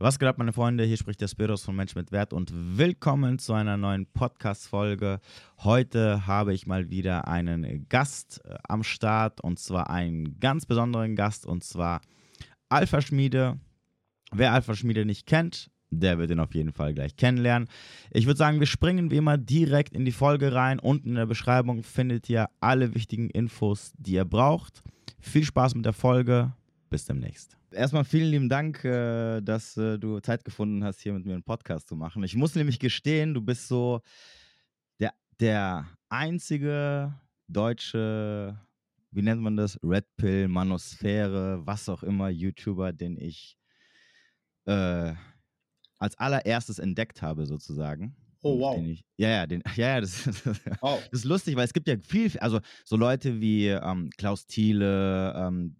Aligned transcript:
Was 0.00 0.20
geht 0.20 0.28
ab, 0.28 0.38
meine 0.38 0.52
Freunde? 0.52 0.84
Hier 0.84 0.96
spricht 0.96 1.20
der 1.20 1.26
Spiros 1.26 1.64
von 1.64 1.74
Mensch 1.74 1.96
mit 1.96 2.12
Wert 2.12 2.32
und 2.32 2.52
willkommen 2.78 3.40
zu 3.40 3.52
einer 3.52 3.76
neuen 3.76 4.06
Podcast-Folge. 4.06 5.18
Heute 5.64 6.24
habe 6.24 6.54
ich 6.54 6.68
mal 6.68 6.88
wieder 6.88 7.26
einen 7.26 7.88
Gast 7.88 8.40
äh, 8.44 8.54
am 8.68 8.84
Start 8.84 9.40
und 9.40 9.58
zwar 9.58 9.90
einen 9.90 10.38
ganz 10.38 10.66
besonderen 10.66 11.16
Gast 11.16 11.46
und 11.46 11.64
zwar 11.64 12.00
Alpha 12.68 13.00
Schmiede. 13.00 13.58
Wer 14.30 14.52
Alpha 14.52 14.76
Schmiede 14.76 15.04
nicht 15.04 15.26
kennt, 15.26 15.68
der 15.90 16.16
wird 16.18 16.30
ihn 16.30 16.38
auf 16.38 16.54
jeden 16.54 16.70
Fall 16.70 16.94
gleich 16.94 17.16
kennenlernen. 17.16 17.68
Ich 18.12 18.26
würde 18.26 18.38
sagen, 18.38 18.60
wir 18.60 18.68
springen 18.68 19.10
wie 19.10 19.16
immer 19.16 19.36
direkt 19.36 19.96
in 19.96 20.04
die 20.04 20.12
Folge 20.12 20.54
rein. 20.54 20.78
Unten 20.78 21.08
in 21.08 21.14
der 21.16 21.26
Beschreibung 21.26 21.82
findet 21.82 22.30
ihr 22.30 22.48
alle 22.60 22.94
wichtigen 22.94 23.30
Infos, 23.30 23.94
die 23.98 24.12
ihr 24.12 24.24
braucht. 24.24 24.84
Viel 25.18 25.42
Spaß 25.42 25.74
mit 25.74 25.86
der 25.86 25.92
Folge. 25.92 26.52
Bis 26.88 27.04
demnächst. 27.04 27.57
Erstmal 27.70 28.04
vielen 28.04 28.30
lieben 28.30 28.48
Dank, 28.48 28.84
äh, 28.84 29.40
dass 29.42 29.76
äh, 29.76 29.98
du 29.98 30.20
Zeit 30.20 30.44
gefunden 30.44 30.82
hast, 30.84 31.00
hier 31.00 31.12
mit 31.12 31.26
mir 31.26 31.34
einen 31.34 31.42
Podcast 31.42 31.88
zu 31.88 31.96
machen. 31.96 32.22
Ich 32.22 32.34
muss 32.34 32.54
nämlich 32.54 32.78
gestehen, 32.78 33.34
du 33.34 33.42
bist 33.42 33.68
so 33.68 34.00
der, 35.00 35.12
der 35.38 35.86
einzige 36.08 37.14
deutsche, 37.46 38.58
wie 39.10 39.22
nennt 39.22 39.42
man 39.42 39.56
das? 39.56 39.78
Red 39.82 40.06
Pill, 40.16 40.48
Manosphäre, 40.48 41.66
was 41.66 41.88
auch 41.88 42.02
immer, 42.02 42.30
YouTuber, 42.30 42.92
den 42.92 43.18
ich 43.18 43.58
äh, 44.64 45.12
als 45.98 46.18
allererstes 46.18 46.78
entdeckt 46.78 47.20
habe, 47.20 47.44
sozusagen. 47.44 48.16
Oh, 48.42 48.58
wow. 48.60 48.82
Ich, 48.82 49.04
ja, 49.16 49.30
ja, 49.30 49.46
den, 49.46 49.62
ja, 49.76 49.88
ja 49.88 50.00
das, 50.00 50.26
wow. 50.80 51.02
das, 51.10 51.20
ist 51.20 51.24
lustig, 51.24 51.56
weil 51.56 51.64
es 51.64 51.72
gibt 51.72 51.88
ja 51.88 51.96
viel, 51.98 52.38
also 52.38 52.60
so 52.84 52.96
Leute 52.96 53.40
wie 53.40 53.68
ähm, 53.68 54.10
Klaus 54.16 54.46
Thiele, 54.46 55.34
ähm, 55.36 55.76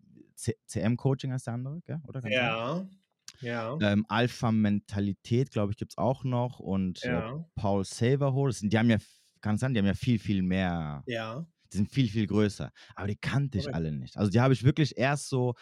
CM-Coaching 0.67 1.33
heißt 1.33 1.47
der 1.47 1.55
andere, 1.55 1.81
gell? 1.85 2.01
oder? 2.07 2.27
ja. 2.29 2.89
Ja. 3.41 3.79
Ähm, 3.81 4.05
Alpha-Mentalität, 4.09 5.51
glaube 5.53 5.73
ich, 5.73 5.79
gibt 5.79 5.93
es 5.93 5.99
auch 5.99 6.25
noch. 6.25 6.59
Und 6.59 7.05
äh, 7.05 7.13
ja. 7.13 7.37
äh, 7.37 7.45
Paul 7.55 7.85
Saverhole, 7.85 8.53
die 8.61 8.79
haben 8.79 8.91
ja, 8.91 8.99
kann 9.41 9.59
sein, 9.59 9.75
die 9.75 9.79
haben 9.79 9.87
ja 9.87 9.95
viel, 9.95 10.19
viel 10.19 10.43
mehr. 10.43 11.05
Ja. 11.07 11.47
Die 11.73 11.77
sind 11.77 11.91
viel, 11.91 12.09
viel 12.09 12.27
größer. 12.27 12.73
Aber 12.95 13.07
die 13.07 13.17
kannte 13.17 13.59
ich 13.59 13.67
okay. 13.67 13.75
alle 13.75 13.93
nicht. 13.93 14.17
Also 14.17 14.31
die 14.31 14.41
habe 14.41 14.55
ich 14.55 14.65
wirklich 14.65 14.97
erst 14.97 15.29
so 15.29 15.55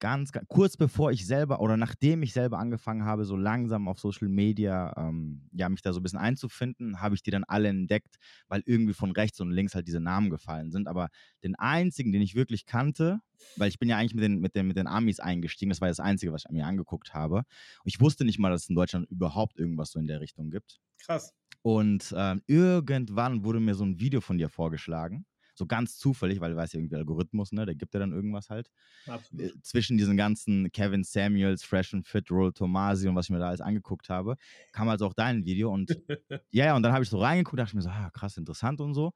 ganz, 0.00 0.32
ganz, 0.32 0.46
kurz 0.48 0.76
bevor 0.76 1.10
ich 1.10 1.26
selber 1.26 1.60
oder 1.60 1.76
nachdem 1.76 2.22
ich 2.22 2.32
selber 2.32 2.58
angefangen 2.58 3.04
habe, 3.04 3.24
so 3.24 3.36
langsam 3.36 3.88
auf 3.88 3.98
Social 3.98 4.28
Media, 4.28 4.94
ähm, 4.96 5.48
ja, 5.52 5.68
mich 5.68 5.82
da 5.82 5.92
so 5.92 6.00
ein 6.00 6.02
bisschen 6.02 6.18
einzufinden, 6.18 7.00
habe 7.00 7.14
ich 7.14 7.22
die 7.22 7.30
dann 7.30 7.44
alle 7.44 7.68
entdeckt, 7.68 8.16
weil 8.48 8.62
irgendwie 8.66 8.94
von 8.94 9.12
rechts 9.12 9.40
und 9.40 9.50
links 9.50 9.74
halt 9.74 9.86
diese 9.86 10.00
Namen 10.00 10.30
gefallen 10.30 10.70
sind. 10.70 10.88
Aber 10.88 11.08
den 11.42 11.54
einzigen, 11.56 12.12
den 12.12 12.22
ich 12.22 12.34
wirklich 12.34 12.66
kannte, 12.66 13.20
weil 13.56 13.68
ich 13.68 13.78
bin 13.78 13.88
ja 13.88 13.96
eigentlich 13.96 14.14
mit 14.14 14.24
den, 14.24 14.40
mit 14.40 14.54
den, 14.54 14.66
mit 14.66 14.76
den 14.76 14.86
Amis 14.86 15.20
eingestiegen, 15.20 15.70
das 15.70 15.80
war 15.80 15.88
das 15.88 16.00
Einzige, 16.00 16.32
was 16.32 16.44
ich 16.44 16.50
mir 16.50 16.66
angeguckt 16.66 17.14
habe. 17.14 17.38
Und 17.38 17.46
ich 17.84 18.00
wusste 18.00 18.24
nicht 18.24 18.38
mal, 18.38 18.50
dass 18.50 18.64
es 18.64 18.68
in 18.68 18.76
Deutschland 18.76 19.08
überhaupt 19.10 19.58
irgendwas 19.58 19.90
so 19.90 19.98
in 19.98 20.06
der 20.06 20.20
Richtung 20.20 20.50
gibt. 20.50 20.80
Krass. 20.98 21.34
Und 21.62 22.14
ähm, 22.16 22.42
irgendwann 22.46 23.44
wurde 23.44 23.60
mir 23.60 23.74
so 23.74 23.84
ein 23.84 23.98
Video 23.98 24.20
von 24.20 24.38
dir 24.38 24.48
vorgeschlagen 24.48 25.26
so 25.58 25.66
ganz 25.66 25.98
zufällig, 25.98 26.40
weil 26.40 26.52
du 26.52 26.56
weißt 26.56 26.72
ja 26.72 26.80
irgendwie 26.80 26.96
Algorithmus, 26.96 27.52
ne? 27.52 27.66
Der 27.66 27.74
gibt 27.74 27.94
dir 27.94 27.98
dann 27.98 28.12
irgendwas 28.12 28.48
halt. 28.50 28.70
Absolut. 29.06 29.46
Äh, 29.46 29.62
zwischen 29.62 29.98
diesen 29.98 30.16
ganzen 30.16 30.70
Kevin 30.72 31.04
Samuels, 31.04 31.64
Fresh 31.64 31.94
and 31.94 32.06
Fit, 32.06 32.30
Roll 32.30 32.52
Tomasi 32.52 33.08
und 33.08 33.16
was 33.16 33.26
ich 33.26 33.30
mir 33.30 33.38
da 33.38 33.48
alles 33.48 33.60
angeguckt 33.60 34.08
habe, 34.08 34.36
kam 34.72 34.88
also 34.88 35.06
auch 35.06 35.14
dein 35.14 35.44
Video 35.44 35.72
und 35.72 35.90
ja, 36.50 36.66
ja, 36.66 36.76
und 36.76 36.82
dann 36.82 36.92
habe 36.92 37.04
ich 37.04 37.10
so 37.10 37.18
reingeguckt, 37.18 37.58
dachte 37.58 37.70
ich 37.70 37.74
mir 37.74 37.82
so, 37.82 37.90
ah, 37.90 38.10
krass, 38.10 38.36
interessant 38.36 38.80
und 38.80 38.94
so. 38.94 39.12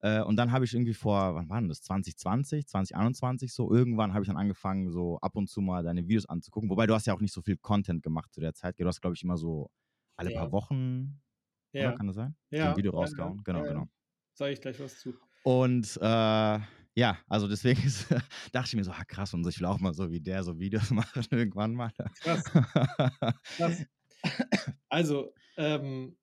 Äh, 0.00 0.22
und 0.22 0.36
dann 0.36 0.50
habe 0.50 0.64
ich 0.64 0.74
irgendwie 0.74 0.94
vor, 0.94 1.36
wann 1.36 1.48
war 1.48 1.60
denn 1.60 1.68
das? 1.68 1.82
2020, 1.82 2.66
2021 2.66 3.52
so, 3.52 3.72
irgendwann 3.72 4.12
habe 4.14 4.24
ich 4.24 4.28
dann 4.28 4.36
angefangen, 4.36 4.90
so 4.90 5.18
ab 5.20 5.36
und 5.36 5.48
zu 5.48 5.60
mal 5.60 5.84
deine 5.84 6.08
Videos 6.08 6.26
anzugucken. 6.26 6.70
Wobei 6.70 6.86
du 6.86 6.94
hast 6.94 7.06
ja 7.06 7.14
auch 7.14 7.20
nicht 7.20 7.32
so 7.32 7.42
viel 7.42 7.56
Content 7.56 8.02
gemacht 8.02 8.32
zu 8.32 8.40
der 8.40 8.54
Zeit. 8.54 8.80
Du 8.80 8.86
hast, 8.86 9.00
glaube 9.00 9.14
ich, 9.14 9.22
immer 9.22 9.36
so 9.36 9.70
alle 10.16 10.32
ja. 10.32 10.40
paar 10.40 10.52
Wochen, 10.52 11.22
ja. 11.72 11.88
Oder, 11.88 11.96
kann 11.96 12.06
das 12.06 12.16
sein? 12.16 12.36
Ja. 12.50 12.64
So 12.64 12.70
ein 12.70 12.76
Video 12.76 12.92
rausgehauen. 12.92 13.36
Ja, 13.38 13.42
genau, 13.44 13.62
genau. 13.62 13.88
Sage 14.34 14.52
ich 14.52 14.60
gleich 14.60 14.78
was 14.80 14.98
zu. 14.98 15.14
Und 15.42 15.98
äh, 16.00 16.58
ja, 16.94 17.18
also 17.28 17.48
deswegen 17.48 17.82
ist, 17.86 18.06
dachte 18.52 18.68
ich 18.68 18.76
mir 18.76 18.84
so, 18.84 18.92
ah, 18.92 19.04
krass, 19.04 19.34
und 19.34 19.46
ich 19.46 19.58
will 19.58 19.66
auch 19.66 19.80
mal 19.80 19.94
so 19.94 20.10
wie 20.10 20.20
der 20.20 20.42
so 20.42 20.58
Videos 20.58 20.90
machen 20.90 21.24
irgendwann 21.30 21.74
mal. 21.74 21.92
Krass. 22.20 22.44
krass. 22.44 23.84
Also, 24.88 25.34
ähm, 25.56 26.16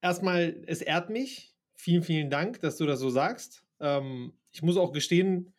erstmal, 0.00 0.62
es 0.66 0.80
ehrt 0.80 1.10
mich. 1.10 1.54
Vielen, 1.74 2.02
vielen 2.02 2.30
Dank, 2.30 2.60
dass 2.60 2.78
du 2.78 2.86
das 2.86 2.98
so 2.98 3.10
sagst. 3.10 3.62
Ähm, 3.78 4.32
ich 4.52 4.62
muss 4.62 4.78
auch 4.78 4.92
gestehen, 4.92 5.52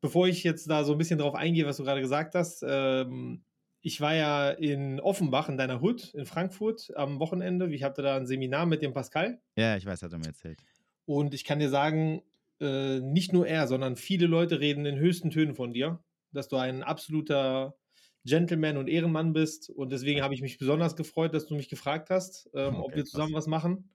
bevor 0.00 0.26
ich 0.26 0.42
jetzt 0.42 0.68
da 0.68 0.82
so 0.82 0.92
ein 0.92 0.98
bisschen 0.98 1.18
drauf 1.20 1.36
eingehe, 1.36 1.64
was 1.66 1.76
du 1.76 1.84
gerade 1.84 2.00
gesagt 2.00 2.34
hast, 2.34 2.64
ähm, 2.66 3.44
ich 3.80 4.00
war 4.00 4.14
ja 4.14 4.50
in 4.50 5.00
Offenbach, 5.00 5.48
in 5.48 5.56
deiner 5.56 5.80
Hut, 5.80 6.12
in 6.14 6.26
Frankfurt 6.26 6.90
am 6.96 7.20
Wochenende. 7.20 7.72
Ich 7.72 7.84
hatte 7.84 8.02
da 8.02 8.16
ein 8.16 8.26
Seminar 8.26 8.66
mit 8.66 8.82
dem 8.82 8.92
Pascal. 8.92 9.40
Ja, 9.56 9.76
ich 9.76 9.86
weiß, 9.86 10.02
hat 10.02 10.12
er 10.12 10.18
mir 10.18 10.26
erzählt. 10.26 10.58
Und 11.04 11.34
ich 11.34 11.44
kann 11.44 11.58
dir 11.58 11.70
sagen, 11.70 12.22
äh, 12.60 13.00
nicht 13.00 13.32
nur 13.32 13.46
er, 13.46 13.66
sondern 13.66 13.96
viele 13.96 14.26
Leute 14.26 14.60
reden 14.60 14.86
in 14.86 14.98
höchsten 14.98 15.30
Tönen 15.30 15.54
von 15.54 15.72
dir, 15.72 16.02
dass 16.32 16.48
du 16.48 16.56
ein 16.56 16.82
absoluter 16.82 17.76
Gentleman 18.24 18.76
und 18.76 18.88
Ehrenmann 18.88 19.32
bist. 19.32 19.70
Und 19.70 19.90
deswegen 19.90 20.22
habe 20.22 20.34
ich 20.34 20.42
mich 20.42 20.58
besonders 20.58 20.96
gefreut, 20.96 21.34
dass 21.34 21.46
du 21.46 21.54
mich 21.54 21.68
gefragt 21.68 22.10
hast, 22.10 22.48
ähm, 22.54 22.76
okay, 22.76 22.82
ob 22.84 22.96
wir 22.96 23.04
zusammen 23.04 23.34
was 23.34 23.46
machen. 23.46 23.90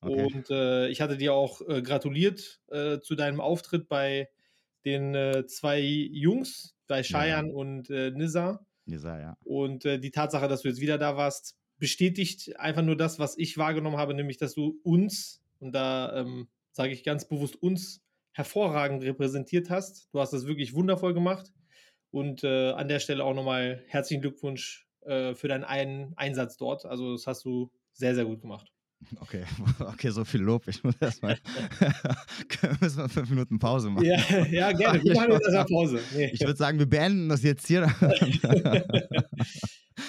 Okay. 0.00 0.24
Und 0.24 0.50
äh, 0.50 0.88
ich 0.88 1.00
hatte 1.00 1.16
dir 1.16 1.32
auch 1.32 1.60
äh, 1.68 1.80
gratuliert 1.80 2.60
äh, 2.68 2.98
zu 3.00 3.14
deinem 3.14 3.40
Auftritt 3.40 3.88
bei 3.88 4.28
den 4.84 5.14
äh, 5.14 5.46
zwei 5.46 5.80
Jungs, 5.80 6.74
bei 6.88 7.02
Cheyenne 7.02 7.48
ja. 7.48 7.54
und 7.54 7.88
äh, 7.88 8.10
Nizar. 8.10 8.66
Nizar, 8.84 9.20
ja. 9.20 9.36
Und 9.44 9.84
die 9.84 10.10
Tatsache, 10.10 10.48
dass 10.48 10.62
du 10.62 10.68
jetzt 10.68 10.80
wieder 10.80 10.98
da 10.98 11.16
warst, 11.16 11.56
bestätigt 11.78 12.58
einfach 12.58 12.82
nur 12.82 12.96
das, 12.96 13.20
was 13.20 13.38
ich 13.38 13.58
wahrgenommen 13.58 13.96
habe, 13.96 14.12
nämlich, 14.14 14.38
dass 14.38 14.54
du 14.54 14.80
uns, 14.82 15.40
und 15.60 15.72
da 15.72 16.16
ähm, 16.16 16.48
sage 16.72 16.92
ich 16.92 17.04
ganz 17.04 17.28
bewusst 17.28 17.56
uns, 17.56 18.02
hervorragend 18.32 19.02
repräsentiert 19.02 19.70
hast. 19.70 20.08
Du 20.12 20.20
hast 20.20 20.32
das 20.32 20.46
wirklich 20.46 20.74
wundervoll 20.74 21.14
gemacht. 21.14 21.52
Und 22.10 22.44
äh, 22.44 22.72
an 22.72 22.88
der 22.88 22.98
Stelle 22.98 23.24
auch 23.24 23.34
nochmal 23.34 23.82
herzlichen 23.86 24.20
Glückwunsch 24.20 24.86
äh, 25.02 25.34
für 25.34 25.48
deinen 25.48 25.64
einen 25.64 26.12
Einsatz 26.16 26.56
dort. 26.56 26.84
Also 26.84 27.12
das 27.12 27.26
hast 27.26 27.44
du 27.44 27.70
sehr, 27.92 28.14
sehr 28.14 28.24
gut 28.24 28.40
gemacht. 28.40 28.72
Okay, 29.20 29.44
okay, 29.80 30.10
so 30.10 30.24
viel 30.24 30.40
Lob. 30.40 30.68
Ich 30.68 30.82
muss 30.84 30.94
erstmal. 31.00 31.38
müssen 32.80 32.98
wir 32.98 33.08
fünf 33.08 33.30
Minuten 33.30 33.58
Pause 33.58 33.90
machen. 33.90 34.04
Ja, 34.04 34.18
ja 34.50 34.72
gerne. 34.72 35.02
Wir 35.02 35.14
machen 35.14 35.32
jetzt 35.32 35.46
erstmal 35.46 35.66
Pause. 35.66 36.00
Nee. 36.14 36.30
Ich 36.32 36.40
würde 36.40 36.56
sagen, 36.56 36.78
wir 36.78 36.86
beenden 36.86 37.28
das 37.28 37.42
jetzt 37.42 37.66
hier. 37.66 37.92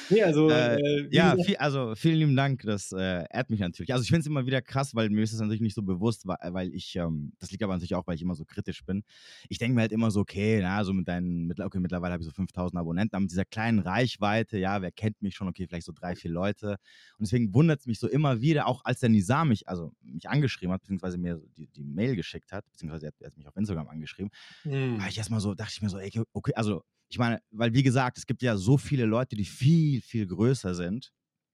Nee, 0.09 0.23
also, 0.23 0.49
äh, 0.49 0.75
äh, 0.79 1.07
ja, 1.11 1.35
viel, 1.43 1.55
also 1.57 1.95
vielen 1.95 2.17
lieben 2.17 2.35
Dank, 2.35 2.61
das 2.63 2.91
äh, 2.91 3.25
ehrt 3.29 3.49
mich 3.49 3.59
natürlich. 3.59 3.93
Also 3.93 4.03
ich 4.03 4.09
finde 4.09 4.21
es 4.21 4.27
immer 4.27 4.45
wieder 4.45 4.61
krass, 4.61 4.95
weil 4.95 5.09
mir 5.09 5.23
ist 5.23 5.33
das 5.33 5.39
natürlich 5.39 5.61
nicht 5.61 5.75
so 5.75 5.81
bewusst, 5.81 6.25
weil 6.25 6.73
ich, 6.73 6.95
ähm, 6.95 7.33
das 7.39 7.51
liegt 7.51 7.63
aber 7.63 7.73
natürlich 7.73 7.95
auch, 7.95 8.07
weil 8.07 8.15
ich 8.15 8.21
immer 8.21 8.35
so 8.35 8.45
kritisch 8.45 8.83
bin. 8.85 9.03
Ich 9.49 9.57
denke 9.57 9.75
mir 9.75 9.81
halt 9.81 9.91
immer 9.91 10.11
so, 10.11 10.21
okay, 10.21 10.59
na, 10.61 10.83
so 10.83 10.93
mit 10.93 11.07
deinen, 11.07 11.51
okay, 11.59 11.79
mittlerweile 11.79 12.13
habe 12.13 12.21
ich 12.23 12.27
so 12.27 12.33
5000 12.33 12.79
Abonnenten, 12.79 13.15
aber 13.15 13.21
mit 13.21 13.31
dieser 13.31 13.45
kleinen 13.45 13.79
Reichweite, 13.79 14.57
ja, 14.57 14.81
wer 14.81 14.91
kennt 14.91 15.21
mich 15.21 15.35
schon, 15.35 15.47
okay, 15.47 15.67
vielleicht 15.67 15.85
so 15.85 15.93
drei, 15.93 16.15
vier 16.15 16.31
Leute. 16.31 16.77
Und 17.17 17.27
deswegen 17.27 17.53
wundert 17.53 17.81
es 17.81 17.85
mich 17.85 17.99
so 17.99 18.07
immer 18.07 18.41
wieder, 18.41 18.67
auch 18.67 18.83
als 18.85 18.99
der 18.99 19.09
Nizar 19.09 19.45
mich, 19.45 19.67
also 19.67 19.93
mich 20.01 20.27
angeschrieben 20.29 20.73
hat, 20.73 20.81
beziehungsweise 20.81 21.17
mir 21.17 21.41
die, 21.57 21.67
die 21.67 21.83
Mail 21.83 22.15
geschickt 22.15 22.51
hat, 22.51 22.65
beziehungsweise 22.71 23.07
er 23.07 23.09
hat, 23.09 23.21
er 23.21 23.27
hat 23.27 23.37
mich 23.37 23.47
auf 23.47 23.55
Instagram 23.55 23.87
angeschrieben, 23.87 24.31
hm. 24.63 24.99
war 24.99 25.07
ich 25.07 25.17
erstmal 25.17 25.39
so, 25.39 25.53
dachte 25.53 25.71
ich 25.75 25.81
mir 25.81 25.89
so, 25.89 25.97
ey, 25.97 26.11
okay, 26.33 26.53
also 26.55 26.83
ich 27.13 27.19
meine, 27.19 27.39
weil 27.51 27.75
wie 27.75 27.83
gesagt, 27.83 28.17
es 28.17 28.25
gibt 28.25 28.41
ja 28.41 28.57
so 28.57 28.75
viele 28.75 29.05
Leute, 29.05 29.35
die 29.35 29.45
viel, 29.45 30.01
viel 30.01 30.25
größer 30.25 30.73
sind. 30.73 31.11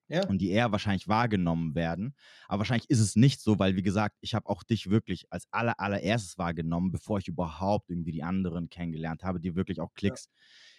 Ja. 0.07 0.25
Und 0.27 0.39
die 0.39 0.49
eher 0.49 0.71
wahrscheinlich 0.71 1.07
wahrgenommen 1.07 1.75
werden. 1.75 2.15
Aber 2.47 2.59
wahrscheinlich 2.59 2.89
ist 2.89 2.99
es 2.99 3.15
nicht 3.15 3.41
so, 3.41 3.59
weil, 3.59 3.75
wie 3.75 3.83
gesagt, 3.83 4.17
ich 4.21 4.33
habe 4.33 4.47
auch 4.49 4.63
dich 4.63 4.89
wirklich 4.89 5.31
als 5.31 5.47
aller, 5.51 5.79
allererstes 5.79 6.39
wahrgenommen, 6.39 6.91
bevor 6.91 7.19
ich 7.19 7.27
überhaupt 7.27 7.91
irgendwie 7.91 8.13
die 8.13 8.23
anderen 8.23 8.69
kennengelernt 8.69 9.23
habe, 9.23 9.39
die 9.39 9.55
wirklich 9.55 9.79
auch 9.79 9.93
Klicks 9.93 10.29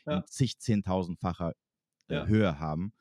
ja. 0.04 0.14
Ja. 0.14 0.18
in 0.18 0.26
zig, 0.26 0.58
zehntausendfacher 0.58 1.52
äh, 2.08 2.26
Höhe 2.26 2.58
haben. 2.58 2.92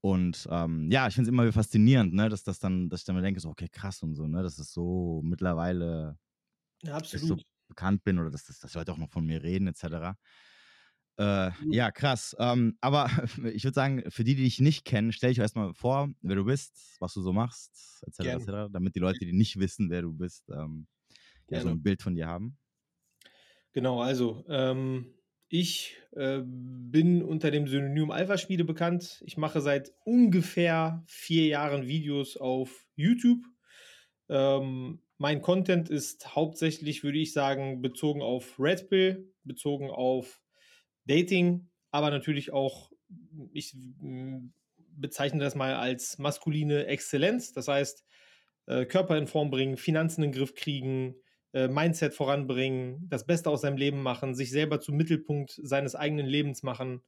Und 0.00 0.46
ähm, 0.50 0.90
ja, 0.92 1.08
ich 1.08 1.14
finde 1.14 1.28
es 1.28 1.32
immer 1.32 1.42
wieder 1.42 1.54
faszinierend, 1.54 2.14
ne, 2.14 2.28
dass 2.28 2.44
das 2.44 2.60
dann, 2.60 2.88
dass 2.88 3.00
ich 3.00 3.06
dann 3.06 3.16
mir 3.16 3.22
denke, 3.22 3.40
so, 3.40 3.48
okay, 3.48 3.68
krass 3.68 4.02
und 4.02 4.14
so, 4.14 4.28
ne, 4.28 4.42
dass 4.42 4.58
es 4.58 4.72
so 4.72 5.22
mittlerweile 5.24 6.18
ja, 6.82 7.02
so 7.02 7.36
bekannt 7.66 8.04
bin 8.04 8.18
oder 8.18 8.30
dass, 8.30 8.44
dass, 8.44 8.60
dass 8.60 8.74
Leute 8.74 8.92
auch 8.92 8.98
noch 8.98 9.10
von 9.10 9.26
mir 9.26 9.42
reden, 9.42 9.66
etc. 9.66 10.16
Äh, 11.18 11.50
ja, 11.70 11.90
krass. 11.90 12.36
Ähm, 12.38 12.78
aber 12.80 13.10
ich 13.52 13.64
würde 13.64 13.74
sagen, 13.74 14.04
für 14.08 14.24
die, 14.24 14.36
die 14.36 14.44
dich 14.44 14.60
nicht 14.60 14.84
kennen, 14.84 15.12
stell 15.12 15.30
dich 15.30 15.38
erstmal 15.38 15.74
vor, 15.74 16.10
wer 16.22 16.36
du 16.36 16.44
bist, 16.44 16.96
was 17.00 17.12
du 17.14 17.22
so 17.22 17.32
machst, 17.32 18.02
etc., 18.06 18.20
etc., 18.20 18.46
damit 18.72 18.94
die 18.94 19.00
Leute, 19.00 19.18
die 19.20 19.32
nicht 19.32 19.58
wissen, 19.58 19.90
wer 19.90 20.02
du 20.02 20.12
bist, 20.12 20.48
ähm, 20.50 20.86
ja, 21.50 21.60
so 21.60 21.68
ein 21.68 21.82
Bild 21.82 22.02
von 22.02 22.14
dir 22.14 22.28
haben. 22.28 22.56
Genau, 23.72 24.00
also 24.00 24.44
ähm, 24.48 25.14
ich 25.48 25.96
äh, 26.12 26.40
bin 26.44 27.22
unter 27.22 27.50
dem 27.50 27.66
Synonym 27.66 28.10
Alpha-Schmiede 28.10 28.64
bekannt. 28.64 29.22
Ich 29.26 29.36
mache 29.36 29.60
seit 29.60 29.92
ungefähr 30.04 31.02
vier 31.06 31.46
Jahren 31.46 31.86
Videos 31.86 32.36
auf 32.36 32.86
YouTube. 32.94 33.44
Ähm, 34.28 35.02
mein 35.16 35.42
Content 35.42 35.90
ist 35.90 36.36
hauptsächlich, 36.36 37.02
würde 37.02 37.18
ich 37.18 37.32
sagen, 37.32 37.82
bezogen 37.82 38.22
auf 38.22 38.60
Red 38.60 38.88
Pill, 38.88 39.32
bezogen 39.42 39.90
auf 39.90 40.40
Dating, 41.08 41.68
aber 41.90 42.10
natürlich 42.10 42.52
auch 42.52 42.92
ich 43.52 43.74
bezeichne 44.96 45.40
das 45.40 45.54
mal 45.54 45.74
als 45.74 46.18
maskuline 46.18 46.86
Exzellenz. 46.86 47.52
Das 47.52 47.68
heißt, 47.68 48.04
äh, 48.66 48.84
Körper 48.84 49.16
in 49.16 49.26
Form 49.26 49.50
bringen, 49.50 49.76
Finanzen 49.76 50.22
in 50.22 50.32
den 50.32 50.38
Griff 50.38 50.54
kriegen, 50.54 51.14
äh, 51.52 51.68
Mindset 51.68 52.14
voranbringen, 52.14 53.08
das 53.08 53.26
Beste 53.26 53.50
aus 53.50 53.62
seinem 53.62 53.76
Leben 53.76 54.02
machen, 54.02 54.34
sich 54.34 54.50
selber 54.50 54.80
zum 54.80 54.96
Mittelpunkt 54.96 55.58
seines 55.62 55.94
eigenen 55.94 56.26
Lebens 56.26 56.62
machen 56.62 57.02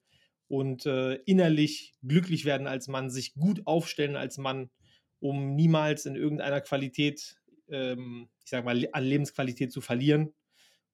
und 0.49 0.87
äh, 0.87 1.15
innerlich 1.27 1.95
glücklich 2.03 2.45
werden 2.45 2.67
als 2.67 2.89
Mann, 2.89 3.11
sich 3.11 3.35
gut 3.35 3.67
aufstellen 3.67 4.17
als 4.17 4.39
Mann, 4.39 4.71
um 5.19 5.55
niemals 5.55 6.07
in 6.07 6.17
irgendeiner 6.17 6.61
Qualität, 6.61 7.37
ähm, 7.69 8.31
ich 8.45 8.51
sag 8.51 8.65
mal, 8.65 8.89
an 8.93 9.05
Lebensqualität 9.05 9.73
zu 9.73 9.81
verlieren 9.81 10.33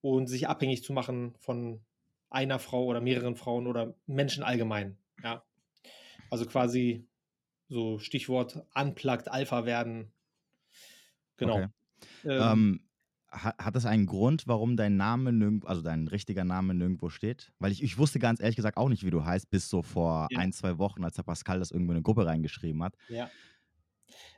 und 0.00 0.26
sich 0.26 0.48
abhängig 0.48 0.82
zu 0.82 0.92
machen 0.92 1.34
von 1.38 1.84
einer 2.36 2.58
Frau 2.58 2.84
oder 2.84 3.00
mehreren 3.00 3.34
Frauen 3.34 3.66
oder 3.66 3.94
Menschen 4.06 4.42
allgemein. 4.42 4.98
Ja. 5.24 5.42
Also 6.30 6.44
quasi 6.44 7.08
so 7.68 7.98
Stichwort 7.98 8.62
unplugged 8.74 9.28
Alpha 9.28 9.64
werden. 9.64 10.12
Genau. 11.38 11.56
Okay. 11.56 11.68
Ähm, 12.24 12.40
ähm, 12.42 12.80
hat, 13.30 13.56
hat 13.58 13.74
das 13.74 13.86
einen 13.86 14.06
Grund, 14.06 14.46
warum 14.46 14.76
dein 14.76 14.96
Name 14.96 15.32
nirgendwo, 15.32 15.66
also 15.66 15.80
dein 15.80 16.08
richtiger 16.08 16.44
Name 16.44 16.74
nirgendwo 16.74 17.08
steht? 17.08 17.52
Weil 17.58 17.72
ich, 17.72 17.82
ich 17.82 17.96
wusste 17.96 18.18
ganz 18.18 18.40
ehrlich 18.40 18.56
gesagt 18.56 18.76
auch 18.76 18.90
nicht, 18.90 19.04
wie 19.04 19.10
du 19.10 19.24
heißt, 19.24 19.50
bis 19.50 19.70
so 19.70 19.82
vor 19.82 20.28
ja. 20.30 20.38
ein, 20.38 20.52
zwei 20.52 20.76
Wochen, 20.76 21.04
als 21.04 21.16
der 21.16 21.22
Pascal 21.22 21.58
das 21.58 21.70
irgendwo 21.70 21.92
in 21.92 21.96
eine 21.96 22.02
Gruppe 22.02 22.26
reingeschrieben 22.26 22.82
hat. 22.82 22.94
Ja. 23.08 23.30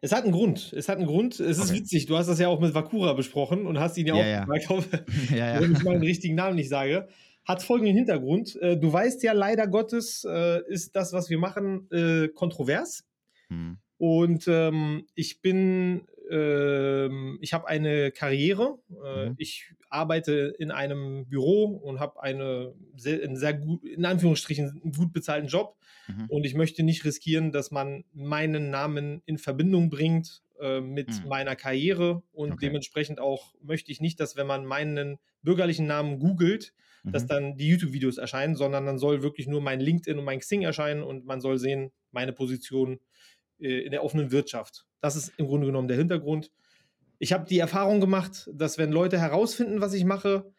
Es 0.01 0.13
hat 0.13 0.23
einen 0.23 0.33
Grund. 0.33 0.73
Es 0.73 0.89
hat 0.89 0.99
einen 0.99 1.07
Grund. 1.07 1.41
Es 1.41 1.59
ist 1.59 1.75
witzig. 1.75 2.07
Du 2.07 2.17
hast 2.17 2.29
das 2.29 2.39
ja 2.39 2.49
auch 2.49 2.61
mit 2.61 2.75
Vakura 2.75 3.13
besprochen 3.13 3.67
und 3.67 3.79
hast 3.79 3.97
ihn 3.99 4.07
ja, 4.07 4.17
ja 4.17 4.43
auch 4.45 4.55
gefragt, 4.55 5.07
ja. 5.31 5.37
ja, 5.37 5.55
ja. 5.55 5.61
wenn 5.61 5.73
ich 5.73 5.83
meinen 5.83 6.03
richtigen 6.03 6.37
Namen 6.37 6.55
nicht 6.57 6.69
sage. 6.69 7.09
Hat 7.49 7.63
folgenden 7.63 7.97
Hintergrund. 7.97 8.57
Äh, 8.61 8.77
du 8.77 8.93
weißt 8.93 9.23
ja, 9.25 9.33
leider 9.33 9.67
Gottes 9.67 10.25
äh, 10.29 10.61
ist 10.69 10.95
das, 10.95 11.13
was 11.13 11.31
wir 11.31 11.39
machen, 11.39 11.91
äh, 11.91 12.29
kontrovers. 12.29 13.05
Hm. 13.49 13.79
Und 13.97 14.47
ähm, 14.47 15.07
ich 15.15 15.41
bin 15.41 16.07
ähm, 16.31 17.39
ich 17.41 17.53
habe 17.53 17.69
eine 17.69 18.11
Karriere. 18.11 18.79
Äh, 19.05 19.31
mhm. 19.31 19.35
Ich 19.39 19.73
arbeite 19.89 20.55
in 20.59 20.71
einem 20.71 21.27
Büro 21.29 21.65
und 21.65 22.01
habe 22.01 22.23
eine 22.23 22.75
sehr, 22.97 23.23
einen 23.23 23.37
sehr 23.37 23.55
gut, 23.55 23.83
in 23.85 24.05
Anführungsstrichen, 24.05 24.81
einen 24.83 24.93
gut 24.93 25.13
bezahlten 25.13 25.49
Job. 25.49 25.77
Mhm. 26.07 26.27
Und 26.29 26.45
ich 26.45 26.55
möchte 26.55 26.83
nicht 26.83 27.05
riskieren, 27.05 27.53
dass 27.53 27.71
man 27.71 28.05
meinen 28.13 28.71
Namen 28.71 29.23
in 29.25 29.39
Verbindung 29.39 29.89
bringt 29.89 30.43
äh, 30.61 30.81
mit 30.81 31.09
mhm. 31.23 31.29
meiner 31.29 31.57
Karriere. 31.57 32.23
Und 32.33 32.53
okay. 32.53 32.67
dementsprechend 32.67 33.21
auch 33.21 33.55
möchte 33.63 33.91
ich 33.91 34.01
nicht, 34.01 34.21
dass 34.21 34.37
wenn 34.37 34.47
man 34.47 34.67
meinen 34.67 35.19
bürgerlichen 35.43 35.87
Namen 35.87 36.19
googelt, 36.19 36.75
dass 37.13 37.25
mhm. 37.25 37.29
dann 37.29 37.57
die 37.57 37.69
YouTube-Videos 37.69 38.19
erscheinen, 38.19 38.57
sondern 38.57 38.87
dann 38.87 38.99
soll 38.99 39.23
wirklich 39.23 39.47
nur 39.47 39.61
mein 39.61 39.81
LinkedIn 39.81 40.19
und 40.19 40.25
mein 40.25 40.41
Xing 40.41 40.63
erscheinen 40.63 41.03
und 41.03 41.25
man 41.25 41.41
soll 41.41 41.59
sehen, 41.59 41.91
meine 42.11 42.33
Position 42.33 43.01
äh, 43.61 43.81
in 43.85 43.91
der 43.91 44.05
offenen 44.05 44.31
Wirtschaft. 44.31 44.87
Das 45.01 45.17
ist 45.17 45.33
im 45.37 45.47
Grunde 45.47 45.67
genommen 45.67 45.89
der 45.89 45.97
Hintergrund. 45.97 46.51
Ich 47.19 47.33
habe 47.33 47.47
die 47.49 47.59
Erfahrung 47.59 48.01
gemacht, 48.01 48.49
dass 48.53 48.79
wenn 48.79 48.93
Leute 48.93 49.19
herausfinden, 49.19 49.81
was 49.81 49.93
ich 49.93 50.05
mache, 50.05 50.53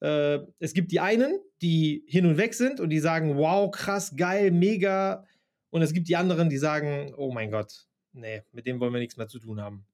äh, 0.00 0.38
es 0.58 0.74
gibt 0.74 0.92
die 0.92 1.00
einen, 1.00 1.38
die 1.62 2.04
hin 2.06 2.26
und 2.26 2.36
weg 2.36 2.54
sind 2.54 2.80
und 2.80 2.90
die 2.90 2.98
sagen, 2.98 3.36
wow, 3.36 3.70
krass, 3.70 4.14
geil, 4.16 4.50
mega. 4.50 5.24
Und 5.70 5.82
es 5.82 5.92
gibt 5.92 6.08
die 6.08 6.16
anderen, 6.16 6.48
die 6.48 6.58
sagen, 6.58 7.14
oh 7.16 7.32
mein 7.32 7.50
Gott, 7.50 7.86
nee, 8.12 8.42
mit 8.52 8.66
dem 8.66 8.80
wollen 8.80 8.92
wir 8.92 9.00
nichts 9.00 9.16
mehr 9.16 9.28
zu 9.28 9.38
tun 9.38 9.60
haben. 9.60 9.86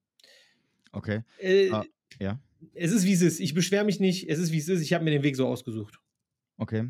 Okay. 0.91 1.21
Äh, 1.39 1.71
ah, 1.71 1.85
ja. 2.19 2.39
Es 2.73 2.91
ist, 2.91 3.05
wie 3.05 3.13
es 3.13 3.21
ist. 3.21 3.39
Ich 3.39 3.53
beschwere 3.53 3.83
mich 3.83 3.99
nicht. 3.99 4.29
Es 4.29 4.39
ist, 4.39 4.51
wie 4.51 4.59
es 4.59 4.69
ist. 4.69 4.81
Ich 4.81 4.93
habe 4.93 5.03
mir 5.03 5.11
den 5.11 5.23
Weg 5.23 5.35
so 5.35 5.47
ausgesucht. 5.47 5.99
Okay. 6.63 6.89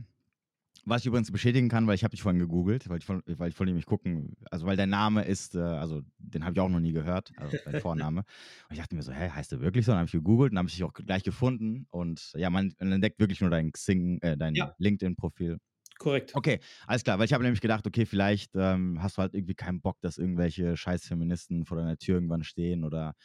Was 0.86 1.02
ich 1.02 1.08
übrigens 1.08 1.32
bestätigen 1.32 1.68
kann, 1.68 1.88
weil 1.88 1.96
ich 1.96 2.04
habe 2.04 2.12
dich 2.12 2.22
vorhin 2.22 2.40
gegoogelt, 2.40 2.90
weil 2.90 3.00
ich, 3.00 3.06
von, 3.06 3.24
weil 3.26 3.50
ich 3.50 3.58
wollte 3.58 3.72
nämlich 3.72 3.86
gucken, 3.86 4.36
also 4.52 4.68
weil 4.68 4.78
dein 4.78 4.90
Name 4.90 5.24
ist, 5.24 5.56
äh, 5.56 5.60
also 5.60 6.02
den 6.20 6.44
habe 6.44 6.54
ich 6.54 6.60
auch 6.60 6.70
noch 6.70 6.80
nie 6.82 6.92
gehört, 6.92 7.32
also 7.38 7.58
dein 7.66 7.82
Vorname. 7.82 8.20
und 8.70 8.74
ich 8.74 8.80
dachte 8.80 8.94
mir 8.96 9.02
so, 9.02 9.12
hä, 9.12 9.30
heißt 9.30 9.52
der 9.54 9.62
wirklich 9.62 9.86
so? 9.86 9.94
Dann 9.94 10.00
habe 10.00 10.08
ich 10.08 10.12
gegoogelt 10.12 10.52
und 10.52 10.58
habe 10.60 10.68
ich 10.68 10.76
dich 10.76 10.84
auch 10.84 10.94
gleich 10.94 11.24
gefunden. 11.24 11.88
Und 11.90 12.34
ja, 12.36 12.50
man, 12.50 12.74
man 12.80 12.92
entdeckt 12.92 13.20
wirklich 13.20 13.42
nur 13.42 13.50
dein 13.50 13.72
Xing, 13.72 14.20
äh, 14.22 14.38
dein 14.38 14.54
ja. 14.56 14.76
LinkedIn-Profil. 14.78 15.58
Korrekt. 15.98 16.36
Okay, 16.36 16.60
alles 16.86 17.04
klar, 17.04 17.18
weil 17.18 17.26
ich 17.26 17.34
habe 17.34 17.44
nämlich 17.44 17.62
gedacht, 17.62 17.88
okay, 17.88 18.06
vielleicht 18.06 18.52
ähm, 18.56 19.02
hast 19.02 19.18
du 19.18 19.22
halt 19.22 19.34
irgendwie 19.34 19.56
keinen 19.56 19.80
Bock, 19.82 20.02
dass 20.02 20.18
irgendwelche 20.18 20.76
scheiß 20.76 21.08
Feministen 21.08 21.66
vor 21.66 21.78
deiner 21.78 21.98
Tür 21.98 22.16
irgendwann 22.16 22.44
stehen 22.44 22.84
oder 22.84 23.16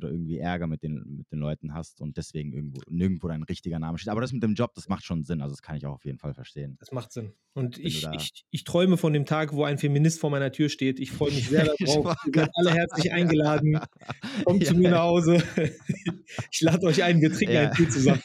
du 0.00 0.06
da 0.06 0.12
irgendwie 0.12 0.38
Ärger 0.38 0.66
mit 0.66 0.82
den, 0.82 1.16
mit 1.16 1.30
den 1.30 1.38
Leuten 1.38 1.74
hast 1.74 2.00
und 2.00 2.16
deswegen 2.16 2.52
irgendwo 2.52 2.80
nirgendwo 2.88 3.28
dein 3.28 3.42
richtiger 3.42 3.78
Name 3.78 3.98
steht. 3.98 4.10
Aber 4.10 4.20
das 4.20 4.32
mit 4.32 4.42
dem 4.42 4.54
Job, 4.54 4.72
das 4.74 4.88
macht 4.88 5.04
schon 5.04 5.24
Sinn. 5.24 5.40
Also 5.40 5.52
das 5.52 5.62
kann 5.62 5.76
ich 5.76 5.86
auch 5.86 5.94
auf 5.94 6.04
jeden 6.04 6.18
Fall 6.18 6.34
verstehen. 6.34 6.76
Das 6.80 6.92
macht 6.92 7.12
Sinn. 7.12 7.32
Und 7.52 7.78
ich, 7.78 8.06
ich, 8.12 8.44
ich 8.50 8.64
träume 8.64 8.96
von 8.96 9.12
dem 9.12 9.26
Tag, 9.26 9.52
wo 9.52 9.64
ein 9.64 9.78
Feminist 9.78 10.20
vor 10.20 10.30
meiner 10.30 10.52
Tür 10.52 10.68
steht. 10.68 11.00
Ich 11.00 11.10
freue 11.12 11.32
mich 11.32 11.48
sehr 11.50 11.64
darauf. 11.64 12.16
Ihr 12.26 12.32
seid 12.34 12.50
alle 12.54 12.72
herzlich 12.72 13.12
eingeladen. 13.12 13.80
Kommt 14.44 14.62
ja. 14.62 14.68
zu 14.68 14.76
mir 14.76 14.90
nach 14.90 15.02
Hause. 15.02 15.42
ich 16.50 16.60
lade 16.60 16.86
euch 16.86 17.02
ein, 17.02 17.20
wir 17.20 17.32
trinken 17.32 17.54
ja. 17.54 17.60
einen 17.62 17.74
Tee 17.74 17.88
zusammen. 17.88 18.20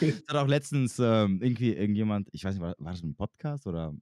Es 0.00 0.22
hat 0.28 0.36
auch 0.36 0.48
letztens 0.48 0.98
ähm, 0.98 1.40
irgendwie 1.42 1.72
irgendjemand, 1.72 2.28
ich 2.32 2.44
weiß 2.44 2.54
nicht, 2.54 2.62
war, 2.62 2.74
war 2.78 2.92
das 2.92 3.02
ein 3.02 3.14
Podcast 3.14 3.66
oder 3.66 3.94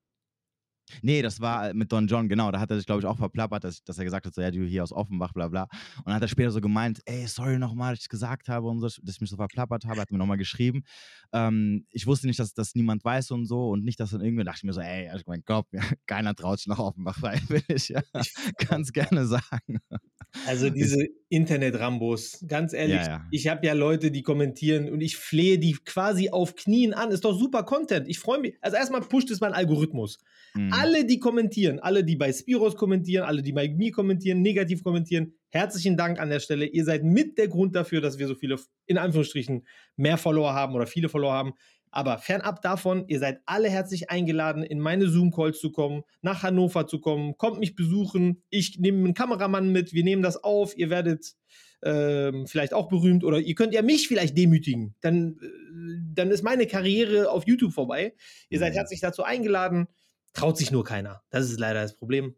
Nee, 1.02 1.22
das 1.22 1.40
war 1.40 1.70
äh, 1.70 1.74
mit 1.74 1.90
Don 1.92 2.06
John, 2.06 2.28
genau. 2.28 2.50
Da 2.50 2.60
hat 2.60 2.70
er 2.70 2.76
sich, 2.76 2.86
glaube 2.86 3.00
ich, 3.00 3.06
auch 3.06 3.16
verplappert, 3.16 3.64
dass, 3.64 3.82
dass 3.84 3.98
er 3.98 4.04
gesagt 4.04 4.26
hat, 4.26 4.34
so, 4.34 4.40
ja, 4.40 4.50
du 4.50 4.64
hier 4.64 4.82
aus 4.82 4.92
Offenbach, 4.92 5.32
bla 5.32 5.48
bla. 5.48 5.62
Und 5.98 6.06
dann 6.06 6.14
hat 6.14 6.22
er 6.22 6.28
später 6.28 6.50
so 6.50 6.60
gemeint, 6.60 7.00
ey, 7.06 7.26
sorry 7.26 7.58
nochmal, 7.58 7.92
dass 7.92 8.00
ich 8.00 8.04
es 8.04 8.08
gesagt 8.08 8.48
habe 8.48 8.68
und 8.68 8.80
so, 8.80 8.86
dass 8.86 9.14
ich 9.16 9.20
mich 9.20 9.30
so 9.30 9.36
verplappert 9.36 9.84
habe. 9.84 9.98
Er 9.98 10.02
hat 10.02 10.10
mir 10.10 10.18
nochmal 10.18 10.36
geschrieben. 10.36 10.82
Ähm, 11.32 11.86
ich 11.90 12.06
wusste 12.06 12.26
nicht, 12.26 12.38
dass 12.38 12.54
das 12.54 12.74
niemand 12.74 13.04
weiß 13.04 13.30
und 13.30 13.46
so 13.46 13.70
und 13.70 13.84
nicht, 13.84 13.98
dass 14.00 14.10
dann 14.10 14.20
irgendwie, 14.20 14.44
dachte 14.44 14.58
ich 14.58 14.64
mir 14.64 14.72
so, 14.72 14.80
ey, 14.80 15.08
also 15.08 15.24
mein 15.26 15.42
Gott, 15.44 15.66
keiner 16.06 16.34
traut 16.34 16.58
sich 16.58 16.66
nach 16.66 16.78
Offenbach, 16.78 17.18
weil 17.22 17.40
will 17.48 17.62
ich 17.68 17.88
ja 17.88 18.02
ganz 18.68 18.92
gerne 18.92 19.26
sagen. 19.26 19.78
Also 20.46 20.68
diese 20.68 21.06
Internet-Rambos, 21.28 22.44
ganz 22.48 22.72
ehrlich, 22.72 22.96
ja, 22.96 23.06
ja. 23.06 23.26
ich 23.30 23.46
habe 23.48 23.64
ja 23.66 23.72
Leute, 23.72 24.10
die 24.10 24.22
kommentieren 24.22 24.90
und 24.90 25.00
ich 25.00 25.16
flehe 25.16 25.58
die 25.58 25.76
quasi 25.84 26.30
auf 26.30 26.56
Knien 26.56 26.92
an. 26.92 27.10
Ist 27.10 27.24
doch 27.24 27.38
super 27.38 27.62
Content. 27.62 28.08
Ich 28.08 28.18
freue 28.18 28.40
mich. 28.40 28.56
Also 28.60 28.76
erstmal 28.76 29.00
pusht 29.00 29.30
es 29.30 29.40
mein 29.40 29.52
Algorithmus. 29.52 30.18
Mhm. 30.54 30.72
Alle, 30.80 31.04
die 31.04 31.18
kommentieren, 31.18 31.78
alle, 31.78 32.04
die 32.04 32.16
bei 32.16 32.32
Spiros 32.32 32.76
kommentieren, 32.76 33.24
alle, 33.24 33.42
die 33.42 33.52
bei 33.52 33.68
mir 33.68 33.92
kommentieren, 33.92 34.42
negativ 34.42 34.82
kommentieren, 34.82 35.34
herzlichen 35.50 35.96
Dank 35.96 36.18
an 36.18 36.30
der 36.30 36.40
Stelle. 36.40 36.66
Ihr 36.66 36.84
seid 36.84 37.04
mit 37.04 37.38
der 37.38 37.48
Grund 37.48 37.74
dafür, 37.74 38.00
dass 38.00 38.18
wir 38.18 38.26
so 38.26 38.34
viele, 38.34 38.56
in 38.86 38.98
Anführungsstrichen, 38.98 39.66
mehr 39.96 40.18
Follower 40.18 40.52
haben 40.52 40.74
oder 40.74 40.86
viele 40.86 41.08
Follower 41.08 41.32
haben. 41.32 41.52
Aber 41.90 42.18
fernab 42.18 42.60
davon, 42.60 43.04
ihr 43.06 43.20
seid 43.20 43.40
alle 43.46 43.70
herzlich 43.70 44.10
eingeladen, 44.10 44.64
in 44.64 44.80
meine 44.80 45.08
Zoom-Calls 45.08 45.60
zu 45.60 45.70
kommen, 45.70 46.02
nach 46.22 46.42
Hannover 46.42 46.88
zu 46.88 47.00
kommen, 47.00 47.36
kommt 47.36 47.60
mich 47.60 47.76
besuchen. 47.76 48.42
Ich 48.50 48.80
nehme 48.80 48.98
einen 48.98 49.14
Kameramann 49.14 49.70
mit, 49.70 49.92
wir 49.92 50.02
nehmen 50.02 50.22
das 50.22 50.42
auf, 50.42 50.76
ihr 50.76 50.90
werdet 50.90 51.36
ähm, 51.84 52.48
vielleicht 52.48 52.74
auch 52.74 52.88
berühmt 52.88 53.22
oder 53.22 53.38
ihr 53.38 53.54
könnt 53.54 53.74
ja 53.74 53.82
mich 53.82 54.08
vielleicht 54.08 54.36
demütigen. 54.36 54.96
Dann, 55.02 55.36
äh, 55.40 55.46
dann 56.14 56.32
ist 56.32 56.42
meine 56.42 56.66
Karriere 56.66 57.30
auf 57.30 57.46
YouTube 57.46 57.72
vorbei. 57.72 58.14
Ihr 58.48 58.58
seid 58.58 58.72
mhm. 58.72 58.78
herzlich 58.78 59.00
dazu 59.00 59.22
eingeladen. 59.22 59.86
Traut 60.34 60.58
sich 60.58 60.70
nur 60.70 60.84
keiner. 60.84 61.22
Das 61.30 61.48
ist 61.48 61.58
leider 61.58 61.80
das 61.80 61.96
Problem. 61.96 62.34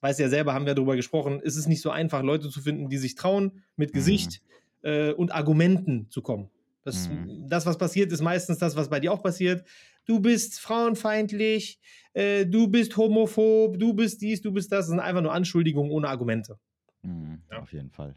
Weiß 0.00 0.18
ja 0.18 0.28
selber, 0.28 0.54
haben 0.54 0.66
wir 0.66 0.74
darüber 0.74 0.96
gesprochen, 0.96 1.40
ist 1.40 1.56
es 1.56 1.66
nicht 1.66 1.82
so 1.82 1.90
einfach, 1.90 2.22
Leute 2.22 2.48
zu 2.48 2.60
finden, 2.62 2.88
die 2.88 2.96
sich 2.96 3.14
trauen, 3.14 3.62
mit 3.76 3.92
Gesicht 3.92 4.42
mhm. 4.82 4.88
äh, 4.88 5.12
und 5.12 5.30
Argumenten 5.30 6.10
zu 6.10 6.22
kommen. 6.22 6.50
Das, 6.82 7.10
mhm. 7.10 7.46
das, 7.48 7.66
was 7.66 7.76
passiert, 7.76 8.10
ist 8.10 8.22
meistens 8.22 8.58
das, 8.58 8.74
was 8.74 8.88
bei 8.88 9.00
dir 9.00 9.12
auch 9.12 9.22
passiert. 9.22 9.66
Du 10.06 10.20
bist 10.20 10.58
frauenfeindlich, 10.58 11.78
äh, 12.14 12.46
du 12.46 12.68
bist 12.68 12.96
homophob, 12.96 13.78
du 13.78 13.92
bist 13.92 14.22
dies, 14.22 14.40
du 14.40 14.50
bist 14.50 14.72
das. 14.72 14.78
Das 14.78 14.88
sind 14.88 15.00
einfach 15.00 15.20
nur 15.20 15.32
Anschuldigungen 15.32 15.92
ohne 15.92 16.08
Argumente. 16.08 16.58
Mhm, 17.02 17.42
ja. 17.50 17.60
Auf 17.60 17.72
jeden 17.72 17.90
Fall. 17.90 18.16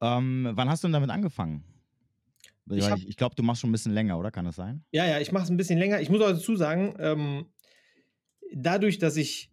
Ähm, 0.00 0.50
wann 0.52 0.68
hast 0.70 0.82
du 0.82 0.88
denn 0.88 0.94
damit 0.94 1.10
angefangen? 1.10 1.64
Ich, 2.68 2.88
ich, 2.88 3.08
ich 3.08 3.16
glaube, 3.16 3.34
du 3.36 3.42
machst 3.42 3.60
schon 3.60 3.70
ein 3.70 3.72
bisschen 3.72 3.92
länger, 3.92 4.18
oder? 4.18 4.30
Kann 4.30 4.44
das 4.44 4.56
sein? 4.56 4.82
Ja, 4.90 5.06
ja, 5.06 5.20
ich 5.20 5.30
mache 5.30 5.44
es 5.44 5.50
ein 5.50 5.56
bisschen 5.56 5.78
länger. 5.78 6.00
Ich 6.00 6.10
muss 6.10 6.20
auch 6.20 6.30
dazu 6.30 6.56
sagen, 6.56 6.96
ähm, 6.98 7.46
dadurch, 8.54 8.98
dass 8.98 9.16
ich 9.16 9.50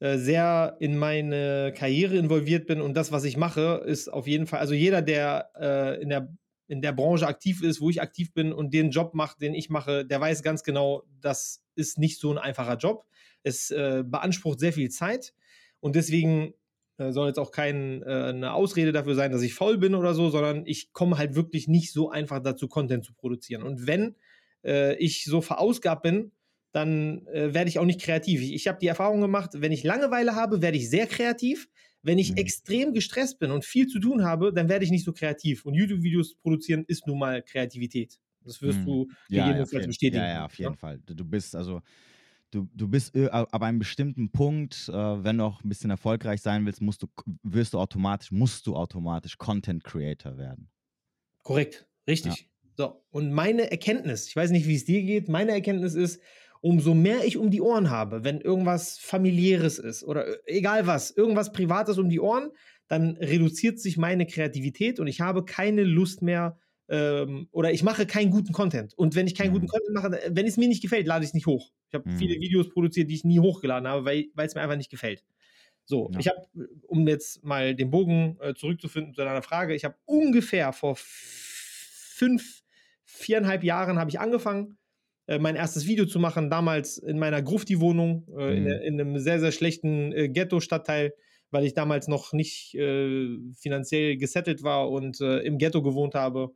äh, 0.00 0.18
sehr 0.18 0.76
in 0.80 0.98
meine 0.98 1.72
Karriere 1.76 2.16
involviert 2.16 2.66
bin 2.66 2.80
und 2.80 2.94
das, 2.94 3.12
was 3.12 3.24
ich 3.24 3.36
mache, 3.36 3.82
ist 3.86 4.08
auf 4.08 4.26
jeden 4.26 4.46
Fall, 4.46 4.60
also 4.60 4.74
jeder, 4.74 5.02
der 5.02 5.50
äh, 5.58 6.02
in 6.02 6.08
der 6.08 6.28
in 6.68 6.80
der 6.80 6.92
Branche 6.92 7.26
aktiv 7.26 7.62
ist, 7.62 7.82
wo 7.82 7.90
ich 7.90 8.00
aktiv 8.00 8.32
bin 8.32 8.52
und 8.52 8.72
den 8.72 8.90
Job 8.90 9.12
macht, 9.14 9.42
den 9.42 9.52
ich 9.52 9.68
mache, 9.68 10.06
der 10.06 10.20
weiß 10.20 10.42
ganz 10.42 10.62
genau, 10.62 11.02
das 11.20 11.62
ist 11.74 11.98
nicht 11.98 12.18
so 12.18 12.30
ein 12.30 12.38
einfacher 12.38 12.76
Job. 12.76 13.04
Es 13.42 13.70
äh, 13.70 14.02
beansprucht 14.06 14.58
sehr 14.58 14.72
viel 14.72 14.88
Zeit 14.88 15.34
und 15.80 15.96
deswegen 15.96 16.54
äh, 16.96 17.12
soll 17.12 17.28
jetzt 17.28 17.38
auch 17.38 17.50
keine 17.50 18.04
äh, 18.04 18.46
Ausrede 18.46 18.92
dafür 18.92 19.14
sein, 19.14 19.32
dass 19.32 19.42
ich 19.42 19.54
faul 19.54 19.78
bin 19.78 19.94
oder 19.94 20.14
so, 20.14 20.30
sondern 20.30 20.64
ich 20.66 20.92
komme 20.92 21.18
halt 21.18 21.34
wirklich 21.34 21.68
nicht 21.68 21.92
so 21.92 22.10
einfach 22.10 22.42
dazu, 22.42 22.68
Content 22.68 23.04
zu 23.04 23.14
produzieren. 23.14 23.62
Und 23.62 23.86
wenn 23.86 24.16
äh, 24.64 24.96
ich 24.96 25.24
so 25.24 25.40
verausgabt 25.40 26.02
bin, 26.02 26.32
dann 26.72 27.26
äh, 27.28 27.54
werde 27.54 27.68
ich 27.68 27.78
auch 27.78 27.84
nicht 27.84 28.00
kreativ. 28.00 28.40
Ich, 28.40 28.52
ich 28.54 28.68
habe 28.68 28.78
die 28.80 28.86
Erfahrung 28.86 29.20
gemacht, 29.20 29.50
wenn 29.54 29.72
ich 29.72 29.84
Langeweile 29.84 30.34
habe, 30.34 30.62
werde 30.62 30.76
ich 30.78 30.88
sehr 30.90 31.06
kreativ. 31.06 31.68
Wenn 32.02 32.18
ich 32.18 32.32
mhm. 32.32 32.36
extrem 32.36 32.92
gestresst 32.94 33.38
bin 33.38 33.50
und 33.52 33.64
viel 33.64 33.86
zu 33.86 34.00
tun 34.00 34.24
habe, 34.24 34.52
dann 34.52 34.68
werde 34.68 34.84
ich 34.84 34.90
nicht 34.90 35.04
so 35.04 35.12
kreativ. 35.12 35.64
Und 35.64 35.74
YouTube-Videos 35.74 36.34
produzieren 36.36 36.84
ist 36.88 37.06
nun 37.06 37.18
mal 37.18 37.42
Kreativität. 37.42 38.18
Das 38.40 38.60
wirst 38.60 38.84
Mhm. 38.84 38.86
du 38.86 39.08
Ja, 39.28 39.42
ja, 39.44 39.44
gegebenenfalls 39.44 39.66
jeden, 39.66 39.86
bestätigen. 39.86 40.16
ja, 40.16 40.28
ja, 40.28 40.44
auf 40.46 40.58
ne? 40.58 40.64
jeden 40.64 40.76
Fall. 40.76 40.98
Du 41.06 41.24
bist 41.24 41.54
also, 41.54 41.80
du, 42.50 42.68
du 42.74 42.88
bist 42.88 43.14
äh, 43.16 43.28
ab 43.28 43.62
einem 43.62 43.78
bestimmten 43.80 44.32
Punkt, 44.32 44.88
äh, 44.88 44.94
wenn 45.24 45.38
du 45.38 45.44
auch 45.44 45.64
ein 45.64 45.68
bisschen 45.68 45.90
erfolgreich 45.90 46.42
sein 46.42 46.66
willst, 46.66 46.82
musst 46.82 47.02
du, 47.02 47.08
wirst 47.42 47.74
du 47.74 47.80
automatisch, 47.80 48.32
musst 48.32 48.66
du 48.66 48.76
automatisch 48.76 49.38
Content 49.38 49.84
Creator 49.84 50.38
werden. 50.38 50.70
Korrekt, 51.42 51.86
richtig. 52.08 52.48
So, 52.76 53.04
und 53.10 53.32
meine 53.32 53.70
Erkenntnis, 53.70 54.28
ich 54.28 54.36
weiß 54.36 54.50
nicht, 54.50 54.66
wie 54.66 54.74
es 54.74 54.84
dir 54.84 55.02
geht, 55.02 55.28
meine 55.28 55.52
Erkenntnis 55.52 55.94
ist, 55.94 56.20
umso 56.62 56.94
mehr 56.94 57.24
ich 57.26 57.38
um 57.38 57.50
die 57.50 57.62
Ohren 57.62 57.90
habe, 57.90 58.24
wenn 58.24 58.40
irgendwas 58.40 58.98
familiäres 58.98 59.78
ist 59.78 60.04
oder 60.04 60.26
äh, 60.28 60.38
egal 60.46 60.86
was, 60.88 61.12
irgendwas 61.12 61.52
Privates 61.52 61.98
um 61.98 62.10
die 62.10 62.20
Ohren, 62.20 62.52
dann 62.88 63.18
reduziert 63.18 63.80
sich 63.80 63.98
meine 63.98 64.26
Kreativität 64.26 65.00
und 65.00 65.08
ich 65.08 65.20
habe 65.20 65.44
keine 65.44 65.84
Lust 65.84 66.22
mehr 66.22 66.58
ähm, 66.88 67.48
oder 67.52 67.72
ich 67.72 67.82
mache 67.82 68.06
keinen 68.06 68.30
guten 68.30 68.52
Content. 68.54 68.94
Und 68.94 69.14
wenn 69.16 69.26
ich 69.26 69.34
keinen 69.34 69.52
guten 69.52 69.66
Mhm. 69.66 69.68
Content 69.68 69.94
mache, 69.94 70.20
wenn 70.30 70.46
es 70.46 70.56
mir 70.56 70.68
nicht 70.68 70.82
gefällt, 70.82 71.06
lade 71.06 71.24
ich 71.24 71.30
es 71.30 71.34
nicht 71.34 71.46
hoch. 71.46 71.72
Ich 71.88 71.94
habe 71.94 72.06
Mhm. 72.06 72.12
viele 72.12 72.40
Videos 72.40 72.70
produziert, 72.70 73.10
die 73.10 73.14
ich 73.16 73.24
nie 73.24 73.40
hochgeladen 73.40 73.88
habe, 73.88 74.04
weil 74.06 74.30
es 74.36 74.54
mir 74.54 74.62
einfach 74.62 74.76
nicht 74.76 74.90
gefällt. 74.90 75.24
So, 75.84 76.10
Ja. 76.10 76.18
ich 76.18 76.28
habe, 76.28 76.38
um 76.86 77.06
jetzt 77.08 77.44
mal 77.44 77.74
den 77.74 77.90
Bogen 77.90 78.38
äh, 78.40 78.54
zurückzufinden 78.54 79.14
zu 79.14 79.22
deiner 79.24 79.42
Frage, 79.42 79.74
ich 79.74 79.84
habe 79.84 79.96
ungefähr 80.06 80.72
vor 80.72 80.96
fünf, 80.98 82.62
viereinhalb 83.04 83.64
Jahren 83.64 83.98
habe 83.98 84.10
ich 84.10 84.20
angefangen, 84.20 84.78
äh, 85.26 85.38
mein 85.38 85.56
erstes 85.56 85.86
Video 85.86 86.04
zu 86.06 86.18
machen, 86.18 86.50
damals 86.50 86.98
in 86.98 87.18
meiner 87.18 87.42
Grufti-Wohnung, 87.42 88.26
äh, 88.38 88.56
in, 88.56 88.62
Mhm. 88.62 88.66
der- 88.66 88.82
in 88.82 89.00
einem 89.00 89.18
sehr, 89.18 89.40
sehr 89.40 89.52
schlechten 89.52 90.12
äh, 90.12 90.28
Ghetto-Stadtteil, 90.28 91.12
weil 91.50 91.64
ich 91.64 91.74
damals 91.74 92.08
noch 92.08 92.32
nicht 92.32 92.74
äh, 92.74 93.36
finanziell 93.58 94.16
gesettelt 94.16 94.62
war 94.62 94.90
und 94.90 95.20
äh, 95.20 95.38
im 95.40 95.58
Ghetto 95.58 95.82
gewohnt 95.82 96.14
habe. 96.14 96.50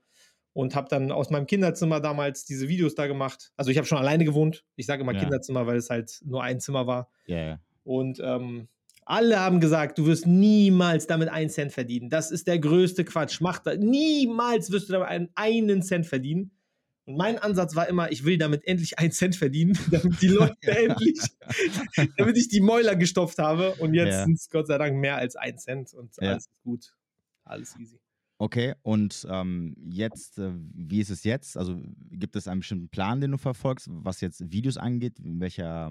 Und 0.53 0.75
habe 0.75 0.89
dann 0.89 1.13
aus 1.13 1.29
meinem 1.29 1.47
Kinderzimmer 1.47 2.01
damals 2.01 2.47
diese 2.47 2.67
Videos 2.67 2.95
da 2.95 3.07
gemacht. 3.07 3.53
Also 3.59 3.71
ich 3.71 3.77
habe 3.77 3.87
schon 3.87 3.99
alleine 3.99 4.25
gewohnt. 4.25 4.65
Ich 4.77 4.87
sage 4.87 5.03
immer 5.03 5.13
Ja. 5.13 5.21
Kinderzimmer, 5.21 5.67
weil 5.67 5.77
es 5.77 5.91
halt 5.91 6.19
nur 6.25 6.43
ein 6.43 6.61
Zimmer 6.61 6.87
war. 6.87 7.11
Ja. 7.27 7.61
Und 7.85 8.21
ähm, 8.25 8.67
alle 9.05 9.39
haben 9.39 9.61
gesagt, 9.61 9.99
du 9.99 10.07
wirst 10.07 10.27
niemals 10.27 11.07
damit 11.07 11.29
einen 11.29 11.51
Cent 11.51 11.73
verdienen. 11.73 12.09
Das 12.09 12.31
ist 12.31 12.47
der 12.47 12.59
größte 12.59 13.05
Quatsch. 13.05 13.43
Mach 13.43 13.59
das. 13.59 13.77
Niemals 13.77 14.71
wirst 14.73 14.89
du 14.89 14.95
damit 14.95 15.09
einen, 15.09 15.29
einen 15.35 15.83
Cent 15.83 16.07
verdienen. 16.07 16.53
Und 17.07 17.17
mein 17.17 17.39
Ansatz 17.39 17.77
war 17.77 17.89
immer, 17.89 18.11
ich 18.11 18.25
will 18.25 18.37
damit 18.37 18.67
endlich 18.67 18.99
einen 18.99 19.13
Cent 19.13 19.37
verdienen, 19.37 19.73
damit 19.91 20.21
die 20.21 20.29
Leute 20.29 20.57
endlich, 20.63 21.19
damit 22.17 22.37
ich 22.37 22.49
die 22.49 22.61
Mäuler 22.61 22.97
gestopft 22.97 23.39
habe. 23.39 23.75
Und 23.77 23.95
jetzt 23.95 24.13
Ja. 24.13 24.25
sind 24.25 24.35
es 24.35 24.51
Gott 24.51 24.67
sei 24.67 24.77
Dank 24.77 24.97
mehr 24.97 25.17
als 25.17 25.37
ein 25.37 25.57
Cent 25.59 25.95
und 25.95 26.15
Ja. 26.21 26.31
alles 26.33 26.47
ist 26.49 26.63
gut. 26.65 26.95
Alles 27.45 27.77
easy. 27.79 28.01
Okay, 28.39 28.75
und 28.83 29.27
ähm, 29.31 29.75
jetzt, 29.89 30.39
äh, 30.39 30.51
wie 30.75 31.01
ist 31.01 31.09
es 31.11 31.25
jetzt? 31.25 31.57
Also 31.57 31.81
gibt 32.11 32.37
es 32.37 32.49
einen 32.49 32.61
bestimmten 32.61 32.91
Plan, 32.91 33.21
den 33.21 33.31
du 33.31 33.39
verfolgst, 33.39 33.89
was 33.91 34.21
jetzt 34.21 34.53
Videos 34.53 34.77
angeht, 34.77 35.19
in 35.21 35.41
welcher 35.41 35.91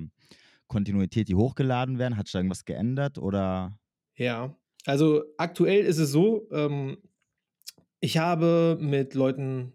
Kontinuität 0.67 1.27
die 1.27 1.33
hochgeladen 1.35 1.97
werden? 1.97 2.17
Hat 2.17 2.27
sich 2.27 2.33
da 2.33 2.39
irgendwas 2.39 2.65
geändert 2.65 3.17
oder? 3.17 3.79
Ja, 4.15 4.55
also 4.85 5.23
aktuell 5.37 5.85
ist 5.85 5.97
es 5.97 6.11
so, 6.11 6.47
ähm, 6.51 6.97
ich 7.99 8.17
habe 8.19 8.77
mit 8.79 9.15
Leuten 9.15 9.73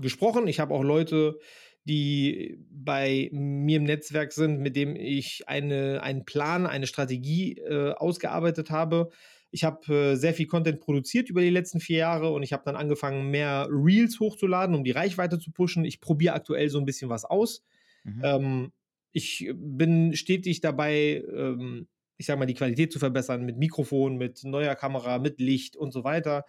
gesprochen. 0.00 0.46
Ich 0.48 0.60
habe 0.60 0.74
auch 0.74 0.82
Leute, 0.82 1.38
die 1.84 2.58
bei 2.70 3.30
mir 3.32 3.78
im 3.78 3.84
Netzwerk 3.84 4.32
sind, 4.32 4.60
mit 4.60 4.76
dem 4.76 4.94
ich 4.94 5.48
eine, 5.48 6.02
einen 6.02 6.24
Plan, 6.24 6.66
eine 6.66 6.86
Strategie 6.86 7.58
äh, 7.58 7.92
ausgearbeitet 7.92 8.70
habe. 8.70 9.10
Ich 9.50 9.64
habe 9.64 9.94
äh, 9.94 10.14
sehr 10.16 10.34
viel 10.34 10.46
Content 10.46 10.80
produziert 10.80 11.30
über 11.30 11.40
die 11.40 11.50
letzten 11.50 11.80
vier 11.80 11.98
Jahre 11.98 12.30
und 12.32 12.42
ich 12.42 12.52
habe 12.52 12.62
dann 12.66 12.76
angefangen, 12.76 13.30
mehr 13.30 13.68
Reels 13.70 14.20
hochzuladen, 14.20 14.76
um 14.76 14.84
die 14.84 14.90
Reichweite 14.90 15.38
zu 15.38 15.50
pushen. 15.50 15.84
Ich 15.84 16.00
probiere 16.00 16.34
aktuell 16.34 16.68
so 16.68 16.78
ein 16.78 16.84
bisschen 16.84 17.08
was 17.08 17.24
aus. 17.24 17.64
Mhm. 18.04 18.20
Ähm, 18.22 18.72
ich 19.12 19.50
bin 19.54 20.14
stetig 20.14 20.60
dabei, 20.60 21.24
ähm, 21.34 21.88
ich 22.18 22.26
sage 22.26 22.38
mal, 22.38 22.46
die 22.46 22.54
Qualität 22.54 22.92
zu 22.92 22.98
verbessern 22.98 23.46
mit 23.46 23.56
Mikrofon, 23.56 24.16
mit 24.18 24.44
neuer 24.44 24.74
Kamera, 24.74 25.18
mit 25.18 25.40
Licht 25.40 25.76
und 25.76 25.92
so 25.92 26.04
weiter. 26.04 26.44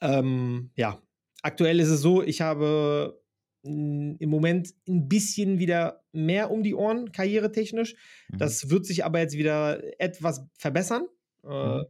Ähm, 0.00 0.70
ja, 0.76 1.02
aktuell 1.44 1.78
ist 1.78 1.88
es 1.88 2.00
so, 2.00 2.22
ich 2.22 2.40
habe 2.40 3.20
mh, 3.62 4.16
im 4.18 4.30
Moment 4.30 4.74
ein 4.88 5.08
bisschen 5.08 5.58
wieder 5.58 6.02
mehr 6.12 6.50
um 6.50 6.62
die 6.62 6.74
Ohren, 6.74 7.12
karrieretechnisch. 7.12 7.94
Mhm. 8.30 8.38
Das 8.38 8.70
wird 8.70 8.86
sich 8.86 9.04
aber 9.04 9.20
jetzt 9.20 9.36
wieder 9.36 9.82
etwas 10.00 10.44
verbessern. 10.58 11.06
Äh, 11.44 11.48
Mhm. 11.48 11.84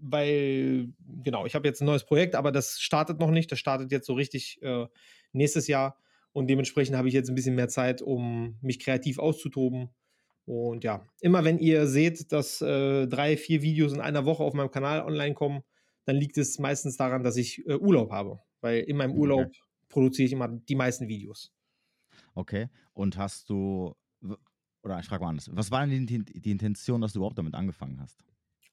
Weil, 0.00 0.92
genau, 1.24 1.44
ich 1.44 1.56
habe 1.56 1.66
jetzt 1.66 1.80
ein 1.80 1.86
neues 1.86 2.04
Projekt, 2.06 2.36
aber 2.36 2.52
das 2.52 2.78
startet 2.80 3.18
noch 3.18 3.32
nicht. 3.32 3.50
Das 3.50 3.58
startet 3.58 3.90
jetzt 3.90 4.06
so 4.06 4.12
richtig 4.14 4.62
äh, 4.62 4.86
nächstes 5.32 5.66
Jahr. 5.66 5.96
Und 6.32 6.46
dementsprechend 6.48 6.96
habe 6.96 7.08
ich 7.08 7.14
jetzt 7.14 7.28
ein 7.28 7.34
bisschen 7.34 7.56
mehr 7.56 7.66
Zeit, 7.68 8.00
um 8.00 8.58
mich 8.60 8.78
kreativ 8.78 9.18
auszutoben. 9.18 9.88
Und 10.44 10.84
ja, 10.84 11.04
immer 11.20 11.44
wenn 11.44 11.58
ihr 11.58 11.88
seht, 11.88 12.30
dass 12.30 12.60
äh, 12.62 13.08
drei, 13.08 13.36
vier 13.36 13.60
Videos 13.62 13.92
in 13.92 14.00
einer 14.00 14.24
Woche 14.24 14.44
auf 14.44 14.54
meinem 14.54 14.70
Kanal 14.70 15.02
online 15.02 15.34
kommen, 15.34 15.62
dann 16.04 16.14
liegt 16.16 16.38
es 16.38 16.60
meistens 16.60 16.96
daran, 16.96 17.24
dass 17.24 17.36
ich 17.36 17.66
äh, 17.66 17.74
Urlaub 17.74 18.12
habe. 18.12 18.38
Weil 18.60 18.80
in 18.80 18.96
meinem 18.96 19.12
Okay. 19.12 19.20
Urlaub 19.20 19.52
produziere 19.88 20.26
ich 20.26 20.32
immer 20.32 20.48
die 20.48 20.74
meisten 20.74 21.08
Videos. 21.08 21.52
Okay, 22.34 22.68
und 22.92 23.16
hast 23.16 23.48
du, 23.48 23.94
oder 24.82 24.98
ich 25.00 25.06
frage 25.06 25.22
mal 25.24 25.30
anders, 25.30 25.50
was 25.52 25.70
war 25.70 25.86
denn 25.86 26.06
die, 26.06 26.24
die, 26.24 26.50
Intention, 26.50 27.00
dass 27.00 27.12
du 27.12 27.20
überhaupt 27.20 27.38
damit 27.38 27.54
angefangen 27.54 28.00
hast? 28.00 28.24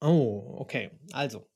Oh, 0.01 0.55
okay. 0.59 0.91
Also. 1.11 1.47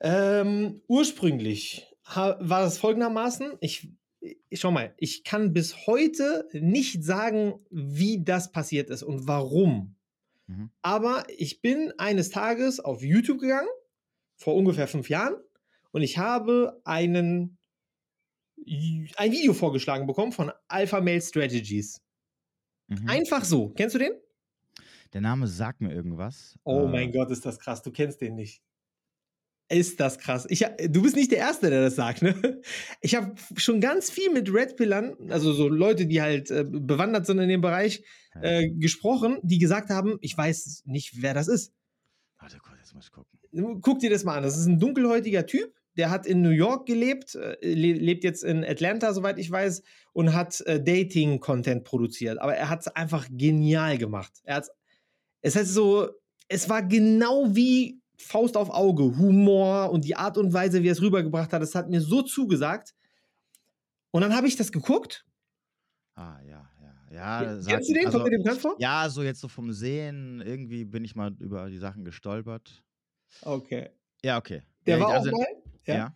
Ähm, 0.00 0.80
ursprünglich 0.86 1.86
war 2.14 2.38
das 2.38 2.78
folgendermaßen. 2.78 3.56
Ich, 3.60 3.90
ich 4.20 4.60
schau 4.60 4.70
mal, 4.70 4.94
ich 4.98 5.24
kann 5.24 5.52
bis 5.52 5.86
heute 5.86 6.48
nicht 6.52 7.02
sagen, 7.04 7.60
wie 7.70 8.22
das 8.22 8.52
passiert 8.52 8.90
ist 8.90 9.02
und 9.02 9.26
warum. 9.26 9.96
Mhm. 10.46 10.70
Aber 10.82 11.24
ich 11.36 11.60
bin 11.62 11.92
eines 11.98 12.30
Tages 12.30 12.80
auf 12.80 13.02
YouTube 13.02 13.40
gegangen, 13.40 13.68
vor 14.36 14.54
ungefähr 14.54 14.86
fünf 14.86 15.08
Jahren, 15.08 15.36
und 15.96 16.02
ich 16.02 16.18
habe 16.18 16.78
einen, 16.84 17.56
ein 19.16 19.32
Video 19.32 19.54
vorgeschlagen 19.54 20.06
bekommen 20.06 20.30
von 20.30 20.52
Alpha 20.68 21.00
Male 21.00 21.22
Strategies. 21.22 22.02
Mhm. 22.88 23.08
Einfach 23.08 23.44
so. 23.44 23.70
Kennst 23.70 23.94
du 23.94 24.00
den? 24.00 24.12
Der 25.14 25.22
Name 25.22 25.46
sagt 25.46 25.80
mir 25.80 25.94
irgendwas. 25.94 26.58
Oh 26.64 26.82
äh, 26.82 26.88
mein 26.88 27.12
Gott, 27.12 27.30
ist 27.30 27.46
das 27.46 27.58
krass. 27.58 27.80
Du 27.80 27.92
kennst 27.92 28.20
den 28.20 28.34
nicht. 28.34 28.62
Ist 29.70 29.98
das 29.98 30.18
krass. 30.18 30.46
Ich, 30.50 30.66
du 30.86 31.00
bist 31.00 31.16
nicht 31.16 31.32
der 31.32 31.38
Erste, 31.38 31.70
der 31.70 31.80
das 31.80 31.96
sagt, 31.96 32.20
ne? 32.20 32.60
Ich 33.00 33.14
habe 33.14 33.34
schon 33.56 33.80
ganz 33.80 34.10
viel 34.10 34.30
mit 34.30 34.52
Red 34.52 34.76
Pillern, 34.76 35.16
also 35.30 35.54
so 35.54 35.66
Leute, 35.66 36.04
die 36.04 36.20
halt 36.20 36.50
äh, 36.50 36.66
bewandert 36.68 37.24
sind 37.24 37.38
in 37.38 37.48
dem 37.48 37.62
Bereich, 37.62 38.04
äh, 38.42 38.68
gesprochen, 38.68 39.38
die 39.42 39.58
gesagt 39.58 39.88
haben, 39.88 40.18
ich 40.20 40.36
weiß 40.36 40.82
nicht, 40.84 41.22
wer 41.22 41.32
das 41.32 41.48
ist. 41.48 41.72
Warte 42.38 42.58
kurz, 42.58 42.80
jetzt 42.80 42.94
muss 42.94 43.06
ich 43.06 43.12
gucken. 43.12 43.80
Guck 43.80 44.00
dir 44.00 44.10
das 44.10 44.24
mal 44.24 44.36
an. 44.36 44.42
Das 44.42 44.58
ist 44.58 44.66
ein 44.66 44.78
dunkelhäutiger 44.78 45.46
Typ, 45.46 45.72
der 45.96 46.10
hat 46.10 46.26
in 46.26 46.42
New 46.42 46.50
York 46.50 46.86
gelebt, 46.86 47.34
äh, 47.34 47.56
le 47.62 47.92
lebt 47.92 48.24
jetzt 48.24 48.44
in 48.44 48.64
Atlanta, 48.64 49.12
soweit 49.12 49.38
ich 49.38 49.50
weiß, 49.50 49.82
und 50.12 50.34
hat 50.34 50.60
äh, 50.62 50.82
Dating-Content 50.82 51.84
produziert. 51.84 52.38
Aber 52.38 52.54
er 52.54 52.68
hat 52.68 52.80
es 52.80 52.88
einfach 52.88 53.26
genial 53.30 53.98
gemacht. 53.98 54.32
Er 54.44 54.56
hat's, 54.56 54.70
es 55.42 55.56
heißt 55.56 55.72
so, 55.72 56.08
es 56.48 56.68
war 56.68 56.82
genau 56.82 57.54
wie 57.54 58.00
Faust 58.18 58.56
auf 58.56 58.70
Auge, 58.70 59.16
Humor 59.18 59.90
und 59.90 60.04
die 60.04 60.16
Art 60.16 60.38
und 60.38 60.52
Weise, 60.52 60.82
wie 60.82 60.88
er 60.88 60.92
es 60.92 61.02
rübergebracht 61.02 61.52
hat, 61.52 61.62
das 61.62 61.74
hat 61.74 61.88
mir 61.88 62.00
so 62.00 62.22
zugesagt. 62.22 62.94
Und 64.10 64.22
dann 64.22 64.34
habe 64.34 64.46
ich 64.46 64.56
das 64.56 64.72
geguckt. 64.72 65.26
Ah, 66.14 66.38
ja, 66.48 66.70
ja. 66.80 67.42
ja 67.42 67.58
Kennst 67.66 67.90
du 67.90 67.94
den? 67.94 68.06
also, 68.06 68.18
Kommt 68.18 68.26
dir 68.26 68.36
den 68.36 68.42
bekannt 68.42 68.60
vor? 68.60 68.76
Ja, 68.78 69.08
so 69.10 69.22
jetzt 69.22 69.40
so 69.40 69.48
vom 69.48 69.72
Sehen, 69.72 70.40
irgendwie 70.40 70.84
bin 70.84 71.04
ich 71.04 71.14
mal 71.14 71.34
über 71.38 71.68
die 71.68 71.78
Sachen 71.78 72.04
gestolpert. 72.04 72.82
Okay. 73.42 73.90
Ja, 74.24 74.38
okay. 74.38 74.62
Der 74.86 74.98
ja, 74.98 75.04
war 75.04 75.14
also, 75.14 75.30
auch 75.30 75.38
mal, 75.38 75.46
ja. 75.86 75.94
ja. 75.94 75.98
Ja, 75.98 76.14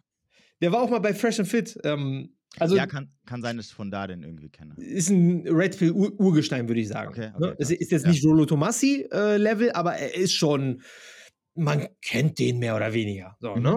der 0.60 0.72
war 0.72 0.82
auch 0.82 0.90
mal 0.90 0.98
bei 0.98 1.14
Fresh 1.14 1.38
and 1.40 1.48
Fit. 1.48 1.78
Ähm, 1.84 2.36
also 2.58 2.76
kann, 2.76 3.12
kann 3.26 3.42
sein, 3.42 3.56
dass 3.56 3.66
ich 3.68 3.74
von 3.74 3.90
da 3.90 4.06
den 4.08 4.22
irgendwie 4.24 4.48
kenne. 4.50 4.74
ist 4.76 5.08
ein 5.08 5.46
Red 5.46 5.78
Pill 5.78 5.90
-Ur 5.92 6.18
Urgestein, 6.18 6.66
würde 6.68 6.80
ich 6.80 6.88
sagen. 6.88 7.10
Okay, 7.10 7.30
ne? 7.38 7.52
okay, 7.52 7.54
Es 7.58 7.70
ist 7.70 7.92
jetzt 7.92 8.04
Ja. 8.04 8.10
nicht 8.10 8.24
Rolo 8.24 8.44
Tomassi 8.44 9.06
äh, 9.12 9.36
Level, 9.36 9.70
aber 9.72 9.94
er 9.94 10.14
ist 10.16 10.32
schon, 10.34 10.82
man 11.54 11.86
kennt 12.02 12.38
den 12.40 12.58
mehr 12.58 12.74
oder 12.76 12.92
weniger. 12.92 13.36
So, 13.40 13.54
Mhm. 13.54 13.62
ne? 13.62 13.76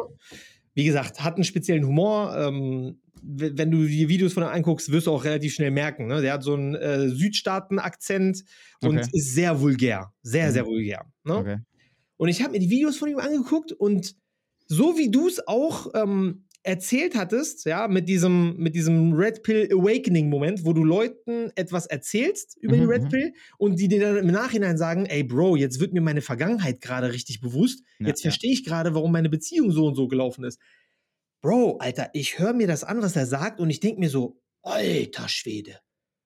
Wie 0.73 0.85
gesagt, 0.85 1.23
hat 1.23 1.35
einen 1.35 1.43
speziellen 1.43 1.85
Humor. 1.85 2.35
Ähm, 2.35 2.99
wenn 3.25 3.71
du 3.71 3.85
die 3.85 4.09
Videos 4.09 4.33
von 4.33 4.43
ihm 4.43 4.49
anguckst, 4.49 4.91
wirst 4.91 5.07
du 5.07 5.11
auch 5.11 5.23
relativ 5.23 5.53
schnell 5.53 5.71
merken. 5.71 6.07
Ne? 6.07 6.21
Der 6.21 6.33
hat 6.33 6.43
so 6.43 6.55
einen 6.55 6.75
äh, 6.75 7.07
Südstaaten-Akzent 7.09 8.43
und 8.81 8.97
Okay. 8.97 9.07
ist 9.13 9.33
sehr 9.33 9.61
vulgär. 9.61 10.11
Sehr, 10.23 10.47
Mhm. 10.49 10.51
sehr 10.51 10.65
vulgär. 10.65 11.05
Ne? 11.23 11.35
Okay. 11.35 11.57
Und 12.17 12.29
ich 12.29 12.41
habe 12.41 12.51
mir 12.53 12.59
die 12.59 12.69
Videos 12.69 12.97
von 12.97 13.09
ihm 13.09 13.19
angeguckt 13.19 13.71
und 13.71 14.15
so 14.73 14.97
wie 14.97 15.11
du 15.11 15.27
es 15.27 15.47
auch 15.47 15.87
ähm, 15.95 16.45
erzählt 16.63 17.15
hattest, 17.15 17.65
ja, 17.65 17.87
mit 17.87 18.07
diesem, 18.07 18.55
mit 18.57 18.73
diesem 18.75 19.13
Red 19.13 19.43
Pill 19.43 19.69
Awakening 19.71 20.29
Moment, 20.29 20.65
wo 20.65 20.73
du 20.73 20.83
Leuten 20.83 21.51
etwas 21.55 21.85
erzählst 21.85 22.57
über 22.61 22.77
die 22.77 22.83
Mhm, 22.83 22.89
Red 22.89 23.03
mhm. 23.03 23.09
Pill 23.09 23.33
und 23.57 23.79
die 23.79 23.87
dir 23.89 23.99
dann 23.99 24.17
im 24.17 24.27
Nachhinein 24.27 24.77
sagen, 24.77 25.05
ey 25.05 25.23
Bro, 25.23 25.57
jetzt 25.57 25.79
wird 25.79 25.93
mir 25.93 26.01
meine 26.01 26.21
Vergangenheit 26.21 26.79
gerade 26.81 27.11
richtig 27.11 27.41
bewusst. 27.41 27.83
Ja, 27.99 28.07
jetzt 28.07 28.23
ja. 28.23 28.29
verstehe 28.29 28.53
ich 28.53 28.63
gerade, 28.63 28.95
warum 28.95 29.11
meine 29.11 29.29
Beziehung 29.29 29.71
so 29.71 29.85
und 29.87 29.95
so 29.95 30.07
gelaufen 30.07 30.45
ist. 30.45 30.59
Bro, 31.41 31.77
Alter, 31.79 32.09
ich 32.13 32.39
höre 32.39 32.53
mir 32.53 32.67
das 32.67 32.83
an, 32.85 33.01
was 33.01 33.15
er 33.15 33.25
sagt 33.25 33.59
und 33.59 33.69
ich 33.69 33.79
denke 33.81 33.99
mir 33.99 34.09
so, 34.09 34.41
alter 34.61 35.27
Schwede. 35.27 35.79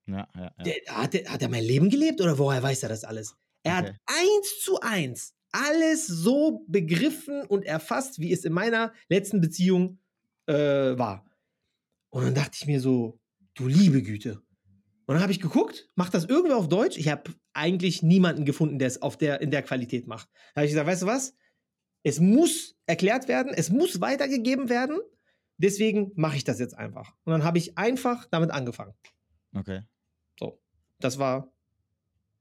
Ja, 0.08 0.28
ja, 0.36 0.52
ja. 0.58 0.64
Der, 0.64 0.76
hat, 0.90 1.14
der, 1.14 1.32
hat 1.32 1.42
er 1.42 1.50
mein 1.50 1.64
Leben 1.64 1.90
gelebt 1.90 2.22
oder 2.22 2.38
woher 2.38 2.62
weiß 2.64 2.84
er 2.84 2.90
das 2.90 3.04
alles? 3.04 3.36
Er 3.64 3.78
Okay. 3.78 3.88
hat 3.90 3.96
eins 4.06 4.60
zu 4.62 4.80
eins 4.82 5.34
alles 5.52 6.08
so 6.08 6.66
begriffen 6.68 7.44
und 7.44 7.66
erfasst, 7.66 8.20
wie 8.20 8.32
es 8.32 8.46
in 8.46 8.54
meiner 8.54 8.94
letzten 9.10 9.42
Beziehung 9.42 10.00
äh, 10.48 10.54
war. 10.54 11.26
Und 12.10 12.24
dann 12.24 12.36
dachte 12.36 12.58
ich 12.60 12.68
mir 12.68 12.80
so, 12.80 13.20
du 13.54 13.68
liebe 13.68 14.02
Güte. 14.02 14.42
Und 15.06 15.16
dann 15.16 15.22
habe 15.22 15.32
ich 15.32 15.40
geguckt, 15.40 15.90
macht 15.96 16.14
das 16.14 16.26
irgendwer 16.26 16.58
auf 16.58 16.68
Deutsch? 16.68 16.98
Ich 16.98 17.08
habe 17.08 17.34
eigentlich 17.54 18.04
niemanden 18.04 18.46
gefunden, 18.46 18.78
der 18.78 18.90
es 18.90 19.02
auf 19.02 19.18
der, 19.18 19.42
in 19.42 19.52
der 19.52 19.64
Qualität 19.64 20.06
macht. 20.06 20.30
Da 20.54 20.62
habe 20.62 20.66
ich 20.66 20.72
gesagt, 20.72 20.88
weißt 20.88 21.04
du 21.04 21.06
was? 21.08 21.34
Es 22.04 22.20
muss 22.20 22.76
erklärt 22.86 23.28
werden, 23.28 23.54
es 23.56 23.70
muss 23.70 24.02
weitergegeben 24.02 24.70
werden. 24.70 25.00
Deswegen 25.58 26.12
mache 26.16 26.38
ich 26.38 26.44
das 26.44 26.60
jetzt 26.60 26.78
einfach. 26.78 27.16
Und 27.24 27.32
dann 27.32 27.44
habe 27.44 27.58
ich 27.58 27.78
einfach 27.78 28.26
damit 28.26 28.52
angefangen. 28.52 28.94
Okay. 29.56 29.82
So, 30.40 30.62
das 31.00 31.18
war 31.18 31.52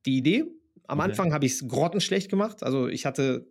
die 0.05 0.19
Idee. 0.19 0.45
Am 0.89 0.99
Okay. 1.01 1.11
Anfang 1.11 1.33
habe 1.33 1.47
ich 1.47 1.53
es 1.53 1.69
grottenschlecht 1.69 2.31
gemacht. 2.31 2.63
Also 2.63 2.89
ich 2.89 3.07
hatte, 3.07 3.51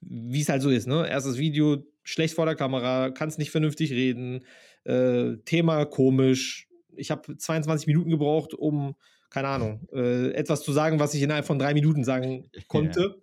wie 0.00 0.40
es 0.40 0.48
halt 0.48 0.62
so 0.62 0.70
ist, 0.70 0.86
ne? 0.86 1.08
Erstes 1.08 1.38
Video, 1.38 1.84
schlecht 2.02 2.34
vor 2.34 2.46
der 2.46 2.56
Kamera, 2.56 3.10
kannst 3.10 3.38
nicht 3.38 3.50
vernünftig 3.50 3.92
reden, 3.92 4.44
äh, 4.84 5.36
Thema 5.44 5.84
komisch. 5.86 6.68
Ich 6.96 7.10
habe 7.10 7.36
22 7.36 7.86
Minuten 7.86 8.10
gebraucht, 8.10 8.54
um, 8.54 8.96
keine 9.30 9.48
Ahnung, 9.48 9.88
äh, 9.92 10.32
etwas 10.32 10.62
zu 10.62 10.72
sagen, 10.72 10.98
was 10.98 11.14
ich 11.14 11.22
innerhalb 11.22 11.46
von 11.46 11.58
drei 11.58 11.74
Minuten 11.74 12.04
sagen 12.04 12.50
konnte. 12.68 13.22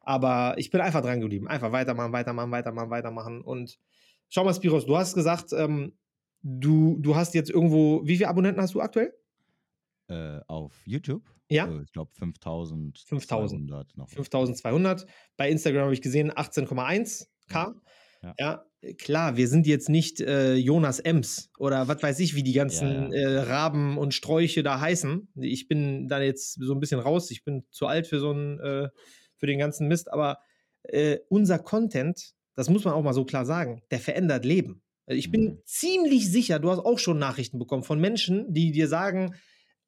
Aber 0.00 0.54
ich 0.58 0.70
bin 0.70 0.80
einfach 0.80 1.02
dran 1.02 1.20
geblieben. 1.20 1.48
Einfach 1.48 1.72
weitermachen, 1.72 2.12
weitermachen, 2.12 2.50
weitermachen, 2.52 2.90
weitermachen. 2.90 3.40
Und 3.42 3.78
schau 4.28 4.44
mal, 4.44 4.54
Spiros, 4.54 4.86
du 4.86 4.96
hast 4.96 5.14
gesagt, 5.14 5.52
ähm, 5.52 5.98
du, 6.42 6.96
du 7.00 7.16
hast 7.16 7.34
jetzt 7.34 7.50
irgendwo, 7.50 8.06
wie 8.06 8.16
viele 8.16 8.28
Abonnenten 8.28 8.62
hast 8.62 8.74
du 8.74 8.80
aktuell? 8.80 9.12
Äh, 10.08 10.40
auf 10.46 10.72
YouTube? 10.84 11.22
Ja? 11.50 11.66
Äh, 11.66 11.82
ich 11.82 11.92
glaube 11.92 12.10
5000. 12.14 12.98
5000. 13.06 13.96
noch. 13.96 14.08
5200. 14.08 15.06
Bei 15.36 15.50
Instagram 15.50 15.84
habe 15.84 15.94
ich 15.94 16.02
gesehen 16.02 16.30
18,1k. 16.32 17.26
Ja. 17.50 17.74
Ja. 18.22 18.34
Ja. 18.38 18.64
äh, 18.80 18.94
klar, 18.94 19.36
wir 19.36 19.46
sind 19.48 19.66
jetzt 19.66 19.88
nicht 19.88 20.20
äh, 20.20 20.54
Jonas 20.54 21.00
Ems 21.00 21.50
oder 21.58 21.86
was 21.88 22.02
weiß 22.02 22.18
ich, 22.20 22.34
wie 22.34 22.42
die 22.42 22.52
ganzen 22.54 23.12
Ja. 23.12 23.18
Äh, 23.18 23.38
Raben 23.40 23.98
und 23.98 24.14
Sträuche 24.14 24.62
da 24.62 24.80
heißen. 24.80 25.28
Ich 25.36 25.68
bin 25.68 26.08
da 26.08 26.20
jetzt 26.20 26.54
so 26.60 26.72
ein 26.72 26.80
bisschen 26.80 27.00
raus. 27.00 27.30
Ich 27.30 27.44
bin 27.44 27.64
zu 27.70 27.86
alt 27.86 28.06
für 28.06 28.18
so 28.20 28.30
einen, 28.30 28.58
äh, 28.60 28.88
für 29.36 29.46
den 29.46 29.58
ganzen 29.58 29.86
Mist. 29.88 30.10
Aber 30.12 30.38
äh, 30.84 31.18
unser 31.28 31.58
Content, 31.58 32.32
das 32.54 32.70
muss 32.70 32.84
man 32.84 32.94
auch 32.94 33.02
mal 33.02 33.12
so 33.12 33.24
klar 33.24 33.44
sagen, 33.44 33.82
der 33.90 33.98
verändert 34.00 34.44
Leben. 34.44 34.82
Ich 35.08 35.30
bin 35.30 35.42
Mhm. 35.44 35.58
ziemlich 35.64 36.30
sicher, 36.30 36.58
du 36.58 36.70
hast 36.70 36.80
auch 36.80 36.98
schon 36.98 37.18
Nachrichten 37.18 37.58
bekommen 37.60 37.84
von 37.84 38.00
Menschen, 38.00 38.52
die 38.52 38.72
dir 38.72 38.88
sagen, 38.88 39.34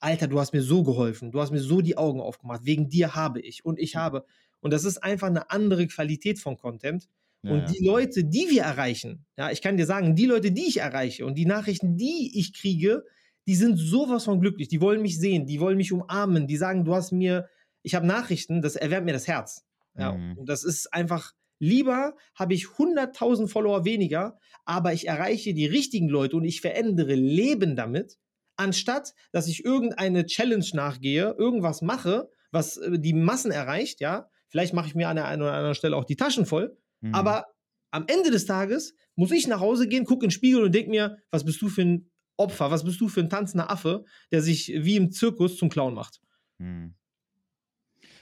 Alter, 0.00 0.28
du 0.28 0.38
hast 0.38 0.52
mir 0.52 0.62
so 0.62 0.82
geholfen, 0.82 1.30
du 1.32 1.40
hast 1.40 1.50
mir 1.50 1.60
so 1.60 1.80
die 1.80 1.96
Augen 1.96 2.20
aufgemacht, 2.20 2.64
wegen 2.64 2.88
dir 2.88 3.14
habe 3.14 3.40
ich 3.40 3.64
und 3.64 3.78
ich 3.78 3.96
habe. 3.96 4.24
Und 4.60 4.72
das 4.72 4.84
ist 4.84 4.98
einfach 4.98 5.28
eine 5.28 5.50
andere 5.50 5.86
Qualität 5.86 6.38
von 6.38 6.56
Content. 6.56 7.08
Ja, 7.42 7.52
und 7.52 7.60
ja. 7.60 7.66
die 7.66 7.84
Leute, 7.84 8.24
die 8.24 8.48
wir 8.50 8.62
erreichen, 8.62 9.24
ja, 9.36 9.50
ich 9.50 9.62
kann 9.62 9.76
dir 9.76 9.86
sagen, 9.86 10.16
die 10.16 10.26
Leute, 10.26 10.50
die 10.50 10.66
ich 10.66 10.78
erreiche 10.78 11.24
und 11.24 11.36
die 11.36 11.46
Nachrichten, 11.46 11.96
die 11.96 12.32
ich 12.38 12.52
kriege, 12.52 13.04
die 13.46 13.54
sind 13.54 13.76
sowas 13.76 14.24
von 14.24 14.40
glücklich. 14.40 14.68
Die 14.68 14.80
wollen 14.80 15.02
mich 15.02 15.18
sehen, 15.18 15.46
die 15.46 15.60
wollen 15.60 15.76
mich 15.76 15.92
umarmen, 15.92 16.46
die 16.46 16.56
sagen, 16.56 16.84
du 16.84 16.94
hast 16.94 17.12
mir, 17.12 17.48
ich 17.82 17.94
habe 17.94 18.06
Nachrichten, 18.06 18.60
das 18.60 18.76
erwärmt 18.76 19.06
mir 19.06 19.12
das 19.12 19.26
Herz. 19.28 19.64
Ja, 19.96 20.12
Mhm. 20.12 20.38
und 20.38 20.48
das 20.48 20.64
ist 20.64 20.92
einfach, 20.92 21.32
lieber 21.58 22.14
habe 22.34 22.54
ich 22.54 22.66
100.000 22.66 23.48
Follower 23.48 23.84
weniger, 23.84 24.38
aber 24.64 24.92
ich 24.92 25.08
erreiche 25.08 25.54
die 25.54 25.66
richtigen 25.66 26.08
Leute 26.08 26.36
und 26.36 26.44
ich 26.44 26.60
verändere 26.60 27.14
Leben 27.14 27.74
damit, 27.76 28.18
anstatt 28.58 29.14
dass 29.32 29.48
ich 29.48 29.64
irgendeine 29.64 30.26
Challenge 30.26 30.66
nachgehe, 30.74 31.34
irgendwas 31.38 31.82
mache, 31.82 32.28
was 32.50 32.76
äh, 32.76 32.98
die 32.98 33.14
Massen 33.14 33.50
erreicht, 33.50 34.00
ja. 34.00 34.28
Vielleicht 34.48 34.74
mache 34.74 34.88
ich 34.88 34.94
mir 34.94 35.08
an 35.08 35.16
der 35.16 35.26
einen 35.26 35.42
oder 35.42 35.52
anderen 35.52 35.74
Stelle 35.74 35.96
auch 35.96 36.04
die 36.04 36.16
Taschen 36.16 36.46
voll, 36.46 36.76
Mhm. 37.00 37.14
aber 37.14 37.46
am 37.90 38.04
Ende 38.08 38.30
des 38.30 38.44
Tages 38.46 38.94
muss 39.14 39.30
ich 39.30 39.46
nach 39.46 39.60
Hause 39.60 39.88
gehen, 39.88 40.04
gucke 40.04 40.24
in 40.24 40.28
den 40.28 40.32
Spiegel 40.32 40.62
und 40.62 40.74
denke 40.74 40.90
mir, 40.90 41.18
was 41.30 41.44
bist 41.44 41.62
du 41.62 41.68
für 41.68 41.82
ein 41.82 42.10
Opfer, 42.36 42.70
was 42.70 42.84
bist 42.84 43.00
du 43.00 43.08
für 43.08 43.20
ein 43.20 43.30
tanzender 43.30 43.70
Affe, 43.70 44.04
der 44.32 44.42
sich 44.42 44.68
wie 44.74 44.96
im 44.96 45.10
Zirkus 45.10 45.56
zum 45.56 45.68
Clown 45.70 45.94
macht. 45.94 46.20
Hm. 46.60 46.94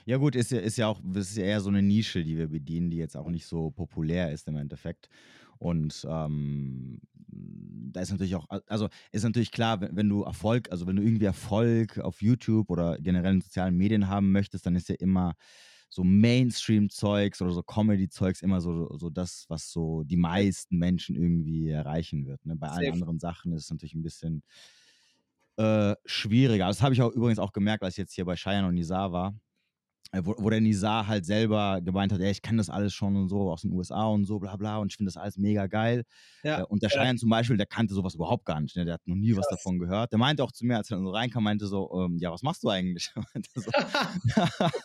Ja, 0.05 0.17
gut, 0.17 0.35
ist 0.35 0.51
ja, 0.51 0.59
ist 0.59 0.77
ja 0.77 0.87
auch, 0.87 1.01
das 1.03 1.29
ist 1.31 1.37
ja 1.37 1.43
eher 1.43 1.61
so 1.61 1.69
eine 1.69 1.81
Nische, 1.81 2.23
die 2.23 2.37
wir 2.37 2.47
bedienen, 2.47 2.89
die 2.89 2.97
jetzt 2.97 3.17
auch 3.17 3.29
nicht 3.29 3.45
so 3.45 3.71
populär 3.71 4.31
ist 4.31 4.47
im 4.47 4.55
Endeffekt. 4.55 5.09
Und 5.59 6.05
ähm, 6.09 6.99
da 7.27 8.01
ist 8.01 8.11
natürlich 8.11 8.35
auch, 8.35 8.47
also 8.67 8.89
ist 9.11 9.23
natürlich 9.23 9.51
klar, 9.51 9.81
wenn, 9.81 9.95
wenn 9.95 10.09
du 10.09 10.23
Erfolg, 10.23 10.71
also 10.71 10.87
wenn 10.87 10.95
du 10.95 11.03
irgendwie 11.03 11.25
Erfolg 11.25 11.97
auf 11.99 12.21
YouTube 12.21 12.69
oder 12.69 12.97
generell 12.99 13.33
in 13.33 13.41
sozialen 13.41 13.75
Medien 13.75 14.07
haben 14.07 14.31
möchtest, 14.31 14.65
dann 14.65 14.75
ist 14.75 14.89
ja 14.89 14.95
immer 14.95 15.35
so 15.89 16.03
Mainstream-Zeugs 16.03 17.41
oder 17.41 17.51
so 17.51 17.63
Comedy-Zeugs 17.63 18.41
immer 18.41 18.61
so, 18.61 18.97
so 18.97 19.09
das, 19.09 19.45
was 19.47 19.71
so 19.71 20.03
die 20.03 20.17
meisten 20.17 20.77
Menschen 20.77 21.15
irgendwie 21.15 21.69
erreichen 21.69 22.25
wird. 22.25 22.45
Ne? 22.45 22.55
Bei 22.55 22.67
allen 22.67 22.85
Safe. 22.85 22.93
anderen 22.93 23.19
Sachen 23.19 23.53
ist 23.53 23.63
es 23.63 23.69
natürlich 23.71 23.95
ein 23.95 24.03
bisschen 24.03 24.43
äh, 25.57 25.95
schwieriger. 26.05 26.67
Das 26.67 26.81
habe 26.81 26.93
ich 26.93 27.01
auch 27.01 27.11
übrigens 27.11 27.39
auch 27.39 27.53
gemerkt, 27.53 27.83
als 27.83 27.93
ich 27.93 27.99
jetzt 27.99 28.13
hier 28.13 28.25
bei 28.25 28.35
Cheyenne 28.35 28.67
und 28.67 28.75
Nizar 28.75 29.11
war, 29.11 29.33
wo, 30.13 30.35
wo 30.37 30.49
der 30.49 30.61
Nizar 30.61 31.07
halt 31.07 31.25
selber 31.25 31.81
gemeint 31.81 32.11
hat, 32.13 32.19
ey, 32.21 32.31
ich 32.31 32.41
kenne 32.41 32.57
das 32.57 32.69
alles 32.69 32.93
schon 32.93 33.15
und 33.15 33.29
so 33.29 33.51
aus 33.51 33.61
den 33.61 33.71
USA 33.71 34.05
und 34.07 34.25
so, 34.25 34.39
bla 34.39 34.55
bla, 34.55 34.77
und 34.77 34.91
ich 34.91 34.97
finde 34.97 35.09
das 35.09 35.17
alles 35.17 35.37
mega 35.37 35.67
geil. 35.67 36.03
Ja. 36.43 36.61
Äh, 36.61 36.63
und 36.63 36.81
der 36.83 36.89
Ja. 36.89 37.01
Cheyenne 37.01 37.17
zum 37.19 37.29
Beispiel, 37.29 37.57
der 37.57 37.65
kannte 37.65 37.93
sowas 37.93 38.15
überhaupt 38.15 38.45
gar 38.45 38.59
nicht. 38.61 38.75
Ne? 38.75 38.85
Der 38.85 38.95
hat 38.95 39.07
noch 39.07 39.15
nie 39.15 39.35
was 39.35 39.47
Krass. 39.47 39.59
davon 39.59 39.79
gehört. 39.79 40.11
Der 40.11 40.19
meinte 40.19 40.43
auch 40.43 40.51
zu 40.51 40.65
mir, 40.65 40.77
als 40.77 40.89
er 40.91 40.97
dann 40.97 41.05
so 41.05 41.11
reinkam, 41.11 41.43
meinte 41.43 41.67
so, 41.67 41.91
ähm, 42.05 42.17
ja, 42.19 42.31
was 42.31 42.41
machst 42.43 42.63
du 42.63 42.69
eigentlich? 42.69 43.11
So, 43.55 43.71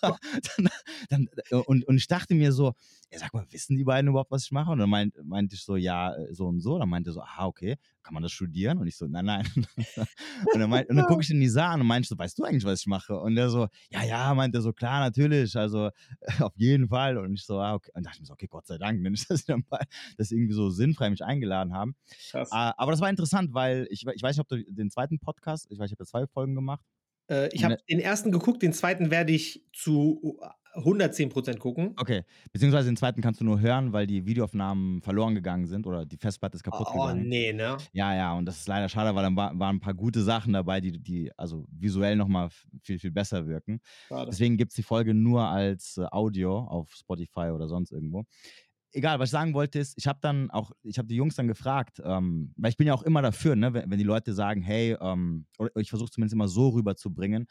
dann, 0.00 0.68
dann, 1.10 1.28
äh, 1.50 1.54
und, 1.56 1.84
und 1.86 1.96
ich 1.96 2.06
dachte 2.06 2.34
mir 2.34 2.52
so, 2.52 2.72
ja, 3.10 3.18
sag 3.18 3.34
mal, 3.34 3.46
wissen 3.50 3.76
die 3.76 3.84
beiden 3.84 4.08
überhaupt, 4.10 4.30
was 4.30 4.44
ich 4.44 4.52
mache? 4.52 4.70
Und 4.70 4.78
dann 4.78 4.90
meint, 4.90 5.14
meinte 5.24 5.54
ich 5.54 5.62
so, 5.64 5.76
ja, 5.76 6.14
äh, 6.14 6.32
so 6.34 6.46
und 6.46 6.60
so. 6.60 6.78
Dann 6.78 6.88
meinte 6.88 7.10
er 7.10 7.12
so, 7.14 7.22
aha, 7.22 7.46
okay, 7.46 7.76
kann 8.02 8.14
man 8.14 8.22
das 8.22 8.32
studieren? 8.32 8.78
Und 8.78 8.86
ich 8.86 8.96
so, 8.96 9.06
nein, 9.06 9.24
nein. 9.24 9.46
und 9.56 10.60
dann, 10.60 10.70
meint- 10.70 10.88
und 10.88 10.96
dann 10.96 11.06
gucke 11.06 11.22
ich 11.22 11.30
in 11.30 11.40
die 11.40 11.48
Saar 11.48 11.74
und 11.74 11.86
meinte 11.86 12.06
ich 12.06 12.08
so, 12.08 12.18
weißt 12.18 12.38
du 12.38 12.44
eigentlich, 12.44 12.64
was 12.64 12.80
ich 12.80 12.86
mache? 12.86 13.18
Und 13.18 13.34
der 13.34 13.48
so, 13.48 13.68
ja, 13.90 14.04
ja, 14.04 14.34
meinte 14.34 14.58
er 14.58 14.62
so, 14.62 14.72
klar, 14.72 15.00
natürlich, 15.00 15.56
also 15.56 15.90
auf 16.40 16.52
jeden 16.56 16.88
Fall. 16.88 17.18
Und 17.18 17.34
ich 17.34 17.44
so, 17.44 17.58
ah, 17.60 17.74
okay. 17.74 17.90
Und 17.94 18.04
dachte 18.04 18.16
ich 18.16 18.20
mir 18.20 18.26
so, 18.26 18.32
okay, 18.34 18.48
Gott 18.48 18.66
sei 18.66 18.78
Dank, 18.78 19.00
ne, 19.00 19.10
nicht, 19.10 19.30
dass 19.30 19.40
sie 19.40 19.46
dann 19.46 19.64
mal 19.70 19.82
das 20.16 20.30
irgendwie 20.30 20.54
so 20.54 20.70
sinnfrei 20.70 21.10
mich 21.10 21.24
eingeladen 21.24 21.72
haben. 21.74 21.94
Krass. 22.30 22.50
Ah, 22.52 22.74
Aber 22.76 22.92
das 22.92 23.00
war 23.00 23.10
interessant, 23.10 23.54
weil 23.54 23.86
ich, 23.90 24.06
ich 24.06 24.22
weiß 24.22 24.36
nicht, 24.36 24.40
ob 24.40 24.48
du 24.48 24.62
den 24.62 24.90
zweiten 24.90 25.18
Podcast, 25.18 25.66
ich 25.70 25.78
weiß, 25.78 25.86
ich 25.90 25.92
habe 25.92 26.02
ja 26.02 26.06
zwei 26.06 26.26
Folgen 26.26 26.54
gemacht. 26.54 26.84
Äh, 27.28 27.48
ich 27.52 27.64
habe 27.64 27.76
den 27.88 28.00
ersten 28.00 28.32
geguckt, 28.32 28.62
den 28.62 28.72
zweiten 28.72 29.10
werde 29.10 29.32
ich 29.32 29.64
zu 29.72 30.40
110% 30.74 31.58
gucken. 31.60 31.96
Okay, 32.00 32.22
beziehungsweise 32.52 32.88
den 32.88 32.96
zweiten 32.96 33.20
kannst 33.20 33.40
du 33.40 33.44
nur 33.44 33.60
hören, 33.60 33.92
weil 33.92 34.06
die 34.06 34.24
Videoaufnahmen 34.24 35.02
verloren 35.02 35.34
gegangen 35.34 35.66
sind 35.66 35.86
oder 35.86 36.06
die 36.06 36.16
Festplatte 36.16 36.56
ist 36.56 36.62
kaputt 36.62 36.90
Oh, 36.94 36.94
gegangen. 36.94 37.28
nee, 37.28 37.52
ne? 37.52 37.78
Ja, 37.92 38.14
ja, 38.14 38.34
und 38.34 38.46
das 38.46 38.58
ist 38.60 38.68
leider 38.68 38.88
schade, 38.88 39.14
weil 39.14 39.22
dann 39.24 39.36
war, 39.36 39.58
waren 39.58 39.76
ein 39.76 39.80
paar 39.80 39.94
gute 39.94 40.22
Sachen 40.22 40.52
dabei, 40.54 40.80
die, 40.80 40.92
die 41.02 41.30
also 41.38 41.66
visuell 41.70 42.16
nochmal 42.16 42.48
viel, 42.82 42.98
viel 42.98 43.10
besser 43.12 43.46
wirken. 43.46 43.80
Schade. 44.08 44.32
Deswegen 44.32 44.56
gibt 44.56 44.72
es 44.72 44.76
die 44.76 44.82
Folge 44.82 45.14
nur 45.14 45.42
als 45.48 45.98
äh, 45.98 46.06
Audio 46.10 46.58
auf 46.60 46.92
Spotify 46.94 47.50
oder 47.54 47.68
sonst 47.68 47.92
irgendwo. 47.92 48.24
Egal, 48.94 49.18
was 49.18 49.28
ich 49.30 49.32
sagen 49.32 49.54
wollte 49.54 49.78
ist, 49.78 49.94
ich 49.96 50.06
habe 50.06 50.18
dann 50.20 50.50
auch, 50.50 50.72
ich 50.82 50.98
habe 50.98 51.08
die 51.08 51.16
Jungs 51.16 51.34
dann 51.34 51.48
gefragt, 51.48 52.00
ähm, 52.04 52.52
weil 52.56 52.70
ich 52.70 52.76
bin 52.76 52.86
ja 52.86 52.94
auch 52.94 53.02
immer 53.02 53.22
dafür, 53.22 53.56
ne, 53.56 53.72
wenn, 53.72 53.90
wenn 53.90 53.98
die 53.98 54.04
Leute 54.04 54.34
sagen, 54.34 54.62
hey, 54.62 54.96
ähm, 55.00 55.46
oder 55.58 55.70
ich 55.76 55.88
versuche 55.90 56.10
zumindest 56.10 56.34
immer 56.34 56.48
so 56.48 56.68
rüberzubringen, 56.70 57.46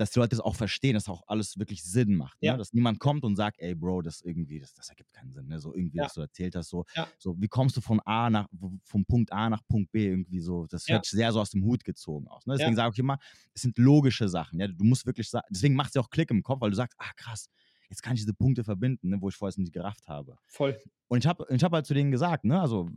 dass 0.00 0.10
die 0.12 0.18
Leute 0.18 0.30
das 0.30 0.40
auch 0.40 0.56
verstehen, 0.56 0.94
dass 0.94 1.08
auch 1.10 1.24
alles 1.26 1.58
wirklich 1.58 1.82
Sinn 1.84 2.14
macht. 2.14 2.38
Ja. 2.40 2.52
Ne? 2.52 2.58
Dass 2.58 2.72
niemand 2.72 2.98
kommt 3.00 3.22
und 3.22 3.36
sagt, 3.36 3.58
ey 3.60 3.74
Bro, 3.74 4.00
das 4.00 4.22
irgendwie, 4.22 4.58
das, 4.58 4.72
das 4.72 4.88
ergibt 4.88 5.12
keinen 5.12 5.30
Sinn. 5.32 5.46
Ne? 5.46 5.60
So 5.60 5.74
irgendwie, 5.74 5.98
Ja. 5.98 6.04
was 6.04 6.14
du 6.14 6.22
erzählt 6.22 6.56
hast, 6.56 6.70
so, 6.70 6.86
Ja. 6.96 7.06
so, 7.18 7.36
wie 7.38 7.48
kommst 7.48 7.76
du 7.76 7.82
von 7.82 8.00
A 8.00 8.30
nach, 8.30 8.48
vom 8.82 9.04
Punkt 9.04 9.30
A 9.30 9.50
nach 9.50 9.60
Punkt 9.68 9.92
B 9.92 10.06
irgendwie 10.06 10.40
so, 10.40 10.66
das 10.66 10.86
Ja. 10.86 10.94
hört 10.94 11.04
sich 11.04 11.18
sehr 11.18 11.30
so 11.32 11.40
aus 11.40 11.50
dem 11.50 11.62
Hut 11.64 11.84
gezogen 11.84 12.28
aus. 12.28 12.46
Ne? 12.46 12.54
Ja. 12.54 12.58
Deswegen 12.58 12.76
sage 12.76 12.92
ich 12.94 12.98
immer, 12.98 13.18
es 13.52 13.60
sind 13.60 13.76
logische 13.76 14.28
Sachen. 14.30 14.58
Ja? 14.58 14.68
Du 14.68 14.84
musst 14.84 15.04
wirklich 15.04 15.28
sagen, 15.28 15.46
deswegen 15.50 15.74
macht 15.74 15.88
es 15.88 15.94
ja 15.96 16.00
auch 16.00 16.08
Klick 16.08 16.30
im 16.30 16.42
Kopf, 16.42 16.62
weil 16.62 16.70
du 16.70 16.76
sagst, 16.76 16.96
ah 16.98 17.12
krass, 17.16 17.50
jetzt 17.90 18.02
kann 18.02 18.14
ich 18.14 18.20
diese 18.20 18.32
Punkte 18.32 18.64
verbinden, 18.64 19.10
ne, 19.10 19.18
wo 19.20 19.28
ich 19.28 19.36
vorher 19.36 19.50
es 19.50 19.58
nicht 19.58 19.72
gerafft 19.72 20.08
habe. 20.08 20.38
Voll. 20.46 20.78
Und 21.08 21.18
ich 21.18 21.26
habe 21.26 21.44
ich 21.50 21.62
hab 21.62 21.72
halt 21.72 21.84
zu 21.84 21.92
denen 21.92 22.10
gesagt, 22.10 22.44
ne, 22.44 22.58
also 22.58 22.88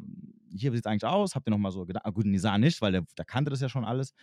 hier 0.55 0.71
sieht 0.71 0.81
es 0.81 0.85
eigentlich 0.85 1.03
aus, 1.05 1.35
habt 1.35 1.47
ihr 1.47 1.51
nochmal 1.51 1.71
so 1.73 1.85
gedacht, 1.85 2.05
ah, 2.05 2.11
gut, 2.11 2.25
Nisa 2.27 2.57
nicht, 2.57 2.79
weil 2.81 2.91
der, 2.93 3.03
der 3.17 3.25
kannte 3.25 3.49
das 3.51 3.59
ja 3.59 3.67
schon 3.67 3.83
alles. 3.83 4.13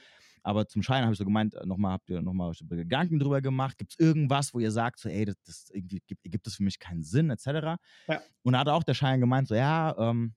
Aber 0.42 0.66
zum 0.66 0.82
Schein 0.82 1.02
habe 1.02 1.12
ich 1.12 1.18
so 1.18 1.24
gemeint, 1.24 1.54
nochmal 1.64 1.92
habt 1.92 2.10
ihr 2.10 2.22
nochmal 2.22 2.52
Gedanken 2.68 3.18
drüber 3.18 3.40
gemacht? 3.40 3.78
Gibt 3.78 3.92
es 3.92 3.98
irgendwas, 3.98 4.54
wo 4.54 4.58
ihr 4.60 4.70
sagt, 4.70 4.98
so, 5.00 5.08
ey, 5.08 5.24
das, 5.26 5.36
das 5.44 5.70
irgendwie 5.72 6.00
gibt, 6.06 6.22
gibt 6.24 6.46
das 6.46 6.54
für 6.56 6.62
mich 6.64 6.78
keinen 6.78 7.02
Sinn, 7.02 7.30
etc. 7.30 7.78
Ja. 8.08 8.28
Und 8.42 8.54
da 8.54 8.60
hat 8.60 8.68
auch 8.68 8.84
der 8.84 8.94
Schein 8.94 9.20
gemeint, 9.20 9.48
so, 9.48 9.54
ja, 9.54 9.94
ähm, 9.98 10.34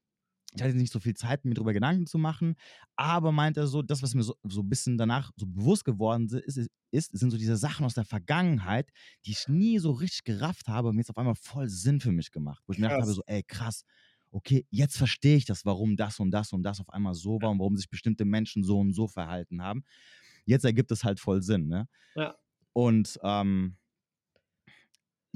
ich 0.55 0.61
hatte 0.61 0.69
jetzt 0.71 0.79
nicht 0.81 0.93
so 0.93 0.99
viel 0.99 1.15
Zeit, 1.15 1.45
mir 1.45 1.55
darüber 1.55 1.73
Gedanken 1.73 2.05
zu 2.05 2.19
machen, 2.19 2.55
aber 2.95 3.31
meint 3.31 3.57
er 3.57 3.65
so, 3.65 3.81
das, 3.81 4.03
was 4.03 4.13
mir 4.13 4.21
so, 4.23 4.35
so 4.43 4.61
ein 4.61 4.69
bisschen 4.69 4.97
danach 4.99 5.31
so 5.35 5.47
bewusst 5.47 5.83
geworden 5.83 6.29
si- 6.29 6.39
ist, 6.39 6.69
ist, 6.91 7.17
sind 7.17 7.31
so 7.31 7.37
diese 7.37 7.57
Sachen 7.57 7.85
aus 7.85 7.95
der 7.95 8.05
Vergangenheit, 8.05 8.89
die 9.25 9.31
ich 9.31 9.47
nie 9.47 9.79
so 9.79 9.91
richtig 9.91 10.23
gerafft 10.25 10.67
habe 10.67 10.93
mir 10.93 10.99
jetzt 10.99 11.09
auf 11.09 11.17
einmal 11.17 11.33
voll 11.35 11.69
Sinn 11.69 11.99
für 12.01 12.11
mich 12.11 12.31
gemacht. 12.31 12.61
Wo 12.67 12.73
ich 12.73 12.77
mir 12.79 12.85
gedacht 12.87 12.99
Krass. 12.99 13.01
habe, 13.01 13.13
so, 13.13 13.23
ey, 13.25 13.41
krass, 13.43 13.83
okay, 14.33 14.65
jetzt 14.69 14.97
verstehe 14.97 15.37
ich 15.37 15.45
das, 15.45 15.65
warum 15.65 15.95
das 15.97 16.19
und 16.19 16.31
das 16.31 16.53
und 16.53 16.63
das 16.63 16.79
auf 16.81 16.89
einmal 16.89 17.13
so 17.15 17.41
war 17.41 17.51
und 17.51 17.59
warum 17.59 17.77
sich 17.77 17.89
bestimmte 17.89 18.25
Menschen 18.25 18.63
so 18.63 18.79
und 18.79 18.93
so 18.93 19.07
verhalten 19.07 19.61
haben. 19.61 19.83
Jetzt 20.45 20.65
ergibt 20.65 20.91
es 20.91 21.03
halt 21.03 21.19
voll 21.19 21.41
Sinn, 21.41 21.67
ne? 21.67 21.87
Ja. 22.15 22.37
Und 22.73 23.19
ähm, 23.23 23.77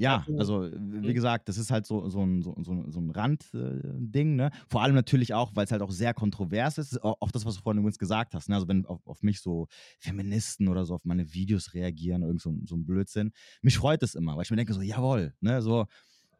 ja, 0.00 0.28
also 0.36 0.70
wie 0.72 1.12
mhm. 1.12 1.12
gesagt, 1.12 1.48
das 1.48 1.58
ist 1.58 1.72
halt 1.72 1.84
so, 1.84 2.08
so 2.08 2.22
ein, 2.24 2.40
so, 2.40 2.54
so, 2.60 3.00
ein 3.00 3.10
Randding, 3.10 4.36
ne? 4.36 4.50
Vor 4.68 4.80
allem 4.82 4.94
natürlich 4.94 5.34
auch, 5.34 5.56
weil 5.56 5.64
es 5.64 5.72
halt 5.72 5.82
auch 5.82 5.90
sehr 5.90 6.14
kontrovers 6.14 6.78
ist, 6.78 7.02
auch, 7.02 7.32
das, 7.32 7.44
was 7.44 7.56
du 7.56 7.62
vorhin 7.62 7.80
übrigens 7.80 7.98
gesagt 7.98 8.32
hast, 8.36 8.48
ne? 8.48 8.54
Also 8.54 8.68
wenn 8.68 8.86
auf, 8.86 9.04
auf 9.08 9.22
mich 9.22 9.40
so 9.40 9.66
Feministen 9.98 10.68
oder 10.68 10.84
so 10.84 10.94
auf 10.94 11.04
meine 11.04 11.34
Videos 11.34 11.74
reagieren, 11.74 12.22
irgend 12.22 12.40
so, 12.42 12.50
ein- 12.50 12.64
so 12.66 12.76
ein 12.76 12.86
Blödsinn, 12.86 13.32
mich 13.60 13.76
freut 13.78 14.04
es 14.04 14.14
immer, 14.14 14.36
weil 14.36 14.44
ich 14.44 14.50
mir 14.52 14.56
denke 14.56 14.72
so, 14.72 14.82
jawohl, 14.82 15.34
ne? 15.40 15.62
So, 15.62 15.86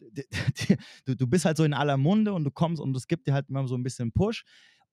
du, 1.06 1.16
du 1.16 1.26
bist 1.26 1.44
halt 1.44 1.56
so 1.56 1.64
in 1.64 1.74
aller 1.74 1.96
Munde 1.96 2.32
und 2.32 2.44
du 2.44 2.50
kommst 2.50 2.80
und 2.80 2.96
es 2.96 3.06
gibt 3.06 3.26
dir 3.26 3.34
halt 3.34 3.48
immer 3.48 3.66
so 3.66 3.74
ein 3.74 3.82
bisschen 3.82 4.12
Push. 4.12 4.44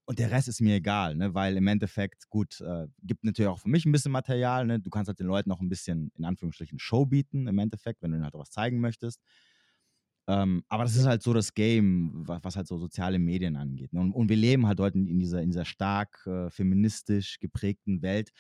Und 0.08 0.20
der 0.20 0.30
Rest 0.30 0.48
ist 0.48 0.62
mir 0.62 0.76
egal, 0.76 1.16
ne? 1.16 1.34
weil 1.34 1.58
im 1.58 1.66
Endeffekt, 1.66 2.30
gut, 2.30 2.62
äh, 2.62 2.88
gibt 3.02 3.24
natürlich 3.24 3.50
auch 3.50 3.60
für 3.60 3.70
mich 3.70 3.86
ein 3.86 3.92
bisschen 3.92 4.12
Material. 4.12 4.66
Ne? 4.68 4.80
Du 4.80 4.92
kannst 4.92 5.08
halt 5.08 5.20
den 5.20 5.26
Leuten 5.26 5.52
auch 5.52 5.62
ein 5.62 5.70
bisschen, 5.70 6.12
in 6.16 6.26
Anführungsstrichen, 6.26 6.78
Show 6.78 7.08
bieten, 7.08 7.48
im 7.48 7.58
Endeffekt, 7.58 8.04
wenn 8.04 8.12
du 8.12 8.18
ihnen 8.18 8.24
halt 8.24 8.36
was 8.36 8.52
zeigen 8.52 8.80
möchtest. 8.80 9.20
Ähm, 10.28 10.64
aber 10.70 10.84
das 10.84 10.96
ist 10.96 11.06
halt 11.06 11.24
so 11.24 11.34
das 11.34 11.54
Game, 11.54 12.12
was, 12.14 12.44
was 12.44 12.56
halt 12.56 12.68
so 12.68 12.78
soziale 12.78 13.18
Medien 13.18 13.56
angeht. 13.56 13.94
Ne? 13.94 14.00
Und, 14.00 14.12
und 14.12 14.30
wir 14.30 14.36
leben 14.36 14.68
halt 14.68 14.80
heute 14.80 14.98
in, 14.98 15.08
in, 15.08 15.20
dieser, 15.20 15.42
in 15.42 15.50
dieser 15.50 15.66
stark 15.66 16.26
äh, 16.28 16.52
feministisch 16.52 17.40
geprägten 17.40 18.04
Welt. 18.04 18.32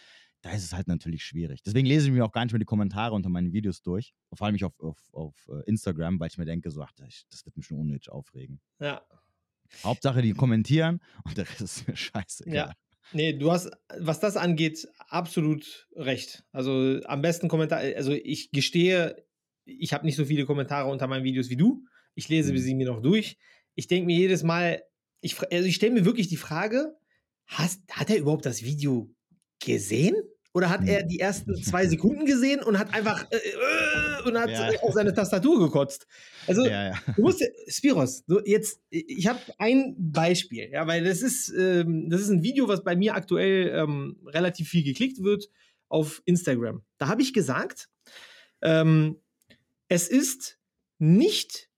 Da 0.45 0.51
ist 0.51 0.63
es 0.63 0.73
halt 0.73 0.87
natürlich 0.87 1.23
schwierig. 1.23 1.63
Deswegen 1.63 1.87
lese 1.87 2.05
ich 2.05 2.13
mir 2.13 2.23
auch 2.23 2.31
gar 2.31 2.45
nicht 2.45 2.53
mehr 2.53 2.59
die 2.59 2.65
Kommentare 2.65 3.15
unter 3.15 3.29
meinen 3.29 3.51
Videos 3.51 3.81
durch. 3.81 4.13
Vor 4.31 4.45
allem 4.45 4.53
nicht 4.53 4.63
auf, 4.63 4.79
auf, 4.79 4.99
auf 5.11 5.33
äh, 5.49 5.67
Instagram, 5.67 6.19
weil 6.19 6.27
ich 6.27 6.37
mir 6.37 6.45
denke, 6.45 6.69
so, 6.69 6.83
ach, 6.83 6.91
das, 6.91 7.25
wird 7.45 7.57
mich 7.57 7.65
schon 7.65 7.79
unnötig 7.79 8.11
aufregen. 8.11 8.61
Ja. 8.79 9.01
Hauptsache, 9.83 10.21
die 10.21 10.33
kommentieren 10.33 11.01
und 11.23 11.35
der 11.35 11.49
Rest 11.49 11.61
ist 11.61 11.87
mir 11.87 11.95
scheißegal. 11.95 12.53
Ja. 12.53 12.73
Nee, 13.11 13.33
du 13.33 13.51
hast, 13.51 13.71
was 13.97 14.19
das 14.19 14.37
angeht, 14.37 14.87
absolut 15.07 15.87
recht. 15.95 16.43
Also 16.51 16.99
am 17.05 17.23
besten 17.23 17.47
Kommentar, 17.47 17.79
also 17.79 18.11
ich 18.11 18.51
gestehe, 18.51 19.25
ich 19.65 19.93
habe 19.93 20.05
nicht 20.05 20.15
so 20.15 20.25
viele 20.25 20.45
Kommentare 20.45 20.91
unter 20.91 21.07
meinen 21.07 21.23
Videos 21.23 21.49
wie 21.49 21.57
du. 21.57 21.87
Ich 22.13 22.29
lese 22.29 22.53
Mhm. 22.53 22.57
sie 22.59 22.75
mir 22.75 22.85
noch 22.85 23.01
durch. 23.01 23.39
Ich 23.73 23.87
denke 23.87 24.05
mir 24.05 24.15
jedes 24.15 24.43
Mal, 24.43 24.83
ich, 25.21 25.39
also 25.51 25.67
ich 25.67 25.73
stelle 25.73 25.93
mir 25.93 26.05
wirklich 26.05 26.27
die 26.27 26.37
Frage, 26.37 26.95
hast, 27.47 27.81
hat 27.89 28.11
er 28.11 28.17
überhaupt 28.19 28.45
das 28.45 28.61
Video 28.61 29.09
gesehen? 29.59 30.15
Oder 30.55 30.69
hat 30.69 30.87
er 30.87 31.03
die 31.03 31.19
ersten 31.19 31.53
zwei 31.63 31.85
Sekunden 31.85 32.25
gesehen 32.25 32.63
und 32.63 32.79
hat 32.79 32.93
einfach 32.93 33.29
äh, 33.29 33.35
äh, 33.35 34.27
und 34.27 34.39
hat 34.39 34.49
Ja. 34.49 34.71
äh, 34.71 34.79
auf 34.79 34.93
seine 34.93 35.13
Tastatur 35.13 35.59
gekotzt? 35.59 36.07
Also 36.47 36.65
Ja, 36.65 36.91
ja. 36.91 36.93
Du 37.17 37.23
musst, 37.23 37.43
Spiros, 37.67 38.23
so 38.25 38.39
jetzt, 38.45 38.79
ich 38.89 39.27
habe 39.27 39.39
ein 39.57 39.95
Beispiel, 39.97 40.69
ja, 40.71 40.87
weil 40.87 41.03
das 41.03 41.21
ist, 41.21 41.49
ähm, 41.49 42.09
das 42.09 42.21
ist 42.21 42.29
ein 42.29 42.41
Video, 42.41 42.69
was 42.69 42.85
bei 42.85 42.95
mir 42.95 43.15
aktuell 43.15 43.67
ähm, 43.75 44.17
relativ 44.27 44.69
viel 44.69 44.83
geklickt 44.85 45.21
wird 45.21 45.49
auf 45.89 46.21
Instagram. 46.23 46.83
Da 46.99 47.09
habe 47.09 47.21
ich 47.21 47.33
gesagt, 47.33 47.89
ähm, 48.61 49.17
es 49.89 50.07
ist 50.07 50.57
nicht 50.99 51.69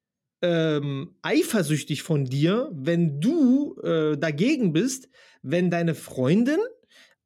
ähm, 0.44 1.16
eifersüchtig 1.24 2.04
von 2.04 2.26
dir, 2.26 2.70
wenn 2.72 3.20
du 3.20 3.76
äh, 3.82 4.18
dagegen 4.20 4.72
bist, 4.72 5.10
wenn 5.42 5.72
deine 5.72 5.96
Freundin 5.96 6.60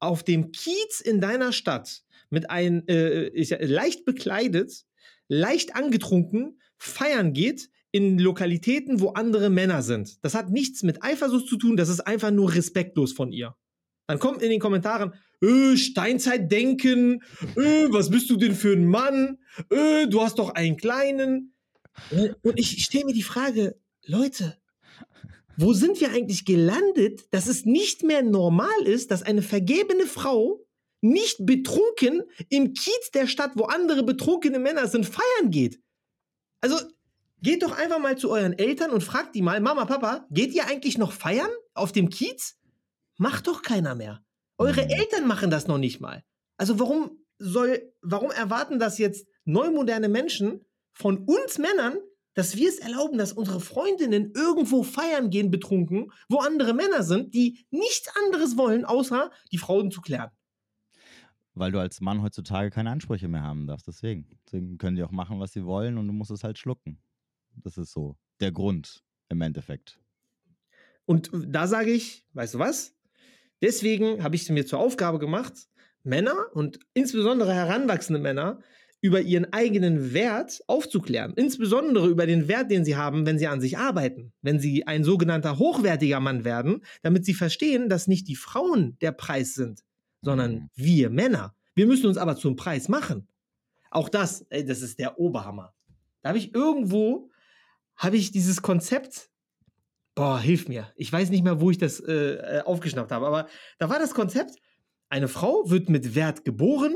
auf 0.02 0.24
dem 0.24 0.52
Kiez 0.52 1.00
in 1.00 1.22
deiner 1.22 1.54
Stadt 1.54 2.04
mit 2.30 2.50
einem 2.50 2.84
äh, 2.88 3.40
ja 3.42 3.58
leicht 3.62 4.06
bekleidet, 4.06 4.86
leicht 5.28 5.76
angetrunken 5.76 6.60
feiern 6.82 7.34
geht 7.34 7.70
in 7.92 8.18
Lokalitäten, 8.18 9.02
wo 9.02 9.10
andere 9.10 9.50
Männer 9.50 9.82
sind. 9.82 10.24
Das 10.24 10.34
hat 10.34 10.50
nichts 10.50 10.82
mit 10.82 11.04
Eifersucht 11.04 11.48
zu 11.48 11.58
tun, 11.58 11.78
das 11.78 11.90
ist 11.90 12.00
einfach 12.02 12.32
nur 12.32 12.54
respektlos 12.54 13.14
von 13.14 13.32
ihr. 13.32 13.56
Dann 14.08 14.18
kommt 14.18 14.42
in 14.42 14.50
den 14.50 14.60
Kommentaren, 14.60 15.14
äh, 15.42 15.78
Steinzeitdenken, 15.78 17.22
äh, 17.56 17.88
was 17.90 18.10
bist 18.10 18.30
du 18.30 18.38
denn 18.38 18.56
für 18.56 18.74
ein 18.74 18.86
Mann? 18.86 19.38
Äh, 19.70 20.08
du 20.08 20.22
hast 20.22 20.40
doch 20.40 20.50
einen 20.50 20.78
kleinen. 20.78 21.54
Und 22.42 22.60
ich 22.60 22.84
stelle 22.84 23.06
mir 23.06 23.14
die 23.14 23.22
Frage, 23.22 23.76
Leute, 24.06 24.58
wo 25.62 25.74
sind 25.74 26.02
wir 26.02 26.12
eigentlich 26.12 26.46
gelandet, 26.46 27.26
dass 27.32 27.48
es 27.48 27.66
nicht 27.66 28.04
mehr 28.04 28.24
normal 28.24 28.82
ist, 28.86 29.12
dass 29.12 29.22
eine 29.22 29.42
vergebene 29.42 30.06
Frau 30.08 30.66
nicht 31.02 31.46
betrunken 31.46 32.24
im 32.50 32.74
Kiez 32.74 33.12
der 33.14 33.28
Stadt, 33.28 33.52
wo 33.56 33.66
andere 33.66 34.04
betrunkene 34.04 34.60
Männer 34.60 34.88
sind, 34.88 35.06
feiern 35.06 35.52
geht? 35.52 35.80
Also 36.62 36.78
geht 37.42 37.64
doch 37.64 37.78
einfach 37.78 38.00
mal 38.00 38.18
zu 38.18 38.32
euren 38.32 38.54
Eltern 38.54 38.92
und 38.92 39.04
fragt 39.04 39.36
die 39.36 39.42
mal, 39.42 39.60
Mama, 39.62 39.86
Papa, 39.86 40.26
geht 40.32 40.54
ihr 40.54 40.68
eigentlich 40.68 40.98
noch 40.98 41.12
feiern 41.12 41.50
auf 41.74 41.92
dem 41.92 42.10
Kiez? 42.10 42.58
Macht 43.18 43.48
doch 43.48 43.62
keiner 43.62 43.96
mehr. 43.96 44.24
Eure 44.58 44.84
Mhm. 44.84 44.90
Eltern 44.90 45.28
machen 45.28 45.52
das 45.52 45.68
noch 45.68 45.78
nicht 45.78 46.02
mal. 46.02 46.24
Also 46.58 46.80
warum 46.80 47.24
soll, 47.40 47.94
warum 48.02 48.32
erwarten 48.32 48.80
das 48.80 48.98
jetzt 48.98 49.28
neumoderne 49.46 50.10
Menschen 50.10 50.66
von 50.94 51.20
uns 51.26 51.58
Männern, 51.58 51.98
dass 52.34 52.56
wir 52.56 52.70
es 52.70 52.80
erlauben, 52.80 53.18
dass 53.18 53.34
unsere 53.34 53.60
Freundinnen 53.60 54.32
irgendwo 54.36 54.84
feiern 54.84 55.30
gehen 55.30 55.52
betrunken, 55.52 56.12
wo 56.30 56.40
andere 56.40 56.74
Männer 56.74 57.04
sind, 57.04 57.34
die 57.34 57.66
nichts 57.72 58.10
anderes 58.26 58.58
wollen, 58.58 58.86
außer 58.86 59.32
die 59.52 59.58
Frauen 59.58 59.92
zu 59.92 60.02
klären? 60.02 60.32
Weil 61.54 61.72
du 61.72 61.80
als 61.80 62.00
Mann 62.00 62.22
heutzutage 62.22 62.70
keine 62.70 62.92
Ansprüche 62.92 63.28
mehr 63.28 63.44
haben 63.44 63.68
darfst. 63.68 63.88
Deswegen. 63.88 64.28
Deswegen 64.46 64.78
können 64.78 64.96
die 64.96 65.04
auch 65.04 65.12
machen, 65.12 65.40
was 65.40 65.52
sie 65.52 65.66
wollen 65.66 65.98
und 65.98 66.08
du 66.08 66.14
musst 66.14 66.32
es 66.32 66.44
halt 66.44 66.58
schlucken. 66.58 67.02
Das 67.56 67.78
ist 67.78 67.92
so 67.92 68.18
der 68.40 68.52
Grund 68.52 69.04
im 69.30 69.42
Endeffekt. 69.42 70.00
Und 71.06 71.30
da 71.34 71.68
sage 71.68 71.92
ich, 71.92 72.26
weißt 72.34 72.54
du 72.54 72.60
was? 72.60 72.96
Deswegen 73.62 74.24
habe 74.24 74.36
ich 74.36 74.44
es 74.44 74.50
mir 74.50 74.66
zur 74.66 74.80
Aufgabe 74.80 75.20
gemacht, 75.20 75.68
Männer 76.04 76.48
und 76.54 76.80
insbesondere 76.94 77.54
heranwachsende 77.54 78.20
Männer 78.20 78.60
über 79.02 79.22
ihren 79.22 79.52
eigenen 79.52 80.14
Wert 80.14 80.62
aufzuklären. 80.68 81.34
Insbesondere 81.36 82.08
über 82.08 82.28
den 82.28 82.48
Wert, 82.48 82.70
den 82.70 82.86
sie 82.86 82.96
haben, 82.96 83.26
wenn 83.26 83.40
sie 83.40 83.48
an 83.48 83.60
sich 83.60 83.78
arbeiten. 83.78 84.32
Wenn 84.42 84.60
sie 84.60 84.86
ein 84.86 85.04
sogenannter 85.04 85.58
hochwertiger 85.58 86.20
Mann 86.20 86.44
werden, 86.46 86.84
damit 87.02 87.26
sie 87.26 87.34
verstehen, 87.34 87.90
dass 87.90 88.08
nicht 88.08 88.28
die 88.28 88.36
Frauen 88.36 88.98
der 89.02 89.12
Preis 89.12 89.56
sind, 89.56 89.82
sondern 90.22 90.54
Mhm. 90.54 90.70
wir 90.76 91.10
Männer. 91.10 91.56
Wir 91.74 91.88
müssen 91.88 92.06
uns 92.06 92.18
aber 92.18 92.36
zum 92.36 92.56
Preis 92.56 92.90
machen. 92.90 93.28
Auch 93.90 94.08
das, 94.08 94.46
ey, 94.50 94.64
das 94.64 94.82
ist 94.82 95.00
der 95.00 95.20
Oberhammer. 95.20 95.74
Da 96.22 96.30
habe 96.30 96.38
ich 96.38 96.54
irgendwo, 96.54 97.32
habe 97.96 98.18
ich 98.18 98.32
dieses 98.32 98.62
Konzept 98.62 99.30
Boah, 100.14 100.40
hilf 100.40 100.68
mir. 100.68 100.92
Ich 100.98 101.12
weiß 101.12 101.30
nicht 101.30 101.44
mehr, 101.44 101.62
wo 101.62 101.72
ich 101.72 101.78
das 101.78 102.02
äh, 102.02 102.34
äh, 102.34 102.62
aufgeschnappt 102.64 103.14
habe, 103.14 103.26
aber 103.26 103.48
da 103.80 103.90
war 103.90 103.98
das 103.98 104.14
Konzept, 104.14 104.58
eine 105.08 105.30
Frau 105.30 105.70
wird 105.70 105.90
mit 105.90 106.16
Wert 106.16 106.44
geboren 106.44 106.96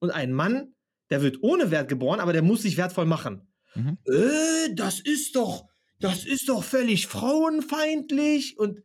und 0.00 0.10
ein 0.10 0.32
Mann, 0.32 0.74
der 1.10 1.22
wird 1.22 1.42
ohne 1.42 1.70
Wert 1.70 1.88
geboren, 1.88 2.20
aber 2.20 2.32
der 2.32 2.42
muss 2.42 2.62
sich 2.62 2.76
wertvoll 2.76 3.06
machen. 3.06 3.46
Mhm. 3.74 3.98
Äh, 4.06 4.74
das 4.74 5.00
ist 5.00 5.36
doch, 5.36 5.66
das 6.00 6.24
ist 6.24 6.48
doch 6.48 6.64
völlig 6.64 7.06
frauenfeindlich. 7.06 8.58
Und 8.58 8.82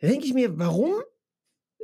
da 0.00 0.08
denke 0.08 0.26
ich 0.26 0.34
mir, 0.34 0.58
warum? 0.58 0.92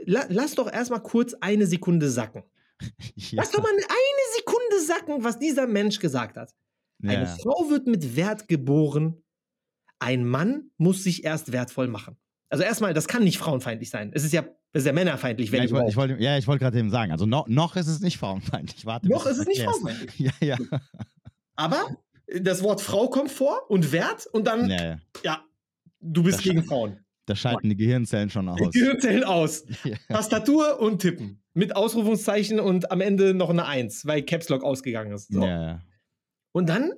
La 0.07 0.27
lass 0.29 0.55
doch 0.55 0.71
erstmal 0.71 1.03
kurz 1.03 1.35
eine 1.41 1.67
Sekunde 1.67 2.09
sacken. 2.11 2.43
Ja. 3.15 3.37
Lass 3.37 3.53
doch 3.53 3.63
mal 3.63 3.71
eine 3.71 4.37
Sekunde 4.37 4.81
sacken, 4.85 5.25
was 5.25 5.39
dieser 5.39 5.67
Mensch 5.67 6.01
gesagt 6.01 6.37
hat. 6.37 6.53
Eine 7.03 7.23
Ja. 7.25 7.37
Frau 7.43 7.71
wird 7.71 7.87
mit 7.87 8.17
Wert 8.17 8.49
geboren. 8.49 9.23
Ein 10.01 10.27
Mann 10.27 10.71
muss 10.77 11.05
sich 11.05 11.25
erst 11.25 11.53
wertvoll 11.53 11.87
machen. 11.89 12.17
Also 12.49 12.65
erstmal, 12.65 12.93
das 12.93 13.07
kann 13.09 13.23
nicht 13.25 13.39
frauenfeindlich 13.39 13.91
sein. 13.91 14.11
Es 14.13 14.25
ist 14.25 14.33
ja, 14.33 14.45
es 14.75 14.83
ist 14.83 14.87
ja 14.87 14.93
männerfeindlich, 14.93 15.51
wenn 15.53 15.61
Ja, 15.61 15.65
ich 15.65 15.73
wollte 15.73 15.89
ich 15.91 15.97
wollte- 15.97 16.17
ja, 16.23 16.37
ich 16.37 16.47
wollte 16.47 16.65
gerade 16.65 16.79
eben 16.79 16.91
sagen, 16.91 17.13
also 17.13 17.27
noch, 17.27 17.47
noch 17.49 17.77
ist 17.77 17.87
es 17.87 18.01
nicht 18.01 18.19
frauenfeindlich. 18.19 18.85
Warte, 18.85 19.09
Noch 19.09 19.25
ist 19.25 19.39
es 19.39 19.47
nicht 19.47 19.63
frauenfeindlich. 19.63 20.19
Ja, 20.19 20.33
ja. 20.41 20.59
Aber 21.57 21.97
das 22.41 22.63
Wort 22.63 22.81
Frau 22.81 23.09
kommt 23.09 23.31
vor 23.31 23.71
und 23.71 23.93
Wert 23.93 24.27
und 24.27 24.47
dann, 24.47 24.69
ja, 24.69 24.85
ja, 24.85 24.99
ja. 25.23 25.45
du 26.01 26.23
bist 26.25 26.39
Das 26.39 26.45
gegen 26.45 26.65
Frauen. 26.65 26.99
Da 27.27 27.35
schalten 27.37 27.71
die 27.71 27.77
Gehirnzellen 27.77 28.29
schon 28.31 28.49
aus. 28.49 28.59
Gehirnzellen 28.73 29.25
aus. 29.25 29.65
Ja. 29.85 29.97
Tastatur 30.09 30.81
und 30.81 31.01
Tippen. 31.01 31.41
Mit 31.55 31.75
Ausrufungszeichen 31.77 32.59
und 32.61 32.91
am 32.91 33.01
Ende 33.01 33.33
noch 33.33 33.49
eine 33.51 33.65
Eins, 33.67 34.05
weil 34.07 34.23
Caps 34.23 34.49
Lock 34.49 34.65
ausgegangen 34.65 35.13
ist. 35.13 35.33
So. 35.33 35.41
Ja, 35.41 35.63
ja. 35.67 35.83
Und 36.53 36.69
dann, 36.69 36.93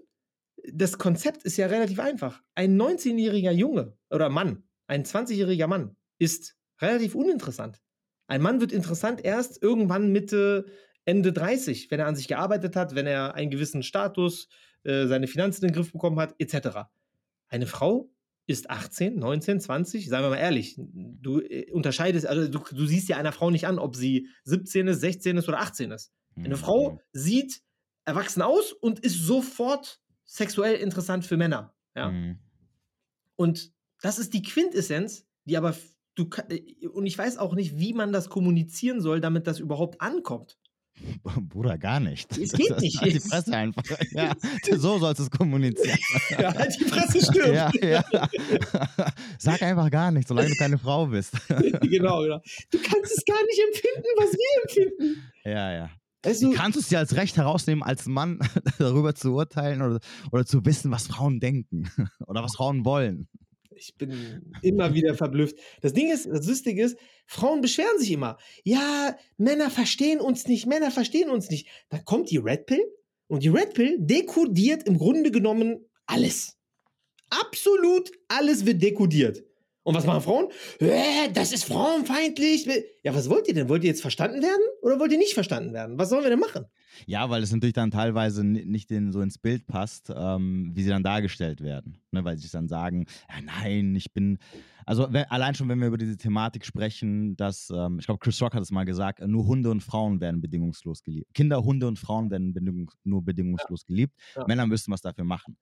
das 0.73 0.97
Konzept 0.99 1.45
ist 1.45 1.59
ja 1.59 1.67
relativ 1.67 2.01
einfach. 2.01 2.43
Ein 2.55 2.81
19-jähriger 2.81 3.53
Junge 3.53 3.97
oder 4.11 4.31
Mann, 4.31 4.65
ein 4.89 5.05
20-jähriger 5.05 5.67
Mann 5.67 5.95
ist 6.19 6.56
relativ 6.81 7.15
uninteressant. 7.15 7.81
Ein 8.27 8.43
Mann 8.43 8.61
wird 8.61 8.73
interessant 8.73 9.25
erst 9.25 9.63
irgendwann 9.63 10.11
Mitte, 10.13 10.67
Ende 11.05 11.33
30, 11.33 11.91
wenn 11.91 12.01
er 12.01 12.07
an 12.07 12.17
sich 12.17 12.27
gearbeitet 12.27 12.75
hat, 12.75 12.95
wenn 12.95 13.07
er 13.07 13.35
einen 13.35 13.51
gewissen 13.51 13.83
Status, 13.83 14.49
äh, 14.83 15.07
seine 15.07 15.29
Finanzen 15.29 15.65
in 15.65 15.73
den 15.73 15.77
Griff 15.77 15.93
bekommen 15.93 16.19
hat, 16.19 16.35
etc. 16.39 16.89
Eine 17.49 17.67
Frau 17.67 18.11
ist 18.47 18.71
18, 18.71 19.19
19, 19.19 19.61
20, 19.61 20.09
sagen 20.09 20.25
wir 20.25 20.31
mal 20.31 20.37
ehrlich, 20.37 20.77
du 20.79 21.41
äh, 21.41 21.71
unterscheidest, 21.71 22.27
also 22.27 22.49
du, 22.49 22.59
du 22.59 22.87
siehst 22.87 23.09
ja 23.09 23.17
einer 23.17 23.33
Frau 23.33 23.51
nicht 23.51 23.67
an, 23.67 23.79
ob 23.79 23.95
sie 23.97 24.29
17 24.45 24.89
ist, 24.89 25.01
16 25.01 25.37
ist 25.37 25.49
oder 25.49 25.61
18 25.61 25.91
ist. 25.93 26.13
Eine 26.37 26.49
Mhm. 26.51 26.57
Frau 26.57 27.01
sieht 27.13 27.63
erwachsen 28.05 28.43
aus 28.43 28.73
und 28.73 29.01
ist 29.01 29.21
sofort 29.21 30.01
sexuell 30.25 30.77
interessant 30.77 31.25
für 31.25 31.37
Männer. 31.37 31.75
Ja? 31.95 32.11
Mhm. 32.11 32.39
Und 33.37 33.73
Das 34.03 34.19
ist 34.19 34.35
die 34.35 34.43
Quintessenz, 34.43 35.27
die 35.47 35.57
aber 35.57 35.75
du 36.17 36.29
äh, 36.49 36.89
und 36.89 37.07
ich 37.07 37.17
weiß 37.17 37.39
auch 37.39 37.55
nicht, 37.55 37.79
wie 37.79 37.93
man 37.93 38.13
das 38.13 38.29
kommunizieren 38.29 39.01
soll, 39.01 39.21
damit 39.21 39.47
das 39.47 39.61
überhaupt 39.61 40.01
ankommt. 40.01 40.59
Bruder, 41.49 41.79
gar 41.79 42.01
nicht. 42.01 42.37
Es 42.37 42.53
geht 42.53 42.81
nicht. 42.81 43.01
Halt 43.01 43.15
die 43.15 43.21
Fresse 43.21 43.55
einfach. 43.55 43.83
Ja, 44.13 44.35
so 44.79 44.99
sollst 44.99 45.21
du 45.21 45.25
es 45.25 45.31
kommunizieren. 45.31 45.99
Ja, 46.31 46.55
halt 46.55 46.75
die 46.81 46.85
Fresse 46.85 47.21
stirbt. 47.21 47.55
Ja, 47.55 47.71
ja. 47.83 48.05
Sag 49.39 49.63
einfach 49.63 49.91
gar 49.91 50.11
nichts, 50.11 50.29
solange 50.29 50.49
du 50.49 50.55
keine 50.55 50.79
Frau 50.79 51.07
bist. 51.07 51.33
genau, 51.49 52.23
genau. 52.23 52.41
Du 52.71 52.79
kannst 52.79 53.13
es 53.17 53.25
gar 53.27 53.45
nicht 53.45 53.61
empfinden, 53.61 54.09
was 54.17 54.33
wir 54.33 54.63
empfinden. 54.63 55.23
Ja, 55.45 55.73
ja. 55.73 55.91
Also, 56.25 56.51
Wie 56.51 56.55
kannst 56.55 56.77
du 56.77 56.81
es 56.81 56.89
dir 56.89 56.99
als 56.99 57.15
Recht 57.15 57.37
herausnehmen, 57.37 57.83
als 57.83 58.07
Mann 58.07 58.39
darüber 58.79 59.15
zu 59.15 59.35
urteilen 59.35 59.83
oder, 59.83 60.01
oder 60.33 60.47
zu 60.47 60.65
wissen, 60.65 60.91
was 60.91 61.07
Frauen 61.07 61.41
denken 61.41 61.91
oder 62.27 62.43
was 62.43 62.57
Frauen 62.57 62.85
wollen? 62.85 63.29
Ich 63.77 63.95
bin 63.97 64.43
immer 64.63 64.95
wieder 64.95 65.15
verblüfft. 65.15 65.57
Das 65.83 65.93
Ding 65.93 66.11
ist, 66.11 66.27
das 66.27 66.47
Lustige 66.47 66.83
ist, 66.83 66.99
Frauen 67.27 67.61
beschweren 67.61 67.99
sich 67.99 68.11
immer. 68.11 68.39
Ja, 68.65 69.17
Männer 69.37 69.71
verstehen 69.71 70.21
uns 70.21 70.47
nicht, 70.47 70.67
Männer 70.67 70.91
verstehen 70.91 71.31
uns 71.31 71.51
nicht. 71.51 71.69
Dann 71.89 72.05
kommt 72.05 72.31
die 72.31 72.39
Red 72.39 72.67
Pill 72.67 72.85
und 73.29 73.43
die 73.43 73.49
Red 73.49 73.75
Pill 73.75 73.97
dekodiert 73.99 74.85
im 74.85 74.99
Grunde 74.99 75.31
genommen 75.31 75.85
alles. 76.07 76.57
Absolut 77.31 78.11
alles 78.29 78.67
wird 78.67 78.83
dekodiert. 78.83 79.45
Und 79.87 79.95
was 79.95 80.05
machen 80.05 80.21
Frauen? 80.21 80.49
Äh, 80.81 81.31
das 81.33 81.53
ist 81.53 81.63
frauenfeindlich. 81.63 82.67
Ja, 83.05 83.15
was 83.15 83.31
wollt 83.31 83.47
ihr 83.47 83.55
denn? 83.55 83.69
Wollt 83.69 83.85
ihr 83.85 83.91
jetzt 83.91 84.01
verstanden 84.01 84.43
werden 84.43 84.61
oder 84.83 84.99
wollt 84.99 85.13
ihr 85.13 85.19
nicht 85.19 85.35
verstanden 85.35 85.73
werden? 85.73 85.97
Was 85.97 86.09
sollen 86.09 86.25
wir 86.25 86.31
denn 86.31 86.41
machen? 86.41 86.65
Ja, 87.07 87.31
weil 87.31 87.41
es 87.45 87.53
natürlich 87.53 87.75
dann 87.75 87.93
teilweise 87.93 88.43
nicht 88.43 88.91
in, 88.91 89.13
so 89.13 89.21
ins 89.21 89.39
Bild 89.39 89.69
passt, 89.69 90.13
ähm, 90.13 90.73
wie 90.75 90.83
sie 90.83 90.89
dann 90.89 91.05
dargestellt 91.05 91.61
werden. 91.61 92.01
Ne, 92.11 92.25
weil 92.25 92.37
sie 92.37 92.43
sich 92.43 92.51
dann 92.51 92.67
sagen, 92.67 93.07
ja, 93.29 93.41
nein, 93.41 93.95
ich 93.95 94.13
bin. 94.13 94.39
Also 94.87 95.07
wenn, 95.13 95.27
allein 95.27 95.55
schon, 95.55 95.69
wenn 95.69 95.79
wir 95.79 95.87
über 95.87 95.99
diese 95.99 96.17
Thematik 96.17 96.67
sprechen, 96.67 97.37
dass, 97.37 97.71
ähm, 97.71 98.01
ich 98.01 98.07
glaube, 98.07 98.19
Chris 98.19 98.43
Rock 98.43 98.55
hat 98.55 98.63
es 98.63 98.73
mal 98.73 98.87
gesagt, 98.87 99.21
nur 99.25 99.47
Hunde 99.47 99.71
und 99.71 99.85
Frauen 99.85 100.21
werden 100.21 100.41
bedingungslos 100.41 101.05
geliebt. 101.05 101.33
Kinder, 101.33 101.63
Hunde 101.63 101.87
und 101.87 102.01
Frauen 102.01 102.29
werden 102.33 102.53
bedingungs 102.53 102.95
nur 103.05 103.25
bedingungslos 103.25 103.83
ja. 103.83 103.87
geliebt. 103.87 104.15
Ja. 104.35 104.47
Männer 104.49 104.67
müssten 104.67 104.91
was 104.91 105.01
dafür 105.01 105.23
machen. 105.23 105.57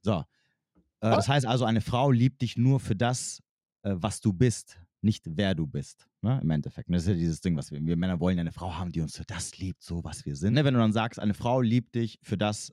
So. 0.00 0.18
Äh, 0.20 1.10
das 1.10 1.28
heißt 1.28 1.44
also, 1.44 1.64
eine 1.64 1.80
Frau 1.80 2.12
liebt 2.12 2.40
dich 2.40 2.56
nur 2.56 2.78
für 2.78 2.94
das, 2.94 3.42
was 3.92 4.20
du 4.20 4.32
bist, 4.32 4.80
nicht 5.02 5.24
wer 5.26 5.54
du 5.54 5.66
bist. 5.66 6.08
Ne? 6.22 6.40
Im 6.42 6.50
Endeffekt. 6.50 6.88
Und 6.88 6.94
das 6.94 7.02
ist 7.02 7.10
ja 7.10 7.14
dieses 7.14 7.40
Ding, 7.40 7.56
was 7.56 7.70
wir, 7.70 7.84
wir 7.84 7.96
Männer 7.96 8.18
wollen, 8.18 8.38
eine 8.38 8.52
Frau 8.52 8.74
haben, 8.74 8.90
die 8.90 9.00
uns 9.00 9.16
für 9.16 9.24
das 9.24 9.56
liebt, 9.58 9.82
so 9.82 10.02
was 10.02 10.24
wir 10.24 10.34
sind. 10.34 10.54
Ne? 10.54 10.64
Wenn 10.64 10.74
du 10.74 10.80
dann 10.80 10.92
sagst, 10.92 11.20
eine 11.20 11.34
Frau 11.34 11.60
liebt 11.60 11.94
dich 11.94 12.18
für 12.22 12.38
das, 12.38 12.72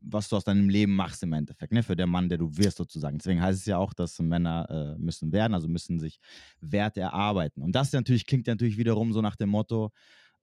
was 0.00 0.28
du 0.28 0.36
aus 0.36 0.44
deinem 0.44 0.68
Leben 0.68 0.94
machst 0.94 1.22
im 1.22 1.32
Endeffekt, 1.32 1.72
ne? 1.72 1.82
für 1.82 1.96
den 1.96 2.08
Mann, 2.08 2.28
der 2.28 2.38
du 2.38 2.56
wirst 2.56 2.76
sozusagen. 2.76 3.18
Deswegen 3.18 3.40
heißt 3.40 3.60
es 3.60 3.66
ja 3.66 3.78
auch, 3.78 3.92
dass 3.92 4.18
Männer 4.20 4.96
äh, 4.96 5.02
müssen 5.02 5.32
werden, 5.32 5.54
also 5.54 5.68
müssen 5.68 5.98
sich 5.98 6.20
Wert 6.60 6.96
erarbeiten. 6.96 7.62
Und 7.62 7.72
das 7.72 7.92
natürlich 7.92 8.26
klingt 8.26 8.46
natürlich 8.46 8.78
wiederum 8.78 9.12
so 9.12 9.20
nach 9.20 9.36
dem 9.36 9.48
Motto, 9.48 9.90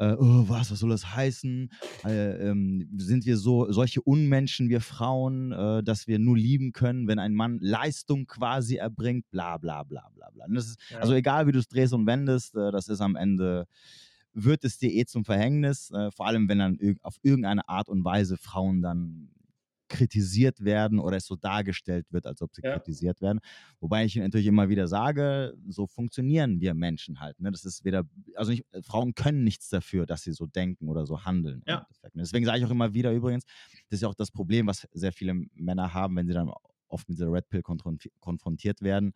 äh, 0.01 0.15
oh, 0.17 0.49
was, 0.49 0.71
was 0.71 0.79
soll 0.79 0.89
das 0.89 1.15
heißen? 1.15 1.69
Äh, 2.05 2.49
ähm, 2.49 2.89
sind 2.97 3.25
wir 3.25 3.37
so 3.37 3.71
solche 3.71 4.01
Unmenschen, 4.01 4.69
wir 4.69 4.81
Frauen, 4.81 5.51
äh, 5.51 5.83
dass 5.83 6.07
wir 6.07 6.17
nur 6.17 6.35
lieben 6.35 6.71
können, 6.71 7.07
wenn 7.07 7.19
ein 7.19 7.35
Mann 7.35 7.59
Leistung 7.61 8.25
quasi 8.25 8.77
erbringt, 8.77 9.29
bla 9.29 9.57
bla 9.57 9.83
bla 9.83 10.09
bla 10.15 10.29
bla. 10.31 10.45
Ist, 10.57 10.79
ja. 10.89 10.97
Also 10.97 11.13
egal, 11.13 11.45
wie 11.45 11.51
du 11.51 11.59
es 11.59 11.67
drehst 11.67 11.93
und 11.93 12.07
wendest, 12.07 12.55
äh, 12.55 12.71
das 12.71 12.87
ist 12.87 12.99
am 12.99 13.15
Ende, 13.15 13.67
wird 14.33 14.63
es 14.63 14.79
dir 14.79 14.91
eh 14.91 15.05
zum 15.05 15.23
Verhängnis, 15.23 15.91
äh, 15.91 16.09
vor 16.09 16.25
allem 16.25 16.49
wenn 16.49 16.57
dann 16.57 16.79
auf 17.03 17.17
irgendeine 17.21 17.69
Art 17.69 17.87
und 17.87 18.03
Weise 18.03 18.37
Frauen 18.37 18.81
dann 18.81 19.29
kritisiert 19.91 20.63
werden 20.63 20.99
oder 20.99 21.17
es 21.17 21.25
so 21.25 21.35
dargestellt 21.35 22.07
wird, 22.11 22.25
als 22.25 22.41
ob 22.41 22.55
sie 22.55 22.61
ja. 22.63 22.73
kritisiert 22.73 23.21
werden. 23.21 23.39
Wobei 23.79 24.05
ich 24.05 24.15
natürlich 24.15 24.47
immer 24.47 24.69
wieder 24.69 24.87
sage, 24.87 25.53
so 25.67 25.85
funktionieren 25.85 26.61
wir 26.61 26.73
Menschen 26.73 27.19
halt. 27.19 27.39
Ne? 27.39 27.51
Das 27.51 27.65
ist 27.65 27.83
weder, 27.83 28.03
also 28.35 28.51
nicht, 28.51 28.65
Frauen 28.83 29.13
können 29.13 29.43
nichts 29.43 29.69
dafür, 29.69 30.05
dass 30.05 30.23
sie 30.23 30.31
so 30.31 30.45
denken 30.45 30.87
oder 30.87 31.05
so 31.05 31.25
handeln. 31.25 31.61
Ja. 31.67 31.87
Ne? 32.13 32.21
Deswegen 32.21 32.45
sage 32.45 32.59
ich 32.59 32.65
auch 32.65 32.71
immer 32.71 32.93
wieder 32.93 33.11
übrigens, 33.11 33.43
das 33.89 33.97
ist 33.97 34.01
ja 34.01 34.07
auch 34.07 34.15
das 34.15 34.31
Problem, 34.31 34.67
was 34.67 34.87
sehr 34.93 35.11
viele 35.11 35.33
Männer 35.53 35.93
haben, 35.93 36.15
wenn 36.15 36.27
sie 36.27 36.33
dann 36.33 36.49
oft 36.87 37.07
mit 37.09 37.17
dieser 37.17 37.31
Red 37.31 37.49
Pill 37.49 37.61
konfrontiert 37.61 38.81
werden, 38.81 39.13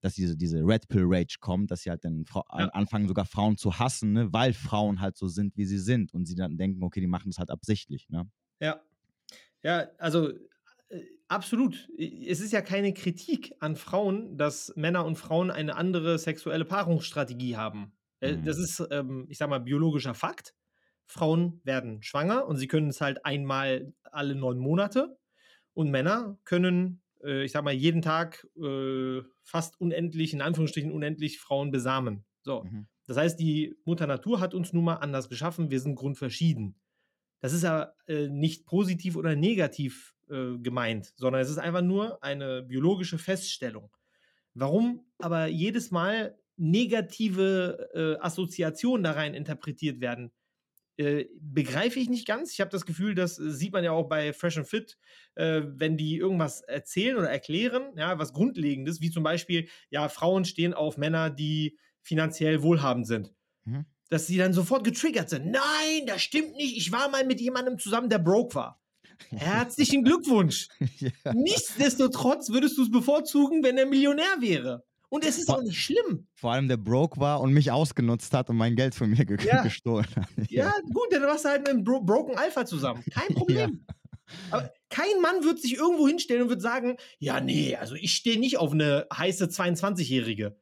dass 0.00 0.14
diese, 0.14 0.36
diese 0.36 0.60
Red 0.60 0.88
Pill 0.88 1.04
Rage 1.04 1.36
kommt, 1.40 1.70
dass 1.70 1.82
sie 1.82 1.90
halt 1.90 2.04
dann 2.04 2.24
ja. 2.34 2.68
anfangen, 2.68 3.08
sogar 3.08 3.26
Frauen 3.26 3.56
zu 3.56 3.78
hassen, 3.78 4.12
ne? 4.12 4.32
weil 4.32 4.52
Frauen 4.52 5.00
halt 5.00 5.16
so 5.16 5.28
sind, 5.28 5.56
wie 5.56 5.64
sie 5.64 5.78
sind 5.78 6.12
und 6.14 6.26
sie 6.26 6.34
dann 6.34 6.56
denken, 6.56 6.82
okay, 6.82 7.00
die 7.00 7.06
machen 7.06 7.30
das 7.30 7.38
halt 7.38 7.50
absichtlich. 7.50 8.08
Ne? 8.08 8.30
Ja, 8.60 8.80
ja, 9.62 9.88
also 9.98 10.30
äh, 10.88 11.02
absolut. 11.28 11.88
Es 11.98 12.40
ist 12.40 12.52
ja 12.52 12.62
keine 12.62 12.92
Kritik 12.94 13.54
an 13.60 13.76
Frauen, 13.76 14.36
dass 14.36 14.72
Männer 14.76 15.04
und 15.04 15.16
Frauen 15.16 15.50
eine 15.50 15.76
andere 15.76 16.18
sexuelle 16.18 16.64
Paarungsstrategie 16.64 17.56
haben. 17.56 17.92
Äh, 18.20 18.36
mhm. 18.36 18.44
Das 18.44 18.58
ist, 18.58 18.86
ähm, 18.90 19.26
ich 19.28 19.38
sag 19.38 19.50
mal, 19.50 19.60
biologischer 19.60 20.14
Fakt. 20.14 20.54
Frauen 21.06 21.60
werden 21.64 22.02
schwanger 22.02 22.46
und 22.46 22.56
sie 22.56 22.68
können 22.68 22.88
es 22.88 23.00
halt 23.00 23.24
einmal 23.24 23.94
alle 24.02 24.34
neun 24.34 24.58
Monate. 24.58 25.18
Und 25.72 25.90
Männer 25.90 26.38
können, 26.44 27.02
äh, 27.22 27.44
ich 27.44 27.52
sag 27.52 27.64
mal, 27.64 27.72
jeden 27.72 28.02
Tag 28.02 28.46
fast 29.42 29.80
unendlich, 29.80 30.34
in 30.34 30.42
Anführungsstrichen 30.42 30.92
unendlich 30.92 31.38
Frauen 31.38 31.70
besamen. 31.70 32.26
So. 32.42 32.64
Mhm. 32.64 32.88
Das 33.06 33.16
heißt, 33.16 33.40
die 33.40 33.74
Mutter 33.86 34.06
Natur 34.06 34.38
hat 34.40 34.52
uns 34.52 34.74
nun 34.74 34.84
mal 34.84 34.96
anders 34.96 35.30
geschaffen. 35.30 35.70
Wir 35.70 35.80
sind 35.80 35.94
grundverschieden. 35.94 36.76
Das 37.40 37.52
ist 37.52 37.62
ja 37.62 37.92
äh, 38.06 38.28
nicht 38.28 38.66
positiv 38.66 39.16
oder 39.16 39.36
negativ 39.36 40.14
äh, 40.30 40.58
gemeint, 40.58 41.12
sondern 41.16 41.40
es 41.40 41.50
ist 41.50 41.58
einfach 41.58 41.82
nur 41.82 42.22
eine 42.22 42.62
biologische 42.62 43.18
Feststellung. 43.18 43.90
Warum 44.54 45.06
aber 45.18 45.46
jedes 45.46 45.90
Mal 45.90 46.38
negative 46.56 47.88
äh, 47.94 48.22
Assoziationen 48.22 49.04
da 49.04 49.12
rein 49.12 49.34
interpretiert 49.34 50.00
werden, 50.00 50.32
äh, 50.96 51.26
begreife 51.40 52.00
ich 52.00 52.08
nicht 52.08 52.26
ganz. 52.26 52.52
Ich 52.52 52.60
habe 52.60 52.72
das 52.72 52.84
Gefühl, 52.84 53.14
das 53.14 53.36
sieht 53.36 53.72
man 53.72 53.84
ja 53.84 53.92
auch 53.92 54.08
bei 54.08 54.32
Fresh 54.32 54.58
and 54.58 54.66
Fit, 54.66 54.98
äh, 55.36 55.62
wenn 55.64 55.96
die 55.96 56.16
irgendwas 56.16 56.62
erzählen 56.62 57.16
oder 57.16 57.30
erklären, 57.30 57.92
ja, 57.96 58.18
was 58.18 58.32
Grundlegendes, 58.32 59.00
wie 59.00 59.10
zum 59.10 59.22
Beispiel, 59.22 59.68
ja, 59.90 60.08
Frauen 60.08 60.44
stehen 60.44 60.74
auf 60.74 60.96
Männer, 60.96 61.30
die 61.30 61.78
finanziell 62.02 62.62
wohlhabend 62.62 63.06
sind. 63.06 63.32
Mhm 63.64 63.86
dass 64.10 64.26
sie 64.26 64.36
dann 64.36 64.52
sofort 64.52 64.84
getriggert 64.84 65.30
sind. 65.30 65.50
Nein, 65.50 66.06
das 66.06 66.22
stimmt 66.22 66.56
nicht. 66.56 66.76
Ich 66.76 66.92
war 66.92 67.08
mal 67.08 67.24
mit 67.24 67.40
jemandem 67.40 67.78
zusammen, 67.78 68.08
der 68.08 68.18
broke 68.18 68.54
war. 68.54 68.80
Herzlichen 69.30 70.04
Glückwunsch. 70.04 70.68
ja. 70.98 71.10
Nichtsdestotrotz 71.34 72.50
würdest 72.50 72.78
du 72.78 72.82
es 72.82 72.90
bevorzugen, 72.90 73.62
wenn 73.62 73.76
er 73.76 73.86
Millionär 73.86 74.40
wäre. 74.40 74.84
Und 75.10 75.24
es 75.24 75.38
ist 75.38 75.46
vor, 75.46 75.58
auch 75.58 75.62
nicht 75.62 75.80
schlimm. 75.80 76.26
Vor 76.34 76.52
allem 76.52 76.68
der 76.68 76.76
broke 76.76 77.18
war 77.18 77.40
und 77.40 77.52
mich 77.52 77.70
ausgenutzt 77.70 78.34
hat 78.34 78.50
und 78.50 78.56
mein 78.56 78.76
Geld 78.76 78.94
von 78.94 79.08
mir 79.10 79.24
ge 79.24 79.38
ja. 79.46 79.62
gestohlen 79.62 80.06
hat. 80.14 80.28
Ja. 80.50 80.66
ja, 80.66 80.74
gut, 80.92 81.06
dann 81.10 81.22
warst 81.22 81.44
du 81.44 81.48
halt 81.48 81.60
mit 81.60 81.70
einem 81.70 81.84
Bro 81.84 82.02
Broken 82.02 82.36
Alpha 82.36 82.66
zusammen. 82.66 83.02
Kein 83.10 83.34
Problem. 83.34 83.86
Aber 84.50 84.70
kein 84.90 85.20
Mann 85.22 85.44
wird 85.44 85.60
sich 85.60 85.76
irgendwo 85.76 86.06
hinstellen 86.06 86.42
und 86.42 86.48
wird 86.50 86.60
sagen, 86.60 86.98
ja, 87.18 87.40
nee, 87.40 87.76
also 87.76 87.94
ich 87.94 88.14
stehe 88.14 88.38
nicht 88.38 88.58
auf 88.58 88.72
eine 88.72 89.06
heiße 89.12 89.46
22-Jährige. 89.46 90.56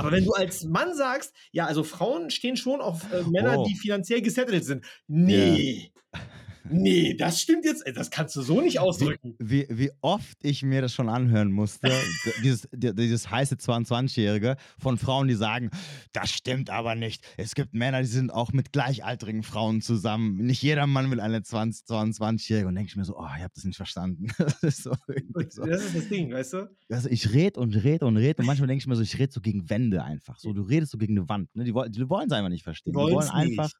Aber 0.00 0.12
wenn 0.12 0.24
du 0.24 0.32
als 0.32 0.64
Mann 0.64 0.94
sagst, 0.94 1.34
ja, 1.52 1.66
also 1.66 1.84
Frauen 1.84 2.30
stehen 2.30 2.56
schon 2.56 2.80
auf 2.80 3.12
äh, 3.12 3.22
Männer, 3.24 3.58
oh. 3.58 3.66
die 3.66 3.76
finanziell 3.76 4.22
gesettelt 4.22 4.64
sind. 4.64 4.84
Nee. 5.06 5.92
Ja. 6.14 6.20
Nee, 6.68 7.14
das 7.14 7.40
stimmt 7.40 7.64
jetzt. 7.64 7.84
Das 7.94 8.10
kannst 8.10 8.36
du 8.36 8.42
so 8.42 8.60
nicht 8.60 8.78
ausdrücken. 8.78 9.34
Wie, 9.38 9.66
wie, 9.68 9.78
wie 9.78 9.90
oft 10.00 10.38
ich 10.42 10.62
mir 10.62 10.82
das 10.82 10.92
schon 10.92 11.08
anhören 11.08 11.52
musste, 11.52 11.90
dieses, 12.44 12.68
dieses 12.72 13.30
heiße 13.30 13.56
22-Jährige 13.56 14.56
von 14.78 14.98
Frauen, 14.98 15.28
die 15.28 15.34
sagen, 15.34 15.70
das 16.12 16.30
stimmt 16.30 16.70
aber 16.70 16.94
nicht. 16.94 17.24
Es 17.36 17.54
gibt 17.54 17.74
Männer, 17.74 18.00
die 18.00 18.08
sind 18.08 18.32
auch 18.32 18.52
mit 18.52 18.72
gleichaltrigen 18.72 19.42
Frauen 19.42 19.80
zusammen. 19.80 20.36
Nicht 20.36 20.62
jeder 20.62 20.86
Mann 20.86 21.10
will 21.10 21.20
eine 21.20 21.40
22-Jährige. 21.40 22.68
Und 22.68 22.74
denke 22.74 22.88
ich 22.88 22.96
mir 22.96 23.04
so, 23.04 23.18
oh, 23.18 23.26
ich 23.36 23.42
habe 23.42 23.52
das 23.54 23.64
nicht 23.64 23.76
verstanden. 23.76 24.28
das, 24.38 24.62
ist 24.62 24.82
so, 24.82 24.92
so. 25.48 25.66
das 25.66 25.84
ist 25.84 25.96
das 25.96 26.08
Ding, 26.08 26.32
weißt 26.32 26.52
du? 26.54 26.70
Also 26.90 27.08
ich 27.08 27.32
rede 27.32 27.60
und 27.60 27.74
rede 27.74 28.06
und 28.06 28.16
rede 28.16 28.40
und 28.40 28.46
manchmal 28.46 28.68
denke 28.68 28.82
ich 28.82 28.86
mir 28.86 28.96
so, 28.96 29.02
ich 29.02 29.18
rede 29.18 29.32
so 29.32 29.40
gegen 29.40 29.68
Wände 29.70 30.02
einfach. 30.02 30.38
So, 30.38 30.52
du 30.52 30.62
redest 30.62 30.92
so 30.92 30.98
gegen 30.98 31.16
eine 31.16 31.28
Wand. 31.28 31.54
Ne? 31.54 31.64
Die, 31.64 31.72
die 31.72 32.08
wollen 32.10 32.26
es 32.26 32.32
einfach 32.32 32.50
nicht 32.50 32.64
verstehen. 32.64 32.92
Die, 32.92 32.98
die 32.98 33.12
wollen 33.12 33.28
einfach. 33.28 33.64
Nicht 33.64 33.76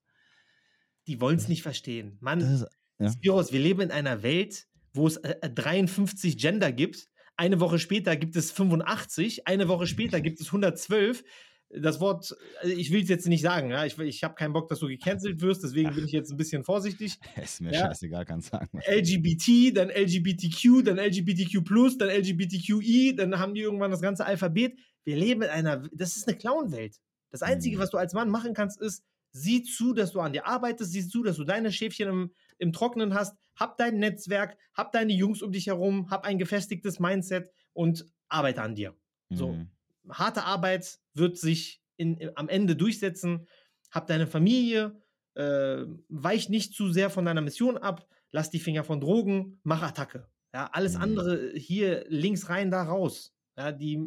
die 1.11 1.21
wollen 1.21 1.39
es 1.39 1.49
nicht 1.49 1.63
verstehen. 1.63 2.17
Mann, 2.21 2.41
ist, 2.41 2.67
ja. 3.01 3.11
Spiros, 3.11 3.53
wir 3.53 3.59
leben 3.59 3.81
in 3.81 3.91
einer 3.91 4.23
Welt, 4.23 4.69
wo 4.93 5.09
es 5.09 5.17
äh, 5.17 5.51
53 5.51 6.39
Gender 6.39 6.71
gibt. 6.71 7.09
Eine 7.37 7.59
Woche 7.59 7.81
später 7.81 8.15
gibt 8.17 8.37
es 8.37 8.53
85, 8.53 9.49
eine 9.49 9.67
Woche 9.67 9.89
später 9.89 10.21
gibt 10.21 10.41
es 10.41 10.47
112. 10.47 11.25
Das 11.71 11.99
Wort, 11.99 12.37
äh, 12.63 12.69
ich 12.69 12.93
will 12.93 13.03
es 13.03 13.09
jetzt 13.09 13.27
nicht 13.27 13.43
sagen, 13.43 13.71
ja? 13.71 13.85
ich, 13.85 13.99
ich 13.99 14.23
habe 14.23 14.37
keinen 14.37 14.53
Bock, 14.53 14.69
dass 14.69 14.79
du 14.79 14.87
gecancelt 14.87 15.41
wirst, 15.41 15.65
deswegen 15.65 15.93
bin 15.97 16.05
ich 16.05 16.13
jetzt 16.13 16.31
ein 16.31 16.37
bisschen 16.37 16.63
vorsichtig. 16.63 17.19
Ist 17.43 17.61
mir 17.61 17.73
ja? 17.73 17.87
scheißegal, 17.87 18.25
kannst 18.25 18.51
sagen. 18.51 18.79
LGBT, 18.87 19.77
dann 19.77 19.91
LGBTQ, 19.91 20.85
dann 20.85 20.99
LGBTQ, 20.99 21.99
dann 21.99 22.09
LGBTQI, 22.09 23.17
dann 23.17 23.37
haben 23.37 23.55
die 23.55 23.63
irgendwann 23.63 23.91
das 23.91 24.01
ganze 24.01 24.25
Alphabet. 24.25 24.79
Wir 25.03 25.17
leben 25.17 25.43
in 25.43 25.49
einer, 25.49 25.89
das 25.93 26.17
ist 26.17 26.29
eine 26.29 26.37
Clown-Welt. 26.37 26.99
Das 27.33 27.43
Einzige, 27.43 27.79
mhm. 27.79 27.81
was 27.81 27.91
du 27.91 27.97
als 27.97 28.13
Mann 28.13 28.31
machen 28.31 28.55
kannst, 28.55 28.81
ist, 28.81 29.03
sieh 29.33 29.63
zu, 29.63 29.93
dass 29.93 30.13
du 30.13 30.21
an 30.21 30.33
dir 30.33 30.47
arbeitest, 30.47 30.93
sieh 30.93 31.07
zu, 31.07 31.23
dass 31.23 31.37
du 31.37 31.45
deine 31.45 31.73
Schäfchen 31.73 32.09
im, 32.09 32.35
im 32.59 32.73
Trocknen 32.73 33.15
hast, 33.15 33.37
hab 33.57 33.77
dein 33.79 33.99
Netzwerk, 33.99 34.57
hab 34.75 34.93
deine 34.93 35.13
Jungs 35.13 35.43
um 35.43 35.53
dich 35.53 35.67
herum, 35.67 36.11
hab 36.11 36.25
ein 36.25 36.39
gefestigtes 36.39 36.99
Mindset 36.99 37.51
und 37.73 38.07
arbeite 38.29 38.63
an 38.63 38.75
dir. 38.75 38.97
So, 39.33 39.63
Mhm. 39.63 39.71
harte 40.09 40.45
Arbeit 40.45 40.99
wird 41.15 41.39
sich 41.39 41.83
in, 41.97 42.17
in, 42.17 42.31
am 42.37 42.49
Ende 42.49 42.77
durchsetzen. 42.77 43.47
Hab 43.91 44.07
deine 44.07 44.27
Familie, 44.27 45.01
äh, 45.35 45.85
weich 46.09 46.49
nicht 46.49 46.75
zu 46.75 46.93
sehr 46.93 47.11
von 47.11 47.25
deiner 47.25 47.41
Mission 47.41 47.77
ab, 47.77 48.09
lass 48.31 48.51
die 48.51 48.61
Finger 48.61 48.85
von 48.85 49.01
Drogen, 49.01 49.61
mach 49.63 49.83
Attacke. 49.83 50.29
Ja, 50.55 50.69
alles 50.73 50.97
Mhm. 50.97 50.97
andere 50.97 51.53
hier 51.57 52.05
links 52.09 52.49
rein, 52.49 52.71
da 52.71 52.83
raus. 52.83 53.35
Ja, 53.57 53.73
die, 53.73 53.99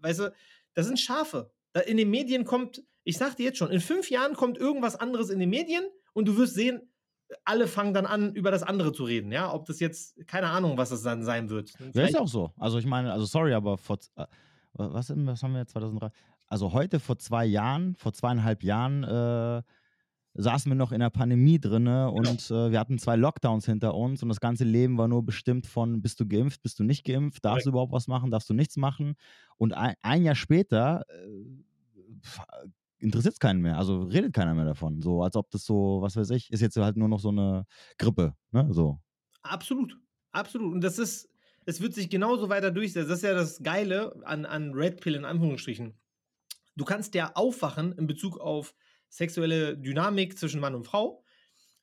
weißt 0.00 0.20
du, 0.20 0.32
das 0.74 0.86
sind 0.86 1.00
Schafe. 1.00 1.52
Da 1.72 1.80
in 1.80 1.96
den 1.96 2.10
Medien 2.10 2.44
kommt, 2.44 2.82
ich 3.08 3.16
sag 3.16 3.36
dir 3.36 3.44
jetzt 3.44 3.56
schon, 3.56 3.70
in 3.70 3.80
fünf 3.80 4.10
Jahren 4.10 4.34
kommt 4.34 4.58
irgendwas 4.58 4.94
anderes 4.94 5.30
in 5.30 5.38
den 5.38 5.48
Medien 5.48 5.82
und 6.12 6.28
du 6.28 6.36
wirst 6.36 6.52
sehen, 6.54 6.82
alle 7.42 7.66
fangen 7.66 7.94
dann 7.94 8.04
an, 8.04 8.34
über 8.34 8.50
das 8.50 8.62
andere 8.62 8.92
zu 8.92 9.04
reden. 9.04 9.32
Ja, 9.32 9.50
ob 9.50 9.64
das 9.64 9.80
jetzt, 9.80 10.26
keine 10.26 10.48
Ahnung, 10.48 10.76
was 10.76 10.90
das 10.90 11.02
dann 11.02 11.22
sein 11.22 11.48
wird. 11.48 11.70
Ja, 11.78 11.86
ist 11.86 11.92
Vielleicht- 11.92 12.18
auch 12.18 12.28
so. 12.28 12.52
Also 12.58 12.76
ich 12.78 12.84
meine, 12.84 13.10
also 13.10 13.24
sorry, 13.24 13.54
aber 13.54 13.78
vor, 13.78 13.98
äh, 14.16 14.26
was, 14.74 15.08
was 15.08 15.42
haben 15.42 15.52
wir 15.52 15.60
jetzt 15.60 15.72
2003? 15.72 16.10
Also 16.48 16.74
heute 16.74 17.00
vor 17.00 17.18
zwei 17.18 17.46
Jahren, 17.46 17.94
vor 17.96 18.12
zweieinhalb 18.12 18.62
Jahren 18.62 19.04
äh, 19.04 19.62
saßen 20.34 20.70
wir 20.70 20.76
noch 20.76 20.92
in 20.92 21.00
der 21.00 21.08
Pandemie 21.10 21.58
drinne 21.58 22.10
und 22.10 22.50
äh, 22.50 22.70
wir 22.70 22.78
hatten 22.78 22.98
zwei 22.98 23.16
Lockdowns 23.16 23.64
hinter 23.64 23.94
uns 23.94 24.22
und 24.22 24.28
das 24.28 24.40
ganze 24.40 24.64
Leben 24.64 24.98
war 24.98 25.08
nur 25.08 25.24
bestimmt 25.24 25.66
von, 25.66 26.02
bist 26.02 26.20
du 26.20 26.28
geimpft, 26.28 26.62
bist 26.62 26.78
du 26.78 26.84
nicht 26.84 27.04
geimpft, 27.04 27.42
darfst 27.42 27.64
du 27.64 27.70
überhaupt 27.70 27.92
was 27.92 28.06
machen, 28.06 28.30
darfst 28.30 28.50
du 28.50 28.54
nichts 28.54 28.76
machen. 28.76 29.14
Und 29.56 29.72
ein, 29.72 29.94
ein 30.02 30.24
Jahr 30.24 30.34
später 30.34 31.06
äh, 31.08 32.68
interessiert 32.98 33.34
es 33.34 33.40
keinen 33.40 33.60
mehr, 33.60 33.78
also 33.78 34.02
redet 34.02 34.32
keiner 34.34 34.54
mehr 34.54 34.64
davon. 34.64 35.00
So, 35.02 35.22
als 35.22 35.36
ob 35.36 35.50
das 35.50 35.64
so, 35.64 35.98
was 36.00 36.16
weiß 36.16 36.30
ich, 36.30 36.50
ist 36.50 36.60
jetzt 36.60 36.76
halt 36.76 36.96
nur 36.96 37.08
noch 37.08 37.20
so 37.20 37.30
eine 37.30 37.64
Grippe, 37.98 38.34
ne? 38.50 38.68
So. 38.70 39.00
Absolut, 39.42 39.96
absolut. 40.32 40.72
Und 40.74 40.82
das 40.82 40.98
ist, 40.98 41.28
es 41.66 41.80
wird 41.80 41.94
sich 41.94 42.10
genauso 42.10 42.48
weiter 42.48 42.70
durchsetzen. 42.70 43.08
Das 43.08 43.18
ist 43.18 43.24
ja 43.24 43.34
das 43.34 43.62
Geile 43.62 44.14
an, 44.24 44.46
an 44.46 44.72
Red 44.72 45.00
Pill 45.00 45.14
in 45.14 45.24
Anführungsstrichen. 45.24 45.98
Du 46.76 46.84
kannst 46.84 47.14
ja 47.14 47.32
aufwachen 47.34 47.92
in 47.92 48.06
Bezug 48.06 48.38
auf 48.38 48.74
sexuelle 49.08 49.76
Dynamik 49.76 50.38
zwischen 50.38 50.60
Mann 50.60 50.74
und 50.74 50.84
Frau. 50.84 51.24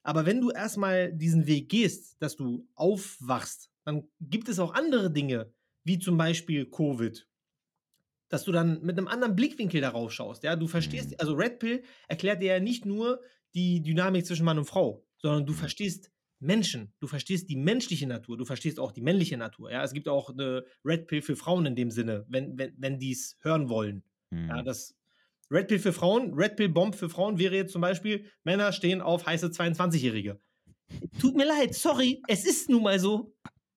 Aber 0.03 0.25
wenn 0.25 0.39
du 0.39 0.51
erstmal 0.51 1.11
diesen 1.11 1.47
Weg 1.47 1.69
gehst, 1.69 2.21
dass 2.21 2.35
du 2.35 2.67
aufwachst, 2.75 3.71
dann 3.83 4.07
gibt 4.19 4.49
es 4.49 4.59
auch 4.59 4.73
andere 4.73 5.11
Dinge, 5.11 5.51
wie 5.83 5.99
zum 5.99 6.17
Beispiel 6.17 6.69
Covid. 6.69 7.27
Dass 8.29 8.43
du 8.43 8.51
dann 8.51 8.81
mit 8.81 8.97
einem 8.97 9.07
anderen 9.07 9.35
Blickwinkel 9.35 9.81
darauf 9.81 10.11
schaust. 10.11 10.43
Ja, 10.43 10.55
du 10.55 10.67
verstehst, 10.67 11.11
Mhm. 11.11 11.15
also 11.19 11.33
Red 11.33 11.59
Pill 11.59 11.83
erklärt 12.07 12.41
dir 12.41 12.53
ja 12.55 12.59
nicht 12.59 12.85
nur 12.85 13.21
die 13.53 13.81
Dynamik 13.81 14.25
zwischen 14.25 14.45
Mann 14.45 14.57
und 14.57 14.65
Frau, 14.65 15.05
sondern 15.17 15.45
du 15.45 15.53
Mhm. 15.53 15.57
verstehst 15.57 16.11
Menschen, 16.39 16.93
du 16.99 17.07
verstehst 17.07 17.49
die 17.49 17.55
menschliche 17.55 18.07
Natur, 18.07 18.37
du 18.37 18.45
verstehst 18.45 18.79
auch 18.79 18.91
die 18.91 19.01
männliche 19.01 19.37
Natur. 19.37 19.71
Ja, 19.71 19.83
es 19.83 19.93
gibt 19.93 20.07
auch 20.09 20.29
eine 20.31 20.65
Red 20.83 21.07
Pill 21.07 21.21
für 21.21 21.35
Frauen 21.35 21.65
in 21.65 21.75
dem 21.75 21.91
Sinne, 21.91 22.25
wenn, 22.27 22.57
wenn, 22.57 22.73
wenn 22.77 22.99
die 22.99 23.11
es 23.11 23.37
hören 23.41 23.69
wollen. 23.69 24.03
Ja, 24.31 24.57
Hm. 24.59 24.65
das 24.65 24.95
Red 25.51 25.67
Pill 25.67 25.79
für 25.79 25.93
Frauen, 25.93 26.33
Red 26.33 26.55
Pill 26.57 26.69
Bomb 26.69 26.95
für 26.95 27.07
Frauen 27.09 27.37
wäre 27.39 27.55
jetzt 27.55 27.71
zum 27.71 27.81
Beispiel, 27.81 28.25
Männer 28.43 28.71
stehen 28.73 29.01
auf 29.01 29.25
heiße 29.27 29.51
22-Jährige. 29.51 30.39
Tut 31.21 31.35
mir 31.35 31.45
leid, 31.45 31.73
sorry, 31.75 32.21
es 32.27 32.45
ist 32.45 32.69
nun 32.69 32.83
mal 32.83 32.99
so. 32.99 33.33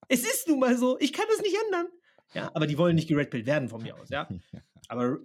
Es 0.08 0.22
ist 0.24 0.48
nun 0.48 0.58
mal 0.58 0.76
so, 0.76 0.98
ich 0.98 1.12
kann 1.12 1.26
es 1.34 1.42
nicht 1.42 1.56
ändern. 1.66 1.86
Ja, 2.34 2.50
aber 2.54 2.66
die 2.66 2.76
wollen 2.76 2.94
nicht 2.94 3.08
geredpillt 3.08 3.46
werden 3.46 3.68
von 3.68 3.82
mir 3.82 3.96
aus, 3.96 4.10
ja. 4.10 4.28
Aber 4.90 5.18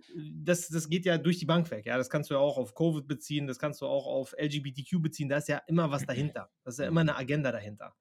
das, 0.43 0.67
das 0.67 0.89
geht 0.89 1.05
ja 1.05 1.17
durch 1.17 1.39
die 1.39 1.45
Bank 1.45 1.71
weg, 1.71 1.85
ja. 1.85 1.97
Das 1.97 2.09
kannst 2.09 2.29
du 2.29 2.33
ja 2.33 2.39
auch 2.41 2.57
auf 2.57 2.75
Covid 2.75 3.07
beziehen, 3.07 3.47
das 3.47 3.59
kannst 3.59 3.81
du 3.81 3.85
auch 3.85 4.07
auf 4.07 4.35
LGBTQ 4.37 5.01
beziehen, 5.01 5.29
da 5.29 5.37
ist 5.37 5.47
ja 5.47 5.61
immer 5.67 5.89
was 5.89 6.05
dahinter. 6.05 6.49
Das 6.65 6.75
ist 6.75 6.79
ja 6.79 6.87
immer 6.87 7.01
eine 7.01 7.15
Agenda 7.15 7.49
dahinter. 7.51 7.95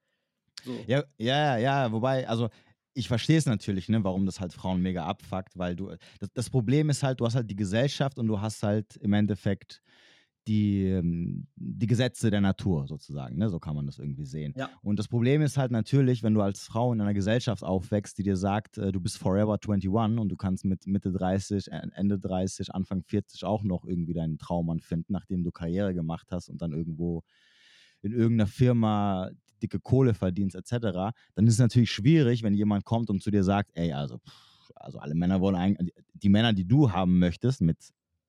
So. 0.64 0.72
Ja, 0.88 1.04
ja, 1.18 1.56
ja, 1.58 1.92
wobei, 1.92 2.28
also 2.28 2.50
ich 2.94 3.08
verstehe 3.08 3.38
es 3.38 3.46
natürlich, 3.46 3.88
ne, 3.88 4.02
warum 4.04 4.26
das 4.26 4.40
halt 4.40 4.52
Frauen 4.52 4.82
mega 4.82 5.06
abfuckt, 5.06 5.56
weil 5.56 5.76
du, 5.76 5.94
das, 6.18 6.30
das 6.34 6.50
Problem 6.50 6.90
ist 6.90 7.02
halt, 7.02 7.20
du 7.20 7.26
hast 7.26 7.34
halt 7.34 7.48
die 7.48 7.56
Gesellschaft 7.56 8.18
und 8.18 8.26
du 8.26 8.40
hast 8.40 8.62
halt 8.62 8.96
im 8.96 9.12
Endeffekt 9.12 9.82
die, 10.46 10.87
ähm, 10.87 11.46
die 11.57 11.87
Gesetze 11.87 12.31
der 12.31 12.40
Natur 12.40 12.87
sozusagen, 12.87 13.37
ne, 13.37 13.48
so 13.48 13.59
kann 13.61 13.76
man 13.76 13.87
das 13.87 13.98
irgendwie 13.98 14.24
sehen. 14.24 14.55
Ja. 14.57 14.70
Und 14.83 14.98
das 14.98 15.09
Problem 15.09 15.42
ist 15.42 15.57
halt 15.57 15.70
natürlich, 15.70 16.22
wenn 16.22 16.35
du 16.35 16.40
als 16.40 16.64
Frau 16.64 16.92
in 16.92 17.00
einer 17.00 17.14
Gesellschaft 17.14 17.62
aufwächst, 17.62 18.18
die 18.18 18.22
dir 18.22 18.37
sagt, 18.37 18.78
äh, 18.78 18.90
du 18.92 19.00
bist 19.00 19.18
forever 19.18 19.59
21 19.61 19.88
und 20.18 20.28
du 20.28 20.37
kannst 20.37 20.64
mit 20.64 20.87
Mitte 20.87 21.12
30, 21.12 21.70
äh, 21.70 21.83
Ende 21.94 22.18
30, 22.18 22.74
Anfang 22.74 23.02
40 23.02 23.44
auch 23.44 23.62
noch 23.62 23.85
irgendwie 23.85 24.14
deinen 24.14 24.38
Traummann 24.38 24.81
finden, 24.81 25.12
nachdem 25.12 25.44
du 25.44 25.52
Karriere 25.52 25.94
gemacht 25.94 26.28
hast 26.31 26.48
und 26.48 26.61
dann 26.61 26.72
irgendwo 26.72 27.22
in 28.02 28.12
irgendeiner 28.12 28.48
Firma 28.48 29.31
dicke 29.62 29.78
Kohle 29.78 30.14
verdienst, 30.14 30.57
etc., 30.57 31.14
dann 31.35 31.46
ist 31.46 31.55
es 31.55 31.61
natürlich 31.61 31.92
schwierig, 31.92 32.42
wenn 32.42 32.55
jemand 32.55 32.85
kommt 32.85 33.11
und 33.11 33.22
zu 33.22 33.31
dir 33.31 33.44
sagt, 33.44 33.70
ey, 33.74 33.92
also, 33.92 34.18
pff, 34.18 34.72
also 34.74 34.98
alle 34.98 35.14
Männer 35.14 35.40
wollen 35.40 35.55
eigentlich, 35.55 35.94
die 36.14 36.28
Männer, 36.28 36.52
die 36.52 36.66
du 36.66 36.90
haben 36.90 37.20
möchtest, 37.20 37.61
mit 37.61 37.78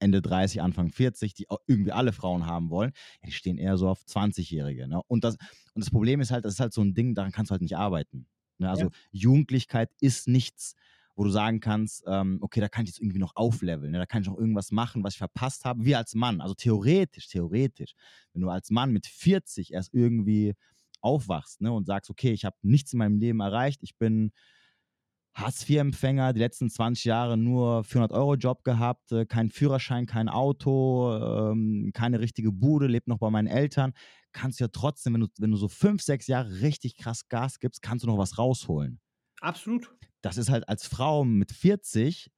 Ende 0.03 0.21
30, 0.21 0.61
Anfang 0.61 0.89
40, 0.89 1.33
die 1.33 1.47
irgendwie 1.67 1.91
alle 1.91 2.13
Frauen 2.13 2.45
haben 2.45 2.69
wollen, 2.69 2.91
ja, 3.21 3.27
die 3.27 3.31
stehen 3.33 3.57
eher 3.57 3.77
so 3.77 3.89
auf 3.89 4.05
20-Jährige. 4.05 4.87
Ne? 4.87 5.01
Und, 5.07 5.23
das, 5.23 5.35
und 5.73 5.83
das 5.83 5.89
Problem 5.89 6.21
ist 6.21 6.31
halt, 6.31 6.45
das 6.45 6.53
ist 6.55 6.59
halt 6.59 6.73
so 6.73 6.81
ein 6.81 6.93
Ding, 6.93 7.15
daran 7.15 7.31
kannst 7.31 7.49
du 7.49 7.53
halt 7.53 7.61
nicht 7.61 7.77
arbeiten. 7.77 8.27
Ne? 8.57 8.69
Also 8.69 8.85
Ja. 8.85 8.91
Jugendlichkeit 9.11 9.91
ist 9.99 10.27
nichts, 10.27 10.75
wo 11.15 11.23
du 11.23 11.29
sagen 11.29 11.59
kannst, 11.59 12.03
ähm, 12.07 12.39
okay, 12.41 12.59
da 12.59 12.69
kann 12.69 12.85
ich 12.85 12.89
jetzt 12.91 12.99
irgendwie 12.99 13.19
noch 13.19 13.35
aufleveln, 13.35 13.91
ne? 13.91 13.99
da 13.99 14.05
kann 14.05 14.23
ich 14.23 14.27
noch 14.27 14.37
irgendwas 14.37 14.71
machen, 14.71 15.03
was 15.03 15.13
ich 15.13 15.19
verpasst 15.19 15.63
habe, 15.65 15.85
wie 15.85 15.95
als 15.95 16.15
Mann. 16.15 16.41
Also 16.41 16.55
theoretisch, 16.55 17.27
theoretisch, 17.27 17.93
wenn 18.33 18.41
du 18.41 18.49
als 18.49 18.71
Mann 18.71 18.91
mit 18.91 19.05
40 19.05 19.73
erst 19.73 19.93
irgendwie 19.93 20.55
aufwachst 21.01 21.61
ne, 21.61 21.71
und 21.71 21.85
sagst, 21.85 22.09
okay, 22.09 22.31
ich 22.31 22.45
habe 22.45 22.55
nichts 22.61 22.93
in 22.93 22.99
meinem 22.99 23.19
Leben 23.19 23.41
erreicht, 23.41 23.83
ich 23.83 23.95
bin 23.97 24.31
Hartz-IV-Empfänger, 25.35 26.33
die 26.33 26.39
letzten 26.39 26.69
20 26.69 27.05
Jahre 27.05 27.37
nur 27.37 27.81
400-Euro-Job 27.81 28.63
gehabt, 28.63 29.11
äh, 29.11 29.25
kein 29.25 29.49
Führerschein, 29.49 30.05
kein 30.05 30.29
Auto, 30.29 31.51
ähm, 31.51 31.91
keine 31.93 32.19
richtige 32.19 32.51
Bude, 32.51 32.87
lebt 32.87 33.07
noch 33.07 33.17
bei 33.17 33.29
meinen 33.29 33.47
Eltern, 33.47 33.93
kannst 34.31 34.59
du 34.59 34.65
ja 34.65 34.67
trotzdem, 34.71 35.13
wenn 35.13 35.21
du, 35.21 35.27
wenn 35.39 35.51
du 35.51 35.57
so 35.57 35.67
fünf, 35.67 36.01
sechs 36.01 36.27
Jahre 36.27 36.61
richtig 36.61 36.97
krass 36.97 37.27
Gas 37.29 37.59
gibst, 37.59 37.81
kannst 37.81 38.03
du 38.03 38.07
noch 38.07 38.17
was 38.17 38.37
rausholen. 38.37 38.99
Absolut. 39.41 39.91
Das 40.21 40.37
ist 40.37 40.49
halt 40.49 40.69
als 40.69 40.87
Frau 40.87 41.25
mit 41.25 41.51
40 41.51 42.29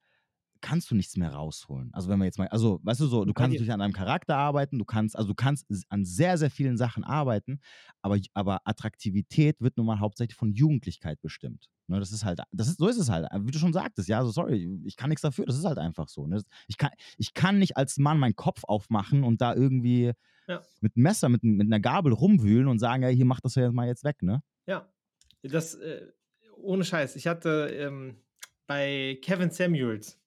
kannst 0.66 0.90
du 0.90 0.96
nichts 0.96 1.16
mehr 1.16 1.30
rausholen. 1.32 1.90
Also 1.94 2.08
wenn 2.08 2.18
man 2.18 2.26
jetzt 2.26 2.38
mal, 2.38 2.48
also 2.48 2.80
weißt 2.82 2.98
du 3.00 3.06
so, 3.06 3.24
du 3.24 3.32
kannst 3.32 3.52
natürlich 3.54 3.72
an 3.72 3.78
deinem 3.78 3.92
Charakter 3.92 4.36
arbeiten, 4.36 4.78
du 4.80 4.84
kannst, 4.84 5.14
also 5.16 5.28
du 5.28 5.34
kannst 5.36 5.66
an 5.90 6.04
sehr, 6.04 6.38
sehr 6.38 6.50
vielen 6.50 6.76
Sachen 6.76 7.04
arbeiten, 7.04 7.60
aber, 8.02 8.18
aber 8.34 8.60
Attraktivität 8.64 9.60
wird 9.60 9.76
nun 9.76 9.86
mal 9.86 10.00
hauptsächlich 10.00 10.34
von 10.36 10.52
Jugendlichkeit 10.52 11.20
bestimmt. 11.22 11.68
Ne, 11.86 12.00
das 12.00 12.10
ist 12.10 12.24
halt, 12.24 12.40
das 12.50 12.66
ist, 12.66 12.78
so 12.78 12.88
ist 12.88 12.96
es 12.98 13.10
halt, 13.10 13.28
wie 13.42 13.52
du 13.52 13.58
schon 13.60 13.72
sagtest, 13.72 14.08
ja, 14.08 14.24
so 14.24 14.30
sorry, 14.32 14.82
ich 14.84 14.96
kann 14.96 15.08
nichts 15.08 15.22
dafür, 15.22 15.46
das 15.46 15.56
ist 15.56 15.64
halt 15.64 15.78
einfach 15.78 16.08
so. 16.08 16.26
Ne? 16.26 16.42
Ich, 16.66 16.78
kann, 16.78 16.90
ich 17.16 17.32
kann 17.32 17.60
nicht 17.60 17.76
als 17.76 17.96
Mann 17.98 18.18
meinen 18.18 18.34
Kopf 18.34 18.64
aufmachen 18.64 19.22
und 19.22 19.40
da 19.40 19.54
irgendwie 19.54 20.14
Ja. 20.48 20.62
mit 20.80 20.96
einem 20.96 21.04
Messer, 21.04 21.28
mit, 21.28 21.44
mit 21.44 21.68
einer 21.68 21.78
Gabel 21.78 22.12
rumwühlen 22.12 22.66
und 22.66 22.80
sagen, 22.80 23.04
ja, 23.04 23.08
hier 23.08 23.24
mach 23.24 23.40
das 23.40 23.54
jetzt 23.54 23.72
mal 23.72 23.86
jetzt 23.86 24.02
weg, 24.02 24.22
ne? 24.22 24.42
Ja, 24.66 24.92
das, 25.42 25.76
äh, 25.76 26.08
ohne 26.56 26.84
Scheiß. 26.84 27.14
Ich 27.14 27.28
hatte 27.28 27.68
ähm, 27.72 28.16
bei 28.66 29.18
Kevin 29.22 29.50
Samuels 29.50 30.20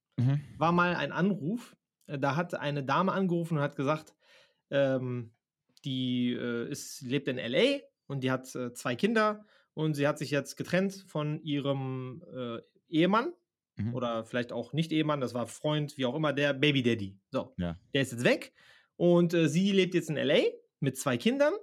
war 0.58 0.72
mal 0.72 0.96
ein 0.96 1.12
Anruf. 1.12 1.76
äh, 2.08 2.18
Da 2.20 2.36
hat 2.36 2.54
eine 2.56 2.84
Dame 2.84 3.12
angerufen 3.12 3.58
und 3.58 3.64
hat 3.64 3.76
gesagt, 3.76 4.16
ähm, 4.72 5.34
die 5.86 6.34
äh, 6.34 6.70
ist, 6.70 7.02
lebt 7.02 7.28
in 7.28 7.38
LA 7.38 7.80
und 8.08 8.24
die 8.24 8.32
hat 8.32 8.54
äh, 8.56 8.74
zwei 8.74 8.96
Kinder 8.96 9.46
und 9.74 9.94
sie 9.96 10.08
hat 10.08 10.18
sich 10.20 10.32
jetzt 10.32 10.58
getrennt 10.58 11.06
von 11.08 11.42
ihrem 11.44 12.24
äh, 12.36 12.60
Ehemann 12.90 13.34
Mhm. 13.78 13.94
oder 13.94 14.26
vielleicht 14.26 14.52
auch 14.52 14.74
nicht 14.74 14.92
Ehemann, 14.92 15.22
das 15.22 15.34
war 15.34 15.48
Freund, 15.48 15.96
wie 15.96 16.06
auch 16.06 16.14
immer, 16.16 16.34
der 16.34 16.54
Baby 16.54 16.84
Daddy. 16.84 17.18
So, 17.32 17.54
Ja. 17.58 17.80
der 17.94 18.02
ist 18.02 18.12
jetzt 18.12 18.26
weg 18.26 18.52
und 18.98 19.34
äh, 19.34 19.48
sie 19.48 19.72
lebt 19.72 19.94
jetzt 19.94 20.10
in 20.10 20.18
LA 20.18 20.40
mit 20.82 20.98
zwei 20.98 21.16
Kindern. 21.18 21.54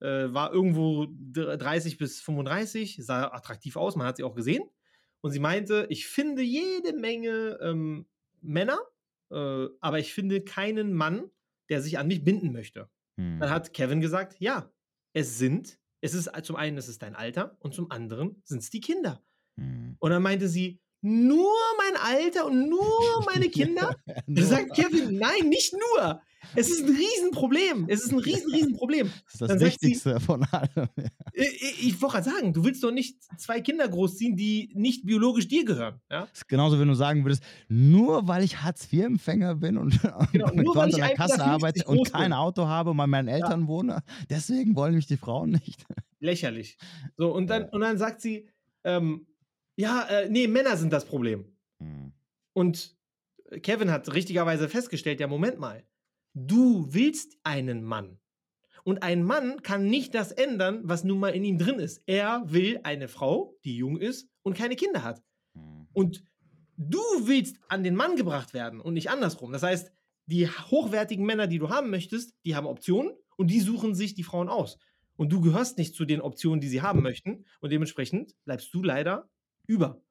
Äh, 0.00 0.34
war 0.34 0.52
irgendwo 0.52 1.06
dr- 1.10 1.56
30 1.56 1.96
bis 1.96 2.20
35, 2.20 2.98
sah 3.00 3.28
attraktiv 3.32 3.76
aus, 3.76 3.96
man 3.96 4.06
hat 4.06 4.18
sie 4.18 4.24
auch 4.24 4.34
gesehen. 4.34 4.62
Und 5.24 5.30
sie 5.30 5.40
meinte, 5.40 5.86
ich 5.88 6.06
finde 6.06 6.42
jede 6.42 6.92
Menge 6.92 7.58
ähm, 7.62 8.04
Männer, 8.42 8.78
äh, 9.30 9.68
aber 9.80 9.98
ich 9.98 10.12
finde 10.12 10.44
keinen 10.44 10.92
Mann, 10.92 11.30
der 11.70 11.80
sich 11.80 11.98
an 11.98 12.08
mich 12.08 12.24
binden 12.24 12.52
möchte. 12.52 12.90
Hm. 13.18 13.40
Dann 13.40 13.48
hat 13.48 13.72
Kevin 13.72 14.02
gesagt, 14.02 14.36
ja, 14.38 14.70
es 15.14 15.38
sind, 15.38 15.78
es 16.02 16.12
ist 16.12 16.30
zum 16.42 16.56
einen, 16.56 16.76
es 16.76 16.88
ist 16.88 17.02
dein 17.02 17.14
Alter 17.14 17.56
und 17.60 17.72
zum 17.72 17.90
anderen 17.90 18.42
sind 18.44 18.58
es 18.58 18.68
die 18.68 18.82
Kinder. 18.82 19.24
Hm. 19.58 19.96
Und 19.98 20.10
dann 20.10 20.22
meinte 20.22 20.46
sie, 20.46 20.82
nur 21.04 21.52
mein 21.78 22.00
Alter 22.02 22.46
und 22.46 22.68
nur 22.68 23.24
meine 23.32 23.48
Kinder? 23.48 23.94
Da 24.26 24.42
sagt 24.42 24.74
Kevin, 24.74 25.18
nein, 25.18 25.48
nicht 25.48 25.72
nur. 25.74 26.20
Es 26.56 26.70
ist 26.70 26.82
ein 26.84 26.94
Riesenproblem. 26.94 27.86
Es 27.88 28.04
ist 28.04 28.12
ein 28.12 28.18
riesen, 28.30 28.50
Riesenproblem. 28.52 29.10
Das 29.24 29.32
ist 29.34 29.40
das 29.42 29.48
Dann 29.48 29.58
sagt 29.58 29.80
sie- 29.80 29.86
Wichtigste 29.88 30.20
von 30.20 30.44
allem. 30.44 30.88
Ich, 31.32 31.62
ich, 31.62 31.86
ich 31.88 32.02
wollte 32.02 32.14
gerade 32.18 32.30
sagen, 32.30 32.52
du 32.52 32.64
willst 32.64 32.82
doch 32.84 32.90
nicht 32.92 33.18
zwei 33.38 33.60
Kinder 33.60 33.88
großziehen, 33.88 34.36
die 34.36 34.70
nicht 34.74 35.04
biologisch 35.04 35.48
dir 35.48 35.64
gehören. 35.64 36.00
Ja? 36.10 36.22
Das 36.22 36.30
ist 36.38 36.48
genauso, 36.48 36.78
wenn 36.78 36.88
du 36.88 36.94
sagen 36.94 37.24
würdest, 37.24 37.42
nur 37.68 38.28
weil 38.28 38.44
ich 38.44 38.62
Hartz-IV-Empfänger 38.62 39.56
bin 39.56 39.76
und 39.78 39.98
Genau, 40.32 40.48
mit 40.54 40.64
nur 40.64 40.76
weil 40.76 40.90
ich 40.90 41.02
an 41.02 41.08
der 41.08 41.16
1,50 41.16 41.16
Kasse 41.16 41.44
arbeite 41.44 41.84
und 41.86 42.12
kein 42.12 42.22
bin. 42.24 42.32
Auto 42.34 42.66
habe 42.66 42.90
und 42.90 42.96
bei 42.98 43.06
meinen 43.06 43.28
Eltern 43.28 43.66
wohne, 43.66 44.02
deswegen 44.30 44.76
wollen 44.76 44.94
mich 44.94 45.06
die 45.06 45.16
Frauen 45.16 45.50
nicht. 45.50 45.84
Lächerlich. 46.20 46.76
So, 47.16 47.32
und 47.32 47.48
dann, 47.48 47.62
Ja. 47.62 47.68
und 47.70 47.80
dann 47.80 47.98
sagt 47.98 48.20
sie, 48.20 48.48
ähm, 48.84 49.26
ja, 49.76 50.02
äh, 50.04 50.28
nee, 50.28 50.46
Männer 50.46 50.76
sind 50.76 50.92
das 50.92 51.04
Problem. 51.04 51.56
Hm. 51.78 52.12
Und 52.52 52.96
Kevin 53.62 53.90
hat 53.90 54.12
richtigerweise 54.12 54.68
festgestellt, 54.68 55.20
ja, 55.20 55.26
Moment 55.26 55.58
mal, 55.58 55.84
du 56.34 56.86
willst 56.92 57.38
einen 57.42 57.82
Mann. 57.82 58.18
Und 58.84 59.02
ein 59.02 59.22
Mann 59.22 59.62
kann 59.62 59.88
nicht 59.88 60.14
das 60.14 60.30
ändern, 60.30 60.80
was 60.84 61.04
nun 61.04 61.18
mal 61.18 61.30
in 61.30 61.44
ihm 61.44 61.58
drin 61.58 61.78
ist. 61.78 62.02
Er 62.06 62.42
will 62.46 62.80
eine 62.82 63.08
Frau, 63.08 63.56
die 63.64 63.76
jung 63.76 63.96
ist 63.96 64.28
und 64.42 64.56
keine 64.56 64.76
Kinder 64.76 65.02
hat. 65.02 65.22
Mhm. 65.54 65.88
Und 65.92 66.24
du 66.76 67.00
willst 67.22 67.56
an 67.68 67.82
den 67.82 67.96
Mann 67.96 68.16
gebracht 68.16 68.52
werden 68.52 68.80
und 68.80 68.94
nicht 68.94 69.10
andersrum. 69.10 69.52
Das 69.52 69.62
heißt, 69.62 69.90
die 70.26 70.48
hochwertigen 70.48 71.24
Männer, 71.24 71.46
die 71.46 71.58
du 71.58 71.70
haben 71.70 71.90
möchtest, 71.90 72.34
die 72.44 72.56
haben 72.56 72.66
Optionen 72.66 73.12
und 73.36 73.50
die 73.50 73.60
suchen 73.60 73.94
sich 73.94 74.14
die 74.14 74.22
Frauen 74.22 74.48
aus. 74.48 74.78
Und 75.16 75.32
du 75.32 75.40
gehörst 75.40 75.78
nicht 75.78 75.94
zu 75.94 76.04
den 76.04 76.20
Optionen, 76.20 76.60
die 76.60 76.68
sie 76.68 76.82
haben 76.82 77.02
möchten. 77.02 77.44
Und 77.60 77.70
dementsprechend 77.70 78.34
bleibst 78.44 78.72
du 78.74 78.82
leider 78.82 79.30
über. 79.66 80.02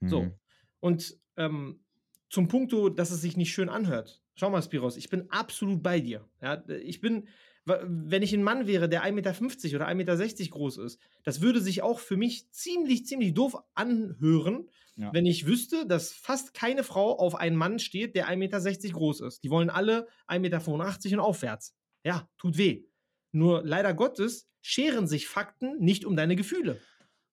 So. 0.00 0.22
Mhm. 0.22 0.34
Und 0.80 1.18
ähm, 1.36 1.80
zum 2.28 2.48
Punkto, 2.48 2.88
dass 2.88 3.10
es 3.10 3.20
sich 3.20 3.36
nicht 3.36 3.52
schön 3.52 3.68
anhört. 3.68 4.22
Schau 4.34 4.50
mal, 4.50 4.62
Spiros, 4.62 4.96
ich 4.96 5.08
bin 5.08 5.30
absolut 5.30 5.82
bei 5.82 6.00
dir. 6.00 6.28
Ja, 6.42 6.62
ich 6.68 7.00
bin, 7.00 7.28
wenn 7.64 8.22
ich 8.22 8.34
ein 8.34 8.42
Mann 8.42 8.66
wäre, 8.66 8.88
der 8.88 9.02
1,50 9.04 9.12
Meter 9.12 9.30
oder 9.76 9.88
1,60 9.88 9.94
Meter 9.94 10.50
groß 10.50 10.78
ist, 10.78 11.00
das 11.24 11.40
würde 11.40 11.60
sich 11.60 11.82
auch 11.82 12.00
für 12.00 12.16
mich 12.16 12.50
ziemlich, 12.50 13.06
ziemlich 13.06 13.32
doof 13.34 13.56
anhören, 13.74 14.68
Ja. 14.96 15.12
wenn 15.12 15.24
ich 15.26 15.46
wüsste, 15.46 15.86
dass 15.86 16.12
fast 16.12 16.52
keine 16.54 16.84
Frau 16.84 17.18
auf 17.18 17.34
einen 17.34 17.56
Mann 17.56 17.78
steht, 17.78 18.14
der 18.14 18.28
1,60 18.28 18.36
Meter 18.36 18.88
groß 18.92 19.20
ist. 19.22 19.42
Die 19.42 19.50
wollen 19.50 19.70
alle 19.70 20.06
1,85 20.26 20.38
Meter 20.40 21.14
und 21.14 21.20
aufwärts. 21.20 21.74
Ja, 22.04 22.28
tut 22.38 22.58
weh. 22.58 22.84
Nur 23.32 23.62
leider 23.64 23.94
Gottes 23.94 24.48
scheren 24.60 25.06
sich 25.06 25.26
Fakten 25.28 25.78
nicht 25.78 26.04
um 26.04 26.16
deine 26.16 26.36
Gefühle. 26.36 26.80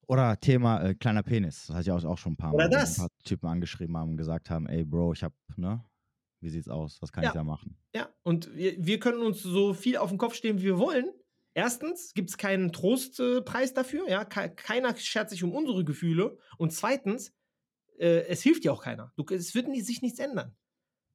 Oder 0.07 0.39
Thema 0.39 0.81
äh, 0.83 0.95
kleiner 0.95 1.23
Penis. 1.23 1.67
Das 1.67 1.75
hatte 1.75 1.83
ich 1.83 1.91
auch, 1.91 2.03
auch 2.03 2.17
schon 2.17 2.33
ein 2.33 2.37
paar 2.37 2.53
Oder 2.53 2.65
Mal, 2.65 2.71
wo 2.71 2.79
das. 2.79 2.97
ein 2.97 3.01
paar 3.07 3.17
Typen 3.23 3.47
angeschrieben 3.47 3.95
haben 3.97 4.11
und 4.11 4.17
gesagt 4.17 4.49
haben, 4.49 4.67
ey 4.67 4.83
Bro, 4.83 5.13
ich 5.13 5.23
hab, 5.23 5.33
ne? 5.55 5.83
Wie 6.41 6.49
sieht's 6.49 6.67
aus? 6.67 7.01
Was 7.01 7.11
kann 7.13 7.23
Ja. 7.23 7.29
ich 7.29 7.33
da 7.35 7.43
machen? 7.43 7.77
Ja, 7.95 8.09
und 8.23 8.53
wir, 8.55 8.75
wir 8.77 8.99
können 8.99 9.21
uns 9.21 9.41
so 9.41 9.73
viel 9.73 9.95
auf 9.97 10.09
den 10.09 10.17
Kopf 10.17 10.35
stehen, 10.35 10.59
wie 10.59 10.63
wir 10.63 10.77
wollen. 10.77 11.05
Erstens 11.53 12.13
gibt 12.13 12.29
es 12.31 12.37
keinen 12.37 12.71
Trostpreis 12.73 13.73
dafür, 13.73 14.09
ja, 14.09 14.25
Ke 14.25 14.49
keiner 14.53 14.95
schert 14.97 15.29
sich 15.29 15.43
um 15.43 15.53
unsere 15.53 15.85
Gefühle. 15.85 16.37
Und 16.57 16.73
zweitens, 16.73 17.31
äh, 17.99 18.25
es 18.27 18.41
hilft 18.41 18.65
ja 18.65 18.71
auch 18.71 18.83
keiner. 18.83 19.13
Du, 19.15 19.23
es 19.33 19.53
wird 19.55 19.67
nie, 19.67 19.81
sich 19.81 20.01
nichts 20.01 20.19
ändern. 20.19 20.55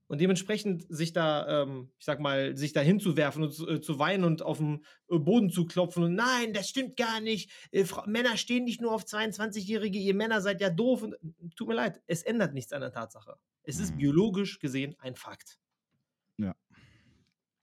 Und 0.09 0.21
dementsprechend 0.21 0.87
sich 0.89 1.13
da, 1.13 1.63
ähm, 1.63 1.91
ich 1.99 2.07
sag 2.07 2.19
mal, 2.19 2.57
sich 2.57 2.73
da 2.73 2.81
hinzuwerfen 2.81 3.43
und 3.45 3.53
zu, 3.53 3.69
äh, 3.69 3.81
zu 3.81 3.99
weinen 3.99 4.25
und 4.25 4.43
auf 4.43 4.59
den 4.59 4.85
äh, 5.11 5.19
Boden 5.19 5.51
zu 5.51 5.67
klopfen 5.67 6.03
und 6.03 6.15
nein, 6.15 6.53
das 6.55 6.69
stimmt 6.69 6.97
gar 6.97 7.21
nicht. 7.21 7.51
Äh, 7.71 7.85
Männer 8.07 8.37
stehen 8.39 8.65
nicht 8.65 8.81
nur 8.81 8.93
auf 8.95 9.05
22-Jährige, 9.05 9.99
ihr 9.99 10.15
Männer 10.15 10.41
seid 10.41 10.61
ja 10.61 10.71
doof. 10.71 11.03
Und, 11.03 11.15
tut 11.57 11.69
mir 11.69 11.75
leid, 11.75 12.01
es 12.07 12.23
ändert 12.23 12.55
nichts 12.55 12.73
an 12.73 12.81
der 12.81 12.91
Tatsache. 12.93 13.37
Es 13.63 13.79
ist 13.79 13.93
Mhm. 13.95 13.99
biologisch 13.99 14.59
gesehen 14.59 14.97
ein 14.99 15.15
Fakt. 15.15 15.59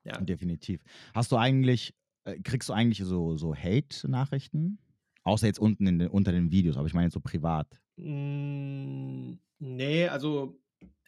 Ja. 0.08 0.20
Definitiv. 0.22 0.84
Hast 1.16 1.32
du 1.32 1.38
eigentlich, 1.38 1.96
äh, 2.26 2.40
kriegst 2.40 2.70
du 2.70 2.74
eigentlich 2.74 3.00
so, 3.00 3.38
so 3.38 3.56
Hate-Nachrichten? 3.56 4.78
Außer 5.24 5.48
jetzt 5.48 5.58
unten 5.58 5.88
in 5.88 5.98
den, 5.98 6.10
unter 6.10 6.32
den 6.32 6.52
Videos, 6.52 6.78
aber 6.78 6.86
ich 6.86 6.94
meine 6.94 7.08
jetzt 7.08 7.16
so 7.16 7.20
privat. 7.20 7.82
Mm, 7.96 9.34
nee, 9.58 10.08
also 10.08 10.60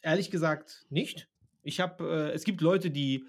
ehrlich 0.07 0.31
gesagt 0.31 0.85
nicht. 0.89 1.29
Ich 1.63 1.79
habe, 1.79 2.29
äh, 2.31 2.31
es 2.33 2.43
gibt 2.43 2.61
Leute, 2.61 2.89
die 2.91 3.25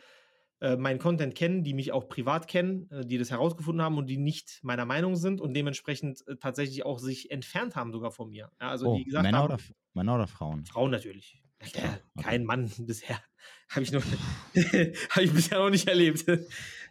äh, 0.60 0.76
meinen 0.76 0.98
Content 0.98 1.34
kennen, 1.34 1.62
die 1.62 1.74
mich 1.74 1.92
auch 1.92 2.08
privat 2.08 2.48
kennen, 2.48 2.90
äh, 2.90 3.04
die 3.04 3.18
das 3.18 3.30
herausgefunden 3.30 3.82
haben 3.82 3.98
und 3.98 4.06
die 4.06 4.16
nicht 4.16 4.60
meiner 4.62 4.84
Meinung 4.84 5.16
sind 5.16 5.40
und 5.40 5.54
dementsprechend 5.54 6.26
äh, 6.26 6.36
tatsächlich 6.36 6.84
auch 6.84 6.98
sich 6.98 7.30
entfernt 7.30 7.76
haben 7.76 7.92
sogar 7.92 8.10
von 8.10 8.30
mir. 8.30 8.50
Ja, 8.60 8.70
also 8.70 8.92
oh, 8.92 8.96
die 8.96 9.04
gesagt 9.04 9.24
Männer, 9.24 9.38
haben, 9.38 9.54
oder, 9.54 9.62
Männer 9.94 10.14
oder 10.14 10.26
Frauen? 10.26 10.64
Frauen 10.64 10.90
natürlich. 10.90 11.42
Ja, 11.74 11.98
okay. 12.14 12.22
Kein 12.22 12.44
Mann 12.44 12.70
bisher. 12.78 13.20
Habe 13.70 13.82
ich, 13.82 13.92
noch- 13.92 14.04
ich 14.54 15.32
bisher 15.32 15.58
noch 15.58 15.70
nicht 15.70 15.88
erlebt. 15.88 16.24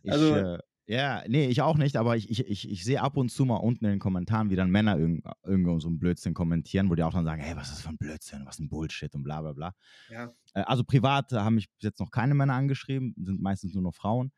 Ich, 0.04 0.12
Also- 0.12 0.36
äh, 0.36 0.60
ja, 0.88 1.22
nee, 1.28 1.48
ich 1.48 1.62
auch 1.62 1.78
nicht, 1.78 1.98
aber 1.98 2.16
ich, 2.16 2.30
ich, 2.30 2.48
ich, 2.48 2.72
ich 2.72 2.84
sehe 2.86 3.02
ab 3.02 3.18
und 3.18 3.30
zu 3.30 3.44
mal 3.44 3.58
unten 3.58 3.84
in 3.84 3.92
den 3.92 4.00
Kommentaren, 4.00 4.50
wie 4.50 4.56
dann 4.56 4.72
Männer 4.72 4.98
irgend, 4.98 5.26
irgendwo 5.44 5.78
so 5.82 5.90
einen 5.90 6.00
Blödsinn 6.00 6.34
kommentieren, 6.34 6.90
wo 6.90 6.96
die 6.96 7.04
auch 7.04 7.12
dann 7.12 7.26
sagen, 7.26 7.42
hey, 7.42 7.58
was 7.58 7.68
ist 7.68 7.78
das 7.78 7.82
für 7.82 7.90
ein 7.90 7.98
Blödsinn, 7.98 8.46
was 8.46 8.60
ein 8.60 8.70
Bullshit 8.70 9.14
und 9.14 9.24
bla 9.24 9.42
bla 9.42 9.52
bla. 9.52 9.74
Ja. 10.10 10.34
Äh, 10.54 10.62
also 10.62 10.86
privat 10.86 11.34
haben 11.34 11.56
mich 11.56 11.70
bis 11.74 11.84
jetzt 11.84 12.00
noch 12.00 12.10
keine 12.10 12.36
Männer 12.36 12.54
angeschrieben, 12.54 13.14
sind 13.22 13.42
meistens 13.42 13.74
nur 13.74 13.84
noch 13.84 13.96
Frauen. 13.96 14.32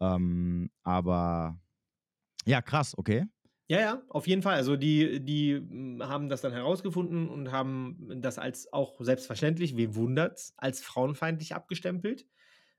Ähm, 0.00 0.70
aber 0.84 1.58
ja, 2.46 2.62
krass, 2.62 2.96
okay. 2.96 3.26
Ja, 3.66 3.80
ja, 3.80 4.02
auf 4.08 4.26
jeden 4.28 4.42
Fall. 4.42 4.54
Also 4.54 4.76
die, 4.76 5.22
die 5.22 5.60
mm, 5.60 6.02
haben 6.02 6.28
das 6.28 6.40
dann 6.42 6.52
herausgefunden 6.52 7.28
und 7.28 7.50
haben 7.50 8.22
das 8.22 8.38
als 8.38 8.72
auch 8.72 9.00
selbstverständlich, 9.00 9.76
wem 9.76 9.96
wundert's, 9.96 10.54
als 10.56 10.80
frauenfeindlich 10.80 11.54
abgestempelt. 11.56 12.24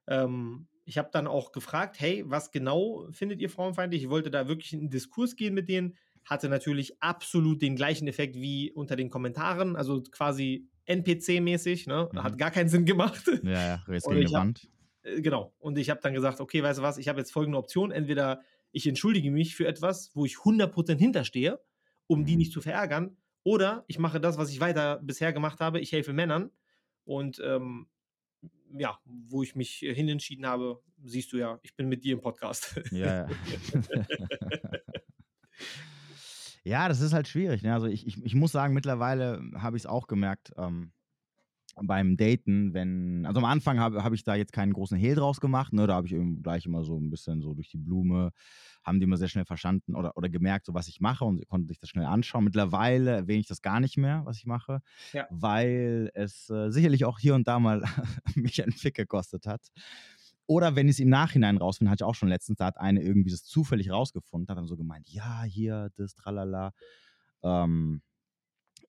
Ähm, 0.07 0.67
ich 0.89 0.97
habe 0.97 1.09
dann 1.13 1.27
auch 1.27 1.51
gefragt, 1.51 1.99
hey, 1.99 2.23
was 2.25 2.49
genau 2.49 3.07
findet 3.11 3.41
ihr 3.41 3.49
frauenfeindlich? 3.51 4.01
Ich 4.01 4.09
wollte 4.09 4.31
da 4.31 4.47
wirklich 4.47 4.73
in 4.73 4.79
einen 4.79 4.89
Diskurs 4.89 5.35
gehen 5.35 5.53
mit 5.53 5.69
denen. 5.69 5.95
Hatte 6.25 6.49
natürlich 6.49 6.99
absolut 6.99 7.61
den 7.61 7.75
gleichen 7.75 8.07
Effekt 8.07 8.35
wie 8.35 8.71
unter 8.71 8.95
den 8.95 9.11
Kommentaren, 9.11 9.75
also 9.75 10.01
quasi 10.01 10.67
NPC-mäßig, 10.87 11.87
ne? 11.87 12.09
Mhm. 12.11 12.23
Hat 12.23 12.39
gar 12.39 12.49
keinen 12.49 12.69
Sinn 12.69 12.85
gemacht. 12.85 13.23
Ja, 13.43 13.51
ja, 13.51 13.83
die 13.87 14.31
Wand. 14.33 14.67
Äh, 15.03 15.21
genau. 15.21 15.53
Und 15.59 15.77
ich 15.77 15.91
habe 15.91 16.01
dann 16.01 16.15
gesagt, 16.15 16.41
okay, 16.41 16.63
weißt 16.63 16.79
du 16.79 16.83
was, 16.83 16.97
ich 16.97 17.07
habe 17.07 17.19
jetzt 17.19 17.31
folgende 17.31 17.59
Option. 17.59 17.91
Entweder 17.91 18.41
ich 18.71 18.87
entschuldige 18.87 19.29
mich 19.29 19.55
für 19.55 19.67
etwas, 19.67 20.09
wo 20.15 20.25
ich 20.25 20.37
100% 20.37 20.97
hinterstehe, 20.97 21.59
um 22.07 22.25
die 22.25 22.31
Mhm. 22.31 22.37
nicht 22.39 22.51
zu 22.51 22.61
verärgern, 22.61 23.15
oder 23.43 23.85
ich 23.87 23.99
mache 23.99 24.19
das, 24.19 24.39
was 24.39 24.49
ich 24.49 24.59
weiter 24.59 24.99
bisher 25.03 25.33
gemacht 25.33 25.59
habe. 25.59 25.79
Ich 25.79 25.91
helfe 25.91 26.13
Männern. 26.13 26.49
Und 27.05 27.39
ähm, 27.45 27.87
ja, 28.78 28.99
wo 29.05 29.43
ich 29.43 29.55
mich 29.55 29.84
äh, 29.84 29.93
hin 29.93 30.09
entschieden 30.09 30.45
habe, 30.45 30.82
siehst 31.03 31.32
du 31.34 31.38
ja, 31.38 31.59
ich 31.63 31.76
bin 31.76 31.89
mit 31.89 32.03
dir 32.03 32.13
im 32.13 32.22
Podcast. 32.22 32.80
Ja, 32.91 33.28
ja. 36.63 36.88
das 36.88 37.01
ist 37.01 37.13
halt 37.13 37.28
schwierig. 37.28 37.63
Ne? 37.63 37.74
Also 37.74 37.88
ich, 37.88 38.07
ich, 38.07 38.24
ich 38.24 38.36
muss 38.36 38.51
sagen, 38.51 38.74
mittlerweile 38.74 39.41
habe 39.55 39.78
ich 39.78 39.84
es 39.84 39.88
auch 39.88 40.07
gemerkt 40.07 40.51
ähm, 40.57 40.91
beim 41.82 42.17
Daten, 42.17 42.74
wenn, 42.74 43.26
also 43.26 43.39
am 43.39 43.45
Anfang 43.45 43.80
habe 43.80 44.03
hab 44.03 44.13
ich 44.13 44.24
da 44.24 44.36
jetzt 44.36 44.53
keinen 44.53 44.74
großen 44.74 44.97
Hehl 44.97 45.15
draus 45.15 45.39
gemacht, 45.39 45.74
ne? 45.74 45.88
da 45.88 45.95
habe 45.95 46.07
ich 46.07 46.13
eben 46.13 46.41
gleich 46.41 46.65
immer 46.65 46.84
so 46.84 46.97
ein 46.97 47.09
bisschen 47.09 47.41
so 47.41 47.53
durch 47.53 47.70
die 47.70 47.78
Blume, 47.78 48.32
haben 48.89 48.99
die 48.99 49.05
immer 49.05 49.17
sehr 49.17 49.29
schnell 49.29 49.45
verstanden 49.45 49.95
oder, 49.95 50.17
oder 50.17 50.29
gemerkt, 50.29 50.65
so 50.65 50.73
was 50.73 50.87
ich 50.89 50.99
mache 50.99 51.23
und 51.25 51.47
konnten 51.47 51.67
sich 51.69 51.79
das 51.79 51.89
schnell 51.89 52.05
anschauen. 52.05 52.43
Mittlerweile 52.43 53.11
erwähne 53.11 53.39
ich 53.39 53.47
das 53.47 53.61
gar 53.61 53.79
nicht 53.79 53.97
mehr, 53.97 54.23
was 54.25 54.37
ich 54.37 54.45
mache, 54.45 54.81
Ja. 55.13 55.25
weil 55.29 56.11
es 56.13 56.49
äh, 56.49 56.71
sicherlich 56.71 57.05
auch 57.05 57.19
hier 57.19 57.35
und 57.35 57.47
da 57.47 57.59
mal 57.59 57.83
mich 58.35 58.61
einen 58.61 58.73
Fick 58.73 58.95
gekostet 58.95 59.45
hat. 59.47 59.69
Oder 60.47 60.75
wenn 60.75 60.87
ich 60.87 60.93
es 60.95 60.99
im 60.99 61.09
Nachhinein 61.09 61.57
rausfinde, 61.57 61.91
hatte 61.91 62.03
ich 62.03 62.07
auch 62.07 62.15
schon 62.15 62.29
letztens, 62.29 62.57
da 62.57 62.65
hat 62.65 62.77
eine 62.79 63.01
irgendwie 63.03 63.29
das 63.31 63.43
zufällig 63.43 63.91
rausgefunden, 63.91 64.49
hat 64.49 64.57
dann 64.57 64.65
so 64.67 64.75
gemeint, 64.77 65.07
ja, 65.09 65.43
hier, 65.43 65.91
das, 65.95 66.15
tralala. 66.15 66.71
Ähm, 67.43 68.01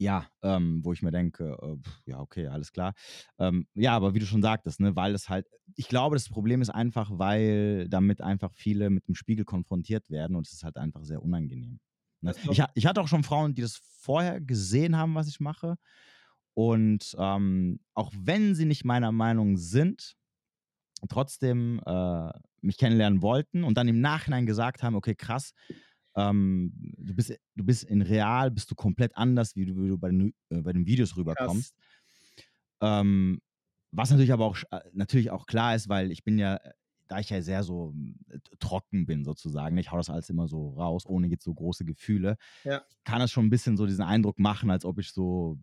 ja, 0.01 0.26
ähm, 0.42 0.82
wo 0.82 0.94
ich 0.94 1.03
mir 1.03 1.11
denke, 1.11 1.59
äh, 1.61 1.76
ja, 2.11 2.20
okay, 2.20 2.46
alles 2.46 2.72
klar. 2.72 2.94
Ähm, 3.38 3.66
ja, 3.74 3.94
aber 3.94 4.14
wie 4.14 4.18
du 4.18 4.24
schon 4.24 4.40
sagtest, 4.40 4.80
ne, 4.80 4.96
weil 4.96 5.14
es 5.14 5.28
halt, 5.28 5.46
ich 5.76 5.88
glaube, 5.88 6.16
das 6.16 6.30
Problem 6.30 6.62
ist 6.62 6.70
einfach, 6.70 7.11
weil 7.12 7.86
damit 7.90 8.22
einfach 8.22 8.51
viele 8.55 8.88
mit 8.88 9.07
dem 9.09 9.14
Spiegel 9.14 9.44
konfrontiert 9.44 10.09
werden 10.09 10.36
und 10.36 10.46
es 10.46 10.55
ist 10.55 10.64
halt 10.64 10.78
einfach 10.78 11.05
sehr 11.05 11.22
unangenehm. 11.22 11.80
Ne? 12.22 12.32
Ich, 12.51 12.62
ich 12.74 12.86
hatte 12.86 13.03
auch 13.03 13.09
schon 13.09 13.24
Frauen, 13.24 13.55
die 13.55 13.61
das 13.61 13.76
vorher 13.76 14.40
gesehen 14.40 14.96
haben, 14.96 15.14
was 15.14 15.28
ich 15.28 15.38
mache. 15.38 15.76
Und 16.55 17.14
ähm, 17.18 17.80
auch 17.92 18.11
wenn 18.16 18.55
sie 18.55 18.64
nicht 18.64 18.86
meiner 18.86 19.12
Meinung 19.12 19.59
sind, 19.59 20.14
trotzdem 21.11 21.80
äh, 21.84 22.30
mich 22.62 22.78
kennenlernen 22.78 23.20
wollten 23.20 23.64
und 23.64 23.76
dann 23.76 23.88
im 23.88 24.01
Nachhinein 24.01 24.46
gesagt 24.46 24.82
haben, 24.82 24.96
okay, 24.96 25.14
krass, 25.14 25.53
ähm, 26.16 26.72
du, 26.98 27.14
bist, 27.14 27.34
du 27.54 27.64
bist 27.64 27.84
in 27.84 28.02
real, 28.02 28.50
bist 28.50 28.70
du 28.70 28.74
komplett 28.74 29.16
anders, 29.16 29.56
wie 29.56 29.66
du, 29.66 29.76
wie 29.82 29.88
du 29.88 29.98
bei, 29.98 30.08
den, 30.08 30.34
äh, 30.50 30.61
bei 30.61 30.72
den 30.72 30.86
Videos 30.86 31.16
rüberkommst. 31.16 31.74
Ähm, 32.80 33.40
was 33.92 34.11
natürlich 34.11 34.32
aber 34.32 34.46
auch, 34.46 34.58
äh, 34.70 34.80
natürlich 34.92 35.30
auch 35.30 35.46
klar 35.46 35.74
ist, 35.74 35.88
weil 35.88 36.11
ich 36.12 36.24
bin 36.24 36.38
ja, 36.38 36.56
äh, 36.56 36.72
da 37.08 37.18
ich 37.18 37.30
ja 37.30 37.42
sehr 37.42 37.64
so 37.64 37.94
äh, 38.28 38.38
trocken 38.61 39.06
bin 39.06 39.24
sozusagen, 39.24 39.76
ich 39.78 39.90
hau 39.90 39.96
das 39.96 40.11
alles 40.11 40.30
immer 40.30 40.46
so 40.48 40.70
raus, 40.70 41.06
ohne 41.06 41.26
jetzt 41.26 41.44
so 41.44 41.52
große 41.52 41.84
Gefühle, 41.84 42.36
Ja. 42.64 42.82
kann 43.04 43.18
das 43.20 43.32
schon 43.32 43.46
ein 43.46 43.50
bisschen 43.50 43.76
so 43.76 43.86
diesen 43.86 44.04
Eindruck 44.04 44.38
machen, 44.38 44.70
als 44.70 44.84
ob 44.84 44.98
ich 44.98 45.12
so 45.12 45.58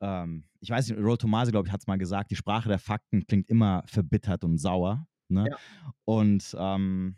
ähm, 0.00 0.44
ich 0.60 0.70
weiß 0.70 0.88
nicht, 0.88 0.98
Roll 0.98 1.18
Tomasi, 1.18 1.50
glaube 1.50 1.68
ich, 1.68 1.72
hat 1.72 1.80
es 1.80 1.86
mal 1.86 1.96
gesagt, 1.98 2.30
die 2.30 2.36
Sprache 2.36 2.68
der 2.68 2.78
Fakten 2.78 3.26
klingt 3.26 3.48
immer 3.48 3.84
verbittert 3.86 4.44
und 4.44 4.58
sauer. 4.58 5.06
Ne? 5.28 5.48
Ja. 5.50 5.56
Und 6.04 6.54
ähm, 6.58 7.16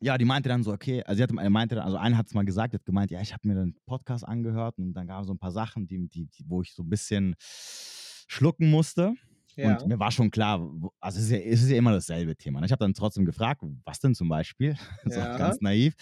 ja, 0.00 0.16
die 0.16 0.24
meinte 0.24 0.48
dann 0.48 0.62
so, 0.62 0.72
okay, 0.72 1.02
also 1.02 1.16
sie 1.16 1.22
hat, 1.22 1.32
meinte 1.50 1.74
dann, 1.74 1.84
also 1.84 1.96
eine 1.96 2.16
hat 2.16 2.26
es 2.26 2.34
mal 2.34 2.44
gesagt, 2.44 2.74
hat 2.74 2.84
gemeint, 2.84 3.10
ja, 3.10 3.20
ich 3.20 3.32
habe 3.32 3.46
mir 3.48 3.54
den 3.54 3.76
Podcast 3.86 4.26
angehört 4.26 4.78
und 4.78 4.92
dann 4.94 5.06
gab 5.06 5.22
es 5.22 5.26
so 5.26 5.34
ein 5.34 5.38
paar 5.38 5.50
Sachen, 5.50 5.86
die, 5.86 6.08
die, 6.08 6.26
die, 6.26 6.44
wo 6.46 6.62
ich 6.62 6.72
so 6.74 6.82
ein 6.82 6.88
bisschen 6.88 7.34
schlucken 7.40 8.70
musste. 8.70 9.14
Ja. 9.58 9.76
Und 9.76 9.88
mir 9.88 9.98
war 9.98 10.12
schon 10.12 10.30
klar, 10.30 10.60
also 11.00 11.18
es 11.18 11.24
ist 11.24 11.30
ja, 11.32 11.38
es 11.38 11.62
ist 11.64 11.70
ja 11.70 11.76
immer 11.76 11.90
dasselbe 11.90 12.36
Thema. 12.36 12.60
ne? 12.60 12.66
Ich 12.66 12.70
habe 12.72 12.84
dann 12.84 12.94
trotzdem 12.94 13.24
gefragt, 13.24 13.60
was 13.84 13.98
denn 13.98 14.14
zum 14.14 14.28
Beispiel? 14.28 14.76
So 15.04 15.18
Ja. 15.18 15.36
ganz 15.36 15.60
naiv. 15.60 15.94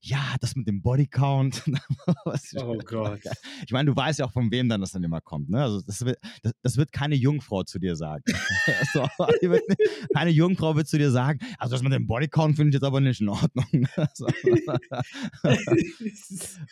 Ja, 0.00 0.34
das 0.40 0.56
mit 0.56 0.66
dem 0.66 0.82
Bodycount. 0.82 1.62
Oh 2.56 2.78
Gott. 2.84 3.20
Ich 3.66 3.72
meine, 3.72 3.90
du 3.90 3.96
weißt 3.96 4.18
ja 4.18 4.24
auch, 4.26 4.32
von 4.32 4.50
wem 4.50 4.68
dann 4.68 4.80
das 4.80 4.92
dann 4.92 5.04
immer 5.04 5.20
kommt. 5.20 5.48
Ne? 5.48 5.62
Also 5.62 5.80
das 5.82 6.04
wird, 6.04 6.18
das, 6.42 6.52
das 6.62 6.76
wird 6.76 6.90
keine 6.90 7.14
Jungfrau 7.14 7.62
zu 7.62 7.78
dir 7.78 7.94
sagen. 7.96 8.24
so, 8.92 9.02
wird, 9.42 9.62
keine 10.12 10.30
Jungfrau 10.30 10.74
wird 10.74 10.88
zu 10.88 10.98
dir 10.98 11.10
sagen, 11.10 11.38
also 11.58 11.74
das 11.74 11.82
mit 11.82 11.92
dem 11.92 12.06
Bodycount 12.06 12.56
finde 12.56 12.70
ich 12.70 12.74
jetzt 12.74 12.84
aber 12.84 13.00
nicht 13.00 13.20
in 13.20 13.28
Ordnung. 13.28 13.66
ne? 13.72 14.08
so. 14.14 14.26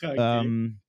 Ähm, 0.02 0.80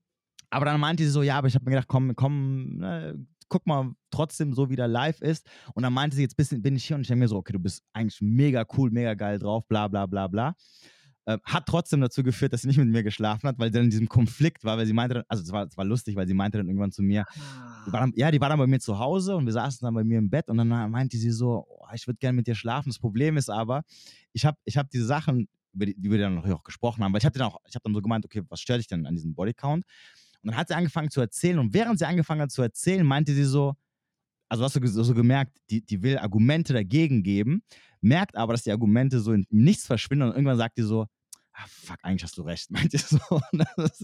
aber 0.49 0.65
dann 0.65 0.79
meinte 0.79 1.03
sie 1.03 1.09
so, 1.09 1.23
ja, 1.23 1.37
aber 1.37 1.47
ich 1.47 1.55
habe 1.55 1.65
mir 1.65 1.71
gedacht, 1.71 1.87
komm, 1.87 2.15
komm, 2.15 2.77
ne, 2.77 3.15
guck 3.53 3.67
mal 3.67 3.91
trotzdem 4.09 4.51
so, 4.51 4.71
wie 4.71 4.75
der 4.75 4.87
live 4.87 5.21
ist. 5.21 5.47
Und 5.75 5.83
dann 5.83 5.93
meinte 5.93 6.15
sie, 6.15 6.23
jetzt 6.23 6.35
bin 6.35 6.75
ich 6.75 6.85
hier 6.85 6.95
und 6.95 7.01
ich 7.01 7.07
denke 7.07 7.19
mir 7.19 7.27
so, 7.27 7.37
okay, 7.37 7.53
du 7.53 7.59
bist 7.59 7.83
eigentlich 7.93 8.19
mega 8.19 8.65
cool, 8.75 8.89
mega 8.89 9.13
geil 9.13 9.37
drauf, 9.37 9.67
bla 9.67 9.87
bla 9.87 10.07
bla 10.07 10.27
bla. 10.27 10.55
Ähm, 11.27 11.39
hat 11.43 11.67
trotzdem 11.67 12.01
dazu 12.01 12.23
geführt, 12.23 12.51
dass 12.51 12.63
sie 12.63 12.67
nicht 12.67 12.77
mit 12.77 12.87
mir 12.87 13.03
geschlafen 13.03 13.47
hat, 13.47 13.59
weil 13.59 13.67
sie 13.67 13.73
dann 13.73 13.83
in 13.83 13.91
diesem 13.91 14.09
Konflikt 14.09 14.63
war, 14.63 14.77
weil 14.77 14.87
sie 14.87 14.93
meinte 14.93 15.13
dann, 15.13 15.23
also 15.27 15.43
es 15.43 15.51
war, 15.51 15.67
war 15.77 15.85
lustig, 15.85 16.15
weil 16.15 16.27
sie 16.27 16.33
meinte 16.33 16.57
dann 16.57 16.67
irgendwann 16.67 16.91
zu 16.91 17.03
mir, 17.03 17.25
die 17.85 17.91
dann, 17.91 18.11
ja, 18.15 18.31
die 18.31 18.41
war 18.41 18.49
dann 18.49 18.57
bei 18.57 18.65
mir 18.65 18.79
zu 18.79 18.97
Hause 18.97 19.35
und 19.35 19.45
wir 19.45 19.53
saßen 19.53 19.85
dann 19.85 19.93
bei 19.93 20.03
mir 20.03 20.17
im 20.17 20.31
Bett 20.31 20.49
und 20.49 20.57
dann 20.57 20.67
meinte 20.67 21.15
sie 21.17 21.29
so, 21.29 21.67
oh, 21.69 21.85
ich 21.93 22.07
würde 22.07 22.17
gerne 22.17 22.35
mit 22.35 22.47
dir 22.47 22.55
schlafen. 22.55 22.89
Das 22.89 22.97
Problem 22.97 23.37
ist 23.37 23.49
aber, 23.49 23.83
ich 24.33 24.47
habe 24.47 24.57
ich 24.65 24.77
hab 24.77 24.89
diese 24.89 25.05
Sachen, 25.05 25.47
über 25.73 25.85
die, 25.85 25.95
die 25.95 26.09
wir 26.09 26.17
dann 26.17 26.39
auch 26.39 26.63
gesprochen 26.63 27.03
haben, 27.03 27.13
weil 27.13 27.19
ich 27.19 27.25
habe 27.25 27.37
dann 27.37 27.47
auch, 27.47 27.59
ich 27.67 27.75
habe 27.75 27.83
dann 27.83 27.93
so 27.93 28.01
gemeint, 28.01 28.25
okay, 28.25 28.41
was 28.49 28.59
stört 28.59 28.79
dich 28.79 28.87
denn 28.87 29.05
an 29.05 29.13
diesem 29.13 29.35
Bodycount? 29.35 29.85
Und 30.43 30.49
dann 30.51 30.57
hat 30.57 30.67
sie 30.67 30.75
angefangen 30.75 31.09
zu 31.09 31.21
erzählen 31.21 31.57
und 31.59 31.73
während 31.73 31.97
sie 31.99 32.05
angefangen 32.05 32.41
hat 32.41 32.51
zu 32.51 32.61
erzählen, 32.61 33.05
meinte 33.05 33.33
sie 33.33 33.45
so, 33.45 33.73
also 34.49 34.63
hast 34.63 34.75
du 34.75 34.81
ge- 34.81 34.89
so 34.89 35.13
gemerkt, 35.13 35.57
die, 35.69 35.83
die 35.85 36.03
will 36.03 36.17
Argumente 36.17 36.73
dagegen 36.73 37.23
geben, 37.23 37.63
merkt 38.01 38.35
aber, 38.35 38.53
dass 38.53 38.63
die 38.63 38.71
Argumente 38.71 39.19
so 39.19 39.31
in 39.31 39.45
nichts 39.49 39.85
verschwinden 39.87 40.27
und 40.27 40.33
irgendwann 40.33 40.57
sagt 40.57 40.77
die 40.77 40.81
so, 40.83 41.07
ah, 41.53 41.65
fuck, 41.67 41.97
eigentlich 42.03 42.23
hast 42.23 42.37
du 42.37 42.41
recht, 42.43 42.69
meinte 42.71 42.97
sie 42.97 43.17
so. 43.17 43.41
Das, 43.51 44.03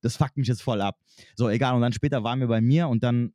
das 0.00 0.16
fuckt 0.16 0.36
mich 0.36 0.48
jetzt 0.48 0.62
voll 0.62 0.80
ab. 0.80 0.98
So, 1.36 1.48
egal. 1.48 1.74
Und 1.74 1.80
dann 1.82 1.92
später 1.92 2.24
waren 2.24 2.40
wir 2.40 2.48
bei 2.48 2.60
mir 2.60 2.88
und 2.88 3.02
dann 3.02 3.32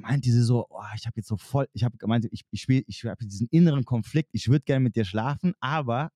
meinte 0.00 0.30
sie 0.30 0.42
so, 0.42 0.66
oh, 0.68 0.82
ich 0.96 1.06
habe 1.06 1.14
jetzt 1.16 1.28
so 1.28 1.36
voll, 1.36 1.66
ich 1.72 1.84
habe 1.84 1.96
gemeint, 1.98 2.26
ich, 2.30 2.44
ich 2.50 2.68
ich 2.68 3.04
habe 3.04 3.24
diesen 3.26 3.48
inneren 3.50 3.84
Konflikt, 3.84 4.30
ich 4.32 4.48
würde 4.48 4.64
gerne 4.64 4.80
mit 4.80 4.96
dir 4.96 5.04
schlafen, 5.04 5.54
aber 5.60 6.10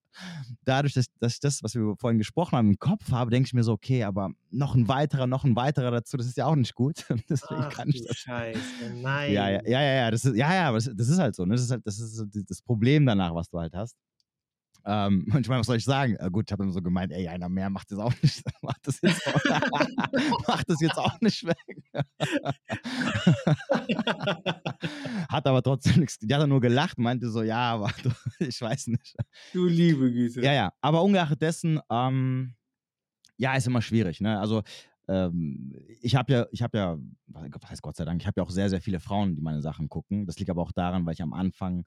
dadurch, 0.64 0.95
dass, 0.95 1.07
dass 1.18 1.35
ich 1.35 1.41
das, 1.41 1.62
was 1.62 1.74
wir 1.74 1.97
vorhin 1.99 2.18
gesprochen 2.18 2.57
haben, 2.57 2.70
im 2.70 2.78
Kopf 2.78 3.11
habe, 3.11 3.30
denke 3.30 3.47
ich 3.47 3.55
mir 3.55 3.64
so, 3.64 3.72
okay, 3.72 4.05
aber 4.05 4.30
noch 4.51 4.74
ein 4.74 4.89
weiterer, 4.89 5.26
noch 5.26 5.45
ein 5.45 5.57
weiterer 5.57 5.91
dazu, 5.91 6.16
das 6.16 6.26
ist 6.26 6.37
ja 6.37 6.47
auch 6.47 6.57
nicht 6.57 6.74
gut. 6.74 7.05
Deswegen 7.28 7.62
Ach 7.62 7.70
kann 7.70 7.89
ich 7.89 8.05
das. 8.07 8.16
Scheiße, 8.16 8.61
nein. 9.03 9.32
Ja, 9.32 9.51
ja, 9.51 9.61
ja, 9.66 9.82
ja, 9.82 10.11
das 10.11 10.24
ist, 10.24 10.37
ja, 10.37 10.55
ja, 10.55 10.68
aber 10.68 10.78
das, 10.78 10.91
das 10.95 11.09
ist 11.09 11.18
halt 11.18 11.35
so, 11.35 11.45
ne? 11.45 11.55
Das 11.55 11.62
ist 11.62 11.70
halt, 11.70 11.87
das 11.87 11.99
ist 11.99 12.14
so 12.16 12.24
das 12.26 12.62
Problem 12.62 13.07
danach, 13.07 13.35
was 13.35 13.49
du 13.49 13.59
halt 13.59 13.74
hast. 13.74 13.97
Ähm, 14.87 15.26
und 15.32 15.41
ich 15.41 15.49
meine, 15.49 15.61
was 15.61 15.66
soll 15.66 15.76
ich 15.76 15.85
sagen? 15.85 16.16
Äh, 16.16 16.30
gut, 16.30 16.45
ich 16.47 16.53
habe 16.53 16.62
dann 16.62 16.72
so 16.72 16.82
gemeint, 16.82 17.11
ey, 17.12 17.28
einer 17.28 17.49
mehr 17.49 17.70
macht 17.70 17.91
das 17.91 17.99
auch 17.99 18.12
nicht, 18.22 18.43
macht 18.62 18.87
das 18.87 19.01
jetzt 19.01 19.26
auch, 19.26 19.45
macht 20.49 20.68
das 20.68 20.80
jetzt 20.80 20.99
auch 20.99 21.18
nicht 21.20 21.45
weg. 21.45 21.57
hat 25.28 25.47
aber 25.47 25.62
trotzdem 25.62 26.01
nichts, 26.01 26.18
die 26.18 26.35
hat 26.35 26.43
dann 26.43 26.51
nur 26.51 26.61
gelacht, 26.61 26.99
meinte 26.99 27.30
so, 27.30 27.43
ja, 27.43 27.72
aber 27.72 27.91
du, 28.03 28.11
ich 28.45 28.61
weiß 28.61 28.89
nicht. 28.89 29.16
du 29.53 29.66
liebe 29.66 30.12
Güte. 30.12 30.43
Ja, 30.43 30.53
ja, 30.53 30.72
aber 30.80 31.03
ungeachtet 31.03 31.41
dessen, 31.41 31.80
ähm, 31.91 32.55
ja, 33.37 33.55
ist 33.55 33.66
immer 33.66 33.82
schwierig, 33.82 34.20
ne? 34.20 34.39
Also, 34.39 34.62
ähm, 35.09 35.74
ich 36.01 36.14
habe 36.14 36.32
ja, 36.32 36.47
ich 36.51 36.62
habe 36.62 36.78
ja, 36.78 36.99
was 37.26 37.70
heißt 37.70 37.82
Gott 37.82 37.97
sei 37.97 38.05
Dank, 38.05 38.20
ich 38.20 38.26
habe 38.26 38.41
ja 38.41 38.45
auch 38.45 38.51
sehr, 38.51 38.70
sehr 38.70 38.80
viele 38.80 39.01
Frauen, 39.01 39.35
die 39.35 39.43
meine 39.43 39.61
Sachen 39.61 39.89
gucken. 39.89 40.26
Das 40.26 40.39
liegt 40.39 40.51
aber 40.51 40.62
auch 40.62 40.72
daran, 40.72 41.05
weil 41.05 41.14
ich 41.14 41.22
am 41.22 41.32
Anfang, 41.32 41.85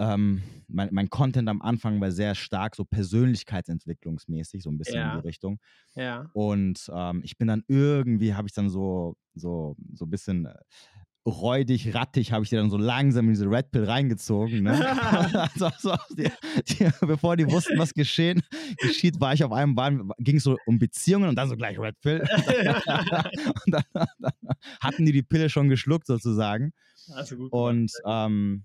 ähm, 0.00 0.42
mein, 0.66 0.88
mein 0.92 1.10
Content 1.10 1.48
am 1.48 1.60
Anfang 1.60 2.00
war 2.00 2.10
sehr 2.10 2.34
stark 2.34 2.74
so 2.74 2.84
persönlichkeitsentwicklungsmäßig, 2.84 4.62
so 4.62 4.70
ein 4.70 4.78
bisschen 4.78 4.96
Ja. 4.96 5.14
in 5.14 5.20
die 5.20 5.26
Richtung. 5.26 5.58
Ja. 5.94 6.30
Und 6.32 6.90
ähm, 6.92 7.20
ich 7.22 7.36
bin 7.36 7.48
dann 7.48 7.62
irgendwie, 7.68 8.34
habe 8.34 8.48
ich 8.48 8.54
dann 8.54 8.70
so, 8.70 9.14
so, 9.34 9.76
so 9.92 10.06
ein 10.06 10.10
bisschen 10.10 10.46
äh, 10.46 10.54
räudig, 11.26 11.94
rattig, 11.94 12.32
habe 12.32 12.44
ich 12.44 12.48
die 12.48 12.56
dann 12.56 12.70
so 12.70 12.78
langsam 12.78 13.26
in 13.26 13.32
diese 13.34 13.44
Red 13.44 13.70
Pill 13.72 13.84
reingezogen. 13.84 14.62
Ne? 14.62 14.72
also, 15.54 15.70
so, 15.78 15.94
die, 16.16 16.30
die, 16.68 16.88
bevor 17.02 17.36
die 17.36 17.50
wussten, 17.50 17.78
was 17.78 17.92
geschehen, 17.92 18.42
geschieht, 18.78 19.20
war 19.20 19.34
ich 19.34 19.44
auf 19.44 19.52
einem, 19.52 20.12
ging 20.18 20.36
es 20.36 20.44
so 20.44 20.56
um 20.64 20.78
Beziehungen 20.78 21.28
und 21.28 21.36
dann 21.36 21.50
so 21.50 21.56
gleich 21.56 21.78
Red 21.78 22.00
Pill. 22.00 22.20
und 23.66 23.74
dann, 23.74 23.84
dann 23.92 24.32
hatten 24.80 25.04
die 25.04 25.12
die 25.12 25.22
Pille 25.22 25.50
schon 25.50 25.68
geschluckt 25.68 26.06
sozusagen. 26.06 26.72
Du 27.28 27.36
gut 27.36 27.52
Und 27.52 27.92
ähm, 28.06 28.64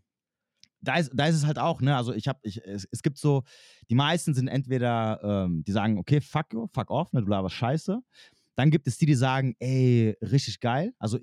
da 0.87 0.95
ist, 0.97 1.11
da 1.13 1.25
ist 1.27 1.35
es 1.35 1.45
halt 1.45 1.59
auch, 1.59 1.81
ne? 1.81 1.95
Also 1.95 2.13
ich 2.13 2.27
habe, 2.27 2.39
ich, 2.43 2.63
es, 2.65 2.87
es 2.91 3.01
gibt 3.03 3.17
so, 3.17 3.43
die 3.89 3.95
meisten 3.95 4.33
sind 4.33 4.47
entweder, 4.47 5.45
ähm, 5.45 5.63
die 5.63 5.71
sagen, 5.71 5.97
okay, 5.97 6.21
fuck 6.21 6.53
you, 6.53 6.67
fuck 6.73 6.89
off, 6.91 7.11
ne, 7.13 7.21
du 7.21 7.27
laberst 7.29 7.55
scheiße. 7.55 7.99
Dann 8.57 8.71
gibt 8.71 8.87
es 8.87 8.97
die, 8.97 9.05
die 9.05 9.15
sagen, 9.15 9.55
ey, 9.59 10.15
richtig 10.21 10.61
geil. 10.61 10.93
Also, 10.97 11.19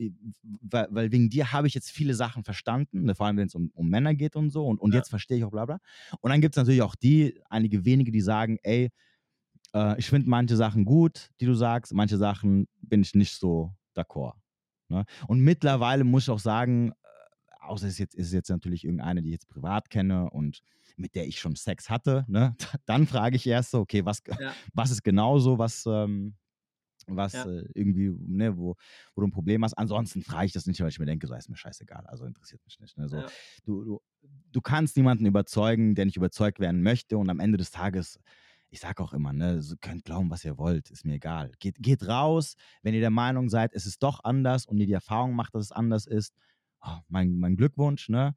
weil, 0.61 0.89
weil 0.91 1.13
wegen 1.13 1.31
dir 1.31 1.51
habe 1.53 1.67
ich 1.67 1.73
jetzt 1.75 1.91
viele 1.91 2.15
Sachen 2.15 2.45
verstanden, 2.45 3.05
ne, 3.05 3.15
vor 3.15 3.27
allem 3.27 3.39
wenn 3.39 3.47
es 3.47 3.55
um, 3.55 3.71
um 3.75 3.89
Männer 3.89 4.15
geht 4.15 4.37
und 4.37 4.51
so. 4.51 4.67
Und, 4.67 4.79
und 4.81 4.93
Ja. 4.93 4.99
jetzt 4.99 5.09
verstehe 5.09 5.39
ich 5.39 5.45
auch 5.45 5.51
bla 5.51 5.65
bla. 5.65 5.79
Und 6.21 6.31
dann 6.31 6.43
gibt 6.43 6.55
es 6.55 6.59
natürlich 6.59 6.83
auch 6.83 6.95
die, 6.95 7.41
einige 7.49 7.85
wenige, 7.87 8.13
die 8.13 8.21
sagen, 8.21 8.59
ey, 8.63 8.91
äh, 9.75 9.99
ich 9.99 10.09
finde 10.09 10.29
manche 10.29 10.57
Sachen 10.57 10.85
gut, 10.85 11.31
die 11.41 11.47
du 11.47 11.55
sagst, 11.55 11.95
manche 11.95 12.17
Sachen 12.19 12.69
bin 12.83 13.03
ich 13.03 13.15
nicht 13.15 13.35
so 13.39 13.73
d'accord. 13.97 14.35
Ne? 14.89 15.05
Und 15.27 15.41
mittlerweile 15.41 16.05
muss 16.05 16.25
ich 16.25 16.31
auch 16.31 16.39
sagen, 16.39 16.93
außer 17.73 17.87
es 17.87 17.95
ist 17.95 17.99
jetzt, 17.99 18.15
ist 18.15 18.27
es 18.29 18.33
jetzt 18.33 18.51
natürlich 18.51 18.85
irgendeine, 18.85 19.23
die 19.23 19.31
ich 19.31 19.35
jetzt 19.35 19.49
privat 19.49 19.91
kenne 19.91 20.31
und 20.31 20.61
mit 20.97 21.15
der 21.15 21.27
ich 21.27 21.41
schon 21.41 21.57
Sex 21.57 21.89
hatte, 21.91 22.25
ne? 22.29 22.55
dann 22.87 23.07
frage 23.07 23.37
ich 23.37 23.47
erst 23.47 23.71
so, 23.71 23.81
okay, 23.81 24.05
was, 24.05 24.23
Ja. 24.39 24.55
was 24.75 24.91
ist 24.91 25.03
genau 25.03 25.39
so, 25.39 25.59
was, 25.59 25.85
ähm, 25.87 26.37
was 27.07 27.33
Ja. 27.33 27.47
äh, 27.47 27.65
irgendwie, 27.75 28.11
ne, 28.11 28.57
wo, 28.57 28.77
wo 29.15 29.23
du 29.23 29.27
ein 29.27 29.33
Problem 29.33 29.65
hast. 29.65 29.75
Ansonsten 29.75 30.23
frage 30.23 30.47
ich 30.47 30.53
das 30.53 30.67
nicht, 30.67 30.81
weil 30.81 30.89
ich 30.89 30.99
mir 30.99 31.07
denke, 31.07 31.27
so 31.27 31.35
ist 31.35 31.49
mir 31.49 31.57
scheißegal, 31.57 32.07
also 32.07 32.25
interessiert 32.27 32.63
mich 32.65 32.79
nicht. 32.79 32.97
Ne? 32.97 33.09
So, 33.09 33.17
Ja. 33.17 33.27
du, 33.65 33.85
du, 33.85 34.01
du 34.53 34.61
kannst 34.61 34.97
niemanden 34.97 35.27
überzeugen, 35.27 35.95
der 35.95 36.05
nicht 36.05 36.17
überzeugt 36.17 36.61
werden 36.61 36.83
möchte 36.83 37.19
und 37.19 37.29
am 37.31 37.41
Ende 37.41 37.59
des 37.59 37.71
Tages, 37.71 38.21
ich 38.69 38.81
sage 38.81 39.03
auch 39.03 39.13
immer, 39.13 39.33
ne, 39.33 39.61
so 39.63 39.75
könnt 39.81 40.05
glauben, 40.05 40.31
was 40.31 40.45
ihr 40.45 40.57
wollt, 40.59 40.91
ist 40.91 41.05
mir 41.05 41.15
egal. 41.15 41.53
Geht, 41.59 41.77
geht 41.79 42.07
raus, 42.07 42.55
wenn 42.83 42.95
ihr 42.95 43.01
der 43.01 43.11
Meinung 43.11 43.49
seid, 43.49 43.73
es 43.75 43.85
ist 43.87 44.03
doch 44.03 44.23
anders 44.25 44.65
und 44.67 44.79
ihr 44.79 44.87
die 44.87 44.93
Erfahrung 44.93 45.35
macht, 45.35 45.55
dass 45.55 45.65
es 45.65 45.73
anders 45.73 46.07
ist, 46.07 46.35
oh, 46.83 46.99
mein, 47.09 47.37
mein 47.39 47.57
Glückwunsch, 47.57 48.09
ne? 48.09 48.35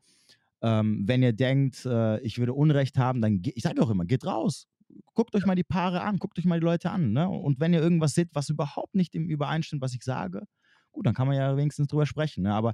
Ähm, 0.61 1.03
wenn 1.05 1.21
ihr 1.21 1.33
denkt, 1.33 1.85
äh, 1.85 2.19
ich 2.21 2.39
würde 2.39 2.53
Unrecht 2.53 2.97
haben, 2.97 3.21
dann, 3.21 3.41
ich 3.43 3.63
sage 3.63 3.81
auch 3.83 3.89
immer, 3.89 4.05
geht 4.05 4.25
raus. 4.25 4.67
Guckt 5.13 5.35
euch 5.35 5.45
mal 5.45 5.55
die 5.55 5.63
Paare 5.63 6.01
an, 6.01 6.17
guckt 6.17 6.39
euch 6.39 6.45
mal 6.45 6.59
die 6.59 6.65
Leute 6.65 6.89
an. 6.89 7.11
Ne? 7.11 7.27
Und 7.29 7.59
wenn 7.59 7.73
ihr 7.73 7.81
irgendwas 7.81 8.13
seht, 8.13 8.29
was 8.33 8.49
überhaupt 8.49 8.95
nicht 8.95 9.13
im 9.15 9.27
übereinstimmt, 9.29 9.81
was 9.81 9.93
ich 9.93 10.03
sage, 10.03 10.45
gut, 10.91 11.05
dann 11.05 11.13
kann 11.13 11.27
man 11.27 11.35
ja 11.35 11.55
wenigstens 11.57 11.87
drüber 11.87 12.05
sprechen. 12.05 12.43
Ne? 12.43 12.53
Aber 12.53 12.73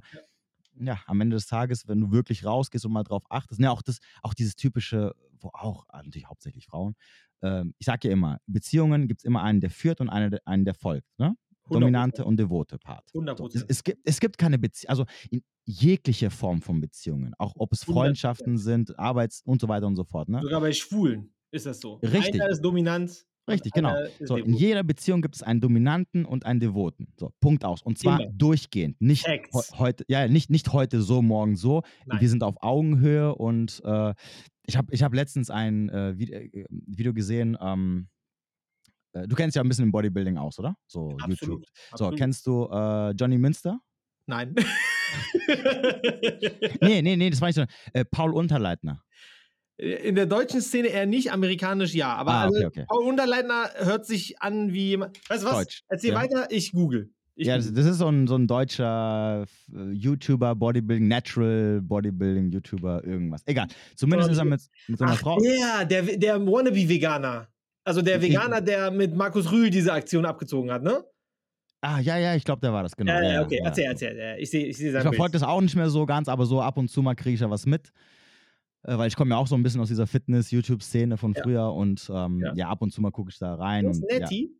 ja, 0.78 1.00
am 1.06 1.20
Ende 1.20 1.36
des 1.36 1.46
Tages, 1.46 1.86
wenn 1.88 2.00
du 2.00 2.12
wirklich 2.12 2.44
rausgehst 2.44 2.86
und 2.86 2.92
mal 2.92 3.02
drauf 3.04 3.24
achtest, 3.28 3.60
ne, 3.60 3.70
auch, 3.70 3.82
das, 3.82 3.98
auch 4.22 4.34
dieses 4.34 4.56
typische, 4.56 5.14
wo 5.40 5.50
auch 5.52 5.84
ah, 5.88 6.02
natürlich 6.02 6.28
hauptsächlich 6.28 6.66
Frauen, 6.66 6.94
ähm, 7.42 7.74
ich 7.78 7.86
sage 7.86 8.08
ja 8.08 8.14
immer, 8.14 8.38
Beziehungen 8.46 9.08
gibt 9.08 9.20
es 9.20 9.24
immer 9.24 9.42
einen, 9.42 9.60
der 9.60 9.70
führt 9.70 10.00
und 10.00 10.08
einen, 10.08 10.30
der- 10.30 10.40
einen, 10.46 10.64
der 10.64 10.74
folgt. 10.74 11.08
Ne? 11.18 11.34
100%. 11.72 11.80
Dominante 11.80 12.24
und 12.24 12.36
devote 12.36 12.78
Part. 12.78 13.08
100 13.14 13.38
So, 13.38 13.48
es, 13.48 13.64
es, 13.68 13.84
gibt, 13.84 14.00
es 14.04 14.20
gibt 14.20 14.38
keine 14.38 14.58
Beziehung, 14.58 14.90
also 14.90 15.04
in 15.30 15.42
jegliche 15.64 16.30
Form 16.30 16.62
von 16.62 16.80
Beziehungen, 16.80 17.34
auch 17.38 17.54
ob 17.56 17.72
es 17.72 17.86
100%. 17.86 17.92
Freundschaften 17.92 18.58
sind, 18.58 18.98
Arbeits- 18.98 19.42
und 19.44 19.60
so 19.60 19.68
weiter 19.68 19.86
und 19.86 19.96
so 19.96 20.04
fort. 20.04 20.28
Ne? 20.28 20.40
Sogar 20.42 20.60
bei 20.60 20.72
Schwulen 20.72 21.32
ist 21.50 21.66
das 21.66 21.80
so. 21.80 21.94
Richtig. 21.94 22.40
Einer 22.40 22.50
ist 22.50 22.62
dominant. 22.62 23.26
Richtig, 23.48 23.72
genau. 23.72 23.94
So, 24.20 24.36
in 24.36 24.54
jeder 24.54 24.84
Beziehung 24.84 25.20
gibt 25.20 25.34
es 25.34 25.42
einen 25.42 25.60
Dominanten 25.60 26.24
und 26.24 26.46
einen 26.46 26.60
Devoten. 26.60 27.08
So, 27.18 27.32
Punkt 27.40 27.64
aus. 27.64 27.82
Und 27.82 27.98
zwar 27.98 28.20
Immer. 28.20 28.32
durchgehend. 28.32 29.00
Nicht 29.00 29.26
heute, 29.78 30.04
ja, 30.06 30.28
nicht, 30.28 30.48
nicht 30.48 30.72
heute 30.72 31.02
so, 31.02 31.22
morgen 31.22 31.56
so. 31.56 31.82
Nein. 32.06 32.20
Wir 32.20 32.28
sind 32.28 32.44
auf 32.44 32.62
Augenhöhe 32.62 33.34
und 33.34 33.82
äh, 33.84 34.14
ich 34.64 34.76
habe 34.76 34.94
ich 34.94 35.02
hab 35.02 35.12
letztens 35.12 35.50
ein 35.50 35.88
äh, 35.88 36.16
Video, 36.18 36.38
äh, 36.38 36.66
Video 36.70 37.12
gesehen. 37.12 37.58
Ähm, 37.60 38.08
äh, 39.12 39.26
du 39.26 39.34
kennst 39.36 39.56
ja 39.56 39.62
ein 39.62 39.68
bisschen 39.68 39.84
im 39.84 39.92
Bodybuilding 39.92 40.36
aus, 40.36 40.58
oder? 40.58 40.76
So 40.86 41.10
YouTube. 41.10 41.22
Absolut. 41.22 41.66
So, 41.66 41.92
absolut. 41.92 42.18
kennst 42.18 42.46
du 42.46 42.68
äh, 42.70 43.10
Johnny 43.12 43.38
Münster? 43.38 43.80
Nein. 44.26 44.54
Nee, 46.80 47.02
nee, 47.02 47.16
nee, 47.16 47.28
das 47.28 47.40
war 47.40 47.48
nicht 47.48 47.56
so. 47.56 47.64
Äh, 47.92 48.04
Paul 48.04 48.32
Unterleitner. 48.32 49.02
In 49.76 50.14
der 50.14 50.26
deutschen 50.26 50.60
Szene 50.60 50.88
eher 50.88 51.06
nicht, 51.06 51.32
amerikanisch 51.32 51.94
ja. 51.94 52.14
Aber 52.14 52.30
Ah, 52.30 52.42
also, 52.44 52.56
okay, 52.56 52.66
okay. 52.66 52.84
Paul 52.88 53.04
Unterleitner 53.04 53.70
hört 53.74 54.06
sich 54.06 54.40
an 54.40 54.72
wie 54.72 54.88
jemand. 54.88 55.18
Weißt 55.28 55.42
du 55.42 55.46
was? 55.48 55.54
Deutsch, 55.54 55.82
Erzähl 55.88 56.12
ja. 56.12 56.16
weiter, 56.16 56.46
ich 56.50 56.72
google. 56.72 57.10
Ich 57.34 57.46
ja, 57.46 57.56
das, 57.56 57.66
ist 57.66 57.98
so 57.98 58.08
ein, 58.08 58.26
so 58.26 58.36
ein 58.36 58.46
deutscher 58.46 59.46
äh, 59.74 59.92
YouTuber, 59.92 60.54
Bodybuilding, 60.54 61.08
Natural 61.08 61.80
Bodybuilding, 61.82 62.50
YouTuber, 62.50 63.04
irgendwas. 63.04 63.42
Egal. 63.46 63.68
Zumindest 63.96 64.30
ist 64.30 64.38
er 64.38 64.44
mit, 64.44 64.60
mit 64.86 64.98
so 64.98 65.04
einer 65.04 65.14
Ach, 65.14 65.18
Frau. 65.18 65.38
der, 65.40 65.84
der, 65.86 66.16
der 66.18 66.46
Wannabe-Veganer. 66.46 67.48
Also 67.84 68.00
der 68.02 68.22
Veganer, 68.22 68.60
der 68.60 68.90
mit 68.90 69.14
Markus 69.16 69.50
Rühl 69.50 69.70
diese 69.70 69.92
Aktion 69.92 70.24
abgezogen 70.24 70.70
hat, 70.70 70.82
ne? 70.82 71.04
Ah, 71.80 71.98
ja, 71.98 72.16
ja, 72.16 72.36
ich 72.36 72.44
glaube, 72.44 72.60
der 72.60 72.72
war 72.72 72.84
das, 72.84 72.94
genau. 72.96 73.12
Ja, 73.12 73.22
ja, 73.22 73.32
ja, 73.32 73.42
okay, 73.42 73.58
ja. 73.58 73.64
erzähl, 73.64 73.84
erzähl. 73.86 74.16
Ja, 74.16 74.36
Ich 74.36 74.50
sehe 74.50 74.66
ich 74.66 74.76
seh 74.76 74.88
Ich 74.96 75.02
verfolge 75.02 75.32
das 75.32 75.42
auch 75.42 75.60
nicht 75.60 75.74
mehr 75.74 75.90
so 75.90 76.06
ganz, 76.06 76.28
aber 76.28 76.46
so 76.46 76.60
ab 76.60 76.78
und 76.78 76.88
zu 76.88 77.02
mal 77.02 77.14
kriege 77.16 77.34
ich 77.34 77.40
ja 77.40 77.50
was 77.50 77.66
mit. 77.66 77.90
Äh, 78.84 78.96
weil 78.98 79.08
ich 79.08 79.16
komme 79.16 79.30
ja 79.30 79.36
auch 79.36 79.48
so 79.48 79.56
ein 79.56 79.62
bisschen 79.64 79.80
aus 79.80 79.88
dieser 79.88 80.06
Fitness-YouTube-Szene 80.06 81.16
von 81.16 81.32
Ja. 81.34 81.42
früher 81.42 81.72
und 81.72 82.08
ähm, 82.14 82.40
Ja. 82.40 82.54
ja. 82.54 82.68
ab 82.68 82.82
und 82.82 82.92
zu 82.92 83.00
mal 83.00 83.10
gucke 83.10 83.30
ich 83.30 83.38
da 83.38 83.54
rein. 83.56 83.84
Das 83.86 83.96
ist 83.96 84.02
Und, 84.04 84.12
ja, 84.12 84.18
Nettie. 84.20 84.50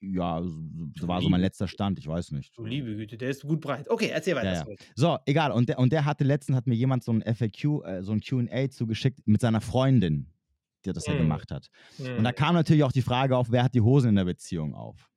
ja, 0.00 0.42
so- 0.42 0.50
so 0.98 1.08
war 1.08 1.20
so 1.22 1.28
mein 1.28 1.40
letzter 1.40 1.68
Stand, 1.68 1.98
ich 2.00 2.06
weiß 2.08 2.32
nicht. 2.32 2.56
Du 2.56 2.64
liebe 2.64 2.94
Güte, 2.96 3.16
der 3.16 3.30
ist 3.30 3.42
gut 3.42 3.60
breit. 3.60 3.88
Okay, 3.88 4.08
erzähl 4.12 4.34
weiter. 4.36 4.52
Ja, 4.52 4.64
ja. 4.68 4.76
So, 4.94 5.18
egal. 5.26 5.52
Und 5.52 5.68
der, 5.68 5.78
und 5.78 5.92
der 5.92 6.04
hatte 6.04 6.24
letztens, 6.24 6.56
hat 6.56 6.66
mir 6.66 6.74
jemand 6.74 7.02
so 7.04 7.12
ein 7.12 7.22
FAQ, 7.22 7.82
äh, 7.84 8.02
so 8.02 8.12
ein 8.12 8.20
QA 8.20 8.68
zugeschickt 8.70 9.20
mit 9.26 9.40
seiner 9.40 9.60
Freundin, 9.60 10.26
die 10.84 10.92
das 10.92 11.06
ja 11.06 11.14
Mm. 11.14 11.18
gemacht 11.18 11.50
hat. 11.50 11.68
Und 12.16 12.24
da 12.24 12.30
Mhm. 12.30 12.34
kam 12.34 12.54
natürlich 12.54 12.84
auch 12.84 12.92
die 12.92 13.02
Frage 13.02 13.36
auf, 13.36 13.50
wer 13.50 13.64
hat 13.64 13.74
die 13.74 13.80
Hosen 13.80 14.10
in 14.10 14.16
der 14.16 14.24
Beziehung 14.24 14.74
auf? 14.74 15.10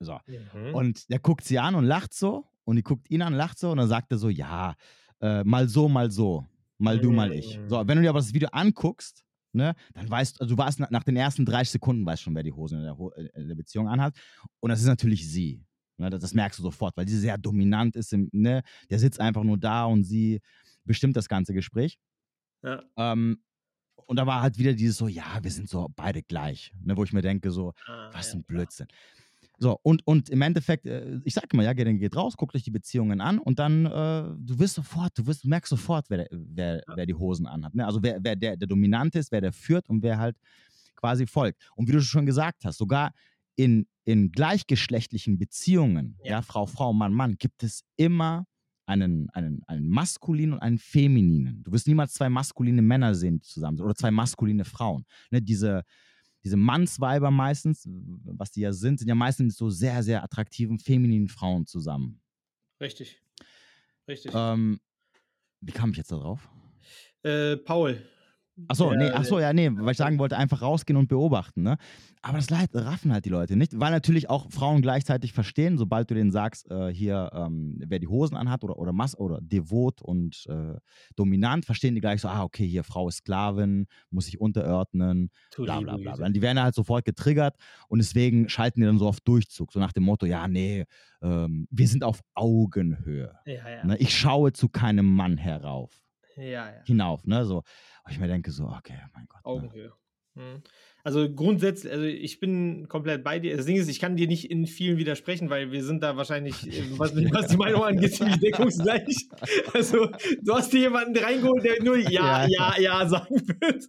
So. 0.00 0.18
Mhm. 0.26 0.74
Und 0.74 1.08
der 1.10 1.18
guckt 1.20 1.44
sie 1.44 1.58
an 1.58 1.74
und 1.74 1.84
lacht 1.84 2.14
so. 2.14 2.46
Und 2.64 2.76
die 2.76 2.82
guckt 2.82 3.10
ihn 3.10 3.22
an, 3.22 3.34
lacht 3.34 3.58
so. 3.58 3.70
Und 3.70 3.78
dann 3.78 3.88
sagt 3.88 4.10
er 4.12 4.18
so: 4.18 4.28
Ja, 4.28 4.74
äh, 5.20 5.44
mal 5.44 5.68
so, 5.68 5.88
mal 5.88 6.10
so. 6.10 6.46
Mal 6.78 6.98
du, 7.00 7.12
mal 7.12 7.32
ich. 7.32 7.60
So, 7.66 7.82
Mm. 7.82 7.88
wenn 7.88 7.96
du 7.96 8.02
dir 8.02 8.10
aber 8.10 8.18
das 8.18 8.34
Video 8.34 8.48
anguckst, 8.50 9.24
ne, 9.52 9.74
dann 9.94 10.10
weißt 10.10 10.40
also 10.40 10.54
du, 10.54 10.58
warst 10.58 10.80
nach, 10.80 10.90
nach 10.90 11.04
den 11.04 11.16
ersten 11.16 11.44
30 11.46 11.70
Sekunden, 11.70 12.04
weißt 12.04 12.22
schon, 12.22 12.34
wer 12.34 12.42
die 12.42 12.52
Hosen 12.52 12.78
in 12.78 12.84
der, 12.84 12.98
Ho 12.98 13.10
äh, 13.12 13.28
in 13.40 13.48
der 13.48 13.54
Beziehung 13.54 13.88
anhat. 13.88 14.16
Und 14.60 14.70
das 14.70 14.80
ist 14.80 14.86
natürlich 14.86 15.28
sie. 15.30 15.64
Ne, 15.98 16.10
das, 16.10 16.20
das 16.20 16.34
merkst 16.34 16.58
du 16.58 16.62
sofort, 16.64 16.96
weil 16.96 17.06
sie 17.06 17.18
sehr 17.18 17.38
dominant 17.38 17.94
ist. 17.96 18.12
Im, 18.12 18.28
ne, 18.32 18.62
der 18.90 18.98
sitzt 18.98 19.20
einfach 19.20 19.44
nur 19.44 19.56
da 19.58 19.84
und 19.84 20.02
sie 20.04 20.40
bestimmt 20.84 21.16
das 21.16 21.28
ganze 21.28 21.54
Gespräch. 21.54 21.98
ja. 22.62 22.82
Ähm, 22.96 23.43
und 24.06 24.16
da 24.16 24.26
war 24.26 24.42
halt 24.42 24.58
wieder 24.58 24.72
dieses 24.74 24.96
so: 24.96 25.08
Ja, 25.08 25.38
wir 25.42 25.50
sind 25.50 25.68
so 25.68 25.88
beide 25.94 26.22
gleich. 26.22 26.72
Ne, 26.82 26.96
wo 26.96 27.04
ich 27.04 27.12
mir 27.12 27.22
denke, 27.22 27.50
so, 27.50 27.72
Ah, 27.86 28.10
was 28.12 28.32
ja, 28.32 28.38
ein. 28.38 28.44
Blödsinn. 28.44 28.86
So, 29.58 29.78
und, 29.82 30.04
und 30.04 30.30
im 30.30 30.42
Endeffekt, 30.42 30.84
äh, 30.84 31.20
ich 31.24 31.32
sag 31.34 31.52
immer, 31.54 31.62
ja, 31.62 31.72
geht, 31.74 31.86
geht 32.00 32.16
raus, 32.16 32.36
guckt 32.36 32.56
euch 32.56 32.64
die 32.64 32.72
Beziehungen 32.72 33.20
an 33.20 33.38
und 33.38 33.60
dann, 33.60 33.86
äh, 33.86 33.90
du 34.36 34.58
wirst 34.58 34.74
sofort, 34.74 35.16
du 35.16 35.26
wirst, 35.26 35.44
merkst 35.44 35.70
sofort, 35.70 36.06
wer, 36.10 36.26
wer, 36.32 36.82
Ja. 36.88 36.96
wer 36.96 37.06
die 37.06 37.14
Hosen 37.14 37.46
anhat. 37.46 37.72
Ne? 37.74 37.86
Also 37.86 38.02
wer, 38.02 38.18
wer 38.22 38.34
der, 38.34 38.56
der 38.56 38.66
dominant 38.66 39.14
ist, 39.14 39.30
wer 39.30 39.40
der 39.40 39.52
führt 39.52 39.88
und 39.88 40.02
wer 40.02 40.18
halt 40.18 40.36
quasi 40.96 41.26
folgt. 41.26 41.62
Und 41.76 41.86
wie 41.88 41.92
du 41.92 42.00
schon 42.02 42.26
gesagt 42.26 42.64
hast, 42.64 42.78
sogar 42.78 43.12
in, 43.54 43.86
in 44.04 44.32
gleichgeschlechtlichen 44.32 45.38
Beziehungen, 45.38 46.18
Ja. 46.24 46.30
ja. 46.32 46.42
Frau, 46.42 46.66
Frau, 46.66 46.92
Mann, 46.92 47.12
Mann, 47.12 47.36
gibt 47.38 47.62
es 47.62 47.84
immer 47.96 48.46
einen, 48.86 49.30
einen, 49.30 49.62
einen 49.66 49.88
maskulinen 49.88 50.54
und 50.54 50.60
einen 50.60 50.78
femininen. 50.78 51.62
Du 51.62 51.72
wirst 51.72 51.86
niemals 51.86 52.12
zwei 52.14 52.28
maskuline 52.28 52.82
Männer 52.82 53.14
sehen, 53.14 53.40
die 53.40 53.46
zusammen 53.46 53.76
sind 53.76 53.84
oder 53.84 53.94
zwei 53.94 54.10
maskuline 54.10 54.64
Frauen. 54.64 55.04
Ne? 55.30 55.40
Diese, 55.40 55.82
diese 56.44 56.56
Mannsweiber 56.56 57.30
meistens, 57.30 57.88
was 57.88 58.50
die 58.50 58.60
ja 58.60 58.72
sind, 58.72 58.98
sind 58.98 59.08
ja 59.08 59.14
meistens 59.14 59.46
mit 59.46 59.56
so 59.56 59.70
sehr, 59.70 60.02
sehr 60.02 60.22
attraktiven 60.22 60.78
femininen 60.78 61.28
Frauen 61.28 61.66
zusammen. 61.66 62.20
Richtig. 62.80 63.20
Richtig. 64.06 64.32
Ähm, 64.34 64.80
wie 65.60 65.72
kam 65.72 65.90
ich 65.90 65.96
jetzt 65.96 66.12
da 66.12 66.16
drauf? 66.16 66.48
Äh, 67.22 67.56
Paul. 67.56 68.02
Achso, 68.68 68.90
Der- 68.90 68.98
nee, 68.98 69.10
achso, 69.10 69.40
ja, 69.40 69.52
nee, 69.52 69.68
weil 69.72 69.90
ich 69.92 69.96
sagen 69.96 70.18
wollte, 70.18 70.36
einfach 70.36 70.62
rausgehen 70.62 70.96
und 70.96 71.08
beobachten, 71.08 71.62
ne? 71.62 71.76
Aber 72.22 72.38
das 72.38 72.48
leid, 72.50 72.70
raffen 72.72 73.12
halt 73.12 73.24
die 73.24 73.30
Leute 73.30 73.56
nicht, 73.56 73.78
weil 73.78 73.90
natürlich 73.90 74.30
auch 74.30 74.50
Frauen 74.50 74.80
gleichzeitig 74.80 75.32
verstehen, 75.32 75.76
sobald 75.76 76.10
du 76.10 76.14
denen 76.14 76.30
sagst, 76.30 76.70
äh, 76.70 76.88
hier, 76.94 77.30
ähm, 77.34 77.78
wer 77.86 77.98
die 77.98 78.06
Hosen 78.06 78.36
anhat 78.36 78.64
oder, 78.64 78.78
oder 78.78 78.92
Mass 78.92 79.18
oder 79.18 79.40
devot 79.42 80.00
und 80.00 80.46
äh, 80.48 80.74
dominant, 81.16 81.66
verstehen 81.66 81.94
die 81.94 82.00
gleich 82.00 82.20
so, 82.20 82.28
ah, 82.28 82.44
okay, 82.44 82.66
hier 82.66 82.84
Frau 82.84 83.08
ist 83.08 83.16
Sklavin, 83.18 83.86
muss 84.10 84.26
sich 84.26 84.40
unterordnen, 84.40 85.30
bla 85.56 85.80
bla 85.80 85.96
bla. 85.96 86.14
Bla. 86.14 86.26
Und 86.26 86.32
die 86.34 86.40
werden 86.42 86.62
halt 86.62 86.74
sofort 86.74 87.04
getriggert 87.04 87.56
und 87.88 87.98
deswegen 87.98 88.48
schalten 88.48 88.80
die 88.80 88.86
dann 88.86 88.98
so 88.98 89.08
auf 89.08 89.20
Durchzug, 89.20 89.72
so 89.72 89.80
nach 89.80 89.92
dem 89.92 90.04
Motto, 90.04 90.26
ja, 90.26 90.46
nee, 90.48 90.84
ähm, 91.22 91.66
wir 91.70 91.88
sind 91.88 92.04
auf 92.04 92.20
Augenhöhe. 92.34 93.34
Ja, 93.46 93.68
ja. 93.68 93.84
Ne? 93.84 93.96
Ich 93.98 94.16
schaue 94.16 94.52
zu 94.52 94.68
keinem 94.68 95.12
Mann 95.14 95.36
herauf, 95.36 96.03
Ja, 96.36 96.70
ja. 96.70 96.82
hinauf, 96.84 97.26
ne? 97.26 97.44
So. 97.44 97.58
Und 97.58 98.12
ich 98.12 98.18
mir 98.18 98.28
denke 98.28 98.50
so, 98.50 98.64
okay, 98.66 98.98
mein 99.14 99.26
Gott. 99.28 99.44
Ne? 99.44 99.50
Augenhöhe. 99.50 99.92
Mhm. 100.34 100.62
Also 101.04 101.32
grundsätzlich, 101.32 101.92
also 101.92 102.04
ich 102.04 102.40
bin 102.40 102.88
komplett 102.88 103.22
bei 103.22 103.38
dir. 103.38 103.56
Das 103.56 103.66
Ding 103.66 103.76
ist, 103.76 103.88
ich 103.88 104.00
kann 104.00 104.16
dir 104.16 104.26
nicht 104.26 104.50
in 104.50 104.66
vielen 104.66 104.96
widersprechen, 104.96 105.50
weil 105.50 105.70
wir 105.70 105.84
sind 105.84 106.02
da 106.02 106.16
wahrscheinlich, 106.16 106.66
äh, 106.66 106.82
was, 106.98 107.14
was 107.14 107.48
die 107.48 107.56
Meinung 107.56 107.84
angeht, 107.84 108.14
ziemlich 108.14 108.40
deckungsgleich. 108.40 109.28
Also 109.72 110.08
du 110.42 110.54
hast 110.54 110.72
dir 110.72 110.80
jemanden 110.80 111.16
reingeholt, 111.16 111.64
der 111.64 111.82
nur 111.82 111.96
ja, 112.10 112.46
ja, 112.46 112.48
Ja. 112.48 112.74
ja 112.80 113.08
sagen 113.08 113.36
wird. 113.60 113.84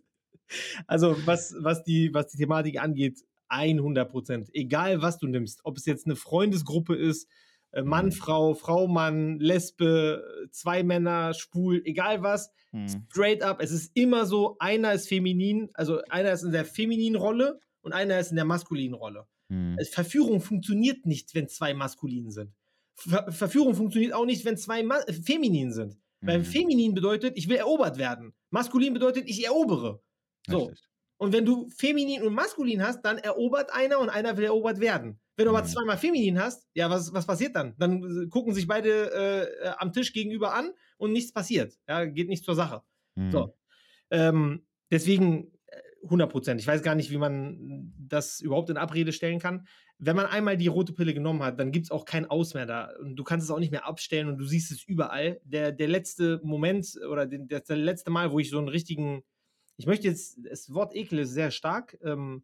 Also 0.87 1.15
was, 1.25 1.55
was, 1.59 1.83
die, 1.83 2.13
was 2.13 2.27
die 2.27 2.37
Thematik 2.37 2.79
angeht, 2.79 3.19
100 3.47 4.09
Prozent. 4.09 4.49
Egal 4.53 5.01
was 5.01 5.17
du 5.17 5.27
nimmst, 5.27 5.61
ob 5.63 5.77
es 5.77 5.85
jetzt 5.85 6.05
eine 6.05 6.15
Freundesgruppe 6.15 6.95
ist, 6.95 7.27
äh, 7.75 7.83
Mann, 7.83 8.07
Mhm. 8.07 8.11
Frau, 8.13 8.53
Frau, 8.55 8.87
Mann, 8.87 9.39
Lesbe, 9.39 10.47
zwei 10.51 10.83
Männer, 10.83 11.33
schwul, 11.33 11.81
egal 11.85 12.23
was, 12.23 12.51
Mhm. 12.71 12.87
straight 13.11 13.43
up, 13.43 13.61
es 13.61 13.71
ist 13.71 13.91
immer 13.95 14.25
so, 14.25 14.57
einer 14.59 14.93
ist 14.93 15.07
feminin, 15.07 15.69
also 15.75 16.01
einer 16.09 16.31
ist 16.31 16.43
in 16.43 16.51
der 16.51 16.65
femininen 16.65 17.15
Rolle 17.19 17.59
und 17.81 17.93
einer 17.93 18.19
ist 18.19 18.31
in 18.31 18.35
der 18.35 18.45
maskulinen 18.45 18.95
Rolle. 18.95 19.25
Mhm. 19.49 19.75
Es- 19.79 19.89
Verführung 19.89 20.41
funktioniert 20.41 21.05
nicht, 21.05 21.35
wenn 21.35 21.47
zwei 21.47 21.73
maskulin 21.73 22.31
sind. 22.31 22.51
Ver 22.97 23.31
Verführung 23.31 23.75
funktioniert 23.75 24.13
auch 24.13 24.25
nicht, 24.25 24.45
wenn 24.45 24.57
zwei 24.57 24.81
Ma 24.81 24.99
feminin 25.23 25.71
sind. 25.73 25.97
Weil 26.21 26.39
Mhm. 26.39 26.43
feminin 26.45 26.93
bedeutet, 26.95 27.37
ich 27.37 27.49
will 27.49 27.57
erobert 27.57 27.97
werden. 27.97 28.33
Maskulin 28.49 28.93
bedeutet, 28.93 29.25
ich 29.27 29.45
erobere. 29.45 30.01
So. 30.47 30.67
Richtig. 30.67 30.79
Und 31.17 31.33
wenn 31.33 31.45
du 31.45 31.69
feminin 31.77 32.23
und 32.23 32.33
maskulin 32.33 32.81
hast, 32.81 33.01
dann 33.03 33.17
erobert 33.19 33.71
einer 33.73 33.99
und 33.99 34.09
einer 34.09 34.35
will 34.37 34.45
erobert 34.45 34.79
werden. 34.79 35.19
Wenn 35.37 35.45
du 35.45 35.51
aber 35.51 35.63
Mhm. 35.63 35.67
zweimal 35.67 35.97
feminin 35.97 36.39
hast, 36.39 36.67
ja, 36.73 36.89
was, 36.89 37.13
was 37.13 37.25
passiert 37.27 37.55
dann? 37.55 37.75
Dann 37.77 38.23
äh, 38.23 38.27
gucken 38.27 38.53
sich 38.53 38.67
beide 38.67 39.11
äh, 39.13 39.67
äh, 39.67 39.73
am 39.77 39.91
Tisch 39.93 40.13
gegenüber 40.13 40.53
an 40.53 40.71
und 40.97 41.11
nichts 41.11 41.33
passiert. 41.33 41.77
Ja, 41.87 42.05
geht 42.05 42.29
nicht 42.29 42.45
zur 42.45 42.55
Sache. 42.55 42.83
Mhm. 43.15 43.31
So. 43.31 43.55
Ähm, 44.11 44.65
deswegen 44.91 45.51
äh, 45.67 45.81
100 46.03 46.31
Prozent. 46.31 46.61
Ich 46.61 46.67
weiß 46.67 46.83
gar 46.83 46.95
nicht, 46.95 47.11
wie 47.11 47.17
man 47.17 47.93
das 47.97 48.39
überhaupt 48.39 48.69
in 48.69 48.77
Abrede 48.77 49.11
stellen 49.11 49.39
kann. 49.39 49.67
Wenn 49.97 50.15
man 50.15 50.25
einmal 50.25 50.57
die 50.57 50.67
rote 50.67 50.93
Pille 50.93 51.13
genommen 51.13 51.41
hat, 51.43 51.59
dann 51.59 51.71
gibt 51.71 51.85
es 51.85 51.91
auch 51.91 52.05
kein 52.05 52.25
Aus 52.29 52.53
mehr 52.53 52.65
da. 52.65 52.91
Und 52.99 53.15
du 53.15 53.23
kannst 53.23 53.45
es 53.45 53.51
auch 53.51 53.59
nicht 53.59 53.71
mehr 53.71 53.85
abstellen 53.87 54.27
und 54.27 54.37
du 54.37 54.45
siehst 54.45 54.71
es 54.71 54.83
überall. 54.83 55.39
Der, 55.43 55.71
der 55.71 55.87
letzte 55.87 56.39
Moment 56.43 56.87
oder 57.09 57.25
das 57.25 57.63
der 57.63 57.77
letzte 57.77 58.11
Mal, 58.11 58.31
wo 58.31 58.39
ich 58.39 58.49
so 58.49 58.57
einen 58.57 58.67
richtigen, 58.67 59.23
ich 59.77 59.85
möchte 59.87 60.07
jetzt, 60.07 60.37
das 60.43 60.73
Wort 60.73 60.93
Ekel 60.95 61.19
ist 61.19 61.31
sehr 61.31 61.49
stark, 61.51 61.97
ähm, 62.03 62.43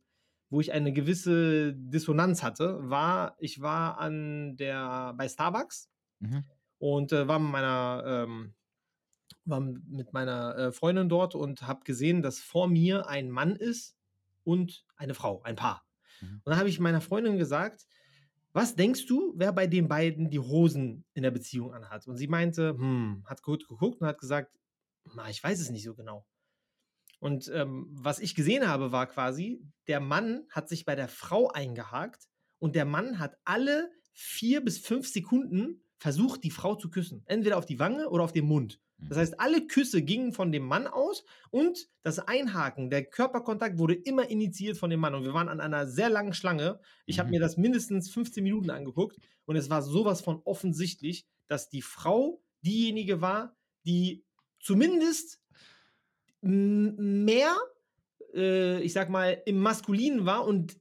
wo 0.52 0.62
ich 0.62 0.74
eine 0.74 0.94
gewisse 0.94 1.74
Dissonanz 1.74 2.44
hatte, 2.44 2.80
war, 2.84 3.36
ich 3.40 3.62
war 3.62 4.00
an 4.00 4.58
der, 4.58 5.16
bei 5.18 5.30
Starbucks 5.30 5.90
Mhm. 6.24 6.46
und 6.78 7.12
äh, 7.14 7.28
war 7.28 7.40
mit 7.40 7.52
meiner 7.52 8.04
ähm, 8.06 8.54
war 9.46 9.60
mit 9.60 10.14
meiner 10.14 10.56
äh, 10.56 10.72
Freundin 10.72 11.10
dort 11.10 11.36
und 11.36 11.64
habe 11.64 11.84
gesehen, 11.84 12.22
dass 12.22 12.40
vor 12.40 12.68
mir 12.68 13.08
ein 13.08 13.32
Mann 13.32 13.56
ist 13.56 13.98
und 14.44 14.86
eine 14.98 15.14
Frau, 15.16 15.42
ein 15.44 15.56
Paar. 15.56 15.84
Mhm. 16.22 16.42
Und 16.44 16.48
dann 16.52 16.60
habe 16.60 16.70
ich 16.70 16.80
meiner 16.80 17.02
Freundin 17.02 17.38
gesagt, 17.38 17.88
was 18.54 18.76
denkst 18.76 19.06
du, 19.08 19.34
wer 19.38 19.54
bei 19.54 19.68
den 19.68 19.88
beiden 19.88 20.30
die 20.30 20.40
Hosen 20.40 21.06
in 21.14 21.24
der 21.24 21.32
Beziehung 21.32 21.74
anhat? 21.74 22.08
Und 22.08 22.18
sie 22.18 22.28
meinte, 22.28 22.72
hm, 22.78 23.24
hat 23.26 23.44
gut 23.44 23.68
geguckt 23.68 24.02
und 24.02 24.08
hat 24.08 24.20
gesagt, 24.20 24.60
ich 25.30 25.44
weiß 25.44 25.60
es 25.60 25.70
nicht 25.72 25.84
so 25.84 25.96
genau. 25.96 26.28
Und 27.22 27.52
ähm, 27.54 27.88
was 27.92 28.20
ich 28.20 28.36
gesehen 28.36 28.68
habe, 28.68 28.92
war 28.92 29.08
quasi, 29.08 29.64
der 29.88 30.00
Mann 30.00 30.46
hat 30.50 30.68
sich 30.70 30.86
bei 30.86 30.96
der 30.96 31.08
Frau 31.08 31.50
eingehakt 31.50 32.28
und 32.60 32.76
der 32.76 32.86
Mann 32.86 33.20
hat 33.20 33.38
alle 33.46 33.92
vier 34.14 34.62
bis 34.62 34.80
fünf 34.80 35.08
Sekunden 35.08 35.84
versucht, 36.00 36.44
die 36.44 36.52
Frau 36.52 36.76
zu 36.76 36.90
küssen. 36.90 37.24
Entweder 37.28 37.58
auf 37.58 37.68
die 37.68 37.80
Wange 37.80 38.10
oder 38.10 38.24
auf 38.24 38.34
den 38.34 38.46
Mund. 38.48 38.82
Das 39.08 39.20
heißt, 39.20 39.40
alle 39.40 39.68
Küsse 39.68 40.02
gingen 40.04 40.34
von 40.34 40.52
dem 40.52 40.64
Mann 40.66 40.88
aus 40.88 41.24
und 41.52 41.90
das 42.04 42.20
Einhaken, 42.20 42.90
der 42.90 43.06
Körperkontakt 43.06 43.78
wurde 43.78 43.94
immer 43.96 44.30
initiiert 44.30 44.78
von 44.78 44.90
dem 44.90 45.00
Mann. 45.00 45.16
Und 45.16 45.24
wir 45.26 45.34
waren 45.34 45.50
an 45.50 45.60
einer 45.62 45.88
sehr 45.88 46.10
langen 46.10 46.34
Schlange. 46.34 46.80
Ich 47.06 47.20
habe 47.20 47.30
Mhm. 47.30 47.32
mir 47.32 47.40
das 47.40 47.58
mindestens 47.58 48.10
15 48.12 48.44
Minuten 48.44 48.72
angeguckt 48.72 49.18
und 49.46 49.56
es 49.58 49.70
war 49.70 49.84
sowas 49.84 50.22
von 50.22 50.42
offensichtlich, 50.46 51.28
dass 51.48 51.70
die 51.70 51.82
Frau 51.84 52.44
diejenige 52.66 53.22
war, 53.22 53.58
die 53.86 54.26
zumindest 54.60 55.41
mehr, 56.42 57.56
äh, 58.34 58.82
ich 58.82 58.94
sag 58.94 59.10
mal, 59.10 59.42
im 59.46 59.60
Maskulinen 59.60 60.26
war 60.26 60.46
und 60.46 60.78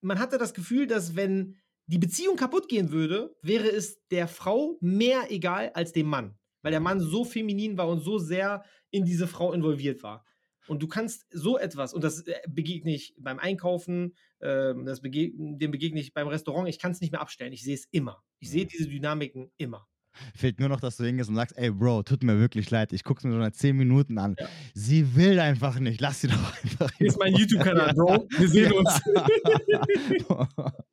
man 0.00 0.18
hatte 0.18 0.38
das 0.38 0.54
Gefühl, 0.54 0.86
dass 0.86 1.16
wenn 1.16 1.56
die 1.86 1.98
Beziehung 1.98 2.36
kaputt 2.36 2.68
gehen 2.68 2.90
würde, 2.90 3.36
wäre 3.42 3.68
es 3.68 4.00
der 4.10 4.28
Frau 4.28 4.78
mehr 4.80 5.30
egal 5.30 5.70
als 5.74 5.92
dem 5.92 6.06
Mann. 6.06 6.38
Weil 6.62 6.70
der 6.72 6.80
Mann 6.80 7.00
so 7.00 7.24
feminin 7.24 7.76
war 7.76 7.88
und 7.88 8.00
so 8.00 8.18
sehr 8.18 8.64
in 8.90 9.04
diese 9.04 9.26
Frau 9.26 9.52
involviert 9.52 10.02
war. 10.02 10.24
Und 10.68 10.80
du 10.82 10.86
kannst 10.86 11.26
so 11.30 11.58
etwas, 11.58 11.92
und 11.92 12.04
das 12.04 12.22
äh, 12.26 12.34
begegne 12.48 12.94
ich 12.94 13.14
beim 13.18 13.38
Einkaufen, 13.40 14.14
ähm, 14.40 14.84
das 14.86 15.00
bege 15.02 15.32
dem 15.34 15.70
begegne 15.72 16.00
ich 16.00 16.14
beim 16.14 16.28
Restaurant, 16.28 16.68
ich 16.68 16.78
kann 16.78 16.92
es 16.92 17.00
nicht 17.00 17.10
mehr 17.10 17.20
abstellen. 17.20 17.52
Ich 17.52 17.64
sehe 17.64 17.74
es 17.74 17.86
immer. 17.90 18.22
Ich 18.38 18.50
sehe 18.50 18.64
Mhm. 18.64 18.68
diese 18.68 18.88
Dynamiken 18.88 19.50
immer. 19.56 19.88
Fehlt 20.34 20.60
nur 20.60 20.68
noch, 20.68 20.80
dass 20.80 20.96
du 20.96 21.04
hingehst 21.04 21.28
und 21.30 21.36
sagst, 21.36 21.56
ey 21.56 21.70
Bro, 21.70 22.02
tut 22.04 22.22
mir 22.22 22.38
wirklich 22.38 22.70
leid, 22.70 22.92
ich 22.92 23.04
guck's 23.04 23.24
mir 23.24 23.32
schon 23.32 23.42
seit 23.42 23.56
10 23.56 23.76
Minuten 23.76 24.18
an. 24.18 24.36
Ja. 24.38 24.46
Sie 24.74 25.14
will 25.16 25.38
einfach 25.40 25.78
nicht, 25.78 26.00
lass 26.00 26.20
sie 26.20 26.28
doch 26.28 26.62
einfach. 26.62 26.90
Hier 26.98 27.08
ist 27.08 27.18
mein 27.18 27.28
in 27.28 27.34
Ruhe." 27.34 27.42
YouTube-Kanal, 27.42 27.94
Bro. 27.94 28.28
Wir 28.38 28.48
sehen 28.48 28.72
uns. 28.72 29.00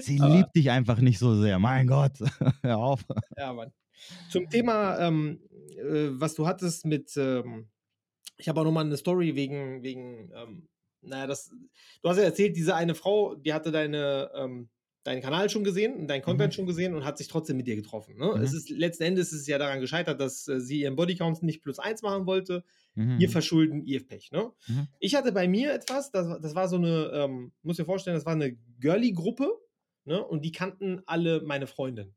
Sie 0.00 0.20
Aber- 0.20 0.34
liebt 0.34 0.54
dich 0.56 0.70
einfach 0.70 0.98
nicht 1.00 1.18
so 1.18 1.40
sehr. 1.40 1.58
Mein 1.58 1.86
Gott. 1.86 2.12
Hör 2.62 2.78
auf. 2.78 3.04
Ja, 3.36 3.52
Mann. 3.52 3.72
Zum 4.30 4.48
Thema, 4.48 4.98
ähm, 4.98 5.40
äh, 5.76 6.08
was 6.10 6.34
du 6.34 6.46
hattest 6.46 6.86
mit, 6.86 7.16
ähm, 7.16 7.68
ich 8.36 8.48
habe 8.48 8.60
auch 8.60 8.64
nochmal 8.64 8.84
eine 8.84 8.96
Story 8.96 9.34
wegen, 9.34 9.82
wegen, 9.82 10.30
ähm, 10.34 10.68
naja, 11.02 11.26
das, 11.26 11.50
du 12.02 12.08
hast 12.08 12.16
ja 12.16 12.24
erzählt, 12.24 12.56
diese 12.56 12.74
eine 12.74 12.94
Frau, 12.94 13.34
die 13.34 13.52
hatte 13.52 13.70
deine, 13.70 14.30
ähm, 14.34 14.68
deinen 15.08 15.22
Kanal 15.22 15.48
schon 15.50 15.64
gesehen, 15.64 16.06
deinen 16.06 16.22
Content 16.22 16.52
Mhm. 16.52 16.54
schon 16.54 16.66
gesehen 16.66 16.94
und 16.94 17.04
hat 17.04 17.18
sich 17.18 17.28
trotzdem 17.28 17.56
mit 17.56 17.66
dir 17.66 17.76
getroffen. 17.76 18.16
Ne? 18.16 18.34
Mhm. 18.36 18.42
Es 18.42 18.52
ist, 18.52 18.68
letzten 18.70 19.04
Endes 19.04 19.32
ist 19.32 19.40
es 19.40 19.46
ja 19.46 19.58
daran 19.58 19.80
gescheitert, 19.80 20.20
dass 20.20 20.46
äh, 20.48 20.60
sie 20.60 20.80
ihren 20.80 20.96
Bodycount 20.96 21.42
nicht 21.42 21.62
plus 21.62 21.78
eins 21.78 22.02
machen 22.02 22.26
wollte. 22.26 22.64
Mhm. 22.94 23.18
Ihr 23.18 23.30
Verschulden, 23.30 23.82
ihr 23.84 24.06
Pech. 24.06 24.30
Ne? 24.32 24.50
Mhm. 24.66 24.88
Ich 24.98 25.14
hatte 25.14 25.32
bei 25.32 25.48
mir 25.48 25.72
etwas, 25.72 26.10
das, 26.10 26.40
das 26.40 26.54
war 26.54 26.68
so 26.68 26.76
eine, 26.76 27.10
ähm, 27.14 27.52
muss 27.62 27.76
dir 27.76 27.84
vorstellen, 27.84 28.16
das 28.16 28.26
war 28.26 28.34
eine 28.34 28.56
Girly-Gruppe 28.80 29.50
ne? 30.04 30.24
und 30.24 30.44
die 30.44 30.52
kannten 30.52 31.02
alle 31.06 31.42
meine 31.42 31.66
Freundin. 31.66 32.14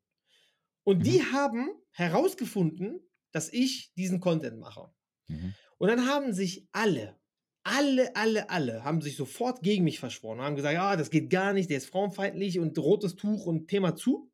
Und 0.83 1.05
die 1.05 1.21
haben 1.21 1.69
herausgefunden, 1.91 2.99
dass 3.31 3.51
ich 3.53 3.93
diesen 3.95 4.19
Content 4.19 4.59
mache. 4.59 4.89
Mhm. 5.27 5.53
Und 5.77 5.87
dann 5.87 6.07
haben 6.07 6.33
sich 6.33 6.67
alle, 6.71 7.15
alle, 7.64 8.16
alle, 8.16 8.49
alle, 8.49 8.84
haben 8.84 9.01
sich 9.01 9.16
sofort 9.16 9.62
gegen 9.62 9.84
mich 9.84 9.99
verschworen 9.99 10.41
haben 10.41 10.55
gesagt, 10.55 10.74
ja, 10.74 10.95
das 10.95 11.09
geht 11.09 11.30
gar 11.30 11.53
nicht, 11.53 11.70
der 11.70 11.78
ist 11.78 11.89
frauenfeindlich 11.89 12.59
und 12.59 12.78
rotes 12.78 13.16
Tuch 13.16 13.45
und 13.45 13.68
Thema 13.68 13.95
zu. 13.95 14.32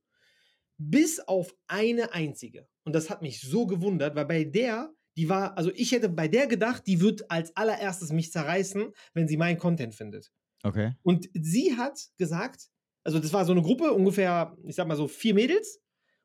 Bis 0.78 1.20
auf 1.20 1.56
eine 1.68 2.14
einzige. 2.14 2.68
Und 2.84 2.94
das 2.94 3.10
hat 3.10 3.22
mich 3.22 3.42
so 3.42 3.66
gewundert, 3.66 4.16
weil 4.16 4.26
bei 4.26 4.44
der, 4.44 4.94
die 5.18 5.28
war, 5.28 5.58
also 5.58 5.72
ich 5.74 5.92
hätte 5.92 6.08
bei 6.08 6.28
der 6.28 6.48
gedacht, 6.48 6.84
die 6.86 7.02
wird 7.02 7.30
als 7.32 7.56
allererstes 7.58 8.12
mich 8.12 8.32
zerreißen, 8.32 8.94
wenn 9.14 9.28
sie 9.28 9.38
meinen 9.38 9.58
Content 9.58 9.96
findet. 9.96 10.32
Okay. 10.64 10.94
Und 11.04 11.30
sie 11.34 11.76
hat 11.76 12.00
gesagt, 12.18 12.70
also 13.04 13.20
das 13.20 13.34
war 13.34 13.46
so 13.46 13.54
eine 13.54 13.62
Gruppe, 13.62 13.92
ungefähr, 13.94 14.56
ich 14.66 14.76
sag 14.76 14.88
mal 14.88 14.96
so 14.96 15.08
vier 15.08 15.34
Mädels. 15.34 15.82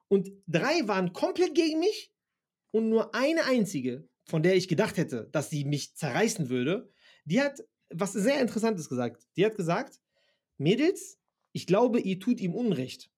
Und 0.09 0.31
drei 0.47 0.87
waren 0.87 1.13
komplett 1.13 1.55
gegen 1.55 1.81
mich. 1.81 2.13
Und 2.71 2.89
nur 2.89 3.15
eine 3.15 3.45
einzige, 3.45 4.09
von 4.25 4.43
der 4.43 4.57
ich 4.57 4.69
gedacht 4.69 4.97
hätte, 4.97 5.29
dass 5.33 5.51
sie 5.51 5.65
mich 5.65 5.95
zerreißen 5.95 6.49
würde, 6.49 6.91
die 7.25 7.41
hat 7.41 7.63
was 7.95 8.13
sehr 8.13 8.41
Interessantes 8.41 8.89
gesagt. 8.89 9.27
Die 9.37 9.45
hat 9.45 9.57
gesagt, 9.57 10.01
Mädels, 10.59 11.19
ich 11.53 11.67
glaube, 11.67 12.01
ihr 12.01 12.19
tut 12.19 12.41
ihm 12.41 12.55
Unrecht. 12.55 13.11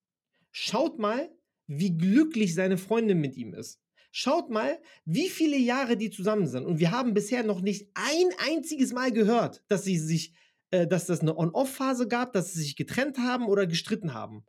Schaut 0.50 0.98
mal, 0.98 1.30
wie 1.66 1.96
glücklich 1.96 2.54
seine 2.54 2.78
Freundin 2.78 3.20
mit 3.20 3.36
ihm 3.36 3.54
ist. 3.54 3.80
Schaut 4.10 4.50
mal, 4.50 4.78
wie 5.04 5.28
viele 5.28 5.56
Jahre 5.56 5.96
die 5.96 6.10
zusammen 6.10 6.46
sind. 6.46 6.66
Und 6.66 6.78
wir 6.78 6.92
haben 6.92 7.14
bisher 7.14 7.42
noch 7.42 7.60
nicht 7.60 7.90
ein 7.94 8.28
einziges 8.38 8.92
Mal 8.92 9.10
gehört, 9.12 9.62
dass 9.68 9.82
sie 9.82 9.98
sich, 9.98 10.34
äh, 10.70 10.86
dass 10.86 11.06
das 11.06 11.20
eine 11.20 11.36
On-Off-Phase 11.36 12.06
gab, 12.06 12.32
dass 12.32 12.52
sie 12.52 12.60
sich 12.60 12.76
getrennt 12.76 13.18
haben 13.18 13.46
oder 13.46 13.66
gestritten 13.66 14.14
haben. 14.14 14.44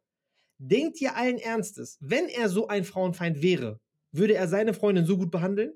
Denkt 0.57 1.01
ihr 1.01 1.15
allen 1.15 1.37
Ernstes, 1.37 1.97
wenn 1.99 2.27
er 2.27 2.49
so 2.49 2.67
ein 2.67 2.83
Frauenfeind 2.83 3.41
wäre, 3.41 3.79
würde 4.11 4.35
er 4.35 4.47
seine 4.47 4.73
Freundin 4.73 5.05
so 5.05 5.17
gut 5.17 5.31
behandeln? 5.31 5.73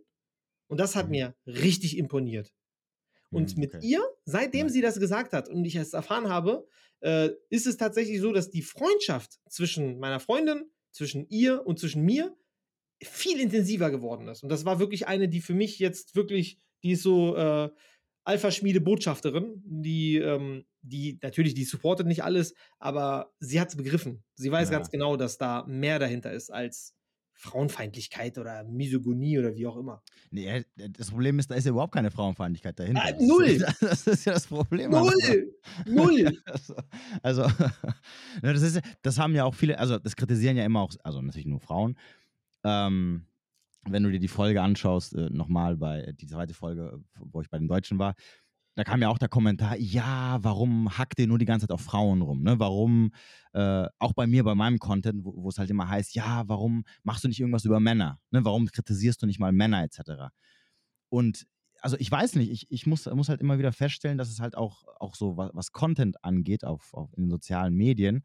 Und 0.69 0.79
das 0.79 0.95
hat 0.95 1.07
Mhm. 1.07 1.11
mir 1.11 1.35
richtig 1.45 1.97
imponiert. 1.97 2.53
Und 3.31 3.55
Mhm, 3.55 3.59
mit 3.61 3.75
okay. 3.75 3.85
ihr, 3.87 4.01
seitdem 4.25 4.67
Ja. 4.67 4.73
sie 4.73 4.81
das 4.81 4.99
gesagt 4.99 5.33
hat 5.33 5.49
und 5.49 5.65
ich 5.65 5.75
es 5.75 5.93
erfahren 5.93 6.29
habe, 6.29 6.67
äh, 7.01 7.29
ist 7.49 7.67
es 7.67 7.77
tatsächlich 7.77 8.21
so, 8.21 8.31
dass 8.33 8.49
die 8.49 8.61
Freundschaft 8.63 9.39
zwischen 9.49 9.99
meiner 9.99 10.19
Freundin, 10.19 10.71
zwischen 10.91 11.27
ihr 11.29 11.65
und 11.67 11.79
zwischen 11.79 12.03
mir 12.03 12.35
viel 13.03 13.39
intensiver 13.39 13.91
geworden 13.91 14.27
ist. 14.27 14.43
Und 14.43 14.49
das 14.49 14.65
war 14.65 14.79
wirklich 14.79 15.07
eine, 15.07 15.29
die 15.29 15.41
für 15.41 15.53
mich 15.53 15.79
jetzt 15.79 16.15
wirklich, 16.15 16.59
die 16.83 16.91
ist 16.93 17.03
so 17.03 17.35
äh, 17.37 17.69
Alpha-Schmiede-Botschafterin, 18.25 19.61
die, 19.65 20.17
ähm, 20.17 20.65
die 20.81 21.19
natürlich, 21.21 21.53
die 21.53 21.63
supportet 21.65 22.07
nicht 22.07 22.23
alles, 22.23 22.53
aber 22.79 23.33
sie 23.39 23.59
hat 23.59 23.69
es 23.69 23.75
begriffen. 23.77 24.23
Sie 24.35 24.51
weiß 24.51 24.69
Ja. 24.69 24.77
ganz 24.77 24.89
genau, 24.91 25.17
dass 25.17 25.37
da 25.37 25.65
mehr 25.67 25.99
dahinter 25.99 26.31
ist 26.33 26.51
als 26.51 26.95
Frauenfeindlichkeit 27.41 28.37
oder 28.37 28.65
Misogonie 28.65 29.39
oder 29.39 29.55
wie 29.55 29.65
auch 29.65 29.77
immer. 29.77 30.03
Nee, 30.29 30.45
äh, 30.47 30.63
das 30.89 31.09
Problem 31.09 31.39
ist, 31.39 31.49
da 31.49 31.55
ist 31.55 31.63
ja 31.63 31.71
überhaupt 31.71 31.93
keine 31.93 32.11
Frauenfeindlichkeit 32.11 32.77
dahinter. 32.77 33.01
Ah, 33.03 33.11
Das 33.13 33.21
ist- 33.21 33.27
null. 33.27 33.65
Das 33.81 34.07
ist 34.07 34.25
ja 34.25 34.33
das 34.33 34.47
Problem. 34.47 34.91
Null! 34.91 35.53
Null! 35.85 36.37
Also, 36.45 36.75
also 37.23 37.41
ne, 38.43 38.53
das, 38.53 38.61
ist, 38.61 38.81
das 39.01 39.17
haben 39.17 39.35
ja 39.35 39.45
auch 39.45 39.55
viele, 39.55 39.79
also 39.79 39.97
das 39.97 40.17
kritisieren 40.17 40.57
ja 40.57 40.65
immer 40.65 40.81
auch, 40.81 40.91
also 41.03 41.21
natürlich 41.21 41.47
nur 41.47 41.61
Frauen. 41.61 41.97
Ähm, 42.65 43.25
wenn 43.87 44.03
du 44.03 44.11
dir 44.11 44.19
die 44.19 44.27
Folge 44.27 44.61
anschaust, 44.61 45.15
äh, 45.15 45.29
nochmal 45.29 45.77
bei 45.77 46.11
die 46.19 46.27
zweite 46.27 46.53
Folge, 46.53 46.99
wo 47.17 47.41
ich 47.41 47.49
bei 47.49 47.57
den 47.57 47.69
Deutschen 47.69 47.97
war, 47.99 48.15
da 48.79 48.83
kam 48.85 49.01
ja 49.01 49.09
auch 49.09 49.17
der 49.17 49.27
Kommentar, 49.29 49.75
ja, 49.77 50.37
warum 50.41 50.97
hackt 50.97 51.19
ihr 51.19 51.27
nur 51.27 51.37
die 51.37 51.45
ganze 51.45 51.67
Zeit 51.67 51.73
auf 51.73 51.81
Frauen 51.81 52.21
rum? 52.21 52.41
Ne? 52.43 52.59
Warum, 52.59 53.11
äh, 53.53 53.85
auch 53.99 54.13
bei 54.13 54.25
mir, 54.25 54.43
bei 54.43 54.55
meinem 54.55 54.79
Content, 54.79 55.23
wo 55.23 55.49
es 55.49 55.57
halt 55.57 55.69
immer 55.69 55.89
heißt, 55.89 56.15
ja, 56.15 56.47
warum 56.47 56.85
machst 57.03 57.23
du 57.23 57.27
nicht 57.27 57.39
irgendwas 57.39 57.65
über 57.65 57.79
Männer? 57.79 58.19
Ne? 58.31 58.45
Warum 58.45 58.67
kritisierst 58.67 59.21
du 59.21 59.25
nicht 59.25 59.39
mal 59.39 59.51
Männer 59.51 59.83
etc.? 59.83 60.31
Und 61.09 61.45
also 61.81 61.97
ich 61.99 62.09
weiß 62.11 62.35
nicht, 62.35 62.51
ich, 62.51 62.67
ich 62.71 62.87
muss, 62.87 63.05
muss 63.07 63.29
halt 63.29 63.41
immer 63.41 63.57
wieder 63.57 63.71
feststellen, 63.73 64.17
dass 64.17 64.29
es 64.29 64.39
halt 64.39 64.55
auch, 64.55 64.85
auch 64.99 65.15
so, 65.15 65.37
was, 65.37 65.51
was 65.53 65.71
Content 65.71 66.23
angeht, 66.23 66.63
auf, 66.63 66.93
auf 66.93 67.09
in 67.17 67.23
den 67.23 67.29
sozialen 67.31 67.75
Medien, 67.75 68.23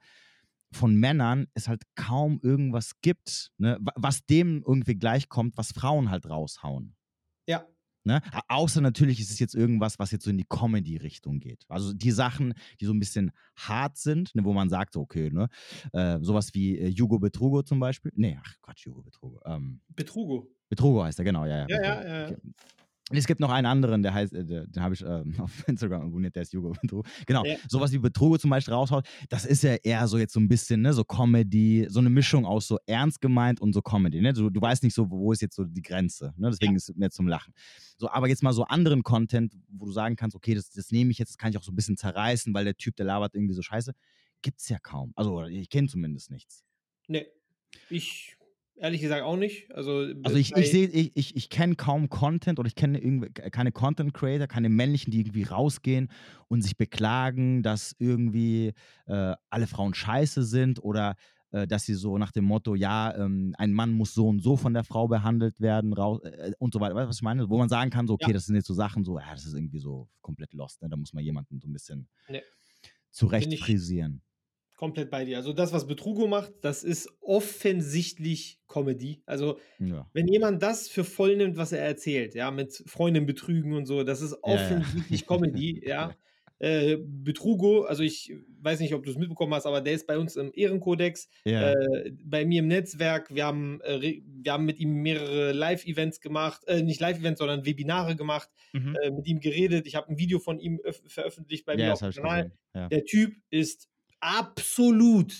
von 0.72 0.94
Männern 0.96 1.46
es 1.54 1.68
halt 1.68 1.82
kaum 1.94 2.40
irgendwas 2.42 3.00
gibt, 3.00 3.52
ne, 3.58 3.78
wa- 3.80 3.92
was 3.96 4.24
dem 4.26 4.62
irgendwie 4.66 4.96
gleichkommt, 4.96 5.56
was 5.56 5.72
Frauen 5.72 6.10
halt 6.10 6.28
raushauen. 6.28 6.96
Ne? 8.04 8.20
Außer 8.48 8.80
natürlich 8.80 9.18
ist 9.20 9.30
es 9.30 9.38
jetzt 9.38 9.54
irgendwas, 9.54 9.98
was 9.98 10.10
jetzt 10.10 10.24
so 10.24 10.30
in 10.30 10.36
die 10.36 10.44
Comedy-Richtung 10.44 11.40
geht. 11.40 11.64
Also 11.68 11.94
die 11.94 12.10
Sachen, 12.10 12.54
die 12.80 12.84
so 12.84 12.92
ein 12.92 12.98
bisschen 12.98 13.32
hart 13.56 13.96
sind, 13.96 14.34
ne, 14.34 14.44
wo 14.44 14.52
man 14.52 14.68
sagt, 14.68 14.96
okay, 14.96 15.30
ne, 15.30 15.48
äh, 15.92 16.18
sowas 16.20 16.54
wie 16.54 16.78
äh, 16.78 16.92
Hugo 16.92 17.18
Betrugo 17.18 17.62
zum 17.62 17.80
Beispiel. 17.80 18.12
Nee, 18.14 18.38
ach 18.42 18.54
Quatsch, 18.60 18.86
Hugo 18.86 19.02
Betrugo. 19.02 19.40
Ähm, 19.46 19.80
Betrugo. 19.88 20.50
Betrugo 20.68 21.02
heißt 21.02 21.18
er, 21.18 21.24
genau, 21.24 21.46
ja. 21.46 21.66
Ja, 21.68 21.82
ja, 21.82 22.02
ja, 22.04 22.30
ja. 22.30 22.36
Es 23.10 23.26
gibt 23.26 23.38
noch 23.38 23.50
einen 23.50 23.66
anderen, 23.66 24.02
der 24.02 24.14
heißt, 24.14 24.32
äh, 24.32 24.44
den 24.44 24.82
habe 24.82 24.94
ich 24.94 25.02
ähm, 25.02 25.34
auf 25.38 25.68
Instagram 25.68 26.02
abonniert, 26.06 26.34
der 26.36 26.42
ist 26.42 26.54
Hugo 26.54 26.72
Betrugo. 26.80 27.06
Genau, 27.26 27.44
Ja. 27.44 27.56
sowas 27.68 27.92
wie 27.92 27.98
Betrugo 27.98 28.38
zum 28.38 28.48
Beispiel 28.48 28.72
raushaut, 28.72 29.06
das 29.28 29.44
ist 29.44 29.62
ja 29.62 29.74
eher 29.74 30.08
so 30.08 30.16
jetzt 30.16 30.32
so 30.32 30.40
ein 30.40 30.48
bisschen, 30.48 30.80
ne, 30.80 30.92
so 30.94 31.04
Comedy, 31.04 31.86
so 31.90 32.00
eine 32.00 32.08
Mischung 32.08 32.46
aus 32.46 32.66
so 32.66 32.78
ernst 32.86 33.20
gemeint 33.20 33.60
und 33.60 33.74
so 33.74 33.82
Comedy, 33.82 34.22
ne? 34.22 34.32
Du, 34.32 34.48
du 34.48 34.60
weißt 34.60 34.82
nicht 34.82 34.94
so, 34.94 35.10
wo 35.10 35.32
ist 35.32 35.42
jetzt 35.42 35.54
so 35.56 35.64
die 35.64 35.82
Grenze, 35.82 36.32
ne? 36.38 36.48
Deswegen 36.50 36.76
ist 36.76 36.88
es 36.88 36.96
mehr 36.96 37.10
zum 37.10 37.28
Lachen. 37.28 37.52
So, 37.98 38.08
aber 38.10 38.26
jetzt 38.28 38.42
mal 38.42 38.54
so 38.54 38.64
anderen 38.64 39.02
Content, 39.02 39.54
wo 39.68 39.84
du 39.84 39.92
sagen 39.92 40.16
kannst, 40.16 40.34
okay, 40.34 40.54
das, 40.54 40.70
das 40.70 40.90
nehme 40.90 41.10
ich 41.10 41.18
jetzt, 41.18 41.28
das 41.30 41.38
kann 41.38 41.50
ich 41.50 41.58
auch 41.58 41.62
so 41.62 41.72
ein 41.72 41.76
bisschen 41.76 41.98
zerreißen, 41.98 42.54
weil 42.54 42.64
der 42.64 42.76
Typ, 42.76 42.96
der 42.96 43.04
labert 43.04 43.34
irgendwie 43.34 43.54
so 43.54 43.60
scheiße, 43.62 43.92
gibt's 44.40 44.68
ja 44.70 44.78
kaum. 44.78 45.12
Also, 45.14 45.42
ich 45.44 45.68
kenne 45.68 45.88
zumindest 45.88 46.30
nichts. 46.30 46.64
Nee. 47.06 47.26
Ich 47.90 48.36
ehrlich 48.76 49.00
gesagt 49.00 49.22
auch 49.22 49.36
nicht. 49.36 49.70
Also, 49.72 50.06
Also 50.22 50.36
ich, 50.36 50.54
ich 50.56 50.70
sehe, 50.70 50.88
ich, 50.88 51.12
ich, 51.14 51.36
ich 51.36 51.48
kenne 51.50 51.74
kaum 51.76 52.08
Content 52.08 52.58
oder 52.58 52.66
ich 52.66 52.74
kenne 52.74 53.00
keine 53.30 53.72
Content 53.72 54.14
Creator, 54.14 54.46
keine 54.46 54.68
männlichen, 54.68 55.10
die 55.10 55.20
irgendwie 55.20 55.44
rausgehen 55.44 56.10
und 56.48 56.62
sich 56.62 56.76
beklagen, 56.76 57.62
dass 57.62 57.94
irgendwie 57.98 58.72
äh, 59.06 59.34
alle 59.50 59.66
Frauen 59.66 59.94
scheiße 59.94 60.44
sind 60.44 60.82
oder 60.82 61.14
äh, 61.50 61.66
dass 61.66 61.84
sie 61.84 61.94
so 61.94 62.18
nach 62.18 62.32
dem 62.32 62.44
Motto, 62.44 62.74
ja, 62.74 63.14
ähm, 63.16 63.54
ein 63.58 63.72
Mann 63.72 63.92
muss 63.92 64.12
so 64.12 64.28
und 64.28 64.40
so 64.42 64.56
von 64.56 64.74
der 64.74 64.82
Frau 64.84 65.06
behandelt 65.08 65.60
werden 65.60 65.92
raus, 65.92 66.20
äh, 66.24 66.52
und 66.58 66.74
so 66.74 66.80
weiter. 66.80 66.94
Weißt 66.96 67.04
du, 67.04 67.08
was 67.10 67.16
ich 67.16 67.22
meine? 67.22 67.48
Wo 67.48 67.58
man 67.58 67.68
sagen 67.68 67.90
kann, 67.90 68.06
so, 68.08 68.14
okay, 68.14 68.26
Ja. 68.28 68.32
das 68.34 68.46
sind 68.46 68.56
jetzt 68.56 68.66
so 68.66 68.74
Sachen, 68.74 69.04
so, 69.04 69.18
ja, 69.18 69.30
das 69.32 69.46
ist 69.46 69.54
irgendwie 69.54 69.78
so 69.78 70.08
komplett 70.20 70.52
lost, 70.52 70.82
ne? 70.82 70.88
Da 70.88 70.96
muss 70.96 71.12
man 71.12 71.22
jemanden 71.22 71.60
so 71.60 71.68
ein 71.68 71.72
bisschen 71.72 72.08
Nee. 72.28 72.42
zurecht 73.10 73.56
frisieren. 73.58 74.22
Komplett 74.84 75.10
bei 75.10 75.24
dir. 75.24 75.36
Also 75.38 75.52
das, 75.54 75.72
was 75.72 75.86
Betrugo 75.86 76.26
macht, 76.26 76.52
das 76.60 76.84
ist 76.84 77.08
offensichtlich 77.20 78.58
Comedy. 78.68 79.22
Also 79.26 79.58
Ja. 79.78 80.08
wenn 80.12 80.28
jemand 80.28 80.62
das 80.62 80.88
für 80.88 81.04
voll 81.04 81.36
nimmt, 81.36 81.56
was 81.56 81.72
er 81.72 81.80
erzählt, 81.84 82.34
ja, 82.34 82.50
mit 82.50 82.82
Freundin 82.86 83.24
betrügen 83.26 83.72
und 83.72 83.86
so, 83.86 84.04
das 84.04 84.20
ist 84.20 84.32
Ja, 84.32 84.38
ja. 84.54 84.54
offensichtlich 84.54 85.26
Comedy, 85.26 85.82
ja. 85.86 86.14
Äh, 86.60 86.98
Betrugo, 87.02 87.82
also 87.82 88.02
ich 88.04 88.32
weiß 88.60 88.78
nicht, 88.80 88.94
ob 88.94 89.02
du 89.04 89.10
es 89.10 89.18
mitbekommen 89.18 89.52
hast, 89.54 89.66
aber 89.66 89.80
der 89.80 89.92
ist 89.94 90.06
bei 90.06 90.16
uns 90.18 90.36
im 90.36 90.52
Ehrenkodex, 90.54 91.28
Ja. 91.44 91.72
äh, 91.72 92.12
bei 92.24 92.44
mir 92.46 92.60
im 92.60 92.68
Netzwerk. 92.68 93.34
Wir 93.34 93.44
haben, 93.44 93.80
äh, 93.82 94.22
wir 94.24 94.52
haben 94.52 94.64
mit 94.64 94.78
ihm 94.78 95.02
mehrere 95.02 95.52
Live-Events 95.52 96.20
gemacht, 96.20 96.62
äh, 96.68 96.82
nicht 96.82 97.00
Live-Events, 97.00 97.40
sondern 97.40 97.66
Webinare 97.66 98.16
gemacht, 98.16 98.48
Mhm. 98.72 98.96
äh, 99.02 99.10
mit 99.10 99.26
ihm 99.26 99.40
geredet. 99.40 99.86
Ich 99.86 99.96
habe 99.96 100.08
ein 100.10 100.18
Video 100.18 100.38
von 100.38 100.58
ihm 100.60 100.78
öff- 100.84 101.02
veröffentlicht 101.06 101.64
bei 101.66 101.74
mir 101.76 101.86
ja, 101.86 101.92
auf 101.94 102.00
das 102.00 102.14
dem 102.14 102.22
Kanal. 102.22 102.52
Ja. 102.74 102.88
Der 102.88 103.04
Typ 103.04 103.34
ist 103.50 103.88
absolut 104.24 105.34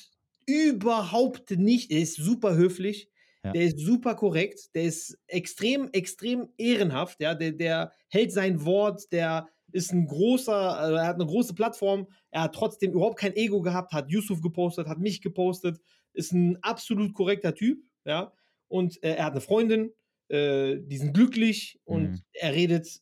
überhaupt 0.47 1.51
nicht, 1.53 1.91
er 1.91 2.01
ist 2.03 2.17
super 2.17 2.55
höflich, 2.57 3.11
Ja. 3.45 3.53
der 3.55 3.63
ist 3.65 3.79
super 3.79 4.15
korrekt, 4.15 4.75
der 4.75 4.85
ist 4.85 5.19
extrem, 5.27 5.89
extrem 5.93 6.49
ehrenhaft, 6.59 7.21
ja, 7.21 7.35
der, 7.35 7.53
der 7.53 7.93
hält 8.11 8.33
sein 8.33 8.65
Wort, 8.65 9.13
der 9.13 9.49
ist 9.73 9.93
ein 9.93 10.07
großer, 10.07 10.79
also 10.79 10.97
er 10.97 11.07
hat 11.07 11.17
eine 11.17 11.27
große 11.27 11.55
Plattform, 11.55 12.09
er 12.31 12.43
hat 12.43 12.55
trotzdem 12.55 12.93
überhaupt 12.93 13.19
kein 13.19 13.35
Ego 13.37 13.63
gehabt, 13.63 13.93
hat 13.93 14.11
Yusuf 14.11 14.41
gepostet, 14.43 14.87
hat 14.89 14.99
mich 14.99 15.23
gepostet, 15.23 15.81
ist 16.13 16.33
ein 16.33 16.59
absolut 16.63 17.15
korrekter 17.15 17.55
Typ, 17.55 17.83
ja, 18.05 18.33
und 18.69 19.03
äh, 19.03 19.15
er 19.17 19.25
hat 19.27 19.33
eine 19.33 19.41
Freundin, 19.41 19.93
äh, 20.29 20.77
die 20.81 20.99
sind 20.99 21.15
glücklich 21.15 21.81
und 21.85 22.13
Mhm. 22.13 22.23
er 22.33 22.55
redet 22.55 23.01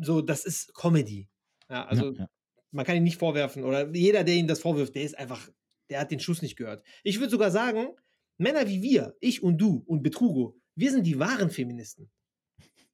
so, 0.00 0.20
das 0.22 0.44
ist 0.44 0.74
Comedy. 0.74 1.28
Ja, 1.70 1.86
also 1.86 2.12
ja, 2.16 2.24
ja. 2.24 2.28
Man 2.70 2.84
kann 2.84 2.96
ihn 2.96 3.04
nicht 3.04 3.18
vorwerfen, 3.18 3.64
oder 3.64 3.88
jeder, 3.94 4.24
der 4.24 4.34
ihm 4.34 4.46
das 4.46 4.60
vorwirft, 4.60 4.94
der 4.94 5.02
ist 5.02 5.18
einfach, 5.18 5.48
der 5.90 6.00
hat 6.00 6.10
den 6.10 6.20
Schuss 6.20 6.42
nicht 6.42 6.56
gehört. 6.56 6.82
Ich 7.02 7.18
würde 7.18 7.30
sogar 7.30 7.50
sagen, 7.50 7.88
Männer 8.36 8.68
wie 8.68 8.82
wir, 8.82 9.16
ich 9.20 9.42
und 9.42 9.58
du 9.58 9.82
und 9.86 10.02
Betrugo, 10.02 10.60
wir 10.74 10.90
sind 10.90 11.04
die 11.04 11.18
wahren 11.18 11.50
Feministen. 11.50 12.10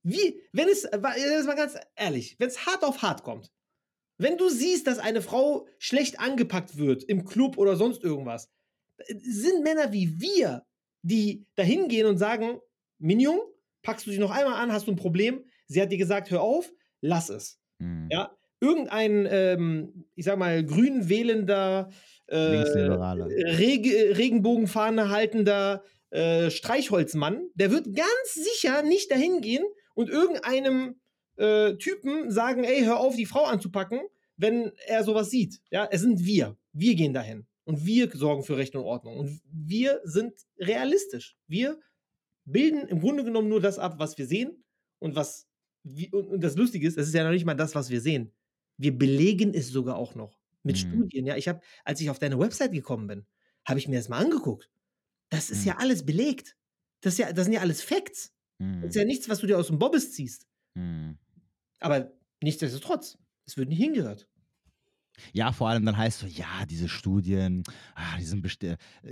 Wie, 0.03 0.41
wenn 0.53 0.69
es, 0.69 0.83
jetzt 0.83 1.47
mal 1.47 1.57
ganz 1.57 1.75
ehrlich, 1.97 2.37
wenn 2.39 2.49
es 2.49 2.67
hart 2.67 2.85
auf 2.85 3.03
hart 3.03 3.23
kommt, 3.23 3.51
wenn 4.19 4.39
du 4.39 4.49
siehst, 4.49 4.87
dass 4.87 4.99
eine 4.99 5.23
Frau 5.23 5.67
schlecht 5.79 6.21
angepackt 6.21 6.77
wird 6.77 7.03
im 7.05 7.25
Club 7.25 7.59
oder 7.59 7.77
sonst 7.77 8.05
irgendwas, 8.05 8.51
sind 9.09 9.65
Männer 9.65 9.93
wie 9.93 10.21
wir, 10.21 10.65
die 11.03 11.47
dahin 11.57 11.89
gehen 11.89 12.07
und 12.07 12.19
sagen, 12.19 12.61
Minion, 12.99 13.41
packst 13.83 14.07
du 14.07 14.11
dich 14.11 14.21
noch 14.21 14.31
einmal 14.31 14.55
an, 14.55 14.73
hast 14.73 14.87
du 14.87 14.93
ein 14.93 14.97
Problem? 14.97 15.45
Sie 15.67 15.83
hat 15.83 15.91
dir 15.91 15.99
gesagt, 15.99 16.31
hör 16.31 16.43
auf, 16.43 16.73
lass 17.01 17.29
es. 17.29 17.59
Mhm. 17.79 18.09
Ja, 18.11 18.37
irgendein, 18.65 19.27
ähm, 19.31 20.05
ich 20.15 20.25
sag 20.25 20.39
mal, 20.39 20.65
grün 20.65 21.09
wählender, 21.09 21.91
äh, 22.27 22.37
Reg 22.37 23.87
Regenbogenfahne 24.17 25.11
haltender 25.11 25.83
äh, 26.11 26.51
Streichholzmann, 26.51 27.49
der 27.55 27.71
wird 27.71 27.95
ganz 27.95 28.35
sicher 28.35 28.83
nicht 28.83 29.11
dahin 29.11 29.41
gehen 29.41 29.65
und 29.95 30.09
irgendeinem 30.09 31.01
äh, 31.37 31.75
Typen 31.75 32.31
sagen, 32.31 32.65
ey, 32.65 32.85
hör 32.85 32.99
auf, 32.99 33.17
die 33.17 33.27
Frau 33.27 33.45
anzupacken, 33.45 34.01
wenn 34.37 34.73
er 34.87 35.05
sowas 35.05 35.31
sieht. 35.31 35.61
Ja, 35.71 35.89
es 35.91 36.01
sind 36.01 36.25
wir. 36.25 36.57
Wir 36.73 36.95
gehen 36.95 37.13
dahin. 37.13 37.47
Und 37.65 37.85
wir 37.87 38.11
sorgen 38.11 38.43
für 38.43 38.57
Recht 38.57 38.75
und 38.77 38.85
Ordnung. 38.85 39.17
Und 39.17 39.41
wir 39.51 40.01
sind 40.05 40.35
realistisch. 40.59 41.37
Wir 41.47 41.79
bilden 42.45 42.87
im 42.89 43.01
Grunde 43.01 43.25
genommen 43.25 43.49
nur 43.49 43.61
das 43.61 43.79
ab, 43.79 43.95
was 43.99 44.19
wir 44.19 44.27
sehen 44.27 44.65
und 44.99 45.15
was. 45.15 45.49
Wie, 45.83 46.11
und, 46.11 46.29
und, 46.29 46.43
das 46.43 46.57
Lustige 46.57 46.87
ist, 46.87 46.97
es 46.97 47.09
ist 47.09 47.15
ja 47.15 47.25
noch 47.25 47.31
nicht 47.31 47.45
mal 47.45 47.55
das, 47.55 47.75
was 47.75 47.91
wir 47.91 48.01
sehen. 48.01 48.33
Wir 48.77 48.97
belegen 48.97 49.55
es 49.55 49.69
sogar 49.69 49.97
auch 49.97 50.15
noch 50.15 50.39
mit 50.63 50.77
mhm. 50.77 50.81
Studien. 50.81 51.27
Ja, 51.27 51.37
ich 51.37 51.49
habe, 51.49 51.61
als 51.85 52.01
ich 52.01 52.11
auf 52.11 52.19
deine 52.19 52.39
Website 52.39 52.73
gekommen 52.73 53.07
bin, 53.07 53.27
habe 53.65 53.79
ich 53.79 53.89
mir 53.89 53.97
das 53.97 54.09
mal 54.09 54.19
angeguckt. 54.19 54.71
Das 55.31 55.51
ist 55.51 55.61
mhm. 55.61 55.69
ja 55.69 55.77
alles 55.79 56.05
belegt. 56.05 56.57
Das, 57.01 57.19
ja, 57.19 57.33
das 57.33 57.45
sind 57.45 57.55
ja 57.55 57.61
alles 57.61 57.83
Facts. 57.83 58.33
Mhm. 58.59 58.83
Das 58.83 58.91
ist 58.91 58.97
ja 58.97 59.05
nichts, 59.05 59.29
was 59.29 59.41
du 59.41 59.47
dir 59.47 59.59
aus 59.59 59.69
dem 59.69 59.79
Bobbes 59.79 60.13
ziehst. 60.13 60.47
Mhm. 60.75 61.19
Aber 61.81 62.13
nichtsdestotrotz, 62.43 63.19
es 63.47 63.57
wird 63.57 63.69
nicht 63.69 63.79
hingehört. 63.79 64.29
Ja, 65.33 65.53
vor 65.53 65.69
allem 65.69 65.85
dann 65.85 65.97
heißt 65.97 66.21
so, 66.21 66.27
ja, 66.27 66.67
diese 66.69 66.89
Studien, 66.89 67.63
ah, 67.95 68.17
die 68.19 68.25
sind 68.25 68.45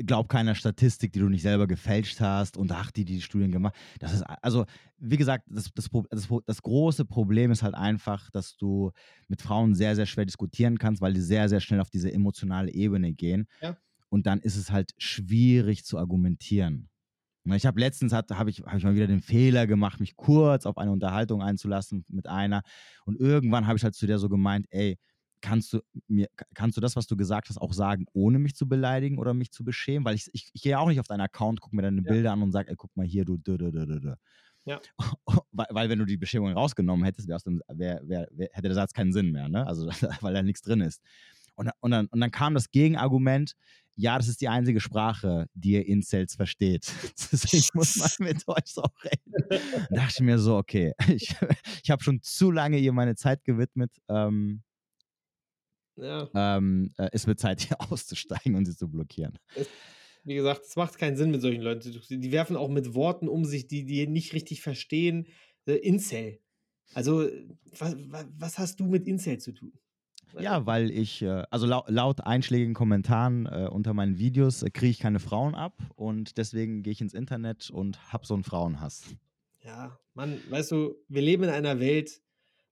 glaub 0.05 0.29
keiner 0.29 0.55
Statistik, 0.55 1.13
die 1.13 1.21
du 1.21 1.29
nicht 1.29 1.43
selber 1.43 1.67
gefälscht 1.67 2.21
hast 2.21 2.57
und 2.57 2.73
ach, 2.73 2.91
die 2.91 3.05
die 3.05 3.21
Studien 3.21 3.53
gemacht. 3.53 3.75
Das 4.01 4.13
ist 4.13 4.23
also, 4.23 4.67
wie 4.99 5.17
gesagt, 5.17 5.45
das, 5.49 5.71
das, 5.75 5.91
das, 6.11 6.29
das 6.47 6.63
große 6.63 7.05
Problem 7.05 7.51
ist 7.51 7.63
halt 7.63 7.75
einfach, 7.75 8.31
dass 8.31 8.57
du 8.57 8.93
mit 9.29 9.43
Frauen 9.43 9.75
sehr, 9.75 9.97
sehr 9.97 10.07
schwer 10.07 10.27
diskutieren 10.27 10.79
kannst, 10.79 11.01
weil 11.01 11.13
die 11.13 11.21
sehr, 11.21 11.49
sehr 11.49 11.61
schnell 11.61 11.81
auf 11.81 11.91
diese 11.91 12.13
emotionale 12.13 12.73
Ebene 12.73 13.13
gehen. 13.13 13.47
Ja. 13.61 13.77
Und 14.09 14.27
dann 14.27 14.41
ist 14.41 14.57
es 14.57 14.71
halt 14.71 14.93
schwierig 14.99 15.85
zu 15.85 15.99
argumentieren. 15.99 16.91
Ich 17.45 17.67
habe 17.67 17.81
letztens 17.81 18.13
habe 18.13 18.51
ich, 18.51 18.61
hab 18.61 18.77
ich 18.77 18.85
mal 18.85 18.95
wieder 18.95 19.09
den 19.09 19.21
Fehler 19.21 19.67
gemacht, 19.67 19.99
mich 19.99 20.15
kurz 20.15 20.65
auf 20.65 20.79
eine 20.79 20.93
Unterhaltung 20.93 21.43
einzulassen 21.43 22.05
mit 22.09 22.29
einer. 22.29 22.63
Und 23.05 23.19
irgendwann 23.19 23.67
habe 23.67 23.77
ich 23.77 23.83
halt 23.83 23.97
zu 23.97 24.07
der 24.07 24.19
so 24.19 24.29
gemeint, 24.29 24.67
ey, 24.71 24.97
kannst 25.43 25.73
du 25.75 25.81
mir, 26.09 26.29
kannst 26.55 26.77
du 26.77 26.81
das, 26.81 26.97
was 26.97 27.07
du 27.07 27.17
gesagt 27.17 27.51
hast, 27.51 27.59
auch 27.59 27.73
sagen, 27.73 28.07
ohne 28.15 28.39
mich 28.39 28.55
zu 28.55 28.67
beleidigen 28.67 29.19
oder 29.19 29.35
mich 29.35 29.53
zu 29.53 29.65
beschämen? 29.65 30.05
Weil 30.07 30.15
ich, 30.15 30.31
ich, 30.33 30.51
ich 30.53 30.63
gehe 30.63 30.79
auch 30.79 30.89
nicht 30.89 31.01
auf 31.01 31.09
deinen 31.09 31.21
Account, 31.21 31.61
gucke 31.61 31.77
mir 31.77 31.83
deine 31.83 32.03
ja. 32.03 32.11
Bilder 32.11 32.33
an 32.33 32.43
und 32.43 32.53
sage, 32.53 32.71
ey, 32.71 32.77
guck 32.77 32.97
mal 32.97 33.07
hier, 33.07 33.25
du, 33.25 33.37
du, 33.37 33.59
du, 33.59 33.71
du, 33.71 33.87
du. 33.87 34.17
Ja. 34.65 34.81
weil, 35.53 35.67
weil, 35.71 35.89
wenn 35.91 35.99
du 35.99 36.05
die 36.05 36.17
Beschämung 36.17 36.53
rausgenommen 36.53 37.05
hättest, 37.05 37.29
wär 37.29 37.39
dem, 37.39 37.61
wär, 37.69 38.01
wär, 38.07 38.29
hätte 38.53 38.69
der 38.69 38.75
Satz 38.75 38.93
keinen 38.93 39.13
Sinn 39.13 39.33
mehr, 39.33 39.49
ne? 39.49 39.67
Also, 39.67 39.87
weil 40.21 40.35
da 40.35 40.43
nichts 40.43 40.63
drin 40.63 40.81
ist. 40.81 41.03
Und, 41.55 41.71
und, 41.81 41.91
dann, 41.91 42.07
und 42.07 42.21
dann 42.21 42.31
kam 42.31 42.55
das 42.55 42.71
Gegenargument, 42.71 43.55
ja, 43.95 44.17
das 44.17 44.29
ist 44.29 44.41
die 44.41 44.49
einzige 44.49 44.81
Sprache, 44.81 45.47
die 45.55 45.73
ihr 45.73 45.87
Incels 45.87 46.35
versteht. 46.35 46.91
Deswegen 47.33 47.67
muss 47.75 47.97
man 47.97 48.11
mit 48.21 48.49
euch 48.49 48.77
auch 48.79 49.05
reden. 49.05 49.61
Da 49.91 49.97
dachte 49.97 50.15
ich 50.15 50.21
mir 50.21 50.39
so, 50.39 50.57
okay, 50.57 50.93
ich, 51.09 51.35
ich 51.83 51.91
habe 51.91 52.03
schon 52.03 52.23
zu 52.23 52.51
lange 52.51 52.79
ihr 52.79 52.93
meine 52.93 53.17
Zeit 53.17 53.45
gewidmet. 53.45 53.93
Ähm, 54.09 54.63
ja. 55.97 56.29
ähm, 56.35 56.93
äh, 56.97 57.09
es 57.13 57.27
wird 57.27 57.41
Zeit, 57.41 57.61
hier 57.69 57.81
auszusteigen 57.81 58.55
und 58.55 58.65
sie 58.65 58.77
zu 58.77 58.89
blockieren. 58.89 59.39
Es, 59.55 59.69
wie 60.25 60.35
gesagt, 60.35 60.63
es 60.67 60.77
macht 60.77 60.99
keinen 60.99 61.17
Sinn 61.17 61.31
mit 61.31 61.41
solchen 61.41 61.63
Leuten. 61.63 62.01
Die 62.09 62.33
werfen 62.33 62.57
auch 62.57 62.69
mit 62.69 62.95
Worten 62.95 63.29
um 63.29 63.45
sich, 63.45 63.67
die 63.67 63.85
die 63.85 64.07
nicht 64.07 64.33
richtig 64.33 64.63
verstehen. 64.63 65.27
Äh, 65.67 65.75
Incel. 65.75 66.39
Also, 66.95 67.29
was, 67.79 67.97
was 68.39 68.59
hast 68.59 68.81
du 68.81 68.85
mit 68.85 69.07
Incel 69.07 69.39
zu 69.39 69.53
tun? 69.53 69.73
Ja, 70.39 70.67
weil 70.67 70.91
ich, 70.91 71.23
äh, 71.23 71.45
also 71.51 71.67
laut, 71.67 71.89
laut 71.89 72.21
einschlägigen 72.25 72.75
Kommentaren 72.75 73.47
äh, 73.47 73.69
unter 73.71 73.93
meinen 73.95 74.19
Videos 74.19 74.63
äh, 74.63 74.71
kriege 74.71 74.91
ich 74.91 74.99
keine 74.99 75.19
Frauen 75.19 75.55
ab 75.55 75.79
und 75.95 76.39
deswegen 76.39 76.83
gehe 76.83 76.93
ich 76.93 77.01
ins 77.01 77.15
Internet 77.15 77.71
und 77.71 78.13
habe 78.13 78.27
so 78.27 78.35
einen 78.35 78.45
Frauenhass. 78.45 79.05
Ja, 79.63 79.99
Mann, 80.15 80.39
weißt 80.49 80.73
du, 80.73 80.97
wir 81.09 81.23
leben 81.23 81.45
in 81.45 81.51
einer 81.51 81.81
Welt, 81.81 82.21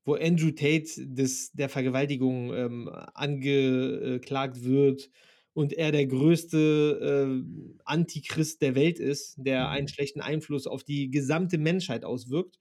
wo 0.05 0.15
Andrew 0.15 0.51
Tate 0.51 1.07
des, 1.07 1.53
der 1.53 1.69
Vergewaltigung 1.69 2.55
ähm, 2.55 2.89
angeklagt 3.15 4.65
wird 4.65 5.11
und 5.53 5.73
er 5.73 5.93
der 5.93 6.07
größte 6.07 7.29
äh, 7.29 7.75
Antichrist 7.85 8.63
der 8.63 8.75
Welt 8.75 8.99
ist, 8.99 9.35
der 9.37 9.69
einen 9.69 9.85
mhm. 9.85 9.89
schlechten 9.89 10.21
Einfluss 10.21 10.67
auf 10.67 10.85
die 10.85 11.11
gesamte 11.11 11.59
Menschheit 11.59 12.05
auswirkt. 12.05 12.59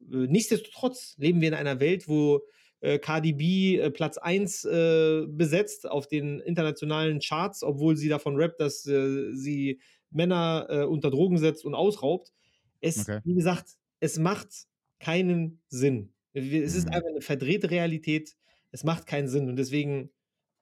Äh, 0.00 0.26
nichtsdestotrotz 0.26 1.14
leben 1.18 1.40
wir 1.40 1.48
in 1.48 1.54
einer 1.54 1.80
Welt, 1.80 2.08
wo 2.08 2.42
äh, 2.80 2.98
Cardi 2.98 3.32
B 3.32 3.78
äh, 3.78 3.90
Platz 3.90 4.18
1 4.18 4.64
äh, 4.64 5.26
besetzt 5.28 5.88
auf 5.88 6.08
den 6.08 6.40
internationalen 6.40 7.20
Charts, 7.20 7.62
obwohl 7.62 7.96
sie 7.96 8.08
davon 8.08 8.36
rappt, 8.36 8.60
dass 8.60 8.86
äh, 8.86 9.32
sie 9.32 9.80
Männer 10.10 10.88
unter 10.90 11.10
Drogen 11.10 11.38
setzt 11.38 11.64
und 11.64 11.74
ausraubt. 11.74 12.34
Es, 12.82 13.08
okay. 13.08 13.20
wie 13.24 13.32
gesagt, 13.32 13.78
es 13.98 14.18
macht 14.18 14.66
keinen 15.00 15.62
Sinn. 15.68 16.11
Es 16.32 16.74
ist 16.74 16.86
mhm. 16.86 16.92
einfach 16.94 17.08
eine 17.08 17.20
verdrehte 17.20 17.70
Realität. 17.70 18.36
Es 18.70 18.84
macht 18.84 19.06
keinen 19.06 19.28
Sinn. 19.28 19.48
Und 19.48 19.56
deswegen 19.56 20.10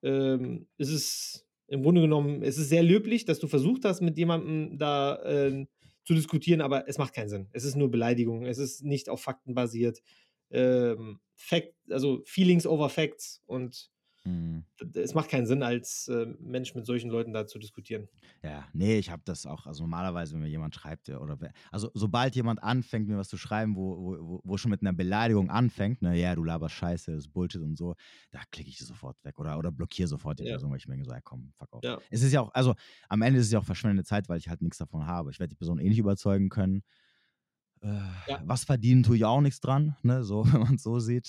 ähm, 0.02 0.66
ist 0.78 0.90
es 0.90 1.46
im 1.68 1.82
Grunde 1.82 2.00
genommen, 2.00 2.42
es 2.42 2.58
ist 2.58 2.68
sehr 2.68 2.82
löblich, 2.82 3.24
dass 3.24 3.38
du 3.38 3.46
versucht 3.46 3.84
hast, 3.84 4.00
mit 4.00 4.18
jemandem 4.18 4.76
da 4.78 5.22
äh, 5.22 5.66
zu 6.04 6.14
diskutieren, 6.14 6.60
aber 6.60 6.88
es 6.88 6.98
macht 6.98 7.14
keinen 7.14 7.28
Sinn. 7.28 7.48
Es 7.52 7.64
ist 7.64 7.76
nur 7.76 7.90
Beleidigung. 7.90 8.44
Es 8.44 8.58
ist 8.58 8.82
nicht 8.82 9.08
auf 9.08 9.20
Fakten 9.20 9.54
basiert 9.54 10.02
ähm, 10.50 11.20
Fact, 11.36 11.74
also 11.90 12.22
Feelings 12.24 12.66
over 12.66 12.88
Facts 12.88 13.42
und 13.46 13.90
mhm. 14.24 14.64
es 14.94 15.14
macht 15.14 15.30
keinen 15.30 15.46
Sinn, 15.46 15.62
als 15.62 16.08
äh, 16.08 16.26
Mensch 16.40 16.74
mit 16.74 16.86
solchen 16.86 17.10
Leuten 17.10 17.32
da 17.32 17.46
zu 17.46 17.58
diskutieren. 17.58 18.08
Ja, 18.42 18.66
nee, 18.72 18.98
ich 18.98 19.10
habe 19.10 19.22
das 19.24 19.46
auch, 19.46 19.66
also 19.66 19.82
normalerweise, 19.82 20.34
wenn 20.34 20.40
mir 20.40 20.48
jemand 20.48 20.74
schreibt, 20.74 21.08
oder 21.08 21.38
also 21.70 21.90
sobald 21.94 22.34
jemand 22.36 22.62
anfängt, 22.62 23.08
mir 23.08 23.18
was 23.18 23.28
zu 23.28 23.36
schreiben, 23.36 23.76
wo, 23.76 24.18
wo, 24.20 24.40
wo 24.44 24.56
schon 24.56 24.70
mit 24.70 24.82
einer 24.82 24.92
Beleidigung 24.92 25.50
anfängt, 25.50 26.02
ne, 26.02 26.18
ja, 26.18 26.34
du 26.34 26.44
laberst 26.44 26.74
Scheiße, 26.74 27.12
das 27.12 27.24
ist 27.24 27.32
Bullshit 27.32 27.62
und 27.62 27.76
so, 27.76 27.94
da 28.30 28.40
klicke 28.50 28.70
ich 28.70 28.78
sofort 28.78 29.16
weg 29.24 29.38
oder, 29.38 29.58
oder 29.58 29.70
blockiere 29.70 30.08
sofort 30.08 30.38
die 30.38 30.44
ja. 30.44 30.52
Person, 30.52 30.70
weil 30.70 30.78
ich 30.78 30.88
mir 30.88 31.02
so, 31.04 31.12
ja 31.12 31.20
komm, 31.22 31.52
fuck 31.56 31.74
off. 31.74 31.84
Ja. 31.84 31.98
Es 32.10 32.22
ist 32.22 32.32
ja 32.32 32.40
auch, 32.40 32.52
also 32.54 32.74
am 33.08 33.22
Ende 33.22 33.40
ist 33.40 33.46
es 33.46 33.52
ja 33.52 33.58
auch 33.58 33.64
verschwendete 33.64 34.06
Zeit, 34.06 34.28
weil 34.28 34.38
ich 34.38 34.48
halt 34.48 34.62
nichts 34.62 34.78
davon 34.78 35.06
habe. 35.06 35.30
Ich 35.30 35.40
werde 35.40 35.50
die 35.50 35.56
Person 35.56 35.78
eh 35.78 35.88
nicht 35.88 35.98
überzeugen 35.98 36.48
können. 36.48 36.82
Äh, 37.82 37.88
ja. 38.28 38.42
Was 38.44 38.64
verdienen 38.64 39.02
tue 39.02 39.16
ich 39.16 39.24
auch 39.24 39.40
nichts 39.40 39.60
dran, 39.60 39.96
ne? 40.02 40.22
so, 40.22 40.44
wenn 40.52 40.60
man 40.60 40.74
es 40.74 40.82
so 40.82 40.98
sieht. 40.98 41.28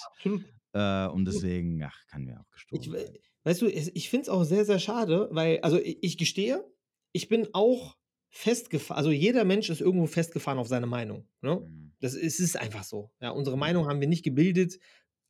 Äh, 0.74 1.08
und 1.08 1.26
deswegen, 1.26 1.84
ach, 1.84 2.06
kann 2.08 2.24
mir 2.24 2.40
auch 2.40 2.50
gestohlen 2.52 2.82
ich, 2.82 3.22
Weißt 3.44 3.62
du, 3.62 3.68
ich 3.68 4.10
finde 4.10 4.24
es 4.24 4.30
auch 4.30 4.44
sehr, 4.44 4.66
sehr 4.66 4.80
schade, 4.80 5.28
weil, 5.32 5.60
also 5.62 5.80
ich, 5.80 6.18
gestehe, 6.18 6.64
ich 7.12 7.28
bin 7.28 7.48
auch 7.54 7.98
festgefahren, 8.30 8.98
also 8.98 9.12
jeder 9.12 9.46
Mensch 9.46 9.70
ist 9.70 9.82
irgendwo 9.82 10.06
festgefahren 10.06 10.60
auf 10.60 10.68
seine 10.68 10.86
Meinung. 10.86 11.28
Ne? 11.42 11.56
Mhm. 11.56 11.92
Das 12.00 12.14
ist, 12.14 12.40
ist 12.40 12.58
einfach 12.58 12.84
so. 12.84 13.12
Ja, 13.20 13.32
unsere 13.32 13.58
Meinung 13.58 13.88
haben 13.88 14.00
wir 14.00 14.08
nicht 14.08 14.24
gebildet, 14.24 14.80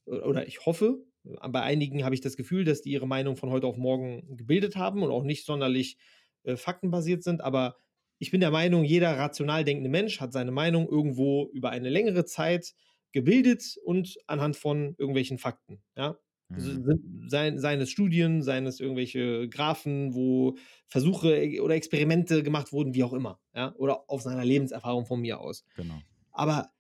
oder 0.06 0.48
ich 0.48 0.66
hoffe, 0.66 1.04
bei 1.24 1.62
einigen 1.62 2.04
habe 2.04 2.16
ich 2.16 2.22
das 2.22 2.36
Gefühl, 2.36 2.66
dass 2.66 2.82
die 2.82 2.92
ihre 2.92 3.08
Meinung 3.08 3.38
von 3.38 3.50
heute 3.50 3.68
auf 3.68 3.78
morgen 3.78 4.36
gebildet 4.36 4.76
haben 4.76 5.04
und 5.04 5.12
auch 5.12 5.24
nicht 5.24 5.46
sonderlich 5.46 5.98
äh, 6.44 6.58
faktenbasiert 6.58 7.24
sind, 7.24 7.42
aber 7.42 7.78
ich 8.18 8.30
bin 8.30 8.40
der 8.40 8.52
Meinung, 8.52 8.84
jeder 8.84 9.18
rational 9.18 9.64
denkende 9.64 9.90
Mensch 9.90 10.20
hat 10.20 10.32
seine 10.32 10.52
Meinung 10.52 10.88
irgendwo 10.88 11.50
über 11.54 11.72
eine 11.72 11.90
längere 11.90 12.26
Zeit 12.26 12.76
gebildet 13.12 13.78
und 13.84 14.18
anhand 14.28 14.56
von 14.56 14.96
irgendwelchen 14.98 15.38
Fakten. 15.38 15.82
Ja? 15.96 16.18
Mhm. 16.50 17.28
Sein, 17.28 17.60
seines 17.60 17.90
Studien, 17.90 18.42
seines 18.42 18.80
irgendwelche 18.80 19.48
Graphen, 19.50 20.14
wo 20.14 20.56
Versuche 20.88 21.36
äh, 21.36 21.60
oder 21.60 21.76
Experimente 21.76 22.44
gemacht 22.44 22.74
wurden, 22.74 22.94
wie 22.94 23.04
auch 23.04 23.14
immer. 23.14 23.40
Ja? 23.56 23.74
Oder 23.78 24.10
auf 24.10 24.22
seiner 24.22 24.46
Lebenserfahrung 24.46 25.06
von 25.06 25.22
mir 25.22 25.40
aus. 25.40 25.66
Genau. 25.76 26.02
Aber 26.32 26.72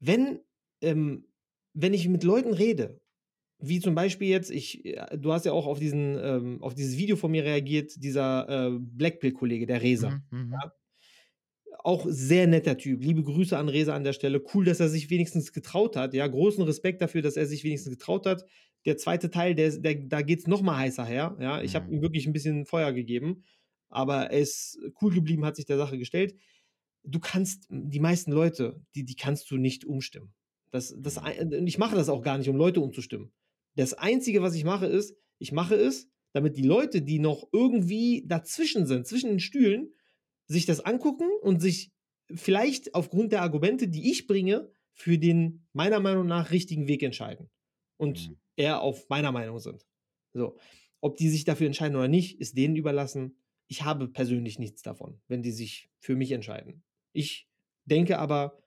wenn, 0.00 0.40
ähm, 0.80 1.26
wenn 1.74 1.94
ich 1.94 2.08
mit 2.08 2.24
Leuten 2.24 2.52
rede, 2.52 3.00
wie 3.58 3.80
zum 3.80 3.94
Beispiel 3.94 4.28
jetzt, 4.28 4.50
ich, 4.50 4.84
äh, 4.84 5.18
du 5.18 5.32
hast 5.32 5.44
ja 5.44 5.52
auch 5.52 5.66
auf, 5.66 5.78
diesen, 5.78 6.18
ähm, 6.18 6.62
auf 6.62 6.74
dieses 6.74 6.96
Video 6.96 7.16
von 7.16 7.30
mir 7.30 7.44
reagiert, 7.44 7.92
dieser 8.02 8.48
äh, 8.48 8.78
Blackpill-Kollege, 8.78 9.66
der 9.66 9.82
Resa. 9.82 10.22
Mhm, 10.30 10.46
mhm, 10.46 10.52
ja? 10.52 10.72
Auch 11.82 12.06
sehr 12.08 12.46
netter 12.46 12.76
Typ. 12.76 13.02
Liebe 13.02 13.22
Grüße 13.22 13.56
an 13.56 13.68
Resa 13.68 13.94
an 13.94 14.04
der 14.04 14.12
Stelle. 14.12 14.42
Cool, 14.52 14.64
dass 14.64 14.80
er 14.80 14.88
sich 14.88 15.08
wenigstens 15.08 15.52
getraut 15.52 15.96
hat. 15.96 16.12
Ja, 16.14 16.26
großen 16.26 16.62
Respekt 16.64 17.00
dafür, 17.00 17.22
dass 17.22 17.36
er 17.36 17.46
sich 17.46 17.64
wenigstens 17.64 17.92
getraut 17.92 18.26
hat, 18.26 18.44
Der 18.86 18.96
zweite 18.96 19.28
Teil, 19.30 19.54
der, 19.54 19.76
der, 19.76 19.94
da 19.94 20.22
geht 20.22 20.38
es 20.40 20.46
nochmal 20.46 20.78
heißer 20.78 21.04
her. 21.04 21.36
Ja, 21.38 21.60
ich 21.62 21.74
habe 21.74 21.86
Mhm. 21.88 21.96
ihm 21.96 22.02
wirklich 22.02 22.26
ein 22.26 22.32
bisschen 22.32 22.64
Feuer 22.64 22.92
gegeben, 22.92 23.44
aber 23.90 24.30
er 24.30 24.40
ist 24.40 24.78
cool 25.02 25.12
geblieben, 25.12 25.44
hat 25.44 25.56
sich 25.56 25.66
der 25.66 25.76
Sache 25.76 25.98
gestellt. 25.98 26.34
Du 27.02 27.18
kannst, 27.20 27.66
die 27.70 28.00
meisten 28.00 28.32
Leute, 28.32 28.80
die, 28.94 29.04
die 29.04 29.16
kannst 29.16 29.50
du 29.50 29.58
nicht 29.58 29.84
umstimmen. 29.84 30.32
Das, 30.70 30.94
das, 30.98 31.20
Mhm. 31.20 31.66
ich 31.66 31.76
mache 31.78 31.94
das 31.96 32.08
auch 32.08 32.22
gar 32.22 32.38
nicht, 32.38 32.48
um 32.48 32.56
Leute 32.56 32.80
umzustimmen. 32.80 33.32
Das 33.76 33.92
Einzige, 33.94 34.40
was 34.42 34.54
ich 34.54 34.64
mache, 34.64 34.86
ist, 34.86 35.14
ich 35.38 35.52
mache 35.52 35.74
es, 35.74 36.08
damit 36.32 36.56
die 36.56 36.62
Leute, 36.62 37.02
die 37.02 37.18
noch 37.18 37.48
irgendwie 37.52 38.24
dazwischen 38.26 38.86
sind, 38.86 39.06
zwischen 39.06 39.30
den 39.30 39.40
Stühlen, 39.40 39.92
sich 40.50 40.66
das 40.66 40.80
angucken 40.80 41.28
und 41.42 41.60
sich 41.60 41.92
vielleicht 42.34 42.94
aufgrund 42.94 43.32
der 43.32 43.42
Argumente, 43.42 43.88
die 43.88 44.10
ich 44.10 44.26
bringe, 44.26 44.70
für 44.92 45.16
den 45.16 45.66
meiner 45.72 46.00
Meinung 46.00 46.26
nach 46.26 46.50
richtigen 46.50 46.88
Weg 46.88 47.02
entscheiden. 47.02 47.48
Und 47.96 48.28
Mhm. 48.30 48.36
eher 48.56 48.80
auf 48.82 49.08
meiner 49.08 49.32
Meinung 49.32 49.58
sind. 49.60 49.86
So. 50.32 50.56
Ob 51.00 51.16
die 51.16 51.28
sich 51.28 51.44
dafür 51.44 51.66
entscheiden 51.66 51.96
oder 51.96 52.08
nicht, 52.08 52.40
ist 52.40 52.56
denen 52.58 52.76
überlassen. 52.76 53.38
Ich 53.68 53.84
habe 53.84 54.08
persönlich 54.08 54.58
nichts 54.58 54.82
davon, 54.82 55.20
wenn 55.28 55.42
die 55.42 55.52
sich 55.52 55.88
für 56.00 56.16
mich 56.16 56.32
entscheiden. 56.32 56.82
Ich 57.12 57.48
denke 57.84 58.18
aber, 58.18 58.62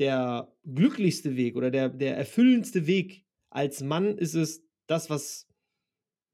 der 0.00 0.52
glücklichste 0.64 1.36
Weg 1.36 1.56
oder 1.56 1.70
der, 1.70 1.88
der 1.88 2.16
erfüllendste 2.16 2.86
Weg 2.86 3.24
als 3.50 3.82
Mann 3.82 4.18
ist 4.18 4.34
es, 4.34 4.64
das, 4.88 5.08
was 5.08 5.46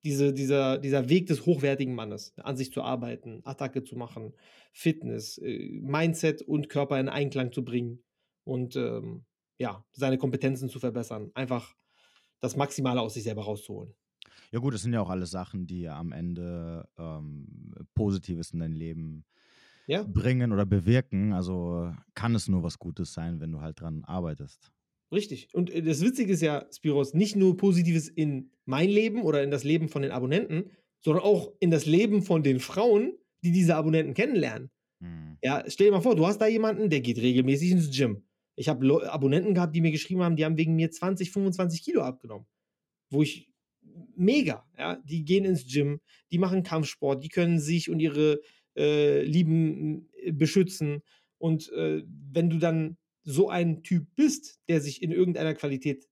diese, 0.05 0.33
dieser, 0.33 0.79
dieser 0.79 1.09
Weg 1.09 1.27
des 1.27 1.47
hochwertigen 1.47 1.95
Mannes, 1.95 2.35
an 2.39 2.57
sich 2.57 2.73
zu 2.73 2.83
arbeiten, 2.83 3.41
Attacke 3.45 3.85
zu 3.85 3.97
machen, 3.97 4.35
Fitness, 4.73 5.39
äh, 5.39 5.69
Mindset 5.81 6.43
und 6.43 6.69
Körper 6.69 6.99
in 6.99 7.09
Einklang 7.09 7.53
zu 7.53 7.65
bringen 7.65 8.03
und 8.45 8.77
ähm, 8.77 9.25
ja, 9.59 9.85
seine 9.93 10.19
Kompetenzen 10.19 10.69
zu 10.71 10.79
verbessern. 10.81 11.31
Einfach 11.35 11.77
das 12.41 12.57
Maximale 12.57 13.01
aus 13.01 13.15
sich 13.15 13.25
selber 13.25 13.45
rauszuholen. 13.45 13.95
Ja 14.53 14.59
gut, 14.59 14.75
das 14.75 14.83
sind 14.83 14.93
ja 14.93 15.01
auch 15.01 15.11
alles 15.11 15.31
Sachen, 15.31 15.67
die 15.67 15.89
am 15.89 16.13
Ende 16.13 16.89
ähm, 16.99 17.75
Positives 17.95 18.51
in 18.53 18.61
dein 18.61 18.73
Leben 18.73 19.25
Ja, 19.87 20.07
bringen 20.07 20.53
oder 20.53 20.67
bewirken. 20.67 21.33
Also 21.33 21.95
kann 22.15 22.35
es 22.35 22.49
nur 22.49 22.63
was 22.63 22.79
Gutes 22.79 23.13
sein, 23.13 23.41
wenn 23.41 23.53
du 23.53 23.61
halt 23.61 23.81
dran 23.81 24.05
arbeitest. 24.05 24.73
Richtig. 25.13 25.49
Und 25.55 25.71
äh, 25.71 25.83
das 25.83 26.03
Witzige 26.03 26.33
ist 26.33 26.43
ja, 26.43 26.67
Spiros, 26.75 27.15
nicht 27.15 27.37
nur 27.37 27.57
Positives 27.57 28.09
in 28.09 28.51
mein 28.65 28.89
Leben 28.89 29.23
oder 29.23 29.43
in 29.43 29.51
das 29.51 29.65
Leben 29.65 29.89
von 29.89 30.03
den 30.03 30.11
Abonnenten, 30.11 30.71
sondern 31.01 31.25
auch 31.25 31.53
in 31.61 31.71
das 31.71 31.87
Leben 31.87 32.23
von 32.23 32.43
den 32.43 32.61
Frauen, 32.61 33.15
die 33.43 33.53
diese 33.53 33.77
Abonnenten 33.77 34.15
kennenlernen. 34.15 34.71
Mhm. 35.01 35.39
Ja, 35.43 35.65
stell 35.67 35.87
dir 35.87 35.93
mal 35.93 36.01
vor, 36.01 36.17
du 36.17 36.27
hast 36.27 36.39
da 36.39 36.47
jemanden, 36.47 36.91
der 36.91 37.01
geht 37.01 37.19
regelmäßig 37.19 37.71
ins 37.71 37.97
Gym. 37.97 38.25
Ich 38.57 38.69
habe 38.69 39.11
Abonnenten 39.11 39.55
gehabt, 39.55 39.75
die 39.75 39.81
mir 39.81 39.91
geschrieben 39.91 40.23
haben, 40.23 40.37
die 40.37 40.45
haben 40.45 40.59
wegen 40.59 40.77
mir 40.77 40.91
20, 40.91 41.31
25 41.31 41.83
Kilo 41.83 42.03
abgenommen. 42.03 42.47
Wo 43.09 43.23
ich 43.23 43.51
mega, 44.15 44.67
ja, 44.79 44.97
die 44.97 45.25
gehen 45.25 45.45
ins 45.45 45.67
Gym, 45.67 46.01
die 46.31 46.39
machen 46.39 46.63
Kampfsport, 46.63 47.25
die 47.25 47.29
können 47.29 47.59
sich 47.59 47.89
und 47.91 48.01
ihre 48.01 48.41
äh, 48.77 49.23
Lieben 49.23 50.11
äh, 50.13 50.33
beschützen. 50.33 51.03
Und 51.39 51.73
äh, 51.73 52.03
wenn 52.07 52.51
du 52.51 52.59
dann 52.59 52.99
so 53.25 53.49
ein 53.49 53.83
Typ 53.83 54.07
bist, 54.17 54.61
der 54.69 54.81
sich 54.81 55.03
in 55.03 55.13
irgendeiner 55.13 55.55
Qualität 55.55 56.09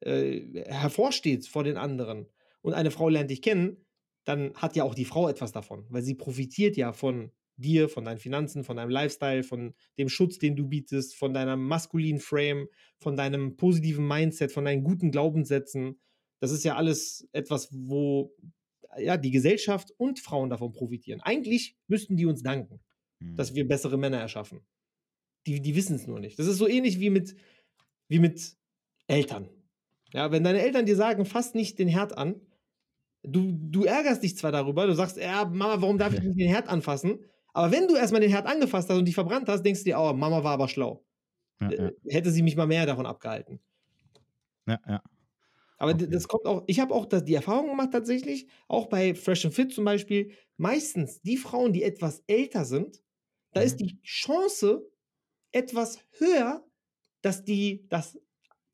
äh, 0.00 0.64
hervorsteht 0.66 1.46
vor 1.46 1.64
den 1.64 1.76
anderen 1.76 2.26
und 2.62 2.74
eine 2.74 2.90
Frau 2.90 3.08
lernt 3.08 3.30
dich 3.30 3.42
kennen, 3.42 3.84
dann 4.24 4.54
hat 4.54 4.76
ja 4.76 4.84
auch 4.84 4.94
die 4.94 5.04
Frau 5.04 5.28
etwas 5.28 5.52
davon, 5.52 5.86
weil 5.90 6.02
sie 6.02 6.14
profitiert 6.14 6.76
ja 6.76 6.92
von 6.92 7.32
dir, 7.56 7.88
von 7.88 8.04
deinen 8.04 8.18
Finanzen, 8.18 8.64
von 8.64 8.76
deinem 8.76 8.90
Lifestyle, 8.90 9.42
von 9.42 9.74
dem 9.98 10.08
Schutz, 10.08 10.38
den 10.38 10.56
du 10.56 10.66
bietest, 10.68 11.14
von 11.14 11.34
deiner 11.34 11.56
maskulinen 11.56 12.20
Frame, 12.20 12.68
von 12.98 13.16
deinem 13.16 13.56
positiven 13.56 14.06
Mindset, 14.06 14.52
von 14.52 14.64
deinen 14.64 14.84
guten 14.84 15.10
Glaubenssätzen. 15.10 16.00
Das 16.40 16.50
ist 16.50 16.64
ja 16.64 16.76
alles 16.76 17.28
etwas, 17.32 17.68
wo 17.72 18.34
ja 18.98 19.16
die 19.16 19.30
Gesellschaft 19.30 19.92
und 19.96 20.18
Frauen 20.20 20.50
davon 20.50 20.72
profitieren. 20.72 21.20
Eigentlich 21.20 21.76
müssten 21.88 22.16
die 22.16 22.26
uns 22.26 22.42
danken, 22.42 22.80
Mhm. 23.22 23.36
dass 23.36 23.54
wir 23.54 23.66
bessere 23.66 23.96
Männer 23.98 24.18
erschaffen. 24.18 24.60
Die, 25.46 25.60
die 25.60 25.74
wissen 25.74 25.96
es 25.96 26.06
nur 26.06 26.20
nicht. 26.20 26.38
Das 26.38 26.46
ist 26.46 26.58
so 26.58 26.68
ähnlich 26.68 27.00
wie 27.00 27.10
mit, 27.10 27.34
wie 28.08 28.18
mit 28.20 28.56
Eltern. 29.08 29.50
Ja, 30.14 30.32
wenn 30.32 30.44
deine 30.44 30.62
Eltern 30.62 30.86
dir 30.86 30.96
sagen, 30.96 31.24
fass 31.26 31.54
nicht 31.54 31.78
den 31.78 31.88
Herd 31.88 32.18
an, 32.18 32.42
du, 33.24 33.52
du 33.54 33.84
ärgerst 33.84 34.22
dich 34.22 34.36
zwar 34.38 34.52
darüber, 34.52 34.86
du 34.86 34.94
sagst, 34.94 35.16
ja, 35.18 35.44
Mama, 35.46 35.82
warum 35.82 35.98
darf 35.98 36.14
ich 36.14 36.20
nicht 36.22 36.38
den 36.40 36.48
Herd 36.50 36.68
anfassen? 36.68 37.20
Aber 37.54 37.72
wenn 37.72 37.88
du 37.88 37.96
erstmal 37.96 38.20
den 38.22 38.30
Herd 38.30 38.46
angefasst 38.46 38.90
hast 38.90 38.98
und 38.98 39.06
dich 39.06 39.14
verbrannt 39.16 39.48
hast, 39.48 39.62
denkst 39.64 39.80
du 39.82 39.86
dir, 39.86 39.98
oh, 40.00 40.12
Mama 40.14 40.44
war 40.44 40.52
aber 40.54 40.68
schlau. 40.68 41.06
ja, 41.60 41.72
ja, 41.78 41.90
Äh, 41.90 42.10
Hätte 42.10 42.30
sie 42.32 42.42
mich 42.42 42.56
mal 42.56 42.66
mehr 42.68 42.86
davon 42.86 43.06
abgehalten. 43.06 43.60
ja, 44.66 44.78
ja. 44.86 45.02
Aber 45.78 45.94
Okay. 45.94 46.16
das 46.16 46.28
kommt 46.28 46.46
auch, 46.46 46.62
ich 46.66 46.78
habe 46.80 46.94
auch 46.94 47.06
das, 47.06 47.24
die 47.24 47.34
Erfahrung 47.34 47.68
gemacht 47.68 47.90
tatsächlich, 47.92 48.46
auch 48.68 48.86
bei 48.86 49.14
Fresh 49.14 49.44
and 49.46 49.54
Fit 49.54 49.72
zum 49.72 49.84
Beispiel, 49.84 50.32
meistens 50.56 51.20
die 51.22 51.36
Frauen, 51.36 51.72
die 51.72 51.82
etwas 51.82 52.22
älter 52.28 52.64
sind, 52.64 53.02
da 53.52 53.60
Mhm. 53.60 53.62
ist 53.62 53.80
die 53.80 54.00
Chance 54.02 54.91
etwas 55.52 55.98
höher, 56.18 56.64
dass 57.20 57.44
die 57.44 57.86
das 57.88 58.18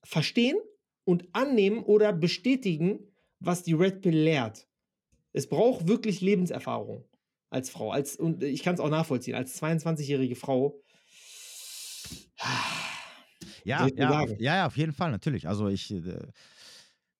verstehen 0.04 0.56
und 1.04 1.28
annehmen 1.32 1.82
oder 1.82 2.12
bestätigen, 2.12 3.00
was 3.40 3.62
die 3.62 3.74
Red 3.74 4.02
Pill 4.02 4.16
lehrt. 4.16 4.68
Es 5.32 5.48
braucht 5.48 5.86
wirklich 5.86 6.20
Lebenserfahrung 6.20 7.04
als 7.50 7.70
Frau. 7.70 7.90
Als, 7.90 8.16
und 8.16 8.42
ich 8.42 8.62
kann 8.62 8.74
es 8.74 8.80
auch 8.80 8.90
nachvollziehen, 8.90 9.34
als 9.34 9.60
22-jährige 9.62 10.36
Frau. 10.36 10.80
Ja, 13.64 13.86
ja, 13.86 13.86
ja, 13.96 14.26
ja, 14.38 14.66
auf 14.66 14.76
jeden 14.76 14.92
Fall, 14.92 15.10
natürlich. 15.10 15.46
Also 15.46 15.68
ich, 15.68 15.92
äh, 15.92 16.02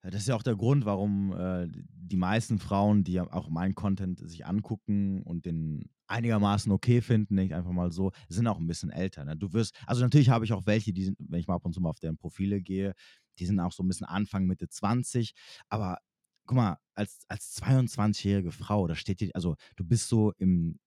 das 0.02 0.22
ist 0.22 0.28
ja 0.28 0.34
auch 0.34 0.42
der 0.42 0.56
Grund, 0.56 0.84
warum 0.84 1.32
äh, 1.36 1.68
die 1.68 2.16
meisten 2.16 2.58
Frauen, 2.58 3.04
die 3.04 3.20
auch 3.20 3.48
meinen 3.50 3.74
Content 3.74 4.18
sich 4.18 4.46
angucken 4.46 5.22
und 5.22 5.44
den 5.44 5.90
einigermaßen 6.08 6.72
okay 6.72 7.00
finden, 7.00 7.38
ich 7.38 7.54
einfach 7.54 7.70
mal 7.72 7.92
so, 7.92 8.12
sind 8.28 8.46
auch 8.46 8.58
ein 8.58 8.66
bisschen 8.66 8.90
älter. 8.90 9.24
Ne? 9.24 9.36
Du 9.36 9.52
wirst, 9.52 9.74
also 9.86 10.02
natürlich 10.02 10.30
habe 10.30 10.44
ich 10.44 10.52
auch 10.52 10.66
welche, 10.66 10.92
die 10.92 11.04
sind, 11.04 11.18
wenn 11.20 11.40
ich 11.40 11.46
mal 11.46 11.54
ab 11.54 11.64
und 11.64 11.74
zu 11.74 11.80
mal 11.80 11.90
auf 11.90 12.00
deren 12.00 12.16
Profile 12.16 12.60
gehe, 12.60 12.94
die 13.38 13.46
sind 13.46 13.60
auch 13.60 13.72
so 13.72 13.82
ein 13.82 13.88
bisschen 13.88 14.06
Anfang, 14.06 14.46
Mitte 14.46 14.68
20, 14.68 15.32
aber 15.68 15.98
guck 16.46 16.56
mal, 16.56 16.78
als, 16.94 17.20
als 17.28 17.54
22-jährige 17.62 18.52
Frau, 18.52 18.86
da 18.88 18.94
steht 18.94 19.20
dir, 19.20 19.30
also 19.34 19.56
du 19.76 19.84
bist 19.84 20.08
so 20.08 20.32
im, 20.38 20.78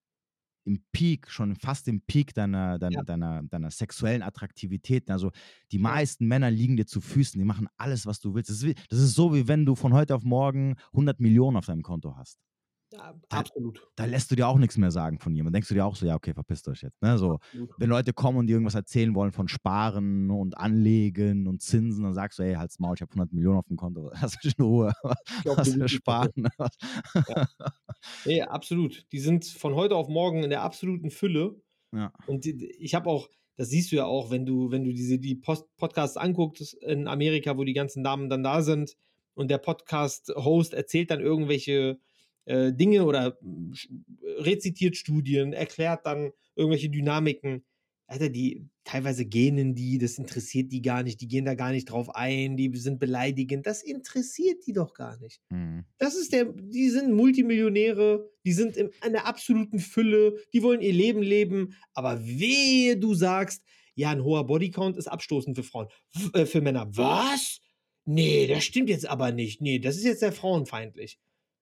im 0.65 0.83
Peak, 0.91 1.29
schon 1.29 1.55
fast 1.55 1.87
im 1.87 2.01
Peak 2.01 2.33
deiner, 2.33 2.77
deiner, 2.79 2.97
Ja. 2.97 3.03
deiner, 3.03 3.43
deiner 3.43 3.71
sexuellen 3.71 4.21
Attraktivitäten. 4.21 5.11
Also 5.11 5.31
die 5.71 5.79
meisten 5.79 6.27
Männer 6.27 6.51
liegen 6.51 6.77
dir 6.77 6.85
zu 6.85 7.01
Füßen, 7.01 7.39
die 7.39 7.45
machen 7.45 7.67
alles, 7.77 8.05
was 8.05 8.19
du 8.19 8.33
willst. 8.35 8.49
Das 8.49 8.57
ist, 8.57 8.65
wie, 8.65 8.75
das 8.89 8.99
ist 8.99 9.15
so, 9.15 9.33
wie 9.33 9.47
wenn 9.47 9.65
du 9.65 9.75
von 9.75 9.93
heute 9.93 10.15
auf 10.15 10.23
morgen 10.23 10.75
100 10.93 11.19
Millionen 11.19 11.57
auf 11.57 11.65
deinem 11.65 11.81
Konto 11.83 12.15
hast. 12.15 12.39
Ja, 12.93 13.15
absolut. 13.29 13.87
Da 13.95 14.03
lässt 14.05 14.31
du 14.31 14.35
dir 14.35 14.47
auch 14.47 14.57
nichts 14.57 14.77
mehr 14.77 14.91
sagen 14.91 15.17
von 15.17 15.33
jemandem. 15.33 15.53
Denkst 15.53 15.69
du 15.69 15.75
dir 15.75 15.85
auch 15.85 15.95
so, 15.95 16.05
ja, 16.05 16.15
okay, 16.15 16.33
verpisst 16.33 16.67
euch 16.67 16.81
jetzt. 16.81 17.01
Ne? 17.01 17.17
So, 17.17 17.35
absolut. 17.35 17.69
wenn 17.77 17.89
Leute 17.89 18.11
kommen 18.11 18.37
und 18.37 18.47
dir 18.47 18.53
irgendwas 18.53 18.75
erzählen 18.75 19.15
wollen 19.15 19.31
von 19.31 19.47
Sparen 19.47 20.29
und 20.29 20.57
Anlegen 20.57 21.47
und 21.47 21.61
Zinsen, 21.61 22.03
dann 22.03 22.13
sagst 22.13 22.39
du, 22.39 22.43
hey, 22.43 22.55
halt's 22.55 22.79
Maul, 22.79 22.95
ich 22.95 23.01
habe 23.01 23.11
100 23.11 23.31
Millionen 23.31 23.57
auf 23.57 23.67
dem 23.67 23.77
Konto. 23.77 24.11
Lass 24.21 24.37
mich 24.43 24.57
in 24.57 24.65
Ruhe. 24.65 24.93
Was 25.45 25.71
du 25.71 25.79
für 25.79 25.87
Sparen. 25.87 26.49
Nee, 28.25 28.41
absolut. 28.41 29.05
Die 29.11 29.19
sind 29.19 29.45
von 29.45 29.75
heute 29.75 29.95
auf 29.95 30.07
morgen 30.09 30.43
in 30.43 30.49
der 30.49 30.63
absoluten 30.63 31.11
Fülle. 31.11 31.61
ja. 31.93 32.11
Und 32.27 32.45
ich 32.45 32.95
habe 32.95 33.09
auch, 33.09 33.29
das 33.57 33.69
siehst 33.69 33.91
du 33.91 33.95
ja 33.95 34.05
auch, 34.05 34.31
wenn 34.31 34.45
du, 34.45 34.71
wenn 34.71 34.83
du 34.83 34.91
diese 34.91 35.19
die 35.19 35.35
Post 35.35 35.65
Podcasts 35.77 36.17
anguckst 36.17 36.73
in 36.73 37.07
Amerika, 37.07 37.57
wo 37.57 37.63
die 37.63 37.73
ganzen 37.73 38.03
Damen 38.03 38.29
dann 38.29 38.43
da 38.43 38.61
sind 38.63 38.97
und 39.33 39.49
der 39.51 39.59
Podcast-Host 39.59 40.73
erzählt 40.73 41.11
dann 41.11 41.19
irgendwelche 41.19 41.99
äh, 42.45 42.73
Dinge 42.73 43.05
oder 43.05 43.37
sch- 43.71 43.89
rezitiert 44.37 44.97
Studien, 44.97 45.53
erklärt 45.53 46.05
dann 46.05 46.31
irgendwelche 46.55 46.89
Dynamiken. 46.89 47.63
Alter, 48.07 48.27
die 48.27 48.67
teilweise 48.83 49.23
gähnen 49.23 49.73
die, 49.73 49.97
das 49.97 50.17
interessiert 50.17 50.73
die 50.73 50.81
gar 50.81 51.01
nicht, 51.01 51.21
die 51.21 51.29
gehen 51.29 51.45
da 51.45 51.53
gar 51.55 51.71
nicht 51.71 51.85
drauf 51.85 52.13
ein, 52.13 52.57
die 52.57 52.69
sind 52.75 52.99
beleidigend, 52.99 53.65
das 53.65 53.81
interessiert 53.83 54.67
die 54.67 54.73
doch 54.73 54.93
gar 54.93 55.17
nicht. 55.19 55.39
Mhm. 55.49 55.85
Das 55.97 56.15
ist 56.15 56.33
der, 56.33 56.45
die 56.45 56.89
sind 56.89 57.13
Multimillionäre, 57.13 58.29
die 58.45 58.51
sind 58.51 58.75
in 58.75 58.89
einer 58.99 59.25
absoluten 59.27 59.79
Fülle, 59.79 60.35
die 60.53 60.61
wollen 60.61 60.81
ihr 60.81 60.91
Leben 60.91 61.21
leben, 61.21 61.75
aber 61.93 62.21
wehe, 62.21 62.97
du 62.97 63.13
sagst, 63.13 63.63
ja, 63.95 64.09
ein 64.09 64.25
hoher 64.25 64.45
Bodycount 64.45 64.97
ist 64.97 65.07
abstoßend 65.07 65.55
für 65.55 65.63
Frauen, 65.63 65.87
äh, 66.33 66.45
für 66.45 66.59
Männer. 66.59 66.89
Was? 66.93 67.61
Nee, 68.03 68.47
das 68.47 68.65
stimmt 68.65 68.89
jetzt 68.89 69.07
aber 69.07 69.31
nicht. 69.31 69.61
Nee, 69.61 69.79
das 69.79 69.95
ist 69.95 70.03
jetzt 70.03 70.19
sehr 70.19 70.33
frauenfeindlich. 70.33 71.17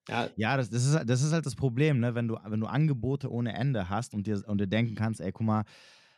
Ja, 0.08 0.30
Ja, 0.36 0.56
das, 0.56 0.70
das, 0.70 0.84
ist, 0.86 0.94
halt- 0.94 1.08
das 1.10 1.22
ist 1.22 1.32
halt 1.32 1.46
das 1.46 1.54
Problem, 1.56 2.00
ne? 2.00 2.14
wenn, 2.14 2.28
du, 2.28 2.36
wenn 2.44 2.60
du 2.60 2.66
Angebote 2.66 3.30
ohne 3.30 3.52
Ende 3.54 3.88
hast 3.88 4.14
und 4.14 4.26
dir, 4.26 4.42
und 4.46 4.60
dir 4.60 4.66
denken 4.66 4.94
kannst, 4.94 5.20
ey, 5.20 5.32
guck 5.32 5.46
mal, 5.46 5.64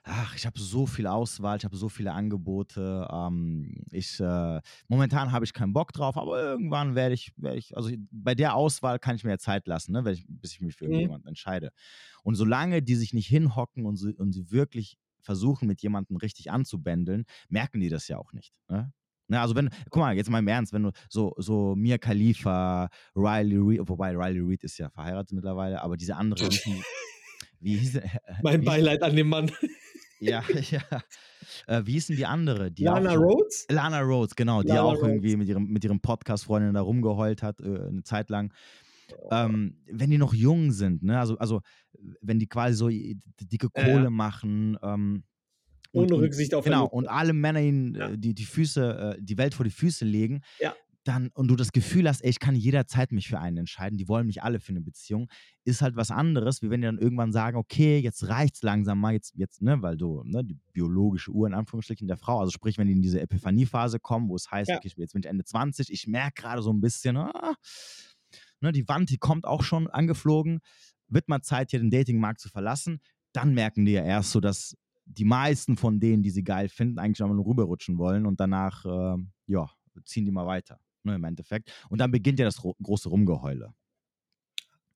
ach, 0.04 0.34
ich 0.36 0.46
habe 0.46 0.58
so 0.58 0.86
viel 0.86 1.06
Auswahl, 1.06 1.56
ich 1.58 1.64
habe 1.64 1.76
so 1.76 1.88
viele 1.88 2.12
Angebote, 2.12 3.08
ähm, 3.12 3.84
ich, 3.92 4.18
äh, 4.20 4.60
momentan 4.88 5.32
habe 5.32 5.44
ich 5.44 5.52
keinen 5.52 5.72
Bock 5.72 5.92
drauf, 5.92 6.16
aber 6.16 6.40
irgendwann 6.42 6.94
werde 6.94 7.14
ich, 7.14 7.32
werde 7.36 7.58
ich, 7.58 7.76
also 7.76 7.90
bei 8.10 8.34
der 8.34 8.54
Auswahl 8.56 8.98
kann 8.98 9.16
ich 9.16 9.24
mir 9.24 9.30
ja 9.30 9.38
Zeit 9.38 9.66
lassen, 9.68 9.92
ne? 9.92 10.10
ich, 10.12 10.24
bis 10.28 10.52
ich 10.54 10.60
mich 10.60 10.76
für 10.76 10.86
Mhm. 10.86 10.86
irgendjemanden 10.86 11.28
entscheide. 11.28 11.70
Und 12.24 12.34
solange 12.36 12.82
die 12.82 12.96
sich 12.96 13.12
nicht 13.14 13.28
hinhocken 13.28 13.86
und 13.86 13.96
sie, 13.96 14.14
und 14.14 14.32
sie 14.32 14.50
wirklich 14.50 14.98
versuchen, 15.20 15.68
mit 15.68 15.82
jemandem 15.82 16.16
richtig 16.16 16.50
anzubändeln, 16.50 17.24
merken 17.48 17.80
die 17.80 17.88
das 17.88 18.08
ja 18.08 18.18
auch 18.18 18.32
nicht. 18.32 18.52
Ne? 18.68 18.92
Ne, 19.32 19.40
also 19.40 19.54
wenn, 19.54 19.70
guck 19.88 20.02
mal, 20.02 20.14
jetzt 20.14 20.28
mal 20.28 20.40
im 20.40 20.48
Ernst, 20.48 20.74
wenn 20.74 20.82
du 20.82 20.90
so, 21.08 21.32
so 21.38 21.74
Mia 21.74 21.96
Khalifa, 21.96 22.90
Riley 23.16 23.56
Reid, 23.58 23.88
wobei 23.88 24.14
Riley 24.14 24.40
Reid 24.42 24.62
ist 24.62 24.76
ja 24.76 24.90
verheiratet 24.90 25.32
mittlerweile, 25.32 25.82
aber 25.82 25.96
diese 25.96 26.16
andere, 26.16 26.50
wie, 26.50 26.82
wie 27.58 27.78
hieß 27.78 27.96
äh, 27.96 28.08
Mein 28.42 28.62
Beileid 28.62 29.02
an 29.02 29.16
den 29.16 29.28
Mann. 29.28 29.50
Ja, 30.20 30.42
ja. 30.70 30.82
Äh, 31.66 31.80
wie 31.86 31.92
hieß 31.92 32.08
denn 32.08 32.16
die 32.16 32.26
andere? 32.26 32.70
Die 32.70 32.84
Lana 32.84 33.12
auch 33.12 33.16
Rhodes? 33.16 33.64
Lana 33.70 34.00
Rhodes, 34.02 34.36
genau, 34.36 34.60
die 34.60 34.68
Lana 34.68 34.82
auch 34.82 35.02
irgendwie 35.02 35.32
Rhodes. 35.32 35.38
mit 35.38 35.48
ihrem, 35.48 35.64
mit 35.64 35.82
ihrem 35.82 36.00
Podcast-Freundin 36.00 36.74
da 36.74 36.82
rumgeheult 36.82 37.42
hat, 37.42 37.58
äh, 37.60 37.64
eine 37.64 38.02
Zeit 38.02 38.28
lang. 38.28 38.52
Ähm, 39.30 39.78
wenn 39.90 40.10
die 40.10 40.18
noch 40.18 40.34
jung 40.34 40.72
sind, 40.72 41.02
ne, 41.02 41.18
also, 41.18 41.38
also 41.38 41.62
wenn 42.20 42.38
die 42.38 42.48
quasi 42.48 42.74
so 42.74 42.88
dicke. 42.88 43.70
Kohle 43.70 44.10
machen, 44.10 44.76
ähm, 44.82 45.24
Ohne 45.92 46.14
und, 46.14 46.20
Rücksicht 46.20 46.54
auf 46.54 46.64
genau, 46.64 46.86
und 46.86 47.06
alle 47.08 47.32
Männer 47.32 47.60
ihnen 47.60 47.94
Ja. 47.94 48.08
äh, 48.10 48.18
die, 48.18 48.34
die 48.34 48.44
Füße, 48.44 49.14
äh, 49.18 49.22
die 49.22 49.36
Welt 49.38 49.54
vor 49.54 49.64
die 49.64 49.70
Füße 49.70 50.04
legen, 50.04 50.40
Ja. 50.60 50.74
dann, 51.04 51.30
und 51.34 51.48
du 51.48 51.56
das 51.56 51.72
Gefühl 51.72 52.08
hast, 52.08 52.20
ey, 52.22 52.30
ich 52.30 52.38
kann 52.38 52.54
jederzeit 52.54 53.10
mich 53.12 53.26
für 53.28 53.40
einen 53.40 53.56
entscheiden, 53.58 53.98
die 53.98 54.06
wollen 54.08 54.26
mich 54.26 54.42
alle 54.42 54.60
für 54.60 54.70
eine 54.70 54.80
Beziehung, 54.80 55.28
ist 55.64 55.82
halt 55.82 55.96
was 55.96 56.10
anderes, 56.12 56.62
wie 56.62 56.70
wenn 56.70 56.80
die 56.80 56.86
dann 56.86 56.98
irgendwann 56.98 57.32
sagen, 57.32 57.56
okay, 57.56 57.98
jetzt 57.98 58.28
reicht's 58.28 58.62
langsam 58.62 59.00
mal, 59.00 59.12
jetzt, 59.12 59.34
jetzt, 59.36 59.60
ne, 59.62 59.82
weil 59.82 59.96
du, 59.96 60.22
ne, 60.24 60.44
die 60.44 60.56
biologische 60.72 61.32
Uhr 61.32 61.46
in 61.48 61.54
Anführungsstrichen 61.54 62.06
der 62.08 62.16
Frau, 62.16 62.38
also 62.40 62.52
sprich, 62.52 62.78
wenn 62.78 62.86
die 62.86 62.92
in 62.94 63.02
diese 63.02 63.20
Epiphanie-Phase 63.20 63.98
kommen, 64.00 64.28
wo 64.28 64.36
es 64.36 64.50
heißt, 64.50 64.70
Ja. 64.70 64.76
okay, 64.76 64.92
jetzt 64.96 65.12
bin 65.12 65.22
ich 65.22 65.28
Ende 65.28 65.44
20, 65.44 65.90
ich 65.92 66.06
merke 66.06 66.40
gerade 66.42 66.62
so 66.62 66.72
ein 66.72 66.80
bisschen, 66.80 67.16
ah, 67.16 67.54
ne, 68.60 68.72
die 68.72 68.86
Wand, 68.88 69.10
die 69.10 69.18
kommt 69.18 69.44
auch 69.44 69.62
schon 69.62 69.88
angeflogen, 69.88 70.60
wird 71.08 71.28
mal 71.28 71.42
Zeit, 71.42 71.70
hier 71.72 71.80
den 71.80 71.90
Datingmarkt 71.90 72.40
zu 72.40 72.48
verlassen, 72.48 73.00
dann 73.32 73.54
merken 73.54 73.84
die 73.84 73.92
ja 73.92 74.04
erst 74.04 74.30
so, 74.30 74.40
dass 74.40 74.76
die 75.12 75.24
meisten 75.24 75.76
von 75.76 76.00
denen, 76.00 76.22
die 76.22 76.30
sie 76.30 76.44
geil 76.44 76.68
finden, 76.68 76.98
eigentlich 76.98 77.22
einfach 77.22 77.34
nur 77.34 77.46
rüberrutschen 77.46 77.98
wollen 77.98 78.26
und 78.26 78.40
danach, 78.40 78.84
ähm, 78.86 79.30
ja, 79.46 79.70
ziehen 80.04 80.24
die 80.24 80.30
mal 80.32 80.46
weiter, 80.46 80.80
ne, 81.04 81.14
im 81.16 81.24
Endeffekt. 81.24 81.72
Und 81.88 81.98
dann 82.00 82.10
beginnt 82.10 82.38
ja 82.38 82.44
das 82.46 82.62
ro- 82.64 82.76
große 82.82 83.08
Rumgeheule. 83.08 83.74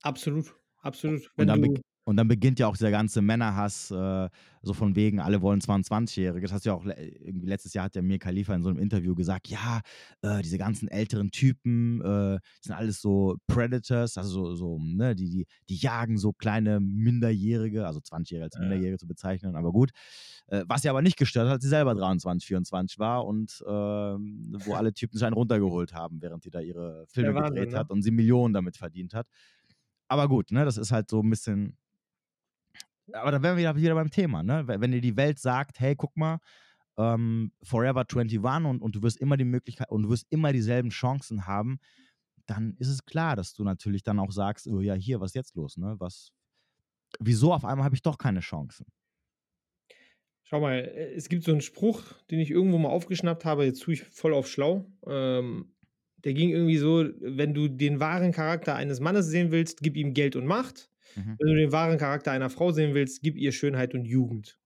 Absolut, 0.03 0.55
absolut. 0.83 1.23
Und 1.23 1.33
Wenn 1.37 1.49
dann, 1.49 1.62
du, 1.62 1.81
und 2.07 2.17
dann 2.17 2.29
beginnt 2.29 2.61
ja 2.61 2.69
auch 2.69 2.77
dieser 2.77 2.93
ganze 2.93 3.21
Männerhass, 3.21 3.91
äh, 3.91 4.29
so 4.63 4.73
von 4.73 4.95
wegen, 4.95 5.19
alle 5.19 5.43
wollen 5.43 5.61
22-Jährige. 5.61 6.47
Das 6.47 6.53
hast 6.53 6.65
du 6.65 6.71
ja 6.71 6.75
auch, 6.77 6.85
irgendwie 6.87 7.49
letztes 7.49 7.75
Jahr 7.75 7.87
hat 7.87 7.97
ja 7.97 8.03
Mir 8.03 8.21
Khalifa 8.21 8.55
in 8.55 8.63
so 8.63 8.69
einem 8.69 8.79
Interview 8.79 9.17
gesagt, 9.17 9.49
ja, 9.49 9.81
äh, 10.23 10.41
diese 10.41 10.57
ganzen 10.57 10.87
älteren 10.87 11.33
Typen 11.33 12.01
äh, 12.03 12.39
sind 12.61 12.77
alles 12.77 13.01
so 13.01 13.37
Predators, 13.49 14.17
also 14.19 14.31
so, 14.31 14.55
so 14.55 14.79
ne, 14.79 15.17
die, 15.17 15.29
die, 15.29 15.47
die 15.69 15.77
jagen 15.77 16.17
so 16.17 16.33
kleine 16.33 16.79
Minderjährige, 16.79 17.85
also 17.89 17.99
20-Jährige 17.99 18.45
als 18.45 18.55
Ja. 18.55 18.61
Minderjährige 18.61 18.99
zu 18.99 19.09
bezeichnen, 19.09 19.57
aber 19.57 19.73
gut. 19.73 19.91
Äh, 20.47 20.63
was 20.69 20.83
sie 20.83 20.89
aber 20.89 21.03
nicht 21.03 21.17
gestört 21.17 21.47
hat, 21.47 21.55
als 21.55 21.65
sie 21.65 21.69
selber 21.69 21.97
23, 21.97 22.47
24 22.47 23.01
war 23.01 23.27
und 23.27 23.65
ähm, 23.67 24.57
wo 24.65 24.75
alle 24.75 24.93
Typen 24.93 25.19
sich 25.19 25.27
einen 25.27 25.35
runtergeholt 25.35 25.93
haben, 25.93 26.23
während 26.23 26.45
die 26.45 26.51
da 26.51 26.61
ihre 26.61 27.05
Filme 27.09 27.35
Wahnsinn, 27.35 27.55
gedreht 27.55 27.73
ne? 27.73 27.79
hat 27.79 27.91
und 27.91 28.03
sie 28.03 28.13
Millionen 28.13 28.55
damit 28.55 28.77
verdient 28.77 29.13
hat. 29.13 29.27
Aber 30.09 30.29
gut, 30.29 30.53
ne, 30.53 30.65
das 30.65 30.77
ist 30.77 30.93
halt 30.93 31.11
so 31.11 31.21
ein 31.21 31.31
bisschen. 31.31 31.77
Aber 33.13 33.31
da 33.31 33.43
wären 33.43 33.57
wir 33.57 33.77
wieder, 33.77 33.95
beim 33.95 34.11
Thema, 34.11 34.43
ne? 34.43 34.67
Wenn 34.67 34.81
wenn 34.81 34.93
dir 34.93 35.01
die 35.01 35.17
Welt 35.17 35.39
sagt, 35.39 35.81
hey, 35.81 35.95
guck 35.97 36.17
mal, 36.17 36.39
ähm, 36.99 37.53
Forever 37.63 38.05
21 38.09 38.39
und, 38.41 38.83
und 38.83 38.97
du 38.97 39.03
wirst 39.03 39.19
immer 39.19 39.37
die 39.37 39.45
Möglichkeit 39.45 39.91
und 39.91 40.05
du 40.05 40.11
wirst 40.11 40.27
immer 40.31 40.53
dieselben 40.53 40.91
Chancen 40.91 41.47
haben, 41.47 41.79
dann 42.47 42.75
ist 42.79 42.89
es 42.89 43.05
klar, 43.05 43.37
dass 43.37 43.55
du 43.55 43.65
natürlich 43.65 44.03
dann 44.03 44.19
auch 44.19 44.33
sagst, 44.33 44.67
oh 44.69 44.81
ja, 44.81 44.95
hier, 44.95 45.21
was 45.21 45.31
ist 45.31 45.35
jetzt 45.35 45.57
los, 45.57 45.77
ne? 45.77 45.97
Was, 45.99 46.33
wieso 47.21 47.53
auf 47.53 47.65
einmal 47.65 47.85
habe 47.85 47.95
ich 47.95 48.03
doch 48.03 48.19
keine 48.19 48.41
Chancen? 48.41 48.87
schau 50.47 50.61
mal, 50.61 50.79
äh, 50.79 51.15
es 51.15 51.29
gibt 51.29 51.45
so 51.45 51.53
einen 51.53 51.61
Spruch, 51.61 52.03
den 52.31 52.41
ich 52.41 52.51
irgendwo 52.51 52.79
mal 52.79 52.89
aufgeschnappt 52.89 53.45
habe, 53.45 53.65
jetzt 53.65 53.83
tue 53.83 53.95
ich 53.95 54.03
voll 54.03 54.33
auf 54.33 54.49
schlau. 54.49 54.87
Ähm, 55.07 55.75
der 56.25 56.35
ging 56.35 56.51
irgendwie 56.51 56.79
so, 56.79 57.05
wenn 57.21 57.55
du 57.55 57.69
den 57.69 58.01
wahren 58.01 58.33
Charakter 58.33 58.75
eines 58.75 59.01
Mannes 59.01 59.27
sehen 59.27 59.51
willst, 59.51 59.83
gib 59.83 59.97
ihm 59.97 60.15
Geld 60.15 60.35
und 60.35 60.47
Macht. 60.47 60.91
Mhm. 61.17 61.37
Wenn 61.39 61.49
du 61.49 61.55
den 61.55 61.73
wahren 61.73 61.99
Charakter 61.99 62.33
einer 62.33 62.51
Frau 62.51 62.73
sehen 62.73 62.95
willst, 62.95 63.23
gib 63.23 63.37
ihr 63.37 63.53
Schönheit 63.53 63.95
und 63.95 64.05
Jugend. 64.05 64.59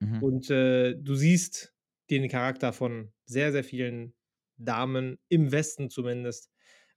Mhm. 0.00 0.22
Und 0.22 0.50
äh, 0.50 0.94
du 0.94 1.14
siehst 1.14 1.74
den 2.10 2.28
Charakter 2.28 2.72
von 2.72 3.12
sehr, 3.26 3.52
sehr 3.52 3.64
vielen 3.64 4.14
Damen, 4.56 5.18
im 5.28 5.52
Westen 5.52 5.90
zumindest. 5.90 6.50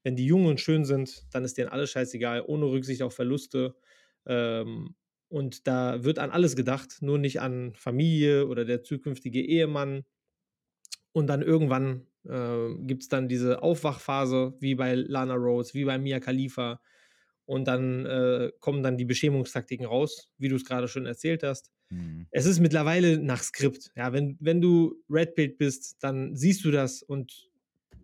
Wenn 0.04 0.16
die 0.16 0.26
jung 0.26 0.45
und 0.45 0.60
schön 0.60 0.86
sind, 0.86 1.24
dann 1.32 1.43
ist 1.43 1.58
denen 1.58 1.70
alles 1.70 1.91
scheißegal, 1.91 2.43
ohne 2.47 2.66
Rücksicht 2.66 3.02
auf 3.02 3.14
Verluste. 3.14 3.76
Ähm, 4.26 4.95
und 5.28 5.68
da 5.68 6.04
wird 6.04 6.20
an 6.20 6.32
alles 6.32 6.56
gedacht, 6.56 6.97
nur 7.02 7.18
nicht 7.18 7.39
an 7.39 7.74
Familie 7.76 8.47
oder 8.47 8.66
der 8.66 8.84
zukünftige 8.84 9.41
Ehemann. 9.41 10.04
Und 11.14 11.28
dann 11.28 11.41
irgendwann 11.41 12.08
äh, 12.26 12.76
gibt 12.80 13.04
es 13.04 13.10
dann 13.10 13.28
diese 13.28 13.62
Aufwachphase, 13.62 14.56
wie 14.60 14.76
bei 14.76 14.95
Lana 14.95 15.36
Rose, 15.36 15.74
wie 15.74 15.86
bei 15.86 15.97
Mia 15.97 16.20
Khalifa. 16.20 16.82
Und 17.46 17.66
dann 17.68 18.06
äh, 18.06 18.52
kommen 18.60 18.84
dann 18.84 18.98
die 18.98 19.06
Beschämungstaktiken 19.06 19.86
raus, 19.86 20.32
wie 20.38 20.48
du 20.48 20.56
es 20.56 20.66
gerade 20.66 20.88
schon 20.88 21.06
erzählt 21.06 21.44
hast 21.44 21.72
Mhm. 21.94 22.26
es 22.32 22.46
ist 22.46 22.62
mittlerweile 22.62 23.18
nach 23.18 23.44
Skript. 23.44 23.92
Ja, 23.98 24.14
wenn, 24.14 24.38
wenn 24.39 24.62
du 24.62 24.96
Red 25.10 25.36
Pill 25.36 25.50
bist, 25.50 25.98
dann 26.02 26.38
siehst 26.38 26.64
du 26.64 26.72
das 26.72 27.04
und 27.04 27.50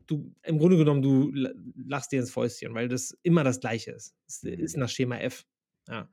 du, 0.07 0.35
im 0.43 0.57
Grunde 0.59 0.75
genommen, 0.75 1.01
du 1.01 1.31
la- 1.31 1.53
lachst 1.87 2.11
dir 2.11 2.19
ins 2.19 2.31
Fäustchen, 2.31 2.73
weil 2.73 2.89
das 2.89 3.17
immer 3.23 3.45
das 3.45 3.61
Gleiche 3.61 3.91
ist. 3.91 4.13
Es 4.27 4.43
Mhm. 4.43 4.49
ist 4.59 4.75
nach 4.75 4.89
Schema 4.89 5.17
F. 5.19 5.45
Ja. 5.87 6.09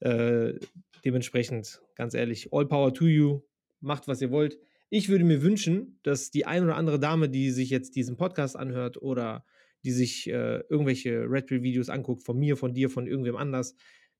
Äh, 0.00 0.58
dementsprechend, 1.04 1.82
ganz 1.96 2.14
ehrlich, 2.14 2.48
all 2.52 2.66
power 2.66 2.94
to 2.94 3.06
you, 3.06 3.42
macht, 3.80 4.08
was 4.08 4.22
ihr 4.22 4.30
wollt. 4.30 4.58
Ich 4.88 5.08
würde 5.10 5.24
mir 5.24 5.42
wünschen, 5.42 5.98
dass 6.04 6.30
die 6.30 6.46
ein 6.46 6.64
oder 6.64 6.76
andere 6.76 6.98
Dame, 6.98 7.28
die 7.28 7.50
sich 7.50 7.68
jetzt 7.70 7.94
diesen 7.94 8.16
Podcast 8.16 8.56
anhört 8.56 9.00
oder 9.00 9.44
die 9.84 9.92
sich 9.92 10.28
äh, 10.28 10.60
irgendwelche 10.68 11.30
Red 11.30 11.46
Pill 11.46 11.62
Videos 11.62 11.88
anguckt, 11.88 12.22
von 12.22 12.38
mir, 12.38 12.56
von 12.56 12.74
dir, 12.74 12.90
von 12.90 13.06
irgendwem 13.06 13.36
anders, 13.36 13.74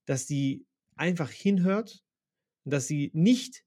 dass 0.04 0.26
die 0.26 0.66
einfach 0.96 1.30
hinhört, 1.30 2.04
dass 2.64 2.86
sie 2.86 3.10
nicht 3.14 3.64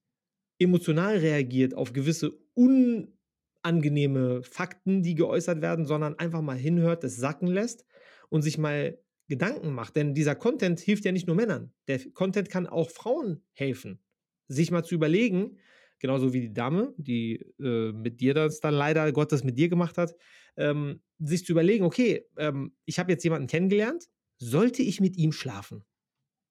emotional 0.58 1.18
reagiert 1.18 1.74
auf 1.74 1.92
gewisse 1.92 2.32
unangenehme 2.54 4.42
Fakten, 4.42 5.02
die 5.02 5.14
geäußert 5.14 5.60
werden, 5.60 5.86
sondern 5.86 6.18
einfach 6.18 6.40
mal 6.40 6.56
hinhört, 6.56 7.04
das 7.04 7.16
sacken 7.16 7.48
lässt 7.48 7.84
und 8.28 8.42
sich 8.42 8.58
mal 8.58 8.98
Gedanken 9.28 9.72
macht. 9.72 9.96
Denn 9.96 10.14
dieser 10.14 10.34
Content 10.34 10.80
hilft 10.80 11.04
ja 11.04 11.12
nicht 11.12 11.26
nur 11.26 11.36
Männern. 11.36 11.72
Der 11.88 11.98
Content 12.12 12.48
kann 12.48 12.66
auch 12.66 12.90
Frauen 12.90 13.42
helfen, 13.52 14.00
sich 14.48 14.70
mal 14.70 14.84
zu 14.84 14.94
überlegen, 14.94 15.58
genauso 15.98 16.32
wie 16.32 16.40
die 16.40 16.52
Dame, 16.52 16.94
die 16.96 17.44
äh, 17.60 17.92
mit 17.92 18.20
dir 18.20 18.34
das 18.34 18.60
dann 18.60 18.74
leider 18.74 19.10
Gottes 19.12 19.44
mit 19.44 19.58
dir 19.58 19.68
gemacht 19.68 19.98
hat, 19.98 20.14
ähm, 20.56 21.00
sich 21.18 21.44
zu 21.44 21.52
überlegen, 21.52 21.84
okay, 21.84 22.26
ähm, 22.36 22.74
ich 22.84 22.98
habe 22.98 23.12
jetzt 23.12 23.24
jemanden 23.24 23.46
kennengelernt, 23.46 24.08
sollte 24.38 24.82
ich 24.82 25.00
mit 25.00 25.16
ihm 25.16 25.32
schlafen? 25.32 25.84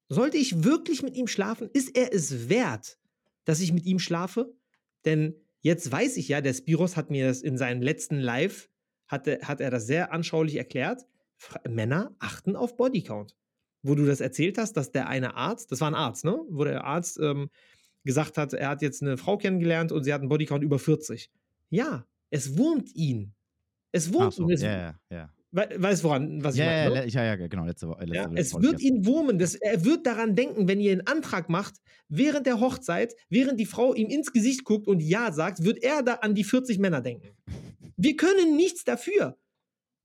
Sollte 0.08 0.38
ich 0.38 0.64
wirklich 0.64 1.02
mit 1.02 1.16
ihm 1.16 1.28
schlafen? 1.28 1.70
Ist 1.74 1.96
er 1.96 2.14
es 2.14 2.50
wert, 2.50 2.98
dass 3.44 3.60
ich 3.60 3.74
mit 3.74 3.86
ihm 3.86 4.00
schlafe? 4.00 4.54
Denn 5.04 5.36
jetzt 5.62 5.92
weiß 5.92 6.18
ich 6.18 6.28
ja, 6.28 6.42
der 6.42 6.54
Spiros 6.54 6.98
hat 6.98 7.10
mir 7.10 7.28
das 7.28 7.42
in 7.42 7.58
seinem 7.58 7.82
letzten 7.82 8.20
Live, 8.20 8.70
hat 9.08 9.28
er, 9.28 9.48
hat 9.48 9.62
er 9.62 9.72
das 9.72 9.88
sehr 9.88 10.12
anschaulich 10.12 10.56
erklärt. 10.56 11.06
Männer 11.68 12.16
achten 12.20 12.56
auf 12.56 12.76
Bodycount. 12.78 13.36
Wo 13.84 13.94
du 13.94 14.06
das 14.06 14.20
erzählt 14.20 14.58
hast, 14.58 14.74
dass 14.74 14.92
der 14.92 15.08
eine 15.08 15.36
Arzt, 15.36 15.72
das 15.72 15.82
war 15.82 15.90
ein 15.90 15.96
Arzt, 15.96 16.26
ne? 16.26 16.40
Wo 16.50 16.64
der 16.64 16.86
Arzt 16.86 17.20
ähm, 17.20 17.50
gesagt 18.04 18.38
hat, 18.38 18.54
er 18.54 18.70
hat 18.70 18.82
jetzt 18.82 19.04
eine 19.04 19.18
Frau 19.18 19.38
kennengelernt 19.38 19.92
und 19.92 20.04
sie 20.04 20.14
hat 20.14 20.22
einen 20.22 20.30
Bodycount 20.30 20.64
über 20.64 20.80
40. 20.80 21.30
Ja, 21.70 22.08
es 22.32 22.58
wurmt 22.58 22.96
ihn. 22.96 23.35
Es 23.96 24.14
wurmt 24.14 24.34
so, 24.34 24.44
ihn. 24.44 24.52
Es, 24.52 24.62
ja. 24.62 24.96
we 25.52 25.70
weißt 25.78 26.04
woran, 26.04 26.44
was 26.44 26.56
ich 26.56 26.60
Ja, 26.60 26.66
meine? 26.66 26.96
ja, 26.96 27.02
ne? 27.06 27.08
ja, 27.08 27.24
ja, 27.24 27.48
genau, 27.48 27.66
letzte 27.66 27.88
Woche. 27.88 28.02
Letzte, 28.02 28.16
Ja, 28.16 28.28
letzte 28.28 28.58
es 28.58 28.64
wird 28.64 28.82
ihn 28.82 29.06
wurmen. 29.06 29.40
Das, 29.40 29.56
er 29.56 29.86
wird 29.86 30.06
daran 30.06 30.36
denken, 30.36 30.68
wenn 30.68 30.82
ihr 30.82 30.92
einen 30.92 31.08
Antrag 31.08 31.50
macht, 31.50 31.76
während 32.10 32.46
der 32.46 32.60
Hochzeit, 32.60 33.16
während 33.30 33.60
die 33.60 33.66
Frau 33.66 33.94
ihm 33.94 34.10
ins 34.10 34.34
Gesicht 34.34 34.66
guckt 34.66 34.88
und 34.88 35.02
Ja 35.02 35.32
sagt, 35.32 35.64
wird 35.64 35.82
er 35.82 36.04
da 36.04 36.16
an 36.16 36.36
die 36.36 36.44
40 36.44 36.78
Männer 36.80 37.02
denken. 37.02 37.30
Wir 37.98 38.18
können 38.18 38.58
nichts 38.58 38.84
dafür. 38.84 39.38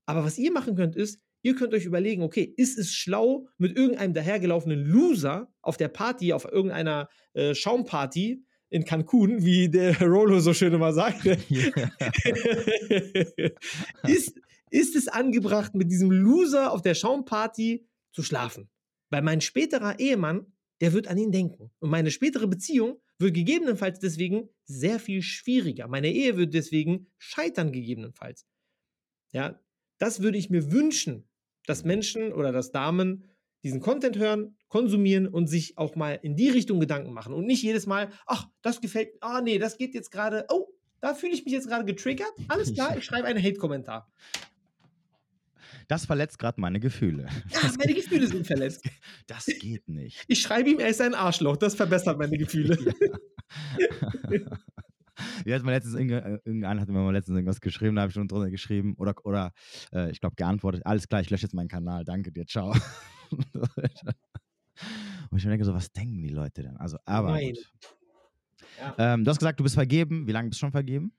Aber 0.05 0.23
was 0.23 0.37
ihr 0.37 0.51
machen 0.53 0.75
könnt, 0.75 0.95
ist, 0.95 1.19
ihr 1.41 1.55
könnt 1.55 1.73
euch 1.73 1.83
überlegen, 1.83 2.23
okay, 2.23 2.53
ist 2.55 2.77
es 2.77 2.93
schlau, 2.93 3.47
mit 3.57 3.75
irgendeinem 3.75 4.13
dahergelaufenen 4.13 4.85
Loser 4.85 5.53
auf 5.61 5.75
der 5.75 5.89
Party, 5.89 6.31
auf 6.31 6.45
irgendeiner 6.45 7.09
äh, 7.33 7.53
Schaumparty 7.53 8.45
in 8.71 8.85
Cancun, 8.85 9.45
wie 9.45 9.69
der 9.69 10.01
Rolo 10.01 10.39
so 10.39 10.53
schön 10.53 10.73
immer 10.73 10.93
sagt, 10.93 11.25
ist, 14.07 14.39
ist 14.71 14.95
es 14.95 15.07
angebracht, 15.07 15.75
mit 15.75 15.91
diesem 15.91 16.09
Loser 16.09 16.71
auf 16.71 16.81
der 16.81 16.95
Schaumparty 16.95 17.85
zu 18.11 18.23
schlafen? 18.23 18.69
Weil 19.09 19.21
mein 19.21 19.41
späterer 19.41 19.99
Ehemann, 19.99 20.53
der 20.79 20.93
wird 20.93 21.07
an 21.07 21.17
ihn 21.17 21.31
denken. 21.31 21.69
Und 21.79 21.89
meine 21.89 22.11
spätere 22.11 22.47
Beziehung 22.47 23.01
wird 23.19 23.33
gegebenenfalls 23.35 23.99
deswegen 23.99 24.49
sehr 24.63 24.99
viel 24.99 25.21
schwieriger. 25.21 25.89
Meine 25.89 26.11
Ehe 26.11 26.37
wird 26.37 26.53
deswegen 26.53 27.07
scheitern, 27.17 27.73
gegebenenfalls. 27.73 28.47
Ja, 29.33 29.59
das 29.99 30.21
würde 30.21 30.37
ich 30.37 30.49
mir 30.49 30.71
wünschen, 30.71 31.27
dass 31.65 31.83
Menschen 31.83 32.31
oder 32.33 32.53
dass 32.53 32.71
Damen 32.71 33.25
diesen 33.63 33.81
Content 33.81 34.17
hören, 34.17 34.55
konsumieren 34.71 35.27
und 35.27 35.47
sich 35.47 35.77
auch 35.77 35.97
mal 35.97 36.17
in 36.23 36.37
die 36.37 36.49
Richtung 36.49 36.79
Gedanken 36.79 37.11
machen 37.11 37.33
und 37.33 37.45
nicht 37.45 37.61
jedes 37.61 37.87
Mal, 37.87 38.09
ach, 38.25 38.47
das 38.61 38.79
gefällt, 38.79 39.09
ah 39.19 39.41
nee, 39.41 39.59
das 39.59 39.77
geht 39.77 39.93
jetzt 39.93 40.11
gerade, 40.11 40.45
oh, 40.49 40.69
Da 41.01 41.13
fühle 41.13 41.33
ich 41.33 41.43
mich 41.43 41.53
jetzt 41.53 41.67
gerade 41.67 41.83
getriggert. 41.83 42.31
Alles 42.47 42.73
klar, 42.73 42.95
ich 42.97 43.03
schreibe 43.03 43.27
einen 43.27 43.43
Hate-Kommentar. 43.43 44.07
Das 45.87 46.05
verletzt 46.05 46.39
gerade 46.39 46.61
meine 46.61 46.79
Gefühle. 46.79 47.27
Ja, 47.49 47.59
meine 47.77 47.93
Gefühle 47.93 48.27
sind 48.27 48.47
verletzt. 48.47 48.85
Das 49.27 49.45
geht 49.45 49.89
nicht. 49.89 50.23
Ich 50.27 50.41
schreibe 50.41 50.69
ihm, 50.69 50.79
er 50.79 50.87
ist 50.87 51.01
ein 51.01 51.15
Arschloch. 51.15 51.57
Das 51.57 51.75
verbessert 51.75 52.17
meine 52.17 52.37
Gefühle. 52.37 52.77
Ja. 54.29 54.57
Wir 55.43 55.55
hatten 55.55 55.65
mal 55.65 55.71
letztens, 55.71 55.95
äh, 55.95 56.39
irgendeiner 56.45 56.81
hat 56.81 56.87
mir 56.87 56.99
mal 56.99 57.11
letztens 57.11 57.35
irgendwas 57.35 57.59
geschrieben, 57.59 57.95
da 57.95 58.03
habe 58.03 58.09
ich 58.09 58.13
schon 58.13 58.27
drunter 58.27 58.49
geschrieben 58.49 58.95
oder, 58.97 59.13
oder 59.23 59.51
äh, 59.93 60.09
ich 60.11 60.21
glaube 60.21 60.35
geantwortet, 60.35 60.85
alles 60.85 61.07
klar, 61.07 61.21
ich 61.21 61.29
lösche 61.29 61.43
jetzt 61.43 61.53
meinen 61.53 61.67
Kanal, 61.67 62.05
danke 62.05 62.31
dir, 62.31 62.45
ciao. 62.45 62.73
Und 65.29 65.37
ich 65.37 65.45
mir 65.45 65.51
denke 65.51 65.65
so, 65.65 65.73
was 65.73 65.91
denken 65.91 66.21
die 66.21 66.29
Leute 66.29 66.63
denn? 66.63 66.77
Also, 66.77 66.97
aber 67.05 67.31
Nein. 67.31 67.55
Ja. 68.79 68.95
Ähm, 68.97 69.23
du 69.23 69.29
hast 69.29 69.39
gesagt, 69.39 69.59
du 69.59 69.63
bist 69.63 69.75
vergeben. 69.75 70.27
Wie 70.27 70.31
lange 70.31 70.49
bist 70.49 70.59
du 70.59 70.65
schon 70.65 70.71
vergeben? 70.71 71.13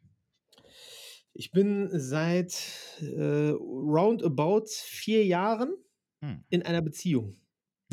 Ich 1.34 1.50
bin 1.50 1.88
seit 1.92 2.98
äh, 3.00 3.50
roundabout 3.50 4.66
vier 4.66 5.24
Jahren 5.24 5.74
Hm. 6.20 6.44
in 6.50 6.62
einer 6.62 6.82
Beziehung. 6.82 7.36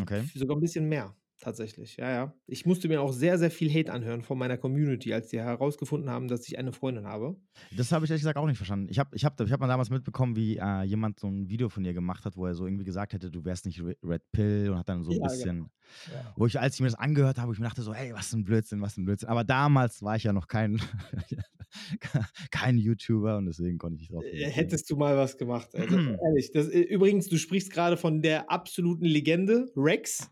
Okay. 0.02 0.24
Sogar 0.36 0.56
ein 0.58 0.62
bisschen 0.62 0.88
mehr, 0.88 1.16
tatsächlich. 1.50 1.98
Ja, 1.98 2.10
ja. 2.12 2.34
Ich 2.46 2.66
musste 2.66 2.88
mir 2.88 3.02
auch 3.02 3.12
sehr, 3.12 3.38
sehr 3.40 3.50
viel 3.50 3.74
Hate 3.74 3.92
anhören 3.92 4.22
von 4.22 4.38
meiner 4.38 4.58
Community, 4.58 5.14
als 5.14 5.30
die 5.30 5.40
herausgefunden 5.40 6.10
haben, 6.10 6.28
dass 6.28 6.48
ich 6.48 6.58
eine 6.60 6.72
Freundin 6.72 7.06
habe. 7.08 7.36
Das 7.76 7.92
habe 7.92 8.06
ich 8.06 8.12
ehrlich 8.12 8.22
gesagt 8.22 8.38
auch 8.38 8.46
nicht 8.46 8.58
verstanden. 8.58 8.88
Ich 8.90 9.00
habe 9.00 9.16
ich 9.16 9.26
hab, 9.26 9.40
ich 9.42 9.52
hab 9.52 9.60
mal 9.60 9.68
damals 9.68 9.90
mitbekommen, 9.90 10.36
wie 10.36 10.58
äh, 10.58 10.84
jemand 10.84 11.20
so 11.20 11.28
ein 11.28 11.50
Video 11.50 11.70
von 11.70 11.84
dir 11.84 11.94
gemacht 11.94 12.24
hat, 12.26 12.36
wo 12.38 12.46
er 12.46 12.54
so 12.54 12.66
irgendwie 12.68 12.86
gesagt 12.86 13.14
hätte, 13.14 13.32
du 13.32 13.44
wärst 13.46 13.66
nicht 13.66 13.82
Re- 13.82 13.98
Red 14.04 14.22
Pill 14.32 14.70
und 14.72 14.78
hat 14.78 14.88
dann 14.90 15.04
so 15.04 15.12
ein 15.12 15.18
Ja, 15.18 15.24
bisschen, 15.24 15.70
Ja. 16.14 16.34
wo 16.38 16.46
ich, 16.46 16.60
als 16.60 16.76
ich 16.76 16.82
mir 16.82 16.88
das 16.88 16.96
angehört 17.00 17.40
habe, 17.40 17.52
ich 17.52 17.60
mir 17.60 17.66
dachte 17.66 17.82
so, 17.82 17.94
hey, 17.94 18.14
was 18.14 18.32
ein 18.34 18.44
Blödsinn, 18.44 18.82
was 18.82 18.96
ein 18.98 19.06
Blödsinn. 19.06 19.30
Aber 19.30 19.44
damals 19.44 20.02
war 20.04 20.16
ich 20.16 20.24
ja 20.24 20.34
noch 20.34 20.48
kein, 20.48 20.80
kein 22.52 22.78
YouTuber 22.78 23.38
und 23.38 23.46
deswegen 23.46 23.78
konnte 23.78 23.96
ich 23.96 24.02
nicht 24.02 24.14
drauf. 24.14 24.24
Äh. 24.24 24.50
Hättest 24.50 24.90
du 24.90 24.96
mal 24.96 25.18
was 25.18 25.38
gemacht. 25.38 25.70
Also, 25.74 25.98
ehrlich. 26.26 26.52
Das, 26.54 26.68
äh, 26.68 26.80
übrigens, 26.82 27.28
du 27.28 27.38
sprichst 27.38 27.72
gerade 27.72 27.98
von 27.98 28.22
der 28.22 28.52
absoluten 28.52 29.06
Legende 29.06 29.72
Rex. 29.76 30.30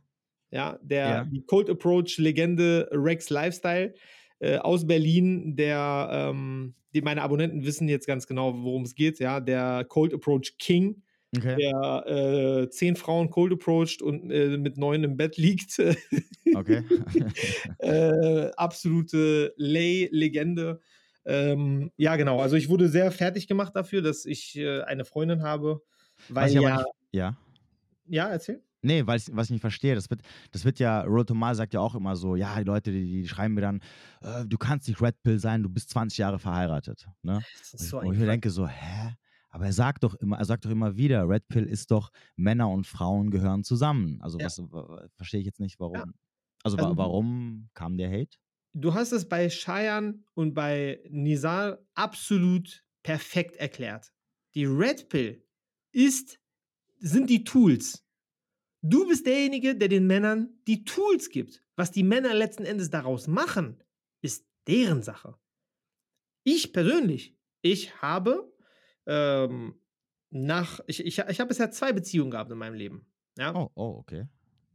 Ja, 0.51 0.79
der 0.81 1.07
Ja. 1.07 1.25
die 1.25 1.43
Cold 1.45 1.69
Approach 1.69 2.17
Legende 2.17 2.87
Rex 2.91 3.29
Lifestyle 3.29 3.93
äh, 4.39 4.57
aus 4.57 4.87
Berlin, 4.87 5.55
der 5.55 6.09
ähm, 6.11 6.75
die 6.93 7.01
meine 7.01 7.21
Abonnenten 7.21 7.65
wissen 7.65 7.89
jetzt 7.89 8.07
ganz 8.07 8.27
genau, 8.27 8.53
worum 8.63 8.83
es 8.83 8.95
geht. 8.95 9.19
Ja, 9.19 9.39
der 9.39 9.85
Cold 9.87 10.13
Approach 10.13 10.57
King, 10.57 11.03
Okay. 11.35 11.57
der 11.57 12.05
äh, 12.07 12.69
zehn 12.69 12.95
Frauen 12.95 13.29
Cold 13.29 13.51
approached 13.51 14.01
und 14.01 14.31
äh, 14.31 14.57
mit 14.57 14.77
neun 14.77 15.03
im 15.03 15.17
Bett 15.17 15.37
liegt. 15.37 15.77
Okay. 16.55 16.83
äh, 17.79 18.49
absolute 18.55 19.53
Lay-Legende. 19.57 20.79
Ähm, 21.25 21.91
ja, 21.97 22.15
genau. 22.15 22.39
Also 22.39 22.55
ich 22.55 22.69
wurde 22.69 22.87
sehr 22.87 23.11
fertig 23.11 23.47
gemacht 23.49 23.75
dafür, 23.75 24.01
dass 24.01 24.25
ich 24.25 24.55
äh, 24.57 24.81
eine 24.83 25.03
Freundin 25.03 25.43
habe. 25.43 25.81
Weil 26.29 26.51
ja, 26.53 26.77
nicht, 26.77 26.85
ja. 27.11 27.37
ja, 28.07 28.29
erzähl. 28.29 28.63
Nee, 28.81 29.07
weil 29.07 29.17
ich, 29.17 29.27
was 29.35 29.47
ich 29.47 29.51
nicht 29.51 29.61
verstehe, 29.61 29.95
das 29.95 30.09
wird, 30.09 30.21
das 30.51 30.63
wird 30.65 30.79
ja, 30.79 31.01
Rotomal 31.01 31.55
sagt 31.55 31.73
ja 31.73 31.79
auch 31.79 31.95
immer 31.95 32.15
so, 32.15 32.35
ja, 32.35 32.57
die 32.57 32.63
Leute, 32.63 32.91
die, 32.91 33.03
die 33.21 33.27
schreiben 33.27 33.55
mir 33.55 33.61
dann, 33.61 33.81
äh, 34.21 34.45
du 34.45 34.57
kannst 34.57 34.87
nicht 34.87 35.01
Red 35.01 35.21
Pill 35.23 35.39
sein, 35.39 35.63
du 35.63 35.69
bist 35.69 35.89
20 35.89 36.17
Jahre 36.19 36.39
verheiratet. 36.39 37.07
Ne? 37.23 37.41
Das 37.71 37.73
Und 37.73 37.81
ich, 37.81 37.89
so 37.89 38.01
mir 38.01 38.25
denke 38.27 38.49
so, 38.49 38.67
hä? 38.67 39.15
Aber 39.49 39.65
er 39.65 39.73
sagt 39.73 40.03
doch 40.03 40.13
immer, 40.15 40.37
er 40.37 40.45
sagt 40.45 40.65
doch 40.65 40.69
immer 40.69 40.95
wieder, 40.97 41.27
Red 41.27 41.47
Pill 41.47 41.63
ist 41.65 41.89
doch, 41.89 42.11
Männer 42.35 42.69
und 42.69 42.85
Frauen 42.85 43.31
gehören 43.31 43.63
zusammen. 43.63 44.21
Also 44.21 44.37
Ja. 44.37 44.45
was 44.45 44.59
wa- 44.59 45.07
verstehe 45.15 45.39
ich 45.39 45.45
jetzt 45.47 45.59
nicht, 45.59 45.79
warum. 45.79 45.95
Ja. 45.95 46.05
Also, 46.63 46.77
Also 46.77 46.97
warum 46.97 47.69
kam 47.73 47.97
der 47.97 48.09
Hate? 48.11 48.37
Du 48.73 48.93
hast 48.93 49.11
es 49.11 49.27
bei 49.27 49.47
Cheyenne 49.49 50.19
und 50.35 50.53
bei 50.53 50.99
Nizar 51.09 51.79
absolut 51.95 52.83
perfekt 53.01 53.55
erklärt. 53.55 54.11
Die 54.53 54.65
Red 54.65 55.09
Pill 55.09 55.43
ist, 55.91 56.39
sind 56.99 57.29
die 57.29 57.43
Tools. 57.43 58.03
Du 58.81 59.07
bist 59.07 59.25
derjenige, 59.25 59.75
der 59.75 59.87
den 59.87 60.07
Männern 60.07 60.59
die 60.67 60.83
Tools 60.83 61.29
gibt. 61.29 61.63
Was 61.75 61.91
die 61.91 62.03
Männer 62.03 62.33
letzten 62.33 62.65
Endes 62.65 62.89
daraus 62.89 63.27
machen, 63.27 63.83
ist 64.21 64.47
deren 64.67 65.01
Sache. 65.01 65.35
Ich 66.43 66.73
persönlich, 66.73 67.37
ich 67.61 68.01
habe 68.01 68.51
ähm, 69.05 69.79
nach, 70.29 70.79
ich, 70.87 71.05
ich, 71.05 71.19
ich 71.19 71.39
habe 71.39 71.47
bisher 71.47 71.71
zwei 71.71 71.93
Beziehungen 71.93 72.31
gehabt 72.31 72.51
in 72.51 72.57
meinem 72.57 72.73
Leben. 72.73 73.05
Ja? 73.37 73.55
Oh, 73.55 73.69
oh, 73.75 73.97
okay. 73.99 74.27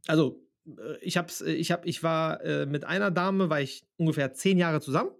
also 0.07 0.43
äh, 0.65 0.97
ich 1.01 1.17
hab's, 1.17 1.41
ich 1.41 1.71
hab, 1.71 1.85
ich 1.85 2.03
war 2.03 2.41
äh, 2.43 2.65
mit 2.65 2.85
einer 2.85 3.11
Dame, 3.11 3.49
war 3.49 3.61
ich 3.61 3.85
ungefähr 3.97 4.33
zehn 4.33 4.57
Jahre 4.57 4.81
zusammen. 4.81 5.11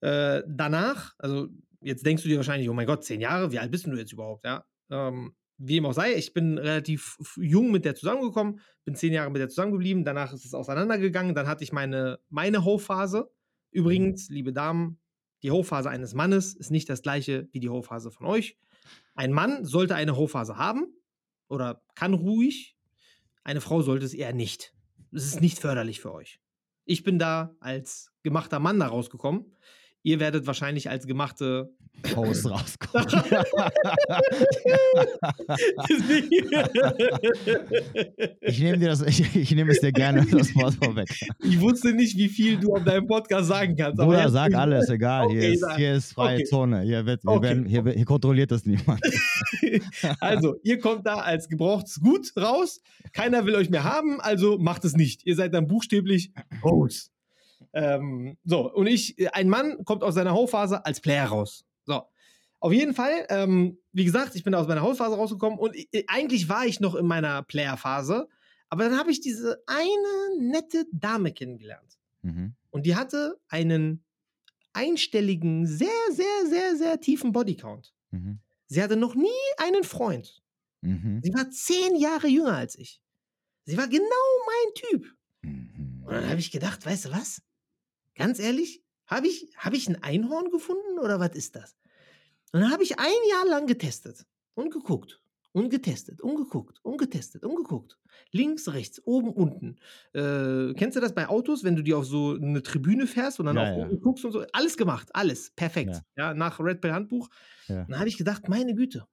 Äh, 0.00 0.42
danach, 0.46 1.14
also 1.18 1.48
jetzt 1.80 2.04
denkst 2.04 2.22
du 2.22 2.28
dir 2.28 2.36
wahrscheinlich, 2.36 2.68
oh 2.68 2.74
mein 2.74 2.86
Gott, 2.86 3.04
zehn 3.04 3.20
Jahre, 3.20 3.52
wie 3.52 3.58
alt 3.58 3.70
bist 3.70 3.86
du 3.86 3.94
jetzt 3.94 4.12
überhaupt, 4.12 4.44
ja? 4.44 4.64
Ähm, 4.90 5.34
wie 5.58 5.76
ihm 5.76 5.86
auch 5.86 5.92
sei, 5.92 6.14
ich 6.14 6.32
bin 6.32 6.58
relativ 6.58 7.16
jung 7.36 7.70
mit 7.70 7.84
der 7.84 7.94
zusammengekommen, 7.94 8.60
bin 8.84 8.94
zehn 8.94 9.12
Jahre 9.12 9.30
mit 9.30 9.40
der 9.40 9.48
zusammengeblieben, 9.48 10.04
danach 10.04 10.32
ist 10.32 10.44
es 10.44 10.54
auseinandergegangen, 10.54 11.34
dann 11.34 11.46
hatte 11.46 11.64
ich 11.64 11.72
meine, 11.72 12.18
meine 12.28 12.64
Hochphase. 12.64 13.30
Übrigens, 13.70 14.28
liebe 14.28 14.52
Damen, 14.52 15.00
die 15.42 15.50
Hochphase 15.50 15.90
eines 15.90 16.14
Mannes 16.14 16.54
ist 16.54 16.70
nicht 16.70 16.88
das 16.88 17.02
gleiche 17.02 17.48
wie 17.52 17.60
die 17.60 17.68
Hochphase 17.68 18.10
von 18.10 18.26
euch. 18.26 18.58
Ein 19.14 19.32
Mann 19.32 19.64
sollte 19.64 19.94
eine 19.94 20.16
Hochphase 20.16 20.56
haben 20.56 20.86
oder 21.48 21.82
kann 21.94 22.14
ruhig, 22.14 22.76
eine 23.42 23.60
Frau 23.60 23.82
sollte 23.82 24.06
es 24.06 24.14
eher 24.14 24.32
nicht. 24.32 24.74
Es 25.12 25.26
ist 25.26 25.40
nicht 25.40 25.58
förderlich 25.58 26.00
für 26.00 26.12
euch. 26.12 26.40
Ich 26.84 27.04
bin 27.04 27.18
da 27.18 27.54
als 27.60 28.12
gemachter 28.22 28.58
Mann 28.58 28.80
da 28.80 28.88
rausgekommen. 28.88 29.54
Ihr 30.06 30.20
werdet 30.20 30.46
wahrscheinlich 30.46 30.90
als 30.90 31.06
gemachte. 31.06 31.70
Post 32.12 32.44
rauskommen. 32.50 33.06
ich 38.40 38.60
nehme 38.60 38.78
dir 38.78 38.88
das, 38.88 39.00
ich, 39.02 39.34
ich 39.34 39.50
nehme 39.54 39.72
es 39.72 39.80
dir 39.80 39.92
gerne 39.92 40.26
das 40.30 40.54
Wort 40.54 40.74
vorweg. 40.74 41.08
ich 41.42 41.60
wusste 41.60 41.92
nicht, 41.94 42.16
wie 42.18 42.28
viel 42.28 42.58
du 42.58 42.74
auf 42.74 42.84
deinem 42.84 43.06
Podcast 43.06 43.48
sagen 43.48 43.76
kannst. 43.76 43.98
Bruder, 43.98 44.28
sag 44.28 44.54
alles, 44.54 44.88
egal. 44.90 45.26
Okay, 45.26 45.40
hier, 45.40 45.52
ist, 45.52 45.66
hier 45.76 45.94
ist 45.94 46.12
freie 46.12 46.34
Okay. 46.36 46.44
Zone. 46.44 46.80
Hier, 46.82 47.06
wird, 47.06 47.24
wir 47.24 47.30
Okay. 47.32 47.42
werden, 47.48 47.64
hier, 47.66 47.82
hier 47.84 48.04
kontrolliert 48.04 48.50
das 48.50 48.64
niemand. 48.66 49.00
Also, 50.20 50.56
ihr 50.62 50.78
kommt 50.78 51.06
da 51.06 51.16
als 51.16 51.48
gebrauchtes 51.48 52.00
Gut 52.00 52.30
raus. 52.36 52.80
Keiner 53.12 53.46
will 53.46 53.54
euch 53.54 53.70
mehr 53.70 53.84
haben, 53.84 54.20
also 54.20 54.58
macht 54.58 54.84
es 54.84 54.94
nicht. 54.94 55.24
Ihr 55.26 55.36
seid 55.36 55.54
dann 55.54 55.66
buchstäblich 55.66 56.32
raus. 56.62 57.10
Ähm, 57.74 58.38
so, 58.44 58.72
und 58.72 58.86
ich, 58.86 59.18
äh, 59.18 59.28
ein 59.28 59.48
Mann 59.48 59.84
kommt 59.84 60.02
aus 60.02 60.14
seiner 60.14 60.32
Hochphase 60.32 60.86
als 60.86 61.00
Player 61.00 61.26
raus. 61.26 61.64
So. 61.84 62.02
Auf 62.60 62.72
jeden 62.72 62.94
Fall, 62.94 63.26
ähm, 63.28 63.78
wie 63.92 64.04
gesagt, 64.04 64.34
ich 64.36 64.44
bin 64.44 64.54
aus 64.54 64.66
meiner 64.66 64.82
Hochphase 64.82 65.16
rausgekommen 65.16 65.58
und 65.58 65.76
äh, 65.76 66.04
eigentlich 66.06 66.48
war 66.48 66.64
ich 66.64 66.80
noch 66.80 66.94
in 66.94 67.06
meiner 67.06 67.42
Player-Phase, 67.42 68.28
aber 68.70 68.84
dann 68.84 68.98
habe 68.98 69.10
ich 69.10 69.20
diese 69.20 69.62
eine 69.66 70.50
nette 70.50 70.86
Dame 70.92 71.32
kennengelernt. 71.32 71.98
Mhm. 72.22 72.54
Und 72.70 72.86
die 72.86 72.96
hatte 72.96 73.38
einen 73.48 74.02
einstelligen, 74.72 75.66
sehr, 75.66 75.88
sehr, 76.10 76.46
sehr, 76.48 76.76
sehr 76.76 77.00
tiefen 77.00 77.32
Bodycount. 77.32 77.92
Mhm. 78.12 78.38
Sie 78.66 78.82
hatte 78.82 78.96
noch 78.96 79.14
nie 79.14 79.28
einen 79.58 79.84
Freund. 79.84 80.42
Mhm. 80.80 81.20
Sie 81.22 81.34
war 81.34 81.50
zehn 81.50 81.96
Jahre 81.96 82.28
jünger 82.28 82.56
als 82.56 82.78
ich. 82.78 83.02
Sie 83.66 83.76
war 83.76 83.88
genau 83.88 84.06
mein 84.46 84.74
Typ. 84.74 85.14
Mhm. 85.42 86.02
Und 86.06 86.12
dann 86.12 86.28
habe 86.28 86.40
ich 86.40 86.50
gedacht, 86.50 86.84
weißt 86.84 87.06
du 87.06 87.12
was? 87.12 87.42
Ganz 88.14 88.38
ehrlich, 88.38 88.82
habe 89.06 89.26
ich, 89.28 89.50
hab 89.56 89.74
ich 89.74 89.88
ein 89.88 90.02
Einhorn 90.02 90.50
gefunden 90.50 90.98
oder 90.98 91.20
was 91.20 91.34
ist 91.34 91.56
das? 91.56 91.76
Und 92.52 92.60
dann 92.60 92.70
habe 92.72 92.82
ich 92.84 92.98
ein 92.98 93.12
Jahr 93.30 93.46
lang 93.46 93.66
getestet 93.66 94.26
und 94.54 94.70
geguckt 94.72 95.20
und 95.52 95.70
getestet 95.70 96.20
und 96.20 96.36
geguckt 96.36 96.80
und 96.82 96.98
getestet 96.98 97.44
und 97.44 97.56
geguckt. 97.56 97.98
Links, 98.30 98.68
rechts, 98.72 99.00
oben, 99.04 99.32
unten. 99.32 99.76
Äh, 100.12 100.74
kennst 100.74 100.96
du 100.96 101.00
das 101.00 101.14
bei 101.14 101.28
Autos, 101.28 101.64
wenn 101.64 101.76
du 101.76 101.82
die 101.82 101.94
auf 101.94 102.06
so 102.06 102.34
eine 102.34 102.62
Tribüne 102.62 103.06
fährst 103.06 103.40
und 103.40 103.46
dann 103.46 103.56
Ja, 103.56 103.62
auf 103.62 103.68
ja. 103.78 103.84
unten 103.84 104.00
guckst 104.00 104.24
und 104.24 104.32
so? 104.32 104.44
Alles 104.52 104.76
gemacht, 104.76 105.08
alles 105.14 105.50
perfekt. 105.50 106.04
Ja. 106.16 106.28
Ja, 106.28 106.34
nach 106.34 106.60
Red 106.60 106.80
Pill 106.80 106.92
Handbuch. 106.92 107.28
Dann 107.86 107.98
habe 107.98 108.08
ich 108.08 108.16
gedacht, 108.18 108.48
meine 108.48 108.74
Güte, 108.74 109.06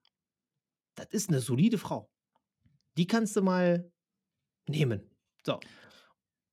das 0.95 1.07
ist 1.11 1.29
eine 1.29 1.39
solide 1.39 1.77
Frau. 1.77 2.09
Die 2.97 3.07
kannst 3.07 3.35
du 3.35 3.41
mal 3.41 3.91
nehmen. 4.67 5.09
So. 5.45 5.59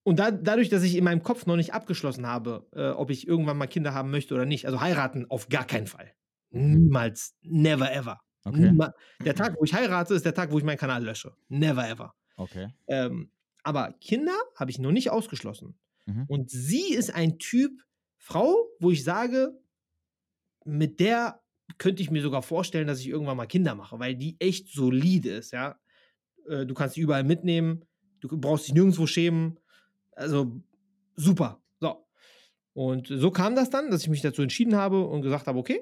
Und 0.09 0.19
da, 0.19 0.31
dadurch, 0.31 0.69
dass 0.71 0.83
ich 0.83 0.97
in 0.97 1.05
meinem 1.05 1.23
Kopf 1.23 1.45
noch 1.47 1.57
nicht 1.57 1.75
abgeschlossen 1.75 2.27
habe, 2.27 2.67
äh, 2.73 2.89
ob 2.89 3.11
ich 3.11 3.27
irgendwann 3.29 3.59
mal 3.59 3.67
Kinder 3.67 3.93
haben 3.95 4.11
möchte 4.11 4.35
oder 4.35 4.47
nicht, 4.47 4.65
also 4.67 4.81
heiraten 4.81 5.27
auf 5.31 5.49
gar 5.49 5.67
keinen 5.67 5.87
Fall. 5.87 6.13
Niemals, 6.51 7.37
never 7.43 7.93
ever. 7.93 8.21
Okay. 8.45 8.71
Niema- 8.71 8.95
Der 9.25 9.35
Tag, 9.35 9.57
wo 9.59 9.65
ich 9.65 9.75
heirate, 9.75 10.15
ist 10.15 10.25
der 10.25 10.33
Tag, 10.35 10.51
wo 10.51 10.59
ich 10.59 10.65
meinen 10.65 10.79
Kanal 10.79 11.05
lösche. 11.05 11.35
Never 11.49 11.87
ever. 11.89 12.15
Okay. 12.37 12.69
Ähm, 12.87 13.31
aber 13.63 13.93
Kinder 14.01 14.33
habe 14.57 14.71
ich 14.71 14.79
noch 14.79 14.93
nicht 14.93 15.11
ausgeschlossen. 15.11 15.79
Mhm. 16.07 16.25
Und 16.29 16.51
sie 16.51 16.95
ist 16.95 17.15
ein 17.15 17.39
Typ 17.39 17.73
Frau, 18.17 18.55
wo 18.81 18.91
ich 18.91 19.05
sage, 19.05 19.59
mit 20.65 21.01
der 21.01 21.41
könnte 21.77 22.03
ich 22.03 22.11
mir 22.11 22.23
sogar 22.23 22.43
vorstellen, 22.43 22.87
dass 22.87 23.01
ich 23.01 23.09
irgendwann 23.09 23.37
mal 23.37 23.47
Kinder 23.47 23.75
mache, 23.75 23.99
weil 23.99 24.15
die 24.17 24.37
echt 24.41 24.73
solide 24.73 25.31
ist, 25.31 25.53
ja. 25.53 25.79
Äh, 26.49 26.65
Du 26.65 26.73
kannst 26.75 26.95
sie 26.95 27.03
überall 27.03 27.25
mitnehmen, 27.25 27.85
du 28.21 28.29
brauchst 28.41 28.67
dich 28.69 28.75
nirgendwo 28.75 29.07
schämen. 29.07 29.59
Also 30.19 30.61
super. 31.15 31.63
So. 31.81 32.05
Und 32.75 33.07
so 33.09 33.31
kam 33.31 33.55
das 33.55 33.71
dann, 33.71 33.91
dass 33.91 34.03
ich 34.03 34.09
mich 34.09 34.23
dazu 34.23 34.43
entschieden 34.43 34.77
habe 34.77 35.05
und 35.05 35.23
gesagt 35.23 35.47
habe, 35.47 35.59
okay, 35.59 35.81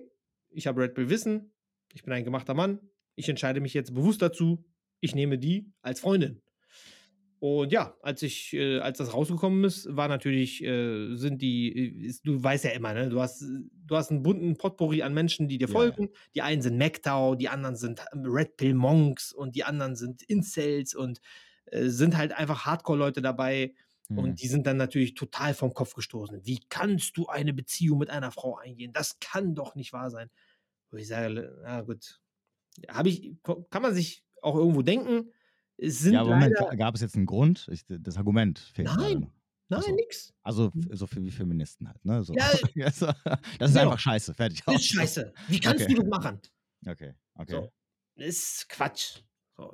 ich 0.50 0.66
habe 0.66 0.82
Red 0.82 0.94
Bull 0.94 1.10
Wissen, 1.10 1.52
ich 1.92 2.02
bin 2.02 2.12
ein 2.12 2.24
gemachter 2.24 2.54
Mann, 2.54 2.80
ich 3.14 3.28
entscheide 3.28 3.60
mich 3.60 3.74
jetzt 3.74 3.94
bewusst 3.94 4.22
dazu, 4.22 4.64
ich 5.00 5.14
nehme 5.14 5.38
die 5.38 5.72
als 5.82 6.00
Freundin. 6.00 6.42
Und 7.38 7.70
ja, 7.70 7.94
als 8.00 8.22
ich, 8.22 8.54
äh, 8.54 8.78
als 8.78 8.96
das 8.98 9.12
rausgekommen 9.12 9.62
ist, 9.64 9.94
war 9.94 10.08
natürlich, 10.08 10.64
äh, 10.64 11.14
sind 11.16 11.42
die, 11.42 12.06
äh, 12.08 12.14
du 12.24 12.42
weißt 12.42 12.64
ja 12.64 12.70
immer, 12.70 12.94
ne? 12.94 13.10
Du 13.10 13.20
hast, 13.20 13.42
du 13.42 13.96
hast 13.96 14.10
einen 14.10 14.22
bunten 14.22 14.56
Potpourri 14.56 15.02
an 15.02 15.12
Menschen, 15.12 15.46
die 15.46 15.58
dir 15.58 15.68
Ja, 15.68 15.72
folgen. 15.72 16.08
Die 16.34 16.40
einen 16.40 16.62
sind 16.62 16.78
MacTau, 16.78 17.34
die 17.34 17.48
anderen 17.50 17.76
sind 17.76 18.02
ähm, 18.12 18.24
Red 18.24 18.56
Pill 18.56 18.74
Monks 18.74 19.32
und 19.32 19.54
die 19.54 19.64
anderen 19.64 19.96
sind 19.96 20.22
Incels 20.22 20.94
und 20.94 21.20
äh, 21.66 21.88
sind 21.88 22.16
halt 22.16 22.32
einfach 22.32 22.64
Hardcore-Leute 22.64 23.20
dabei. 23.20 23.74
Mhm. 24.08 24.18
Und 24.18 24.42
die 24.42 24.48
sind 24.48 24.66
dann 24.66 24.76
natürlich 24.76 25.14
total 25.14 25.54
vom 25.54 25.72
Kopf 25.74 25.94
gestoßen. 25.94 26.44
Wie 26.44 26.60
kannst 26.68 27.16
du 27.16 27.26
eine 27.26 27.52
Beziehung 27.52 27.98
mit 27.98 28.10
einer 28.10 28.30
Frau 28.30 28.56
eingehen? 28.56 28.92
Das 28.92 29.18
kann 29.20 29.54
doch 29.54 29.74
nicht 29.74 29.92
wahr 29.92 30.10
sein. 30.10 30.30
Wo 30.90 30.96
ich 30.98 31.08
sage, 31.08 31.52
na 31.62 31.80
gut, 31.82 32.20
habe 32.88 33.08
ich, 33.08 33.34
kann 33.70 33.82
man 33.82 33.94
sich 33.94 34.24
auch 34.42 34.54
irgendwo 34.56 34.82
denken. 34.82 35.32
Es 35.78 35.98
sind 35.98 36.14
ja, 36.14 36.20
aber 36.22 36.30
Moment, 36.36 36.54
gab 36.78 36.94
es 36.94 37.00
jetzt 37.00 37.16
einen 37.16 37.26
Grund? 37.26 37.68
Ich, 37.70 37.84
das 37.88 38.16
Argument 38.16 38.58
fehlt 38.58 38.88
Nein. 38.88 39.30
nein, 39.68 39.80
Ach 39.80 39.82
so. 39.82 39.94
nix. 39.94 40.32
Also 40.42 40.66
f- 40.68 40.72
so 40.92 41.06
für 41.06 41.22
wie 41.22 41.30
Feministen 41.30 41.88
halt, 41.88 42.02
ne? 42.04 42.22
So. 42.24 42.32
Ja, 42.34 42.50
das 42.76 43.02
ist 43.02 43.08
genau. 43.58 43.80
einfach 43.80 43.98
scheiße, 43.98 44.32
fertig. 44.34 44.62
Das 44.64 44.76
ist 44.76 44.86
scheiße. 44.86 45.32
Wie 45.48 45.60
kannst 45.60 45.84
Okay. 45.84 45.94
du 45.94 46.02
das 46.02 46.08
machen? 46.10 46.40
Okay, 46.86 47.14
okay. 47.34 47.52
So. 47.52 47.72
Das 48.14 48.26
ist 48.28 48.68
Quatsch. 48.68 49.18
So, 49.56 49.72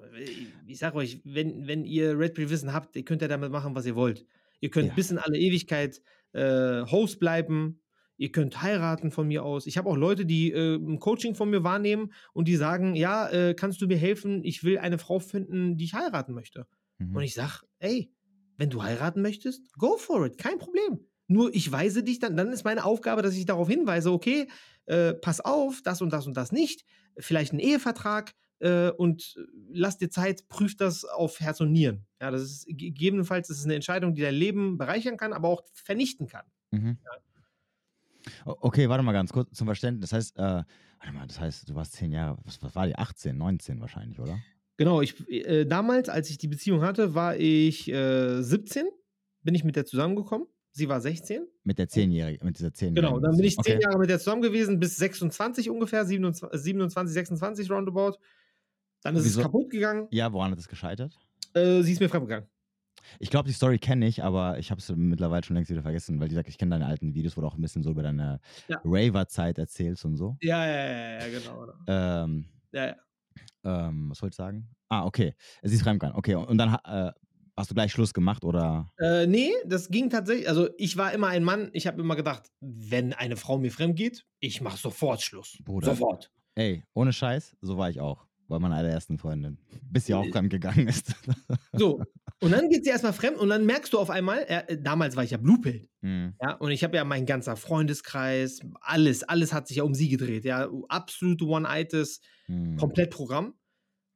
ich 0.67 0.79
sag 0.79 0.95
euch, 0.95 1.21
wenn, 1.25 1.67
wenn 1.67 1.85
ihr 1.85 2.17
Red 2.19 2.35
Pill 2.35 2.51
Wissen 2.51 2.73
habt, 2.73 2.95
ihr 2.95 3.05
könnt 3.05 3.21
ja 3.23 3.29
damit 3.29 3.51
machen, 3.51 3.75
was 3.75 3.85
ihr 3.85 3.97
wollt. 3.97 4.25
Ihr 4.61 4.71
könnt 4.71 4.89
Ja. 4.89 4.95
bis 4.95 5.11
in 5.11 5.19
alle 5.19 5.37
Ewigkeit 5.37 6.01
äh, 6.33 6.83
Host 6.87 7.19
bleiben. 7.19 7.81
Ihr 8.17 8.31
könnt 8.31 8.63
heiraten 8.63 9.11
von 9.11 9.27
mir 9.27 9.43
aus. 9.45 9.67
Ich 9.67 9.77
habe 9.79 9.89
auch 9.89 9.97
Leute, 9.97 10.25
die 10.25 10.53
äh, 10.53 10.77
ein 10.77 11.01
Coaching 11.01 11.35
von 11.35 11.51
mir 11.51 11.65
wahrnehmen 11.65 12.13
und 12.33 12.47
die 12.47 12.55
sagen, 12.55 12.95
ja, 12.95 13.29
äh, 13.31 13.55
kannst 13.55 13.81
du 13.83 13.89
mir 13.89 13.97
helfen? 13.97 14.45
Ich 14.45 14.63
will 14.63 14.79
eine 14.79 14.99
Frau 14.99 15.19
finden, 15.19 15.77
die 15.77 15.85
ich 15.85 15.95
heiraten 15.95 16.33
möchte. 16.33 16.67
Mhm. 16.99 17.17
Und 17.17 17.23
ich 17.25 17.35
sag, 17.35 17.63
ey, 17.81 18.13
wenn 18.59 18.71
du 18.71 18.85
heiraten 18.85 19.23
möchtest, 19.23 19.73
go 19.77 19.97
for 19.97 20.25
it, 20.27 20.39
kein 20.39 20.59
Problem. 20.59 21.01
Nur 21.27 21.53
ich 21.55 21.73
weise 21.73 22.05
dich 22.05 22.21
dann, 22.21 22.37
dann 22.37 22.53
ist 22.53 22.65
meine 22.65 22.85
Aufgabe, 22.85 23.23
dass 23.23 23.35
ich 23.35 23.47
darauf 23.47 23.69
hinweise, 23.69 24.13
okay, 24.13 24.47
äh, 24.87 25.15
pass 25.15 25.41
auf, 25.41 25.81
das 25.83 26.01
und 26.03 26.13
das 26.13 26.27
und 26.29 26.37
das 26.37 26.53
nicht, 26.53 26.85
vielleicht 27.19 27.53
ein 27.53 27.59
Ehevertrag 27.59 28.33
äh, 28.63 28.91
und 28.91 29.35
äh, 29.37 29.43
lass 29.73 29.99
dir 29.99 30.09
Zeit, 30.11 30.49
prüf 30.49 30.77
das 30.77 31.05
auf 31.05 31.41
Herz 31.41 31.61
und 31.61 31.73
Nieren. 31.73 32.07
Ja, 32.21 32.31
das 32.31 32.43
ist 32.43 32.67
gegebenenfalls 32.67 33.51
ist 33.51 33.59
es 33.59 33.65
eine 33.65 33.75
Entscheidung, 33.75 34.15
die 34.15 34.23
dein 34.23 34.35
Leben 34.35 34.79
bereichern 34.79 35.17
kann, 35.17 35.33
aber 35.33 35.49
auch 35.49 35.63
vernichten 35.73 36.27
kann. 36.29 36.47
Mhm. 36.71 36.99
O- 38.47 38.57
Okay, 38.61 38.89
warte 38.89 39.03
mal 39.03 39.13
ganz 39.13 39.33
kurz 39.33 39.57
zum 39.57 39.67
Verständnis. 39.67 40.11
Das 40.11 40.17
heißt, 40.17 40.37
äh, 40.39 40.43
warte 40.43 41.13
mal, 41.13 41.27
das 41.27 41.41
heißt, 41.41 41.69
du 41.69 41.75
warst 41.75 41.93
zehn 41.95 42.13
Jahre, 42.13 42.39
was, 42.45 42.63
was 42.63 42.75
war 42.75 42.87
die? 42.87 42.97
18, 42.97 43.37
19 43.37 43.81
wahrscheinlich, 43.81 44.19
oder? 44.21 44.39
Genau, 44.77 45.03
ich, 45.03 45.29
äh, 45.29 45.65
damals, 45.65 46.09
als 46.09 46.31
ich 46.31 46.39
die 46.39 46.49
Beziehung 46.49 46.83
hatte, 46.83 47.15
war 47.15 47.37
ich 47.37 47.89
äh, 47.91 48.41
17, 48.43 48.87
bin 49.43 49.55
ich 49.55 49.65
mit 49.65 49.77
der 49.77 49.85
zusammengekommen. 49.85 50.47
Sie 50.75 50.89
war 50.89 51.03
16. 51.03 51.47
Mit 51.65 51.79
der 51.79 51.89
Zehnjährigen, 51.89 52.47
mit 52.47 52.59
dieser 52.59 52.73
Zehnjährigen. 52.73 53.11
Genau, 53.15 53.21
dann 53.21 53.37
bin 53.37 53.45
ich 53.45 53.57
zehn 53.59 53.75
okay. 53.77 53.83
Jahre 53.85 53.99
mit 53.99 54.09
der 54.09 54.19
zusammen 54.19 54.41
gewesen, 54.41 54.81
bis 54.81 54.97
26 54.97 55.69
ungefähr, 55.69 56.07
27, 56.07 56.59
27 56.59 57.13
26 57.13 57.71
roundabout. 57.71 58.17
Dann 59.03 59.17
ist 59.17 59.25
Wieso? 59.25 59.41
es 59.41 59.45
kaputt 59.45 59.71
gegangen. 59.71 60.09
Ja, 60.11 60.33
woran 60.33 60.53
hat 60.53 60.59
es 60.59 60.69
gescheitert? 60.69 61.19
Äh, 61.55 61.83
sie 61.83 61.93
ist 61.93 62.01
mir 62.01 62.09
fremdgegangen. 62.09 62.49
Ich 63.19 63.31
glaube, 63.31 63.49
die 63.49 63.53
Story 63.55 63.79
kenne 63.79 64.07
ich, 64.07 64.23
aber 64.23 64.59
ich 64.59 64.71
habe 64.71 64.79
es 64.81 64.89
mittlerweile 64.95 65.43
schon 65.45 65.57
längst 65.57 65.71
wieder 65.71 65.83
vergessen, 65.83 66.21
weil 66.21 66.29
ich 66.29 66.35
sag, 66.35 66.49
ich 66.49 66.57
kenne 66.57 66.71
deine 66.71 66.87
alten 66.87 67.15
Videos, 67.15 67.37
wo 67.37 67.41
du 67.41 67.47
auch 67.49 67.55
ein 67.57 67.61
bisschen 67.61 67.83
so 67.83 67.91
über 67.91 68.03
deine 68.03 68.41
Ja. 68.69 68.81
Raver-Zeit 68.85 69.59
erzählst 69.59 70.05
und 70.05 70.17
so. 70.17 70.37
Ja, 70.41 70.65
ja, 70.67 70.87
ja, 70.87 71.21
ja, 71.27 71.39
genau. 71.39 71.61
genau. 71.61 71.73
Ähm, 71.89 72.45
Ja, 72.73 72.87
ja. 72.87 72.97
ähm, 73.65 74.11
was 74.11 74.23
wollte 74.23 74.33
ich 74.35 74.37
sagen? 74.37 74.69
Ah, 74.89 75.05
okay. 75.05 75.35
Sie 75.63 75.75
ist 75.75 75.83
fremdgegangen. 75.83 76.17
Okay, 76.17 76.37
und 76.37 76.57
dann 76.59 76.75
äh, 76.85 77.13
hast 77.57 77.71
du 77.71 77.75
gleich 77.75 77.91
Schluss 77.93 78.15
gemacht 78.15 78.45
oder? 78.45 78.93
Äh, 78.99 79.27
nee, 79.27 79.51
das 79.67 79.89
ging 79.89 80.09
tatsächlich. 80.09 80.49
Also, 80.49 80.69
ich 80.79 80.97
war 80.97 81.13
immer 81.13 81.29
ein 81.29 81.43
Mann. 81.45 81.71
Ich 81.73 81.87
habe 81.87 82.01
immer 82.01 82.15
gedacht, 82.15 82.45
wenn 82.61 83.13
eine 83.15 83.37
Frau 83.37 83.59
mir 83.59 83.73
fremd 83.73 83.97
geht, 83.97 84.25
ich 84.39 84.61
mache 84.61 84.79
sofort 84.79 85.23
Schluss. 85.23 85.59
Bruder. 85.65 85.89
Sofort. 85.89 86.31
Ey, 86.55 86.85
ohne 86.95 87.13
Scheiß, 87.13 87.57
so 87.63 87.79
war 87.79 87.91
ich 87.91 88.01
auch. 88.01 88.27
Bei 88.53 88.59
meiner 88.59 88.77
allerersten 88.77 89.17
Freundin. 89.17 89.57
Bis 89.91 90.05
sie 90.05 90.13
auch 90.13 90.27
Äh. 90.27 90.31
fremdgegangen 90.31 90.87
ist. 90.87 91.15
So. 91.73 92.03
Und 92.43 92.51
dann 92.51 92.69
geht 92.69 92.85
sie 92.85 92.91
erstmal 92.91 93.15
fremd 93.15 93.39
und 93.39 93.49
dann 93.49 93.65
merkst 93.65 93.95
du 93.95 93.99
auf 93.99 94.11
einmal, 94.11 94.45
äh, 94.47 94.77
damals 94.79 95.17
war 95.17 95.25
ich 95.25 95.31
ja 95.31 95.39
Bluepill. 95.39 95.89
Mhm. 96.03 96.35
Ja, 96.39 96.57
und 96.57 96.71
ich 96.71 96.85
habe 96.85 96.95
ja 96.97 97.05
mein 97.05 97.25
ganzer 97.25 97.57
Freundeskreis, 97.57 98.61
alles, 98.83 99.23
alles 99.23 99.55
hat 99.55 99.69
sich 99.69 99.79
ja 99.79 99.85
um 99.85 99.95
sie 99.95 100.11
gedreht. 100.11 100.45
Ja, 100.45 100.69
absolute 100.89 101.47
One-Itis. 101.47 102.21
Mhm. 102.49 102.77
komplett 102.77 103.11
Programm. 103.11 103.55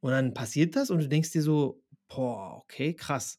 Und 0.00 0.10
dann 0.10 0.34
passiert 0.34 0.76
das 0.76 0.90
und 0.90 0.98
du 0.98 1.08
denkst 1.08 1.30
dir 1.30 1.40
so, 1.42 1.82
boah, 2.08 2.58
okay, 2.58 2.92
krass. 2.92 3.38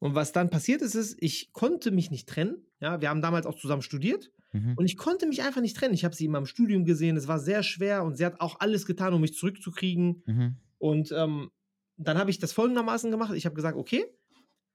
Und 0.00 0.16
was 0.16 0.32
dann 0.32 0.50
passiert 0.50 0.82
ist, 0.82 0.96
ist, 0.96 1.16
ich 1.20 1.52
konnte 1.52 1.92
mich 1.92 2.10
nicht 2.10 2.28
trennen. 2.28 2.66
Ja, 2.80 3.00
wir 3.00 3.08
haben 3.10 3.22
damals 3.22 3.46
auch 3.46 3.54
zusammen 3.54 3.82
studiert 3.82 4.32
Mhm. 4.54 4.74
und 4.76 4.86
ich 4.86 4.96
konnte 4.96 5.26
mich 5.26 5.42
einfach 5.42 5.60
nicht 5.60 5.76
trennen. 5.76 5.92
Ich 5.94 6.04
habe 6.04 6.14
sie 6.14 6.24
immer 6.24 6.38
im 6.38 6.46
Studium 6.46 6.84
gesehen. 6.86 7.16
Es 7.18 7.28
war 7.28 7.38
sehr 7.38 7.62
schwer 7.62 8.04
und 8.04 8.16
sie 8.16 8.24
hat 8.24 8.40
auch 8.40 8.60
alles 8.60 8.86
getan, 8.86 9.12
um 9.12 9.20
mich 9.20 9.34
zurückzukriegen. 9.34 10.22
Mhm. 10.26 10.56
Und 10.78 11.12
ähm, 11.12 11.50
dann 11.98 12.16
habe 12.18 12.30
ich 12.30 12.38
das 12.38 12.52
folgendermaßen 12.52 13.10
gemacht. 13.10 13.34
Ich 13.34 13.44
habe 13.46 13.54
gesagt, 13.56 13.76
okay, 13.76 14.06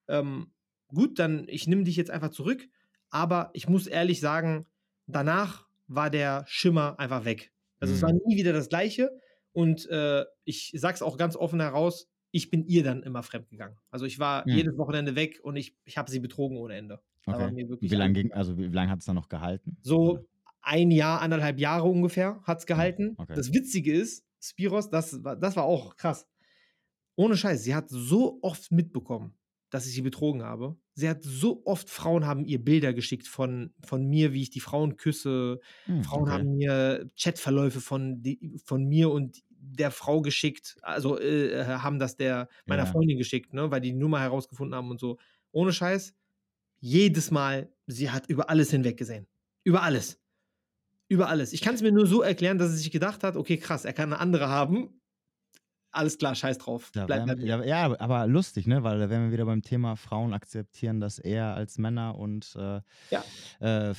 ähm, 0.07 0.51
gut, 0.88 1.19
dann 1.19 1.45
ich 1.47 1.68
nehme 1.68 1.84
dich 1.84 1.95
jetzt 1.95 2.11
einfach 2.11 2.30
zurück. 2.30 2.68
Aber 3.10 3.49
ich 3.53 3.68
muss 3.68 3.88
ehrlich 3.88 4.19
sagen, 4.19 4.68
danach 5.07 5.68
war 5.88 6.10
der 6.10 6.45
Schimmer 6.47 6.99
einfach 6.99 7.26
weg. 7.26 7.51
Also 7.80 7.93
es 7.93 8.01
Mhm. 8.01 8.06
war 8.06 8.14
nie 8.14 8.35
wieder 8.38 8.53
das 8.53 8.69
Gleiche. 8.69 9.11
Und 9.51 9.88
äh, 9.89 10.26
ich 10.45 10.72
sag's 10.76 11.01
auch 11.01 11.18
ganz 11.18 11.35
offen 11.35 11.60
heraus, 11.60 12.07
ich 12.31 12.51
bin 12.51 12.64
ihr 12.65 12.84
dann 12.84 13.01
immer 13.01 13.23
fremdgegangen. 13.23 13.80
Also 13.89 14.06
ich 14.06 14.19
war 14.19 14.43
Mhm. 14.47 14.53
jedes 14.56 14.77
Wochenende 14.77 15.15
weg 15.15 15.39
und 15.41 15.56
ich, 15.56 15.76
ich 15.85 15.97
habe 15.97 16.11
sie 16.11 16.19
betrogen 16.19 16.57
ohne 16.57 16.76
Ende. 16.76 17.01
Okay. 17.34 17.68
Wie 17.81 17.88
lange 17.95 18.14
ging, 18.14 18.31
also 18.31 18.57
wie, 18.57 18.68
lange 18.68 18.91
hat 18.91 18.99
es 18.99 19.06
dann 19.06 19.15
noch 19.15 19.30
gehalten? 19.30 19.77
so 19.81 20.26
ein 20.61 20.91
Jahr, 20.91 21.22
anderthalb 21.22 21.60
Jahre 21.60 21.88
ungefähr 21.88 22.41
hat 22.43 22.60
es 22.60 22.65
gehalten. 22.65 23.15
okay. 23.18 23.34
Das 23.35 23.53
Witzige 23.53 23.93
ist, 23.93 24.26
Spiros, 24.41 24.89
das, 24.89 25.23
war- 25.23 25.35
das 25.35 25.56
war 25.56 25.64
auch 25.64 25.95
krass. 25.95 26.27
Ohne 27.15 27.35
Scheiß, 27.35 27.64
sie 27.64 27.76
hat 27.76 27.89
so 27.89 28.39
oft 28.41 28.72
mitbekommen, 28.72 29.34
dass 29.69 29.85
ich 29.85 29.93
sie 29.93 30.01
betrogen 30.01 30.43
habe. 30.43 30.77
Sie 30.93 31.07
hat 31.10 31.23
so 31.23 31.61
oft, 31.65 31.89
Frauen 31.89 32.26
haben 32.26 32.45
ihr 32.45 32.64
Bilder 32.64 32.93
geschickt 32.93 33.27
von, 33.27 33.73
von 33.85 34.06
mir, 34.07 34.34
wie 34.34 34.41
ich 34.41 34.49
die 34.49 34.60
Frauen 34.61 34.95
küsse. 34.97 35.60
Hm, 35.85 36.03
Frauen 36.03 36.23
okay. 36.23 36.31
haben 36.31 36.56
mir 36.56 37.10
Chatverläufe 37.18 37.81
von, 37.81 38.22
die, 38.22 38.57
von 38.65 38.85
mir 38.85 39.11
und 39.11 39.41
der 39.49 39.91
Frau 39.91 40.22
geschickt. 40.22 40.77
Also 40.81 41.19
äh, 41.19 41.64
haben 41.65 41.99
das 41.99 42.15
der 42.18 42.47
meiner 42.65 42.84
Ja. 42.84 42.91
Freundin 42.91 43.18
geschickt, 43.18 43.53
ne, 43.53 43.69
weil 43.72 43.81
die 43.81 43.91
die 43.91 43.97
Nummer 43.97 44.19
herausgefunden 44.22 44.76
haben 44.76 44.89
und 44.89 44.99
so. 44.99 45.18
Ohne 45.51 45.73
Scheiß, 45.73 46.15
jedes 46.80 47.31
Mal, 47.31 47.69
sie 47.88 48.10
hat 48.11 48.27
über 48.27 48.49
alles 48.49 48.72
hinweg 48.72 48.97
gesehen. 48.97 49.27
Über 49.64 49.84
alles. 49.84 50.19
Über 51.07 51.27
alles. 51.30 51.53
Ich 51.53 51.61
kann 51.61 51.76
es 51.76 51.81
mir 51.81 51.91
nur 51.91 52.06
so 52.07 52.22
erklären, 52.22 52.57
dass 52.57 52.72
sie 52.72 52.77
sich 52.77 52.91
gedacht 52.91 53.23
hat, 53.23 53.35
okay, 53.35 53.57
krass, 53.57 53.85
er 53.85 53.93
kann 53.93 54.11
eine 54.14 54.22
andere 54.22 54.47
haben. 54.47 55.01
Alles 55.91 56.19
klar, 56.19 56.35
scheiß 56.35 56.60
drauf. 56.60 56.91
Bleib, 56.93 57.07
bleib. 57.26 57.39
ja, 57.39 57.64
ja, 57.64 57.99
aber 57.99 58.27
lustig, 58.27 58.68
ne? 58.68 58.84
Weil 58.84 58.99
da 58.99 59.10
wären 59.10 59.23
wir 59.26 59.31
wieder 59.31 59.45
beim 59.45 59.64
Thema 59.64 59.95
Frauen 59.95 60.34
akzeptieren 60.34 60.99
das 60.99 61.18
eher 61.18 61.56
als 61.56 61.80
Männer 61.80 62.15
und 62.15 62.56
äh, 62.56 62.81
Ja. 63.10 63.23
äh, 63.60 63.89
äh, 63.89 63.95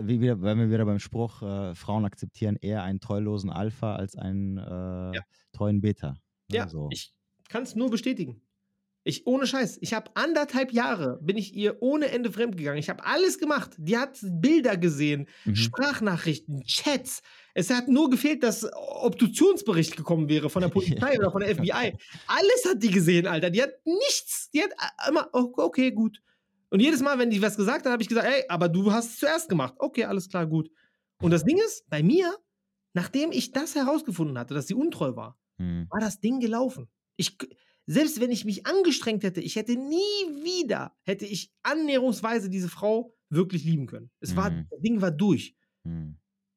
wie 0.00 0.20
wieder, 0.20 0.40
wären 0.42 0.60
wir 0.60 0.70
wieder 0.70 0.84
beim 0.84 1.00
Spruch, 1.00 1.42
äh, 1.42 1.74
Frauen 1.74 2.04
akzeptieren 2.04 2.54
eher 2.54 2.84
einen 2.84 3.00
treulosen 3.00 3.50
Alpha 3.50 3.96
als 3.96 4.14
einen 4.14 4.58
äh, 4.58 5.20
treuen 5.52 5.80
Beta. 5.80 6.10
ne? 6.10 6.56
Ja, 6.56 6.68
so. 6.68 6.88
ich 6.92 7.12
kann 7.48 7.64
es 7.64 7.74
nur 7.74 7.90
bestätigen. 7.90 8.40
Ich, 9.06 9.26
ohne 9.26 9.46
Scheiß, 9.46 9.78
ich 9.82 9.92
habe 9.92 10.10
anderthalb 10.14 10.72
Jahre, 10.72 11.18
bin 11.22 11.36
ich 11.36 11.54
ihr 11.54 11.76
ohne 11.82 12.06
Ende 12.10 12.32
fremdgegangen. 12.32 12.78
Ich 12.78 12.88
habe 12.88 13.04
alles 13.04 13.38
gemacht. 13.38 13.72
Die 13.76 13.98
hat 13.98 14.18
Bilder 14.22 14.76
gesehen, 14.78 15.28
Mhm. 15.44 15.54
Sprachnachrichten, 15.56 16.62
Chats. 16.64 17.20
Es 17.52 17.68
hat 17.70 17.86
nur 17.88 18.08
gefehlt, 18.10 18.42
dass 18.42 18.66
Obduktionsbericht 18.74 19.96
gekommen 19.96 20.28
wäre 20.28 20.48
von 20.50 20.62
der 20.62 20.68
Polizei 21.08 21.18
oder 21.18 21.30
von 21.30 21.40
der 21.42 21.54
FBI. 21.54 21.96
Alles 22.26 22.64
hat 22.68 22.82
die 22.82 22.90
gesehen, 22.90 23.26
Alter. 23.26 23.50
Die 23.50 23.62
hat 23.62 23.74
nichts. 23.84 24.50
Die 24.52 24.62
hat 24.62 24.70
äh, 24.72 25.08
immer, 25.10 25.28
oh, 25.32 25.52
okay, 25.58 25.92
gut. 25.92 26.20
Und 26.70 26.80
jedes 26.80 27.00
Mal, 27.00 27.18
wenn 27.18 27.30
die 27.30 27.40
was 27.42 27.56
gesagt 27.56 27.84
hat, 27.84 27.92
habe 27.92 28.02
ich 28.02 28.08
gesagt, 28.08 28.26
ey, 28.26 28.44
aber 28.48 28.68
du 28.68 28.90
hast 28.90 29.10
es 29.10 29.18
zuerst 29.20 29.48
gemacht. 29.48 29.74
Okay, 29.78 30.04
alles 30.04 30.28
klar, 30.28 30.46
gut. 30.46 30.70
Und 31.20 31.30
das 31.30 31.44
Ding 31.44 31.58
ist, 31.58 31.88
bei 31.88 32.02
mir, 32.02 32.34
nachdem 32.94 33.30
ich 33.32 33.52
das 33.52 33.74
herausgefunden 33.74 34.38
hatte, 34.38 34.54
dass 34.54 34.66
sie 34.66 34.74
untreu 34.74 35.14
war, 35.14 35.38
Mhm. 35.58 35.86
war 35.90 36.00
das 36.00 36.18
Ding 36.18 36.40
gelaufen. 36.40 36.88
Ich, 37.16 37.38
selbst 37.86 38.20
wenn 38.20 38.30
ich 38.30 38.44
mich 38.44 38.66
angestrengt 38.66 39.22
hätte, 39.24 39.40
ich 39.40 39.56
hätte 39.56 39.72
nie 39.76 39.98
wieder, 40.44 40.96
hätte 41.04 41.26
ich 41.26 41.52
annäherungsweise 41.62 42.50
diese 42.50 42.68
Frau 42.68 43.14
wirklich 43.30 43.64
lieben 43.64 43.86
können. 43.86 44.10
Es 44.20 44.36
war, 44.36 44.50
Mhm. 44.50 44.66
das 44.70 44.80
Ding 44.80 45.00
war 45.00 45.10
durch. 45.10 45.56
Mhm. 45.84 46.16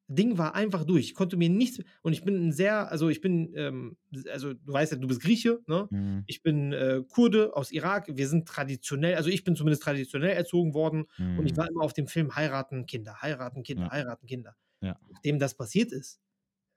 Ding 0.10 0.38
war 0.38 0.56
einfach 0.56 0.86
durch. 0.86 1.04
Ich 1.08 1.16
konnte 1.16 1.36
mir 1.36 1.50
nichts. 1.50 1.80
Und 2.02 2.14
ich 2.14 2.24
bin 2.24 2.48
ein 2.48 2.52
sehr, 2.54 2.90
also 2.90 3.10
ich 3.10 3.20
bin, 3.20 3.52
ähm, 3.58 3.98
also 4.32 4.54
du 4.54 4.72
weißt 4.72 4.94
ja, 4.94 4.98
du 4.98 5.08
bist 5.08 5.20
Grieche, 5.22 5.60
ne? 5.68 5.88
Mhm. 5.92 6.24
Ich 6.28 6.42
bin 6.44 6.72
äh, 6.72 7.04
Kurde 7.10 7.54
aus 7.58 7.72
Irak. 7.74 8.08
Wir 8.16 8.30
sind 8.30 8.48
traditionell, 8.48 9.16
also 9.16 9.30
ich 9.30 9.44
bin 9.44 9.58
zumindest 9.58 9.84
traditionell 9.84 10.32
erzogen 10.32 10.74
worden. 10.74 11.08
Und 11.36 11.46
ich 11.46 11.52
Mhm. 11.52 11.58
war 11.58 11.70
immer 11.70 11.82
auf 11.84 11.92
dem 11.92 12.08
Film 12.08 12.36
heiraten 12.38 12.86
Kinder, 12.86 13.22
heiraten 13.22 13.64
Kinder, 13.64 13.88
Ja. 13.88 13.92
heiraten 13.92 14.28
Kinder. 14.28 14.56
Ja. 14.82 14.98
Nachdem 15.10 15.40
das 15.40 15.56
passiert 15.56 15.92
ist, 15.92 16.22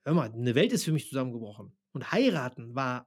hör 0.05 0.15
mal, 0.15 0.33
eine 0.33 0.55
Welt 0.57 0.73
ist 0.73 0.85
für 0.85 0.93
mich 0.93 1.09
zusammengebrochen. 1.09 1.73
Und 1.93 2.13
heiraten 2.13 2.75
war, 2.75 3.07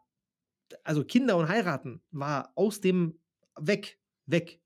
also 0.83 1.03
Kinder 1.03 1.37
und 1.37 1.47
heiraten 1.47 2.01
war 2.11 2.51
aus 2.55 2.81
dem 2.81 3.19
weg, 3.59 3.99
weg. 4.25 4.59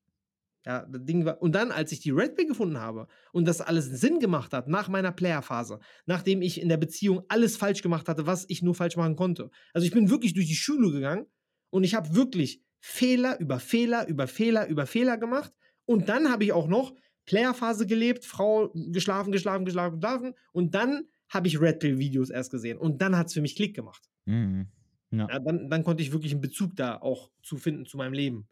Ja, 0.65 0.85
das 0.85 1.05
Ding 1.05 1.23
war, 1.23 1.41
und 1.41 1.55
dann, 1.55 1.71
als 1.71 1.93
ich 1.93 2.01
die 2.01 2.11
Red 2.11 2.35
Pill 2.35 2.45
gefunden 2.45 2.77
habe 2.77 3.07
und 3.31 3.47
das 3.47 3.61
alles 3.61 3.85
Sinn 3.85 4.19
gemacht 4.19 4.51
hat, 4.51 4.67
nach 4.67 4.89
meiner 4.89 5.13
Player-Phase, 5.13 5.79
nachdem 6.05 6.41
ich 6.41 6.59
in 6.59 6.67
der 6.67 6.75
Beziehung 6.75 7.23
alles 7.29 7.55
falsch 7.55 7.81
gemacht 7.81 8.09
hatte, 8.09 8.27
was 8.27 8.45
ich 8.49 8.61
nur 8.61 8.75
falsch 8.75 8.97
machen 8.97 9.15
konnte. 9.15 9.49
Also 9.73 9.87
ich 9.87 9.93
bin 9.93 10.09
wirklich 10.09 10.33
durch 10.33 10.47
die 10.47 10.55
Schule 10.55 10.91
gegangen 10.91 11.25
und 11.69 11.85
ich 11.85 11.95
habe 11.95 12.15
wirklich 12.15 12.61
Fehler 12.79 13.39
über 13.39 13.59
Fehler 13.59 14.07
über 14.07 14.27
Fehler 14.27 14.67
über 14.67 14.85
Fehler 14.85 15.17
gemacht. 15.17 15.53
Und 15.85 16.09
dann 16.09 16.29
habe 16.29 16.43
ich 16.43 16.51
auch 16.51 16.67
noch 16.67 16.93
Player-Phase 17.25 17.87
gelebt, 17.87 18.25
Frau 18.25 18.69
geschlafen, 18.73 19.31
geschlafen, 19.31 19.63
geschlafen, 19.63 19.99
geschlafen. 19.99 20.33
Und 20.51 20.75
dann 20.75 21.07
habe 21.29 21.47
ich 21.47 21.61
Red 21.61 21.79
Pill-Videos 21.79 22.29
erst 22.29 22.51
gesehen. 22.51 22.77
Und 22.77 23.01
dann 23.01 23.17
hat 23.17 23.27
es 23.27 23.33
für 23.33 23.41
mich 23.41 23.55
Klick 23.55 23.75
gemacht. 23.75 24.03
Mhm. 24.25 24.67
Ja. 25.11 25.31
Ja, 25.31 25.39
dann, 25.39 25.69
dann 25.69 25.83
konnte 25.83 26.03
ich 26.03 26.11
wirklich 26.11 26.31
einen 26.33 26.41
Bezug 26.41 26.75
da 26.75 26.97
auch 26.97 27.31
zu 27.43 27.57
finden 27.57 27.85
zu 27.85 27.97
meinem 27.97 28.13
Leben. 28.13 28.47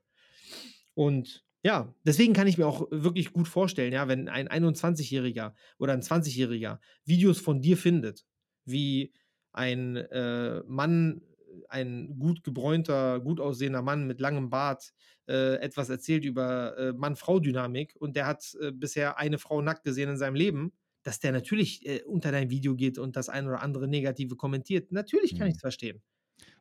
Und 0.93 1.43
ja, 1.63 1.93
deswegen 2.05 2.33
kann 2.33 2.47
ich 2.47 2.57
mir 2.57 2.67
auch 2.67 2.87
wirklich 2.91 3.33
gut 3.33 3.47
vorstellen, 3.47 3.93
ja, 3.93 4.07
wenn 4.07 4.29
ein 4.29 4.47
21-Jähriger 4.47 5.53
oder 5.79 5.93
ein 5.93 6.03
20-Jähriger 6.03 6.79
Videos 7.05 7.39
von 7.39 7.61
dir 7.61 7.77
findet, 7.77 8.25
wie 8.65 9.13
ein 9.51 9.95
äh, 9.95 10.61
Mann, 10.67 11.21
ein 11.69 12.19
gut 12.19 12.43
gebräunter, 12.43 13.19
gut 13.19 13.39
aussehender 13.39 13.81
Mann 13.81 14.05
mit 14.05 14.19
langem 14.19 14.49
Bart 14.49 14.91
äh, 15.27 15.55
etwas 15.55 15.89
erzählt 15.89 16.25
über 16.25 16.77
äh, 16.77 16.93
Mann-Frau-Dynamik 16.93 17.95
und 17.99 18.15
der 18.15 18.27
hat 18.27 18.55
äh, 18.61 18.71
bisher 18.71 19.17
eine 19.17 19.39
Frau 19.39 19.61
nackt 19.61 19.83
gesehen 19.83 20.09
in 20.09 20.17
seinem 20.17 20.35
Leben, 20.35 20.73
dass 21.03 21.19
der 21.19 21.31
natürlich 21.31 21.85
äh, 21.87 22.03
unter 22.03 22.31
dein 22.31 22.49
Video 22.49 22.75
geht 22.75 22.97
und 22.99 23.15
das 23.15 23.29
ein 23.29 23.47
oder 23.47 23.61
andere 23.61 23.87
Negative 23.87 24.35
kommentiert. 24.35 24.91
Natürlich 24.91 25.35
kann 25.35 25.47
Mhm. 25.47 25.49
ich 25.49 25.55
es 25.55 25.61
verstehen. 25.61 26.03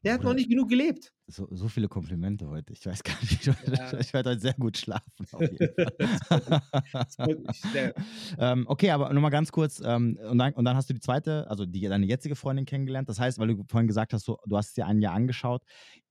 Der 0.05 0.15
hat 0.15 0.21
noch 0.23 0.31
Oder- 0.31 0.37
nicht 0.37 0.51
genug 0.51 0.69
gelebt. 0.69 1.13
So, 1.27 1.49
so 1.51 1.69
viele 1.69 1.89
Komplimente 1.89 2.47
heute. 2.49 2.73
Ich 2.75 2.85
weiß 2.85 3.03
gar 3.03 3.17
nicht. 3.23 3.47
Ich, 3.49 3.79
Ja. 3.79 3.99
ich 3.99 4.13
werde 4.13 4.31
heute 4.31 4.41
sehr 4.41 4.53
gut 4.55 4.77
schlafen. 4.77 5.27
Auf 5.33 5.41
jeden 5.41 5.57
Das 6.93 7.17
freut 7.17 7.41
mich 7.47 7.61
sehr. 7.73 7.95
ähm, 8.39 8.65
okay, 8.69 8.91
aber 8.91 9.13
nochmal 9.13 9.31
ganz 9.31 9.51
kurz. 9.51 9.81
Ähm, 9.85 10.19
und, 10.31 10.39
dann, 10.39 10.53
und 10.55 10.65
dann 10.65 10.77
hast 10.77 10.91
du 10.91 10.95
die 10.95 11.01
zweite, 11.01 11.49
also 11.49 11.65
die, 11.67 11.81
deine 11.83 12.07
jetzige 12.07 12.37
Freundin 12.37 12.67
kennengelernt. 12.67 13.09
Das 13.09 13.19
heißt, 13.19 13.39
weil 13.39 13.49
du 13.49 13.65
vorhin 13.69 13.87
gesagt 13.89 14.13
hast, 14.13 14.25
so, 14.27 14.39
du 14.47 14.57
hast 14.57 14.77
dir 14.77 14.87
ein 14.87 15.01
Jahr 15.01 15.15
angeschaut. 15.15 15.63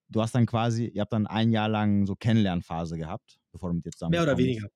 Du 0.09 0.21
hast 0.21 0.33
dann 0.35 0.45
quasi, 0.45 0.87
ihr 0.87 1.01
habt 1.01 1.13
dann 1.13 1.27
ein 1.27 1.51
Jahr 1.51 1.69
lang 1.69 2.05
so 2.05 2.15
Kennenlernphase 2.15 2.97
gehabt, 2.97 3.37
bevor 3.51 3.69
du 3.69 3.75
mit 3.75 3.85
dir 3.85 3.91
zusammen 3.91 4.11
Mehr 4.11 4.23
oder 4.23 4.37
weniger. 4.37 4.67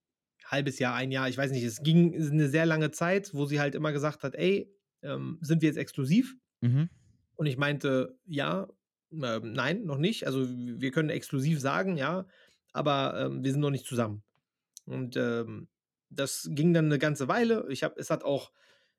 Halbes 0.45 0.79
Jahr, 0.79 0.95
ein 0.95 1.11
Jahr, 1.11 1.27
ich 1.27 1.37
weiß 1.37 1.51
nicht. 1.51 1.63
Es 1.63 1.81
ging 1.83 2.15
eine 2.15 2.47
sehr 2.47 2.65
lange 2.65 2.91
Zeit, 2.91 3.33
wo 3.33 3.45
sie 3.45 3.59
halt 3.59 3.75
immer 3.75 3.91
gesagt 3.91 4.23
hat, 4.23 4.35
ey, 4.35 4.71
ähm, 5.03 5.37
sind 5.41 5.61
wir 5.61 5.67
jetzt 5.67 5.77
exklusiv? 5.77 6.35
Mhm. 6.61 6.89
Und 7.35 7.45
ich 7.45 7.57
meinte, 7.57 8.17
ja, 8.25 8.67
ähm, 9.11 9.53
nein, 9.53 9.83
noch 9.85 9.97
nicht. 9.97 10.25
Also 10.25 10.47
wir 10.47 10.91
können 10.91 11.09
exklusiv 11.09 11.59
sagen, 11.59 11.97
ja, 11.97 12.25
aber 12.73 13.19
ähm, 13.19 13.43
wir 13.43 13.51
sind 13.51 13.61
noch 13.61 13.71
nicht 13.71 13.85
zusammen. 13.85 14.23
Und 14.85 15.17
ähm, 15.17 15.67
das 16.09 16.47
ging 16.51 16.73
dann 16.73 16.85
eine 16.85 16.99
ganze 16.99 17.27
Weile. 17.27 17.65
Ich 17.69 17.83
habe, 17.83 17.95
es 17.97 18.09
hat 18.09 18.23
auch, 18.23 18.51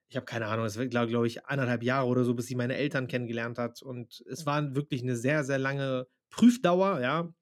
ich 0.08 0.16
habe 0.16 0.26
keine 0.26 0.46
Ahnung, 0.46 0.66
es 0.66 0.76
war, 0.78 0.86
glaube 0.86 1.08
glaub 1.08 1.24
ich, 1.24 1.46
anderthalb 1.46 1.82
Jahre 1.82 2.06
oder 2.06 2.24
so, 2.24 2.34
bis 2.34 2.46
sie 2.46 2.54
meine 2.54 2.76
Eltern 2.76 3.08
kennengelernt 3.08 3.58
hat. 3.58 3.82
Und 3.82 4.22
es 4.28 4.46
war 4.46 4.74
wirklich 4.74 5.02
eine 5.02 5.16
sehr, 5.16 5.44
sehr 5.44 5.58
lange 5.58 6.06
Prüfdauer, 6.30 7.00
ja. 7.00 7.32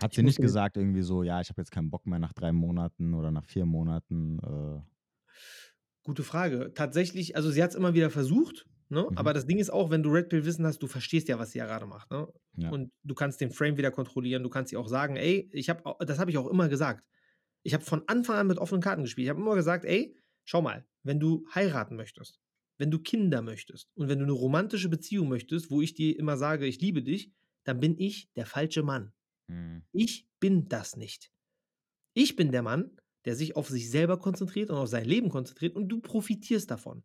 Hat 0.00 0.12
sie 0.12 0.22
nicht 0.22 0.38
gesagt, 0.38 0.76
irgendwie 0.76 1.02
so, 1.02 1.22
ja, 1.22 1.40
ich 1.40 1.48
habe 1.48 1.60
jetzt 1.60 1.70
keinen 1.70 1.90
Bock 1.90 2.06
mehr 2.06 2.18
nach 2.18 2.34
drei 2.34 2.52
Monaten 2.52 3.14
oder 3.14 3.30
nach 3.30 3.46
vier 3.46 3.64
Monaten. 3.64 4.38
Äh, 4.40 4.80
Gute 6.02 6.22
Frage. 6.22 6.72
Tatsächlich, 6.74 7.34
also 7.34 7.50
sie 7.50 7.62
hat 7.62 7.70
es 7.70 7.76
immer 7.76 7.94
wieder 7.94 8.10
versucht, 8.10 8.66
ne? 8.88 9.06
Mhm. 9.10 9.16
aber 9.18 9.32
das 9.34 9.46
Ding 9.46 9.58
ist 9.58 9.70
auch, 9.70 9.90
wenn 9.90 10.02
du 10.02 10.10
Red 10.10 10.28
Pill 10.28 10.44
Wissen 10.44 10.66
hast, 10.66 10.82
du 10.82 10.86
verstehst 10.86 11.28
ja, 11.28 11.38
was 11.38 11.52
sie 11.52 11.58
ja 11.58 11.66
gerade 11.66 11.86
macht. 11.86 12.10
Ne? 12.10 12.28
Ja. 12.56 12.70
Und 12.70 12.92
du 13.04 13.14
kannst 13.14 13.40
den 13.40 13.50
Frame 13.50 13.76
wieder 13.76 13.90
kontrollieren, 13.90 14.42
du 14.42 14.48
kannst 14.50 14.72
ihr 14.72 14.80
auch 14.80 14.88
sagen, 14.88 15.16
ey, 15.16 15.48
ich 15.52 15.68
habe, 15.70 15.82
das 16.06 16.18
habe 16.18 16.30
ich 16.30 16.38
auch 16.38 16.46
immer 16.48 16.68
gesagt. 16.68 17.04
Ich 17.62 17.74
habe 17.74 17.84
von 17.84 18.02
Anfang 18.06 18.36
an 18.36 18.46
mit 18.46 18.58
offenen 18.58 18.80
Karten 18.82 19.02
gespielt. 19.02 19.24
Ich 19.26 19.30
habe 19.30 19.40
immer 19.40 19.54
gesagt, 19.56 19.84
ey, 19.84 20.16
schau 20.44 20.62
mal, 20.62 20.86
wenn 21.02 21.18
du 21.20 21.46
heiraten 21.54 21.96
möchtest, 21.96 22.40
wenn 22.78 22.90
du 22.90 22.98
Kinder 23.00 23.42
möchtest 23.42 23.88
und 23.94 24.08
wenn 24.08 24.18
du 24.18 24.24
eine 24.24 24.32
romantische 24.32 24.88
Beziehung 24.88 25.28
möchtest, 25.28 25.70
wo 25.70 25.82
ich 25.82 25.94
dir 25.94 26.16
immer 26.18 26.36
sage, 26.36 26.66
ich 26.66 26.80
liebe 26.80 27.02
dich, 27.02 27.32
dann 27.64 27.80
bin 27.80 27.98
ich 27.98 28.30
der 28.34 28.46
falsche 28.46 28.82
Mann. 28.84 29.12
Mhm. 29.48 29.82
Ich 29.92 30.28
bin 30.38 30.68
das 30.68 30.96
nicht. 30.96 31.32
Ich 32.14 32.36
bin 32.36 32.52
der 32.52 32.62
Mann, 32.62 32.96
der 33.24 33.34
sich 33.34 33.56
auf 33.56 33.68
sich 33.68 33.90
selber 33.90 34.18
konzentriert 34.18 34.70
und 34.70 34.76
auf 34.76 34.88
sein 34.88 35.04
Leben 35.04 35.28
konzentriert 35.28 35.74
und 35.74 35.88
du 35.88 36.00
profitierst 36.00 36.70
davon. 36.70 37.02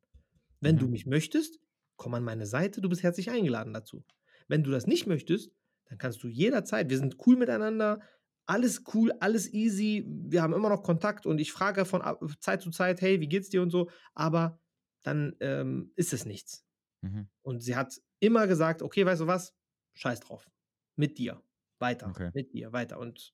Wenn 0.60 0.78
du 0.78 0.86
Mhm. 0.86 0.92
mich 0.92 1.06
möchtest, 1.08 1.60
komm 2.02 2.16
an 2.16 2.24
meine 2.24 2.48
Seite, 2.48 2.82
du 2.82 2.90
bist 2.90 3.04
herzlich 3.04 3.30
eingeladen 3.30 3.74
dazu. 3.74 4.04
Wenn 4.48 4.64
du 4.64 4.72
das 4.72 4.88
nicht 4.88 5.06
möchtest, 5.06 5.52
dann 5.86 6.00
kannst 6.00 6.24
du 6.24 6.28
jederzeit, 6.28 6.90
wir 6.90 6.98
sind 6.98 7.18
cool 7.28 7.38
miteinander, 7.38 8.02
alles 8.48 8.84
cool, 8.96 9.12
alles 9.20 9.54
easy, 9.54 10.04
wir 10.08 10.42
haben 10.42 10.54
immer 10.54 10.70
noch 10.70 10.82
Kontakt 10.82 11.28
und 11.28 11.40
ich 11.40 11.52
frage 11.52 11.86
von 11.86 12.02
ab- 12.02 12.24
Zeit 12.40 12.64
zu 12.64 12.72
Zeit, 12.72 13.02
hey, 13.02 13.22
wie 13.22 13.28
geht's 13.30 13.50
dir 13.50 13.62
und 13.62 13.70
so, 13.70 13.92
aber 14.16 14.60
dann 15.04 15.36
ähm, 15.42 15.92
ist 15.96 16.12
es 16.12 16.26
nichts. 16.26 16.66
Mhm. 17.02 17.30
Und 17.44 17.62
sie 17.62 17.76
hat 17.76 18.02
immer 18.20 18.48
gesagt, 18.48 18.82
okay, 18.82 19.06
weißt 19.06 19.22
du 19.22 19.28
was, 19.28 19.54
scheiß 19.94 20.22
drauf, 20.22 20.50
mit 20.96 21.20
dir, 21.20 21.44
weiter, 21.80 22.08
Okay. 22.10 22.32
mit 22.34 22.52
dir, 22.54 22.74
weiter. 22.74 22.98
Und 22.98 23.32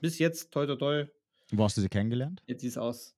bis 0.00 0.18
jetzt, 0.18 0.52
toi, 0.52 0.64
toi, 0.66 0.76
toi, 0.76 1.06
Wo 1.52 1.64
hast 1.64 1.76
du 1.76 1.82
sie 1.82 1.88
kennengelernt? 1.90 2.42
Jetzt 2.46 2.62
sieht 2.62 2.70
es 2.70 2.78
aus. 2.78 3.15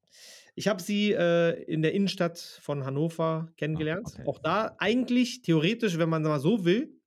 Ich 0.55 0.66
habe 0.66 0.82
sie 0.82 1.12
äh, 1.12 1.62
in 1.64 1.82
der 1.82 1.94
Innenstadt 1.94 2.39
von 2.39 2.85
Hannover 2.85 3.52
kennengelernt. 3.56 4.09
okay. 4.12 4.24
Auch 4.26 4.39
da 4.39 4.74
eigentlich 4.78 5.43
theoretisch, 5.43 5.98
wenn 5.98 6.09
man 6.09 6.22
mal 6.22 6.40
so 6.40 6.64
will, 6.64 6.98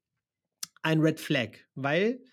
ein 0.82 1.02
Red 1.02 1.20
Flag, 1.20 1.58
weil 1.76 2.24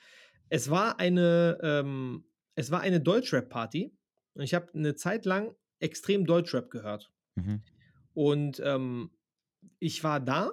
es 0.48 0.70
war 0.70 0.98
eine, 0.98 1.58
ähm, 1.62 2.24
es 2.54 2.70
war 2.70 2.80
eine 2.80 3.00
Deutschrap-Party 3.00 3.92
und 4.34 4.42
ich 4.42 4.54
habe 4.54 4.72
eine 4.74 4.94
Zeit 4.94 5.24
lang 5.26 5.54
extrem 5.80 6.24
Deutschrap 6.24 6.70
gehört. 6.70 7.10
Mhm. 7.34 7.62
Und 8.14 8.62
ähm, 8.64 9.10
ich 9.78 10.02
war 10.04 10.20
da 10.20 10.52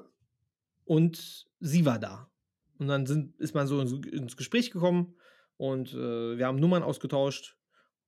und 0.84 1.48
sie 1.60 1.86
war 1.86 2.00
da. 2.00 2.30
Und 2.78 2.88
dann 2.88 3.06
sind, 3.06 3.40
ist 3.40 3.56
man 3.56 3.68
so 3.68 3.80
ins, 3.80 3.94
ins 4.08 4.36
Gespräch 4.36 4.72
gekommen 4.72 5.16
und 5.58 5.94
äh, 5.94 6.38
wir 6.38 6.46
haben 6.46 6.60
Nummern 6.60 6.84
ausgetauscht. 6.84 7.58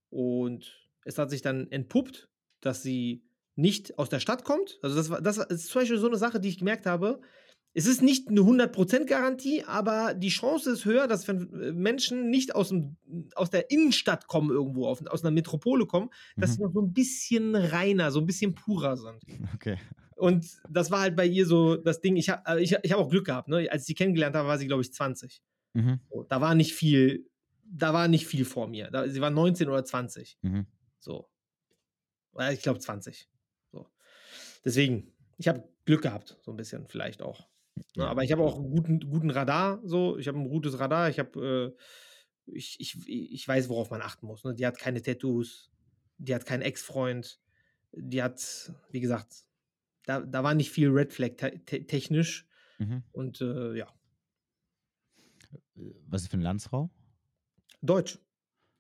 Und 0.10 0.87
es 1.08 1.18
hat 1.18 1.30
sich 1.30 1.42
dann 1.42 1.70
entpuppt, 1.72 2.30
dass 2.62 2.84
sie 2.84 3.24
nicht 3.56 3.98
aus 3.98 4.10
der 4.10 4.20
Stadt 4.20 4.44
kommt. 4.44 4.78
Also 4.82 4.96
das, 4.96 5.10
war, 5.10 5.22
das 5.22 5.38
ist 5.38 5.68
zum 5.70 5.82
Beispiel 5.82 5.98
so 5.98 6.08
eine 6.08 6.18
Sache, 6.18 6.40
die 6.40 6.50
ich 6.50 6.60
gemerkt 6.60 6.86
habe. 6.86 7.22
Es 7.74 7.86
ist 7.86 8.02
nicht 8.02 8.28
eine 8.30 8.42
100% 8.42 9.06
Garantie, 9.06 9.64
aber 9.66 10.14
die 10.16 10.30
Chance 10.30 10.72
ist 10.72 10.86
höher, 10.86 11.08
dass 11.08 11.28
wenn 11.28 11.54
äh, 11.62 11.72
Menschen 11.74 12.30
nicht 12.30 12.56
aus, 12.56 12.70
dem, 12.70 12.98
aus 13.36 13.50
der 13.52 13.70
Innenstadt 13.70 14.28
kommen 14.28 14.50
irgendwo, 14.50 14.88
auf, 14.88 15.06
aus 15.08 15.24
einer 15.24 15.32
Metropole 15.32 15.86
kommen, 15.86 16.10
dass 16.38 16.52
Mhm. 16.52 16.54
sie 16.56 16.62
noch 16.64 16.74
so 16.74 16.82
ein 16.82 16.94
bisschen 16.94 17.56
reiner, 17.56 18.12
so 18.12 18.20
ein 18.20 18.26
bisschen 18.26 18.54
purer 18.56 18.98
sind. 18.98 19.22
Okay. 19.56 19.78
Und 20.16 20.48
das 20.68 20.90
war 20.90 21.02
halt 21.02 21.16
bei 21.16 21.28
ihr 21.28 21.46
so 21.46 21.76
das 21.76 22.02
Ding. 22.02 22.16
Ich 22.16 22.30
habe 22.30 22.60
ich, 22.60 22.76
ich 22.82 22.92
hab 22.92 23.00
auch 23.00 23.10
Glück 23.10 23.26
gehabt. 23.28 23.50
Ne? 23.50 23.68
Als 23.70 23.84
ich 23.84 23.88
sie 23.88 23.94
kennengelernt 23.94 24.36
habe, 24.36 24.48
war 24.48 24.58
sie, 24.58 24.66
glaube 24.66 24.82
ich, 24.82 24.92
20. 24.92 25.44
Mhm. 25.74 26.00
So, 26.10 26.24
da 26.24 26.42
war 26.42 26.56
nicht 26.56 26.74
viel, 26.74 27.28
da 27.64 27.94
war 27.94 28.08
nicht 28.08 28.26
viel 28.26 28.44
vor 28.44 28.68
mir. 28.68 28.90
Da, 28.90 29.08
sie 29.08 29.22
war 29.22 29.30
19 29.30 29.68
oder 29.70 29.86
20. 29.86 30.40
Mhm. 30.42 30.66
So. 31.00 31.30
Oder 32.34 32.52
ich 32.52 32.62
glaube 32.62 32.80
20. 32.80 33.30
So. 33.72 33.88
Deswegen, 34.64 35.14
ich 35.38 35.48
habe 35.48 35.68
Glück 35.86 36.02
gehabt, 36.02 36.38
so 36.42 36.52
ein 36.52 36.58
bisschen 36.58 36.88
vielleicht 36.88 37.22
auch. 37.22 37.48
Ne? 37.96 38.04
Ja. 38.04 38.08
Aber 38.08 38.24
ich 38.24 38.32
habe 38.32 38.44
auch 38.44 38.58
einen 38.58 38.70
guten, 38.70 39.00
guten 39.00 39.30
Radar, 39.30 39.82
so. 39.84 40.18
Ich 40.18 40.28
habe 40.28 40.38
ein 40.38 40.50
gutes 40.50 40.80
Radar. 40.80 41.10
Ich 41.10 41.20
habe, 41.20 41.76
äh, 41.76 42.52
ich, 42.52 42.80
ich, 42.80 43.08
ich 43.08 43.48
weiß, 43.48 43.70
worauf 43.70 43.90
man 43.90 44.02
achten 44.02 44.26
muss. 44.26 44.44
Ne? 44.44 44.56
Die 44.56 44.66
hat 44.66 44.78
keine 44.78 45.02
Tattoos, 45.02 45.72
die 46.18 46.34
hat 46.34 46.46
keinen 46.46 46.62
Ex-Freund, 46.62 47.40
die 47.92 48.22
hat, 48.24 48.72
wie 48.92 49.00
gesagt, 49.00 49.46
da, 50.06 50.22
da 50.22 50.44
war 50.44 50.54
nicht 50.54 50.72
viel 50.72 50.90
Red 50.90 51.14
Flag 51.14 51.36
te 51.38 51.60
te 51.66 51.86
technisch. 51.86 52.48
Mhm. 52.80 53.04
Und 53.12 53.42
äh, 53.42 53.76
ja, 53.76 53.94
Was 56.08 56.24
ist 56.24 56.30
für 56.30 56.36
eine 56.36 56.44
Landsfrau? 56.44 56.90
Deutsch. 57.82 58.20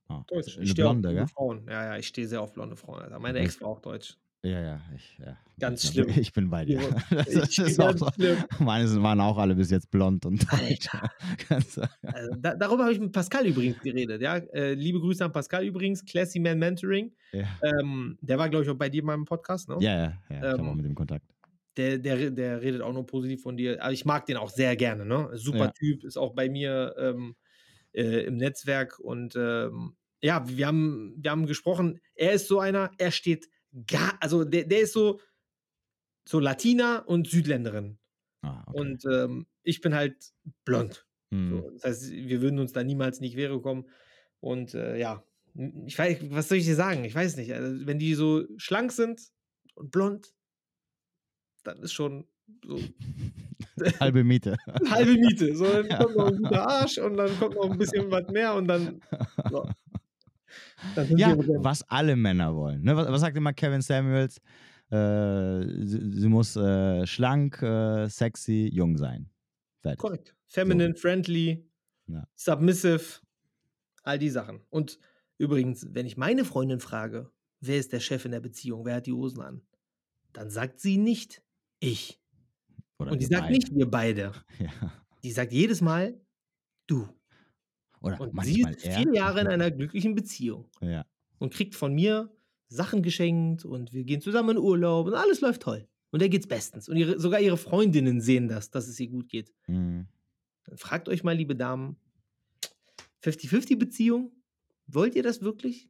Ah, 0.09 0.23
Deutsch. 0.27 0.57
Ich 0.61 0.71
stehe 0.71 0.87
auf 0.87 0.97
Blonde? 0.97 1.27
Frauen. 1.27 1.65
Ja, 1.69 1.83
ja, 1.85 1.97
ich 1.97 2.07
stehe 2.07 2.27
sehr 2.27 2.41
auf 2.41 2.53
blonde 2.53 2.75
Frauen. 2.75 3.01
Alter. 3.01 3.19
Meine 3.19 3.39
Okay. 3.39 3.45
Ex 3.47 3.61
war 3.61 3.69
auch 3.69 3.79
deutsch. 3.81 4.15
Ja, 4.43 4.61
ja, 4.61 4.81
ich, 4.95 5.17
ja. 5.17 5.35
Ganz 5.59 5.83
ich, 5.83 5.89
schlimm. 5.89 6.09
Ich 6.15 6.31
bin 6.31 6.49
bei 6.49 6.63
dir. 6.63 6.79
Ja, 6.79 6.89
Das 7.25 7.57
ist 7.57 7.79
auch 7.81 8.13
schlimm. 8.13 8.37
Meine 8.59 8.87
sind- 8.87 9.01
waren 9.03 9.19
auch 9.19 9.37
alle 9.37 9.55
bis 9.55 9.71
jetzt 9.71 9.89
blond 9.89 10.25
und 10.25 10.45
deutsch. 10.51 10.87
Also, 11.49 11.81
da, 12.39 12.55
darüber 12.55 12.83
habe 12.83 12.93
ich 12.93 12.99
mit 12.99 13.11
Pascal 13.11 13.45
übrigens 13.47 13.79
geredet. 13.81 14.21
Ja? 14.21 14.37
Äh, 14.37 14.75
liebe 14.75 14.99
Grüße 14.99 15.25
an 15.25 15.31
Pascal 15.31 15.65
übrigens, 15.65 16.05
Classy 16.05 16.39
Man 16.39 16.59
Mentoring. 16.59 17.11
ja, 17.33 17.45
Ähm, 17.63 18.17
der 18.21 18.37
war, 18.37 18.47
glaube 18.49 18.63
ich, 18.63 18.69
auch 18.69 18.75
bei 18.75 18.89
dir 18.89 18.99
in 19.01 19.07
meinem 19.07 19.25
Podcast. 19.25 19.67
Ne? 19.69 19.77
ja, 19.81 19.91
ja, 19.95 20.03
ja, 20.03 20.13
ich 20.29 20.35
habe 20.43 20.61
auch 20.63 20.67
Ähm, 20.71 20.77
mit 20.77 20.85
dem 20.85 20.95
Kontakt. 20.95 21.25
der, 21.75 21.97
der, 21.97 22.29
der 22.31 22.61
redet 22.61 22.81
auch 22.81 22.93
nur 22.93 23.05
positiv 23.05 23.41
von 23.41 23.57
dir. 23.57 23.81
Aber 23.83 23.91
ich 23.91 24.05
mag 24.05 24.25
den 24.27 24.37
auch 24.37 24.49
sehr 24.49 24.75
gerne, 24.75 25.03
ne? 25.05 25.29
Super 25.33 25.65
Ja. 25.65 25.71
Typ, 25.71 26.03
ist 26.03 26.15
auch 26.17 26.33
bei 26.33 26.47
mir 26.47 26.95
ähm, 26.99 27.35
äh, 27.97 28.25
im 28.25 28.37
Netzwerk 28.37 28.99
und 28.99 29.35
ähm, 29.35 29.97
ja, 30.21 30.47
wir 30.47 30.67
haben, 30.67 31.15
wir 31.17 31.31
haben 31.31 31.45
gesprochen. 31.45 31.99
Er 32.15 32.33
ist 32.33 32.47
so 32.47 32.59
einer, 32.59 32.91
er 32.97 33.11
steht 33.11 33.49
gar, 33.87 34.17
also 34.19 34.43
der, 34.43 34.65
der 34.65 34.81
ist 34.81 34.93
so, 34.93 35.19
so 36.27 36.39
Latina 36.39 36.99
und 36.99 37.27
Südländerin. 37.27 37.97
Ah, 38.41 38.63
okay. 38.67 38.79
Und 38.79 39.05
ähm, 39.05 39.47
ich 39.63 39.81
bin 39.81 39.95
halt 39.95 40.33
blond. 40.63 41.05
Hm. 41.31 41.49
So, 41.49 41.69
das 41.71 41.83
heißt, 41.83 42.11
wir 42.11 42.41
würden 42.41 42.59
uns 42.59 42.71
da 42.71 42.83
niemals 42.83 43.19
nicht 43.19 43.35
Quere 43.35 43.61
kommen. 43.61 43.89
Und 44.39 44.73
äh, 44.73 44.97
ja, 44.97 45.23
ich 45.85 45.97
weiß, 45.97 46.19
was 46.29 46.49
soll 46.49 46.59
ich 46.59 46.65
dir 46.65 46.75
sagen? 46.75 47.03
Ich 47.03 47.15
weiß 47.15 47.35
nicht. 47.37 47.53
Also, 47.53 47.85
wenn 47.85 47.99
die 47.99 48.13
so 48.13 48.45
schlank 48.57 48.91
sind 48.91 49.21
und 49.75 49.91
blond, 49.91 50.33
dann 51.63 51.79
ist 51.81 51.93
schon 51.93 52.27
so 52.65 52.79
Halbe 53.99 54.23
Miete. 54.23 54.57
halbe 54.89 55.13
Miete. 55.13 55.55
So, 55.55 55.65
dann 55.65 55.87
kommt 55.89 56.15
noch 56.15 56.27
ein 56.27 56.37
guter 56.37 56.67
Arsch 56.67 56.97
und 56.97 57.17
dann 57.17 57.37
kommt 57.39 57.55
noch 57.55 57.69
ein 57.69 57.77
bisschen 57.77 58.09
was 58.11 58.27
mehr 58.29 58.55
und 58.55 58.67
dann. 58.67 59.01
So. 59.49 59.69
Ja, 61.15 61.35
was 61.37 61.83
alle 61.89 62.15
Männer 62.15 62.55
wollen. 62.55 62.83
Ne? 62.83 62.95
Was, 62.95 63.07
was 63.07 63.21
sagt 63.21 63.37
immer 63.37 63.53
Kevin 63.53 63.81
Samuels? 63.81 64.37
Äh, 64.89 65.85
sie, 65.85 66.11
sie 66.21 66.27
muss 66.27 66.55
äh, 66.55 67.05
schlank, 67.05 67.61
äh, 67.61 68.07
sexy, 68.07 68.69
jung 68.73 68.97
sein. 68.97 69.29
Fertig. 69.81 69.99
Korrekt. 69.99 70.35
Feminine, 70.47 70.95
friendly, 70.95 71.67
Ja. 72.07 72.27
submissive, 72.35 73.21
all 74.03 74.17
die 74.17 74.29
Sachen. 74.29 74.61
Und 74.69 74.97
übrigens, 75.37 75.85
wenn 75.91 76.05
ich 76.05 76.15
meine 76.15 76.45
Freundin 76.45 76.79
frage, 76.79 77.31
wer 77.59 77.77
ist 77.77 77.91
der 77.91 77.99
Chef 77.99 78.23
in 78.25 78.31
der 78.31 78.39
Beziehung, 78.39 78.85
wer 78.85 78.95
hat 78.95 79.07
die 79.07 79.13
Hosen 79.13 79.41
an, 79.41 79.61
dann 80.31 80.49
sagt 80.49 80.79
sie 80.79 80.97
nicht 80.97 81.43
ich. 81.79 82.19
Oder 82.99 83.11
Und 83.11 83.21
die 83.21 83.25
sagt 83.25 83.43
beide. 83.43 83.53
nicht 83.53 83.75
wir 83.75 83.89
beide. 83.89 84.31
Ja. 84.59 84.69
Die 85.23 85.31
sagt 85.31 85.51
jedes 85.51 85.81
Mal 85.81 86.19
du. 86.87 87.07
Oder 88.01 88.21
Und 88.21 88.43
sie 88.45 88.61
ist 88.61 88.85
er. 88.85 88.99
vier 88.99 89.13
Jahre 89.13 89.41
in 89.41 89.47
einer 89.47 89.71
glücklichen 89.71 90.15
Beziehung 90.15 90.69
Ja. 90.81 91.05
und 91.39 91.53
kriegt 91.53 91.75
von 91.75 91.93
mir 91.93 92.31
Sachen 92.69 93.01
geschenkt 93.01 93.65
und 93.65 93.93
wir 93.93 94.03
gehen 94.03 94.21
zusammen 94.21 94.51
in 94.51 94.57
Urlaub 94.57 95.07
und 95.07 95.13
alles 95.15 95.41
läuft 95.41 95.61
toll. 95.63 95.87
Und 96.11 96.21
der 96.21 96.29
geht's 96.29 96.47
bestens. 96.47 96.87
Und 96.87 96.97
ihre, 96.97 97.19
sogar 97.19 97.39
ihre 97.41 97.57
Freundinnen 97.57 98.21
sehen 98.21 98.47
das, 98.47 98.69
dass 98.69 98.87
es 98.87 98.99
ihr 98.99 99.09
gut 99.09 99.27
geht. 99.29 99.53
Mhm. 99.67 100.07
Dann 100.65 100.77
fragt 100.77 101.09
euch 101.09 101.23
mal, 101.23 101.35
liebe 101.35 101.55
Damen, 101.55 101.97
50-50-Beziehung, 103.23 104.31
wollt 104.87 105.15
ihr 105.15 105.23
das 105.23 105.41
wirklich? 105.41 105.89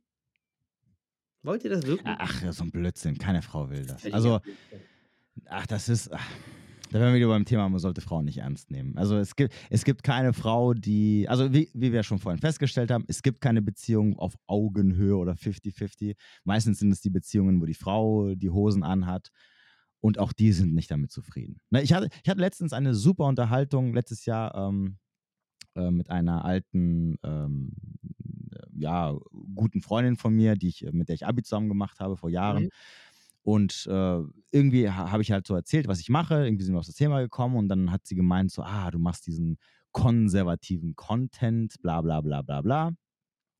Wollt 1.43 1.63
ihr 1.63 1.69
das 1.69 1.85
wirklich? 1.85 2.15
Ach, 2.17 2.51
so 2.51 2.63
ein 2.63 2.71
Blödsinn. 2.71 3.17
Keine 3.17 3.41
Frau 3.41 3.69
will 3.69 3.85
das. 3.85 4.05
Also, 4.11 4.39
ach, 5.45 5.67
das 5.67 5.87
ist. 5.89 6.11
Ach, 6.11 6.27
da 6.89 6.99
wären 6.99 7.13
wir 7.13 7.19
wieder 7.19 7.27
beim 7.27 7.45
Thema, 7.45 7.67
man 7.67 7.79
sollte 7.79 8.01
Frauen 8.01 8.25
nicht 8.25 8.37
ernst 8.37 8.71
nehmen. 8.71 8.97
Also 8.97 9.17
es 9.17 9.35
gibt, 9.35 9.53
es 9.69 9.83
gibt 9.83 10.03
keine 10.03 10.33
Frau, 10.33 10.73
die, 10.73 11.27
also 11.27 11.53
wie, 11.53 11.69
wie 11.73 11.91
wir 11.91 12.03
schon 12.03 12.19
vorhin 12.19 12.39
festgestellt 12.39 12.91
haben, 12.91 13.05
es 13.07 13.21
gibt 13.21 13.41
keine 13.41 13.61
Beziehung 13.61 14.17
auf 14.17 14.35
Augenhöhe 14.47 15.17
oder 15.17 15.33
50-50. 15.33 16.15
Meistens 16.43 16.79
sind 16.79 16.91
es 16.91 17.01
die 17.01 17.09
Beziehungen, 17.09 17.61
wo 17.61 17.65
die 17.65 17.73
Frau 17.73 18.35
die 18.35 18.49
Hosen 18.49 18.83
anhat 18.83 19.29
und 19.99 20.19
auch 20.19 20.31
die 20.31 20.51
sind 20.51 20.73
nicht 20.73 20.89
damit 20.91 21.11
zufrieden. 21.11 21.59
Ne, 21.69 21.81
ich, 21.81 21.93
hatte, 21.93 22.09
ich 22.23 22.29
hatte 22.29 22.39
letztens 22.39 22.73
eine 22.73 22.93
super 22.93 23.25
Unterhaltung, 23.25 23.93
letztes 23.93 24.25
Jahr 24.25 24.55
ähm, 24.55 24.97
äh, 25.75 25.91
mit 25.91 26.09
einer 26.09 26.45
alten, 26.45 27.17
ähm, 27.23 27.73
ja, 28.73 29.17
guten 29.55 29.81
Freundin 29.81 30.17
von 30.17 30.33
mir, 30.33 30.55
die 30.55 30.69
ich, 30.69 30.85
mit 30.91 31.09
der 31.09 31.15
ich 31.15 31.25
Abi 31.25 31.43
zusammen 31.43 31.67
gemacht 31.67 31.99
habe 31.99 32.15
vor 32.15 32.29
Jahren. 32.29 32.65
Mhm. 32.65 32.69
Und 33.47 33.87
äh, 33.89 34.19
irgendwie 34.51 34.89
ha- 34.89 35.09
habe 35.09 35.21
ich 35.21 35.31
halt 35.31 35.47
so 35.47 35.55
erzählt, 35.55 35.87
was 35.87 36.01
ich 36.01 36.09
mache. 36.09 36.45
Irgendwie 36.45 36.65
sind 36.65 36.73
wir 36.75 36.79
auf 36.79 36.85
das 36.85 36.95
Thema 36.95 37.21
gekommen 37.21 37.55
und 37.55 37.69
dann 37.69 37.91
hat 37.91 38.05
sie 38.05 38.15
gemeint, 38.15 38.51
so, 38.51 38.61
ah, 38.61 38.91
du 38.91 38.99
machst 38.99 39.25
diesen 39.25 39.57
konservativen 39.93 40.95
Content, 40.97 41.75
bla 41.81 42.01
bla 42.01 42.19
bla 42.19 42.41
bla 42.41 42.61
bla. 42.61 42.87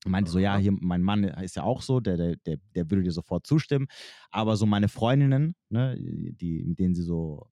Und 0.06 0.12
meinte 0.12 0.32
so, 0.32 0.40
ja, 0.40 0.58
hier, 0.58 0.74
mein 0.74 1.04
Mann 1.04 1.24
ist 1.24 1.56
ja 1.56 1.64
auch 1.64 1.82
so, 1.82 2.00
der, 2.02 2.18
der, 2.18 2.36
der, 2.46 2.58
der 2.76 2.92
würde 2.92 3.04
dir 3.04 3.12
sofort 3.12 3.48
zustimmen. 3.48 3.88
Aber 4.32 4.58
so 4.58 4.66
meine 4.66 4.90
Freundinnen, 4.90 5.56
ne, 5.70 5.98
die, 6.00 6.64
mit 6.66 6.80
denen 6.80 6.96
sie 6.96 7.04
so 7.04 7.48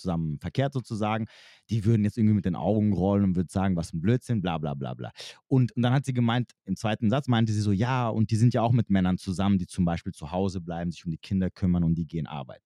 zusammen 0.00 0.38
verkehrt 0.40 0.72
sozusagen, 0.72 1.26
die 1.70 1.84
würden 1.84 2.04
jetzt 2.04 2.18
irgendwie 2.18 2.34
mit 2.34 2.44
den 2.44 2.56
Augen 2.56 2.92
rollen 2.92 3.24
und 3.24 3.36
würden 3.36 3.48
sagen, 3.48 3.76
was 3.76 3.92
ein 3.92 4.00
Blödsinn, 4.00 4.42
bla 4.42 4.58
bla 4.58 4.74
bla 4.74 4.94
bla. 4.94 5.12
Und, 5.46 5.72
und 5.76 5.82
dann 5.82 5.92
hat 5.92 6.04
sie 6.04 6.12
gemeint, 6.14 6.52
im 6.64 6.76
zweiten 6.76 7.10
Satz 7.10 7.28
meinte 7.28 7.52
sie 7.52 7.60
so, 7.60 7.72
ja, 7.72 8.08
und 8.08 8.30
die 8.30 8.36
sind 8.36 8.54
ja 8.54 8.62
auch 8.62 8.72
mit 8.72 8.90
Männern 8.90 9.18
zusammen, 9.18 9.58
die 9.58 9.66
zum 9.66 9.84
Beispiel 9.84 10.12
zu 10.12 10.32
Hause 10.32 10.60
bleiben, 10.60 10.90
sich 10.90 11.04
um 11.04 11.10
die 11.10 11.18
Kinder 11.18 11.50
kümmern 11.50 11.84
und 11.84 11.94
die 11.96 12.06
gehen 12.06 12.26
arbeiten. 12.26 12.64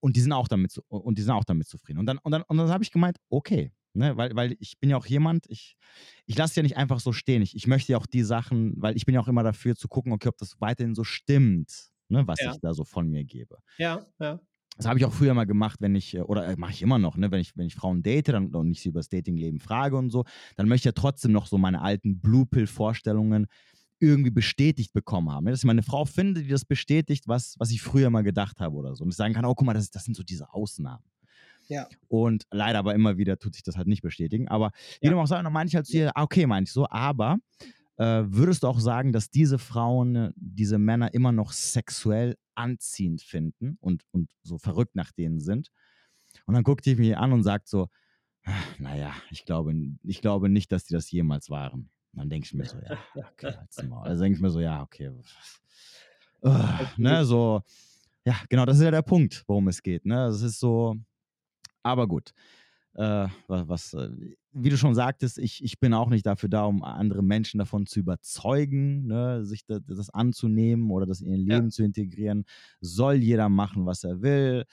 Und 0.00 0.16
die 0.16 0.20
sind 0.20 0.32
auch 0.32 0.48
damit, 0.48 0.78
und 0.88 1.18
die 1.18 1.22
sind 1.22 1.32
auch 1.32 1.44
damit 1.44 1.66
zufrieden. 1.66 1.98
Und 1.98 2.06
dann, 2.06 2.18
und 2.18 2.30
dann, 2.32 2.42
und 2.42 2.56
dann 2.56 2.68
habe 2.70 2.84
ich 2.84 2.92
gemeint, 2.92 3.18
okay, 3.30 3.72
ne, 3.94 4.16
weil, 4.16 4.34
weil 4.36 4.56
ich 4.60 4.78
bin 4.78 4.90
ja 4.90 4.96
auch 4.96 5.06
jemand, 5.06 5.46
ich, 5.48 5.76
ich 6.26 6.36
lasse 6.38 6.56
ja 6.56 6.62
nicht 6.62 6.76
einfach 6.76 7.00
so 7.00 7.12
stehen. 7.12 7.42
Ich, 7.42 7.56
ich 7.56 7.66
möchte 7.66 7.92
ja 7.92 7.98
auch 7.98 8.06
die 8.06 8.22
Sachen, 8.22 8.74
weil 8.80 8.96
ich 8.96 9.06
bin 9.06 9.14
ja 9.14 9.20
auch 9.20 9.28
immer 9.28 9.42
dafür 9.42 9.74
zu 9.74 9.88
gucken, 9.88 10.12
okay, 10.12 10.28
ob 10.28 10.38
das 10.38 10.60
weiterhin 10.60 10.94
so 10.94 11.02
stimmt, 11.04 11.90
ne, 12.08 12.26
was 12.26 12.44
Ja. 12.44 12.44
ich 12.44 12.60
da 12.60 12.74
so 12.74 12.84
von 12.84 13.08
mir 13.08 13.24
gebe. 13.24 13.58
Ja, 13.78 14.06
ja. 14.18 14.40
Das 14.78 14.86
habe 14.86 14.98
ich 14.98 15.04
auch 15.04 15.12
früher 15.12 15.34
mal 15.34 15.44
gemacht, 15.44 15.80
wenn 15.80 15.94
ich, 15.96 16.14
äh, 16.14 16.20
oder 16.20 16.46
äh, 16.46 16.56
mache 16.56 16.70
ich 16.72 16.82
immer 16.82 16.98
noch, 16.98 17.16
ne, 17.16 17.30
wenn 17.30 17.40
ich, 17.40 17.56
wenn 17.56 17.66
ich 17.66 17.74
Frauen 17.74 18.02
date 18.02 18.28
dann, 18.28 18.54
und 18.54 18.70
ich 18.70 18.80
sie 18.80 18.88
über 18.90 19.00
das 19.00 19.08
Datingleben 19.08 19.58
frage 19.60 19.96
und 19.96 20.10
so, 20.10 20.24
dann 20.56 20.68
möchte 20.68 20.82
ich 20.82 20.84
ja 20.86 20.92
trotzdem 20.92 21.32
noch 21.32 21.46
so 21.46 21.58
meine 21.58 21.82
alten 21.82 22.20
Blue 22.20 22.46
Pill-Vorstellungen 22.46 23.46
irgendwie 24.00 24.30
bestätigt 24.30 24.92
bekommen 24.92 25.30
haben. 25.30 25.44
Ne? 25.44 25.50
Dass 25.50 25.60
ich 25.60 25.66
meine 25.66 25.82
Frau 25.82 26.04
finde, 26.04 26.42
die 26.42 26.48
das 26.48 26.64
bestätigt, 26.64 27.26
was, 27.26 27.56
was 27.58 27.72
ich 27.72 27.82
früher 27.82 28.10
mal 28.10 28.22
gedacht 28.22 28.60
habe 28.60 28.76
oder 28.76 28.94
so. 28.94 29.02
Und 29.02 29.10
ich 29.10 29.16
sagen 29.16 29.34
kann, 29.34 29.44
oh, 29.44 29.54
guck 29.54 29.66
mal, 29.66 29.74
das, 29.74 29.90
das 29.90 30.04
sind 30.04 30.16
so 30.16 30.22
diese 30.22 30.54
Ausnahmen. 30.54 31.02
Ja. 31.66 31.88
Und 32.06 32.44
leider 32.50 32.78
aber 32.78 32.94
immer 32.94 33.18
wieder 33.18 33.38
tut 33.38 33.54
sich 33.54 33.62
das 33.62 33.76
halt 33.76 33.88
nicht 33.88 34.02
bestätigen. 34.02 34.48
Aber 34.48 34.70
wie 35.00 35.06
Ja. 35.08 35.12
du 35.12 35.18
auch 35.20 35.26
sagst, 35.26 35.44
dann 35.44 35.52
meine 35.52 35.68
ich 35.68 35.74
halt 35.74 35.88
ah, 36.14 36.22
okay, 36.22 36.46
meine 36.46 36.64
ich 36.64 36.72
so, 36.72 36.88
aber 36.88 37.38
äh, 37.98 38.24
würdest 38.26 38.62
du 38.62 38.68
auch 38.68 38.80
sagen, 38.80 39.12
dass 39.12 39.30
diese 39.30 39.58
Frauen, 39.58 40.16
äh, 40.16 40.32
diese 40.36 40.78
Männer 40.78 41.14
immer 41.14 41.32
noch 41.32 41.52
sexuell 41.52 42.36
anziehend 42.54 43.22
finden 43.22 43.76
und, 43.80 44.04
und 44.12 44.32
so 44.42 44.58
verrückt 44.58 44.96
nach 44.96 45.12
denen 45.12 45.40
sind? 45.40 45.70
Und 46.46 46.54
dann 46.54 46.64
guckt 46.64 46.86
die 46.86 46.96
mich 46.96 47.16
an 47.16 47.32
und 47.32 47.42
sagt 47.42 47.68
so, 47.68 47.88
"Ah, 48.44 48.52
naja, 48.78 49.14
ich 49.30 49.44
glaube, 49.44 49.74
ich 50.04 50.20
glaube 50.20 50.48
nicht, 50.48 50.72
dass 50.72 50.84
die 50.84 50.94
das 50.94 51.10
jemals 51.10 51.50
waren. 51.50 51.90
Und 52.12 52.20
dann 52.20 52.30
denke 52.30 52.46
ich 52.46 52.54
mir 52.54 52.64
so, 52.64 52.78
ja, 52.80 52.98
okay, 53.32 53.54
halt's. 53.56 53.78
Also 53.78 54.22
denke 54.22 54.36
ich 54.36 54.42
mir 54.42 54.50
so, 54.50 54.60
ja, 54.60 54.82
okay. 54.82 55.12
Uh, 56.44 56.86
ne, 56.96 57.24
so, 57.24 57.62
ja, 58.24 58.36
genau, 58.48 58.64
das 58.64 58.78
ist 58.78 58.84
ja 58.84 58.90
der 58.90 59.02
Punkt, 59.02 59.44
worum 59.48 59.68
es 59.68 59.82
geht. 59.82 60.06
Ne? 60.06 60.26
Es 60.26 60.42
ist 60.42 60.60
so, 60.60 60.96
aber 61.82 62.06
gut. 62.06 62.32
Äh, 62.94 63.28
was, 63.46 63.68
was, 63.68 63.94
äh, 63.94 64.10
wie 64.52 64.70
du 64.70 64.76
schon 64.76 64.94
sagtest, 64.94 65.38
ich, 65.38 65.62
ich 65.62 65.78
bin 65.78 65.94
auch 65.94 66.08
nicht 66.08 66.26
dafür 66.26 66.48
da, 66.48 66.64
um 66.64 66.82
andere 66.82 67.22
Menschen 67.22 67.58
davon 67.58 67.86
zu 67.86 68.00
überzeugen, 68.00 69.06
ne, 69.06 69.44
sich 69.44 69.64
das, 69.66 69.80
das 69.86 70.10
anzunehmen 70.10 70.90
oder 70.90 71.06
das 71.06 71.20
in 71.20 71.30
ihr 71.32 71.38
Ja. 71.38 71.56
Leben 71.56 71.70
zu 71.70 71.84
integrieren. 71.84 72.44
Soll 72.80 73.16
jeder 73.16 73.48
machen, 73.48 73.86
was 73.86 74.02
er 74.04 74.20
will. 74.22 74.64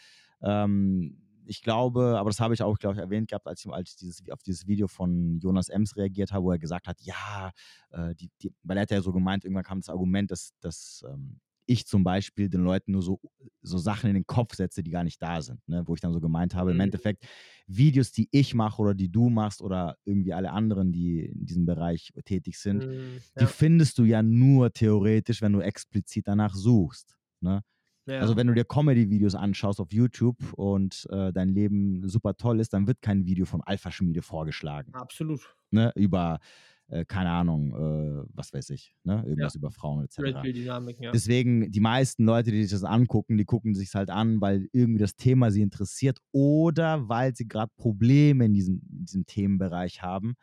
Ähm, 0.41 1.21
ich 1.47 1.61
glaube, 1.61 2.17
aber 2.17 2.31
das 2.31 2.39
habe 2.39 2.55
ich 2.55 2.63
auch, 2.63 2.79
glaube 2.79 2.95
ich, 2.95 3.01
erwähnt 3.01 3.27
gehabt, 3.29 3.45
als 3.45 3.63
ich, 3.63 3.71
als 3.71 3.91
ich 3.91 3.97
dieses, 3.97 4.23
auf 4.31 4.41
dieses 4.41 4.65
Video 4.65 4.87
von 4.87 5.37
Jonas 5.39 5.69
Ems 5.69 5.95
reagiert 5.95 6.31
habe, 6.31 6.45
wo 6.45 6.51
er 6.51 6.57
gesagt 6.59 6.87
hat, 6.87 6.99
ja, 7.01 7.51
äh, 7.91 8.15
die, 8.15 8.31
die, 8.41 8.51
weil 8.63 8.77
er 8.77 8.81
hat 8.83 8.91
ja 8.91 9.01
so 9.01 9.11
gemeint, 9.13 9.43
irgendwann 9.45 9.63
kam 9.63 9.79
das 9.79 9.89
Argument, 9.89 10.31
dass, 10.31 10.53
dass 10.61 11.03
ähm, 11.07 11.39
ich 11.67 11.85
zum 11.87 12.03
Beispiel 12.03 12.49
den 12.49 12.63
Leuten 12.63 12.91
nur 12.91 13.01
so, 13.01 13.19
so 13.61 13.77
Sachen 13.77 14.07
in 14.09 14.13
den 14.15 14.25
Kopf 14.27 14.55
setze, 14.55 14.83
die 14.83 14.91
gar 14.91 15.03
nicht 15.03 15.21
da 15.21 15.41
sind. 15.41 15.59
Ne? 15.67 15.83
Wo 15.85 15.93
ich 15.95 16.01
dann 16.01 16.13
so 16.13 16.19
gemeint 16.21 16.55
habe, 16.55 16.71
im 16.71 16.77
Mhm. 16.77 16.81
Endeffekt, 16.81 17.25
Videos, 17.67 18.11
die 18.11 18.27
ich 18.31 18.53
mache 18.53 18.81
oder 18.81 18.93
die 18.93 19.11
du 19.11 19.29
machst 19.29 19.61
oder 19.61 19.97
irgendwie 20.05 20.33
alle 20.33 20.51
anderen, 20.51 20.91
die 20.91 21.21
in 21.25 21.45
diesem 21.45 21.65
Bereich 21.65 22.13
tätig 22.25 22.59
sind, 22.59 22.83
die 22.83 23.41
ja. 23.41 23.47
findest 23.47 23.97
du 23.97 24.03
ja 24.03 24.21
nur 24.21 24.71
theoretisch, 24.71 25.41
wenn 25.41 25.53
du 25.53 25.61
explizit 25.61 26.27
danach 26.27 26.53
suchst. 26.53 27.17
Ne? 27.41 27.63
ja. 28.07 28.19
Also 28.19 28.35
wenn 28.35 28.47
du 28.47 28.53
dir 28.53 28.65
Comedy-Videos 28.65 29.33
anschaust 29.35 29.79
auf 29.79 29.91
YouTube 29.91 30.53
und 30.53 31.07
äh, 31.09 31.33
dein 31.33 31.49
Leben 31.49 32.07
super 32.07 32.35
toll 32.37 32.59
ist, 32.59 32.73
dann 32.73 32.85
wird 32.87 33.01
kein 33.01 33.25
Video 33.25 33.45
von 33.45 33.61
Alpha 33.63 33.91
Schmiede 33.91 34.21
vorgeschlagen. 34.21 34.93
Absolut. 34.93 35.55
Ne? 35.71 35.91
Über, 35.95 36.39
äh, 36.87 37.05
keine 37.05 37.31
Ahnung, 37.31 37.73
äh, 37.73 38.27
was 38.33 38.53
weiß 38.53 38.69
ich, 38.69 38.95
ne? 39.03 39.23
irgendwas 39.25 39.55
über 39.55 39.71
Frauen 39.71 40.03
etc. 40.05 40.41
Dynamik, 40.43 40.99
ja. 40.99 41.11
Deswegen, 41.11 41.71
die 41.71 41.79
meisten 41.79 42.25
Leute, 42.25 42.51
die 42.51 42.61
sich 42.61 42.71
das 42.71 42.83
angucken, 42.83 43.37
die 43.37 43.45
gucken 43.45 43.73
sich 43.73 43.93
halt 43.95 44.09
an, 44.09 44.39
weil 44.41 44.67
irgendwie 44.71 44.99
das 44.99 45.15
Thema 45.15 45.51
sie 45.51 45.61
interessiert 45.61 46.19
oder 46.31 47.09
weil 47.09 47.35
sie 47.35 47.47
gerade 47.47 47.71
Probleme 47.75 48.45
in 48.45 48.53
diesem, 48.53 48.81
in 48.91 49.05
diesem 49.05 49.25
Themenbereich 49.25 50.01
haben 50.03 50.35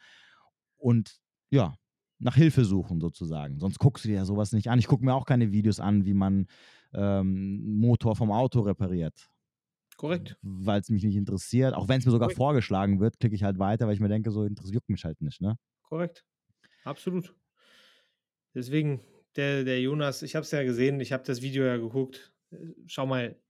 und 0.78 1.20
ja, 1.50 1.74
nach 2.18 2.36
Hilfe 2.36 2.64
suchen 2.64 3.00
sozusagen. 3.00 3.58
Sonst 3.58 3.78
guckst 3.78 4.04
du 4.04 4.08
dir 4.08 4.16
ja 4.16 4.24
sowas 4.24 4.52
nicht 4.52 4.68
an. 4.68 4.78
Ich 4.78 4.86
gucke 4.86 5.04
mir 5.04 5.14
auch 5.14 5.26
keine 5.26 5.52
Videos 5.52 5.80
an, 5.80 6.04
wie 6.04 6.14
man 6.14 6.46
ähm, 6.94 7.78
Motor 7.78 8.16
vom 8.16 8.30
Auto 8.30 8.60
repariert, 8.60 9.28
Korrekt. 9.96 10.36
weil 10.42 10.80
es 10.80 10.88
mich 10.88 11.04
nicht 11.04 11.16
interessiert. 11.16 11.74
Auch 11.74 11.88
wenn 11.88 11.98
es 11.98 12.04
mir 12.04 12.12
sogar 12.12 12.28
Korrekt. 12.28 12.38
vorgeschlagen 12.38 13.00
wird, 13.00 13.18
klicke 13.18 13.34
ich 13.34 13.42
halt 13.42 13.58
weiter, 13.58 13.86
weil 13.86 13.94
ich 13.94 14.00
mir 14.00 14.08
denke, 14.08 14.30
so 14.30 14.44
interessiert 14.44 14.88
mich 14.88 15.04
halt 15.04 15.20
nicht. 15.20 15.40
Ne? 15.40 15.56
Korrekt. 15.82 16.24
Absolut. 16.84 17.34
Deswegen, 18.54 19.00
der, 19.36 19.64
der 19.64 19.80
Jonas, 19.80 20.22
ich 20.22 20.34
habe 20.34 20.44
es 20.44 20.50
ja 20.50 20.62
gesehen, 20.62 21.00
ich 21.00 21.12
habe 21.12 21.24
das 21.24 21.42
Video 21.42 21.64
ja 21.64 21.76
geguckt. 21.76 22.32
Schau 22.86 23.06
mal, 23.06 23.40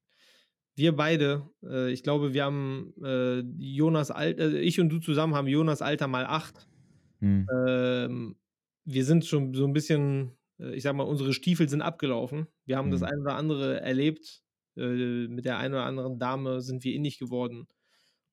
wir 0.76 0.96
beide, 0.96 1.50
äh, 1.64 1.92
ich 1.92 2.02
glaube, 2.02 2.34
wir 2.34 2.44
haben 2.44 2.94
äh, 3.04 3.40
Jonas 3.58 4.10
Alter, 4.10 4.52
äh, 4.54 4.60
ich 4.60 4.80
und 4.80 4.90
du 4.90 5.00
zusammen 5.00 5.34
haben 5.34 5.48
Jonas 5.48 5.82
Alter 5.82 6.08
mal 6.08 6.26
acht. 6.26 6.68
Hm. 7.20 7.52
Ähm, 7.66 8.36
wir 8.84 9.04
sind 9.04 9.26
schon 9.26 9.54
so 9.54 9.66
ein 9.66 9.72
bisschen, 9.74 10.32
äh, 10.60 10.74
ich 10.74 10.82
sag 10.84 10.94
mal, 10.96 11.04
unsere 11.04 11.32
Stiefel 11.34 11.68
sind 11.68 11.82
abgelaufen. 11.82 12.48
Wir 12.66 12.76
haben 12.78 12.90
das 12.90 13.00
Mhm. 13.00 13.06
ein 13.06 13.20
oder 13.20 13.36
andere 13.36 13.80
erlebt. 13.82 14.42
Äh, 14.76 15.28
mit 15.28 15.44
der 15.44 15.58
einen 15.58 15.74
oder 15.74 15.84
anderen 15.84 16.18
Dame 16.18 16.60
sind 16.62 16.84
wir 16.84 16.94
innig 16.94 17.18
geworden. 17.18 17.68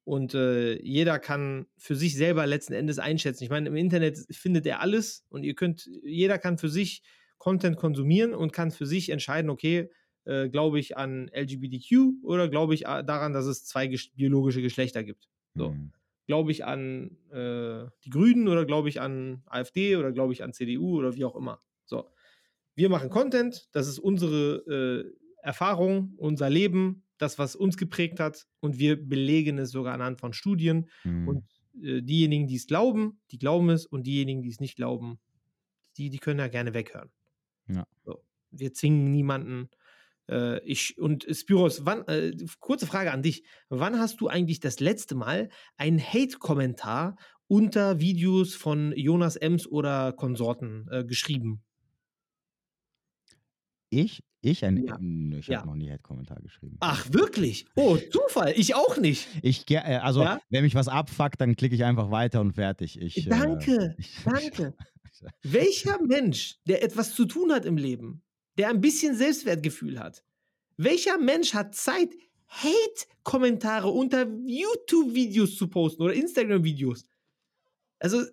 Und 0.09 0.33
äh, 0.33 0.81
jeder 0.81 1.19
kann 1.19 1.67
für 1.77 1.95
sich 1.95 2.15
selber 2.15 2.47
letzten 2.47 2.73
Endes 2.73 2.97
einschätzen. 2.97 3.43
Ich 3.43 3.51
meine, 3.51 3.69
im 3.69 3.75
Internet 3.75 4.17
findet 4.31 4.65
er 4.65 4.81
alles 4.81 5.23
und 5.29 5.43
ihr 5.43 5.53
könnt, 5.53 5.87
jeder 6.03 6.39
kann 6.39 6.57
für 6.57 6.67
sich 6.67 7.03
Content 7.37 7.77
konsumieren 7.77 8.33
und 8.33 8.51
kann 8.51 8.71
für 8.71 8.87
sich 8.87 9.11
entscheiden, 9.11 9.51
okay, 9.51 9.91
äh, 10.25 10.49
glaube 10.49 10.79
ich 10.79 10.97
an 10.97 11.29
LGBTQ 11.31 12.23
oder 12.23 12.49
glaube 12.49 12.73
ich 12.73 12.87
a- 12.87 13.03
daran, 13.03 13.33
dass 13.33 13.45
es 13.45 13.65
zwei 13.65 13.85
ges 13.85 14.09
biologische 14.15 14.63
Geschlechter 14.63 15.03
gibt. 15.03 15.29
So. 15.53 15.73
Hm. 15.73 15.91
Glaube 16.25 16.51
ich 16.53 16.65
an 16.65 17.11
äh, 17.31 17.85
die 18.03 18.09
Grünen 18.09 18.47
oder 18.47 18.65
glaube 18.65 18.89
ich 18.89 18.99
an 19.01 19.43
AfD 19.45 19.95
oder 19.95 20.11
glaube 20.11 20.33
ich 20.33 20.41
an 20.41 20.53
CDU 20.53 20.97
oder 20.97 21.15
wie 21.17 21.25
auch 21.25 21.35
immer. 21.35 21.59
So. 21.85 22.09
Wir 22.73 22.89
machen 22.89 23.11
Content, 23.11 23.69
das 23.73 23.87
ist 23.87 23.99
unsere 23.99 24.55
äh, 24.65 25.13
Erfahrung, 25.43 26.15
unser 26.17 26.49
Leben, 26.49 27.03
das, 27.21 27.37
was 27.37 27.55
uns 27.55 27.77
geprägt 27.77 28.19
hat 28.19 28.47
und 28.59 28.79
wir 28.79 28.95
belegen 28.95 29.57
es 29.59 29.71
sogar 29.71 29.93
anhand 29.93 30.19
von 30.19 30.33
Studien. 30.33 30.89
Hm. 31.03 31.27
Und 31.27 31.43
äh, 31.81 32.01
diejenigen, 32.01 32.47
die 32.47 32.55
es 32.55 32.67
glauben, 32.67 33.19
die 33.31 33.37
glauben 33.37 33.69
es 33.69 33.85
und 33.85 34.07
diejenigen, 34.07 34.41
die 34.41 34.49
es 34.49 34.59
nicht 34.59 34.75
glauben, 34.75 35.19
die, 35.97 36.09
die 36.09 36.17
können 36.17 36.39
da 36.39 36.47
gerne 36.47 36.73
weghören. 36.73 37.09
Ja. 37.67 37.85
So. 38.03 38.23
Wir 38.51 38.73
zwingen 38.73 39.11
niemanden. 39.11 39.69
Äh, 40.29 40.63
ich, 40.65 40.97
und 40.97 41.27
Spiros, 41.31 41.85
wann, 41.85 42.07
äh, 42.07 42.35
kurze 42.59 42.87
Frage 42.87 43.11
an 43.11 43.21
dich. 43.21 43.43
Wann 43.69 43.99
hast 43.99 44.21
du 44.21 44.27
eigentlich 44.27 44.59
das 44.59 44.79
letzte 44.79 45.15
Mal 45.15 45.49
einen 45.77 45.99
Hate-Kommentar 45.99 47.17
unter 47.47 47.99
Videos 47.99 48.55
von 48.55 48.93
Jonas 48.95 49.35
Ems 49.35 49.67
oder 49.67 50.13
Konsorten 50.13 50.87
äh, 50.91 51.03
geschrieben? 51.03 51.63
Ich? 53.89 54.23
Ich? 54.41 54.63
Ein, 54.63 54.85
Ja. 54.85 54.97
Nö, 54.99 55.39
ich 55.39 55.47
Ja. 55.47 55.57
habe 55.59 55.67
noch 55.69 55.75
nie 55.75 55.89
Hate-Kommentar 55.91 56.39
geschrieben. 56.41 56.77
Ach, 56.79 57.11
wirklich? 57.11 57.65
Oh, 57.75 57.97
Zufall. 57.97 58.53
Ich 58.55 58.75
auch 58.75 58.97
nicht. 58.97 59.27
Ich, 59.41 59.69
äh, 59.69 59.77
also, 59.77 60.21
Ja? 60.21 60.39
wenn 60.49 60.63
mich 60.63 60.75
was 60.75 60.87
abfuckt, 60.87 61.41
dann 61.41 61.55
klicke 61.55 61.75
ich 61.75 61.83
einfach 61.83 62.09
weiter 62.11 62.39
und 62.41 62.53
fertig. 62.53 62.99
Ich, 63.01 63.25
äh, 63.25 63.29
Danke, 63.29 63.95
ich, 63.97 64.15
danke. 64.25 64.73
Welcher 65.43 66.01
Mensch, 66.01 66.57
der 66.65 66.83
etwas 66.83 67.13
zu 67.13 67.25
tun 67.25 67.51
hat 67.51 67.65
im 67.65 67.75
Leben, 67.77 68.21
der 68.57 68.69
ein 68.69 68.79
bisschen 68.79 69.15
Selbstwertgefühl 69.15 69.99
hat, 69.99 70.23
welcher 70.77 71.17
Mensch 71.17 71.53
hat 71.53 71.75
Zeit, 71.75 72.09
Hate-Kommentare 72.47 73.89
unter 73.89 74.25
YouTube-Videos 74.45 75.55
zu 75.57 75.67
posten 75.67 76.01
oder 76.03 76.13
Instagram-Videos? 76.13 77.03
Also, 77.99 78.23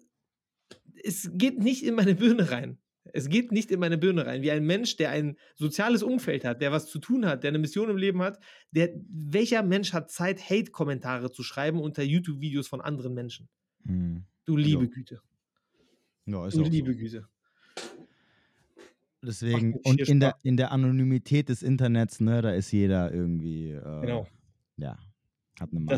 es 1.02 1.28
geht 1.34 1.58
nicht 1.58 1.82
in 1.82 1.94
meine 1.94 2.14
Birne 2.14 2.50
rein. 2.50 2.78
Es 3.12 3.28
geht 3.28 3.52
nicht 3.52 3.70
in 3.70 3.80
meine 3.80 3.98
Birne 3.98 4.26
rein. 4.26 4.42
Wie 4.42 4.50
ein 4.50 4.64
Mensch, 4.64 4.96
der 4.96 5.10
ein 5.10 5.36
soziales 5.54 6.02
Umfeld 6.02 6.44
hat, 6.44 6.60
der 6.60 6.72
was 6.72 6.86
zu 6.86 6.98
tun 6.98 7.26
hat, 7.26 7.42
der 7.42 7.48
eine 7.48 7.58
Mission 7.58 7.90
im 7.90 7.96
Leben 7.96 8.22
hat, 8.22 8.38
der, 8.70 8.90
welcher 9.08 9.62
Mensch 9.62 9.92
hat 9.92 10.10
Zeit, 10.10 10.40
Hate-Kommentare 10.50 11.30
zu 11.30 11.42
schreiben 11.42 11.80
unter 11.80 12.02
YouTube-Videos 12.02 12.68
von 12.68 12.80
anderen 12.80 13.14
Menschen? 13.14 13.48
Hm. 13.84 14.24
Du 14.44 14.56
liebe 14.56 14.84
Ja. 14.84 14.90
Güte. 14.90 15.20
Ja, 16.26 16.48
Du 16.48 16.62
liebe 16.64 16.92
so. 16.92 16.98
Güte. 16.98 17.28
Deswegen, 19.22 19.74
und 19.84 20.00
in 20.08 20.20
der, 20.20 20.36
in 20.42 20.56
der 20.56 20.70
Anonymität 20.72 21.48
des 21.48 21.62
Internets, 21.62 22.20
ne, 22.20 22.42
da 22.42 22.50
ist 22.50 22.70
jeder 22.70 23.12
irgendwie, 23.12 23.70
äh, 23.70 24.00
Genau. 24.02 24.26
ja, 24.76 24.98
hat 25.60 25.70
eine 25.70 25.80
Meinung. 25.80 25.88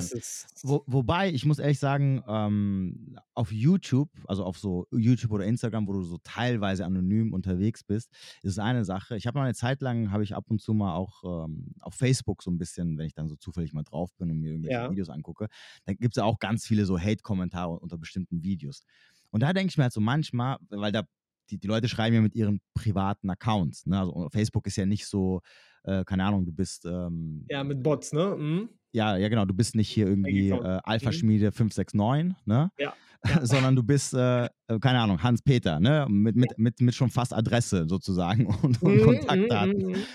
Wo, 0.63 0.83
wobei, 0.87 1.31
ich 1.31 1.45
muss 1.45 1.59
ehrlich 1.59 1.79
sagen, 1.79 2.23
ähm, 2.27 3.17
auf 3.35 3.53
YouTube, 3.53 4.11
also 4.27 4.45
auf 4.45 4.59
so 4.59 4.87
YouTube 4.91 5.33
oder 5.33 5.45
Instagram, 5.45 5.87
wo 5.87 5.93
du 5.93 6.03
so 6.03 6.19
teilweise 6.25 6.85
anonym 6.85 7.33
unterwegs 7.33 7.85
bist, 7.85 8.11
ist 8.43 8.53
es 8.53 8.59
eine 8.59 8.85
Sache. 8.85 9.17
Ich 9.17 9.27
habe 9.27 9.39
mal 9.39 9.45
eine 9.45 9.55
Zeit 9.55 9.81
lang, 9.81 10.11
habe 10.11 10.23
ich 10.25 10.35
ab 10.35 10.45
und 10.49 10.61
zu 10.61 10.75
mal 10.75 10.95
auch 10.95 11.47
ähm, 11.47 11.73
auf 11.81 11.95
Facebook 11.95 12.43
so 12.43 12.51
ein 12.51 12.59
bisschen, 12.59 12.99
wenn 12.99 13.07
ich 13.07 13.15
dann 13.15 13.29
so 13.29 13.37
zufällig 13.37 13.73
mal 13.73 13.85
drauf 13.85 14.15
bin 14.17 14.31
und 14.31 14.41
mir 14.41 14.51
irgendwelche 14.51 14.79
Ja. 14.79 14.91
Videos 14.91 15.09
angucke, 15.09 15.49
dann 15.85 15.97
gibt 15.97 16.17
es 16.17 16.21
ja 16.21 16.25
auch 16.25 16.39
ganz 16.39 16.67
viele 16.67 16.87
so 16.87 16.99
Hate-Kommentare 16.99 17.79
unter 17.79 17.99
bestimmten 17.99 18.43
Videos. 18.43 18.83
Und 19.31 19.43
da 19.43 19.53
denke 19.53 19.71
ich 19.71 19.77
mir 19.77 19.85
halt 19.85 19.93
so 19.93 20.01
manchmal, 20.01 20.57
weil 20.71 20.93
da 20.93 21.05
die, 21.51 21.59
die 21.59 21.67
Leute 21.69 21.89
schreiben 21.89 22.15
ja 22.15 22.21
mit 22.21 22.35
ihren 22.35 22.61
privaten 22.75 23.31
Accounts. 23.31 23.87
Ne? 23.87 23.99
Also 23.99 24.29
Facebook 24.31 24.67
ist 24.67 24.77
ja 24.77 24.87
nicht 24.87 25.07
so, 25.07 25.41
äh, 25.89 26.05
keine 26.05 26.25
Ahnung, 26.25 26.45
du 26.47 26.53
bist 26.53 26.85
ähm, 26.87 27.51
Ja, 27.51 27.65
mit 27.65 27.83
Bots, 27.83 28.13
ne? 28.13 28.37
Mhm. 28.37 28.69
ja, 28.93 29.17
ja, 29.17 29.29
genau. 29.29 29.45
Du 29.45 29.55
bist 29.55 29.75
nicht 29.75 29.89
hier 29.91 30.07
irgendwie 30.07 30.51
äh, 30.53 30.81
Alpha-Schmiede 30.85 31.53
569, 31.53 32.35
ne? 32.47 32.71
Ja, 32.79 32.99
Sondern 33.43 33.77
du 33.77 33.83
bist, 33.83 34.15
äh, 34.15 34.47
äh, 34.47 34.79
keine 34.81 35.01
Ahnung, 35.01 35.23
Hans-Peter, 35.23 35.81
ne? 35.81 36.07
Mit, 36.09 36.37
mit, 36.37 36.59
mit, 36.59 36.81
mit 36.81 36.95
schon 36.95 37.11
fast 37.11 37.35
Adresse 37.35 37.87
sozusagen 37.89 38.47
und, 38.63 38.83
und 38.83 39.01
Mhm, 39.01 39.01
Kontaktdaten. 39.01 39.85
mhm, 39.85 40.07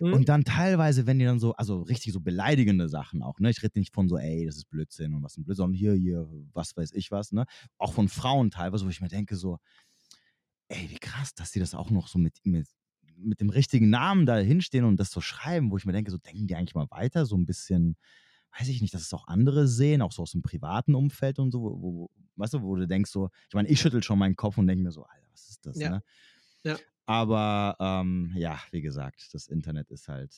mhm, 0.00 0.08
mhm. 0.08 0.14
Und 0.14 0.28
dann 0.28 0.44
teilweise, 0.44 1.06
wenn 1.06 1.18
die 1.18 1.24
dann 1.26 1.40
so, 1.40 1.54
also 1.54 1.82
richtig 1.82 2.12
so 2.12 2.20
beleidigende 2.20 2.88
Sachen 2.88 3.22
auch, 3.22 3.40
ne? 3.40 3.50
Ich 3.50 3.62
rede 3.62 3.78
nicht 3.80 3.94
von 3.94 4.08
so, 4.08 4.18
ey, 4.18 4.46
das 4.46 4.56
ist 4.56 4.70
Blödsinn 4.70 5.14
und 5.14 5.22
was 5.24 5.36
ein 5.38 5.44
Blödsinn, 5.44 5.64
sondern 5.64 5.78
hier, 5.78 5.94
hier, 5.94 6.28
was 6.54 6.76
weiß 6.76 6.92
ich 6.94 7.10
was, 7.12 7.32
ne? 7.32 7.46
Auch 7.78 7.94
von 7.94 8.08
Frauen 8.08 8.50
teilweise, 8.50 8.86
wo 8.86 8.90
ich 8.90 9.00
mir 9.02 9.08
denke, 9.08 9.36
so, 9.36 9.58
ey, 10.68 10.90
wie 10.90 10.98
krass, 10.98 11.34
dass 11.34 11.52
die 11.52 11.60
das 11.60 11.74
auch 11.74 11.90
noch 11.90 12.08
so 12.08 12.18
mit, 12.18 12.38
mit, 12.44 12.66
mit 13.22 13.40
dem 13.40 13.50
richtigen 13.50 13.90
Namen 13.90 14.26
da 14.26 14.36
hinstehen 14.38 14.84
und 14.84 14.98
das 14.98 15.10
so 15.10 15.20
schreiben, 15.20 15.70
wo 15.70 15.76
ich 15.76 15.86
mir 15.86 15.92
denke, 15.92 16.10
so 16.10 16.18
denken 16.18 16.46
die 16.46 16.56
eigentlich 16.56 16.74
mal 16.74 16.90
weiter, 16.90 17.26
so 17.26 17.36
ein 17.36 17.46
bisschen, 17.46 17.96
weiß 18.58 18.68
ich 18.68 18.80
nicht, 18.82 18.94
dass 18.94 19.02
es 19.02 19.12
auch 19.14 19.26
andere 19.28 19.66
sehen, 19.68 20.02
auch 20.02 20.12
so 20.12 20.22
aus 20.22 20.32
dem 20.32 20.42
privaten 20.42 20.94
Umfeld 20.94 21.38
und 21.38 21.50
so, 21.52 21.62
wo, 21.62 21.82
wo, 21.82 22.10
weißt 22.36 22.54
du, 22.54 22.62
wo 22.62 22.76
du 22.76 22.86
denkst 22.86 23.10
so, 23.10 23.30
ich 23.48 23.54
meine, 23.54 23.68
ich 23.68 23.80
schüttel 23.80 24.02
schon 24.02 24.18
meinen 24.18 24.36
Kopf 24.36 24.58
und 24.58 24.66
denke 24.66 24.82
mir 24.84 24.92
so, 24.92 25.04
Alter, 25.04 25.26
was 25.32 25.48
ist 25.48 25.66
das, 25.66 25.78
Ja. 25.78 25.90
ne? 25.90 26.02
Ja. 26.64 26.76
Aber 27.06 27.76
ähm, 27.80 28.32
ja, 28.36 28.60
wie 28.70 28.80
gesagt, 28.82 29.28
das 29.34 29.48
Internet 29.48 29.90
ist 29.90 30.08
halt, 30.08 30.32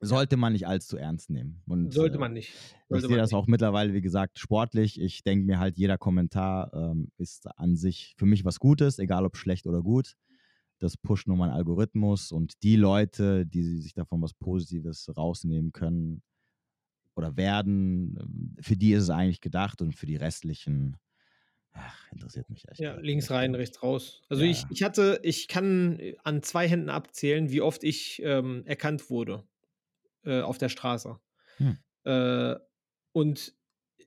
sollte 0.00 0.36
man 0.36 0.52
nicht 0.52 0.66
allzu 0.66 0.96
ernst 0.96 1.30
nehmen. 1.30 1.62
Und, 1.66 1.92
Sollte 1.92 2.16
äh, 2.16 2.20
man 2.20 2.32
nicht. 2.32 2.50
ich 2.50 2.84
Sollte 2.88 3.06
sehe 3.06 3.10
man 3.16 3.18
das 3.18 3.30
nicht. 3.30 3.38
auch 3.38 3.46
mittlerweile, 3.46 3.92
wie 3.94 4.00
gesagt, 4.00 4.38
sportlich. 4.38 5.00
Ich 5.00 5.22
denke 5.24 5.46
mir 5.46 5.58
halt, 5.58 5.76
jeder 5.78 5.98
Kommentar 5.98 6.72
ähm, 6.74 7.10
ist 7.16 7.46
an 7.58 7.76
sich 7.76 8.14
für 8.18 8.26
mich 8.26 8.44
was 8.44 8.58
Gutes, 8.60 8.98
egal 8.98 9.24
ob 9.24 9.36
schlecht 9.36 9.66
oder 9.66 9.82
gut. 9.82 10.16
Das 10.84 10.98
pusht 10.98 11.26
nur 11.26 11.38
mein 11.38 11.48
Algorithmus 11.48 12.30
und 12.30 12.62
die 12.62 12.76
Leute, 12.76 13.46
die 13.46 13.62
sich 13.62 13.94
davon 13.94 14.20
was 14.20 14.34
Positives 14.34 15.10
rausnehmen 15.16 15.72
können 15.72 16.22
oder 17.14 17.38
werden, 17.38 18.18
ähm, 18.20 18.56
für 18.60 18.76
die 18.76 18.92
ist 18.92 19.04
es 19.04 19.10
eigentlich 19.10 19.40
gedacht 19.40 19.80
und 19.80 19.94
für 19.94 20.04
die 20.04 20.16
restlichen, 20.16 20.98
ach, 21.72 22.12
interessiert 22.12 22.50
mich 22.50 22.68
echt. 22.68 22.80
Ja, 22.80 22.96
links 22.96 23.30
rein, 23.30 23.54
rechts 23.54 23.82
raus. 23.82 24.20
Also 24.28 24.44
Ja, 24.44 24.50
ich, 24.50 24.66
ich 24.68 24.82
hatte, 24.82 25.20
ich 25.22 25.48
kann 25.48 25.98
äh, 26.00 26.16
an 26.22 26.42
zwei 26.42 26.68
Händen 26.68 26.90
abzählen, 26.90 27.50
wie 27.50 27.62
oft 27.62 27.82
ich 27.82 28.20
ähm, 28.22 28.62
erkannt 28.66 29.08
wurde 29.08 29.42
äh, 30.24 30.42
auf 30.42 30.58
der 30.58 30.68
Straße. 30.68 31.18
Hm. 31.56 31.78
Äh, 32.04 32.56
und 33.12 33.54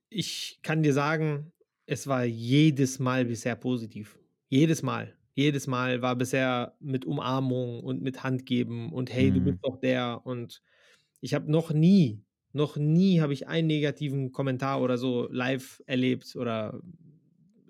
ich 0.10 0.60
kann 0.62 0.84
dir 0.84 0.94
sagen, 0.94 1.54
es 1.88 2.06
war 2.06 2.24
jedes 2.24 3.00
Mal 3.00 3.26
bisher 3.26 3.56
positiv. 3.56 4.20
Jedes 4.48 4.84
Mal. 4.84 5.18
Jedes 5.38 5.68
Mal 5.68 6.02
war 6.02 6.16
bisher 6.18 6.76
mit 6.80 7.06
Umarmung 7.06 7.84
und 7.84 8.02
mit 8.02 8.24
Handgeben 8.24 8.92
und 8.94 9.12
hey, 9.12 9.32
du 9.32 9.42
Mhm. 9.42 9.44
bist 9.44 9.60
doch 9.64 9.80
der. 9.80 10.22
Und 10.26 10.64
ich 11.22 11.34
habe 11.36 11.52
noch 11.52 11.72
nie, 11.72 12.24
noch 12.54 12.78
nie 12.78 13.22
habe 13.22 13.34
ich 13.34 13.48
einen 13.48 13.68
negativen 13.68 14.32
Kommentar 14.32 14.82
oder 14.82 14.98
so 14.98 15.28
live 15.32 15.82
erlebt 15.88 16.36
oder 16.36 16.82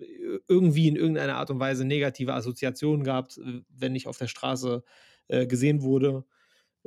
äh, 0.00 0.38
irgendwie 0.48 0.88
in 0.88 0.96
irgendeiner 0.96 1.36
Art 1.36 1.50
und 1.50 1.60
Weise 1.60 1.84
negative 1.84 2.34
Assoziationen 2.34 3.04
gehabt, 3.04 3.40
wenn 3.68 3.94
ich 3.96 4.06
auf 4.06 4.18
der 4.18 4.28
Straße 4.28 4.82
äh, 5.28 5.46
gesehen 5.46 5.82
wurde. 5.82 6.24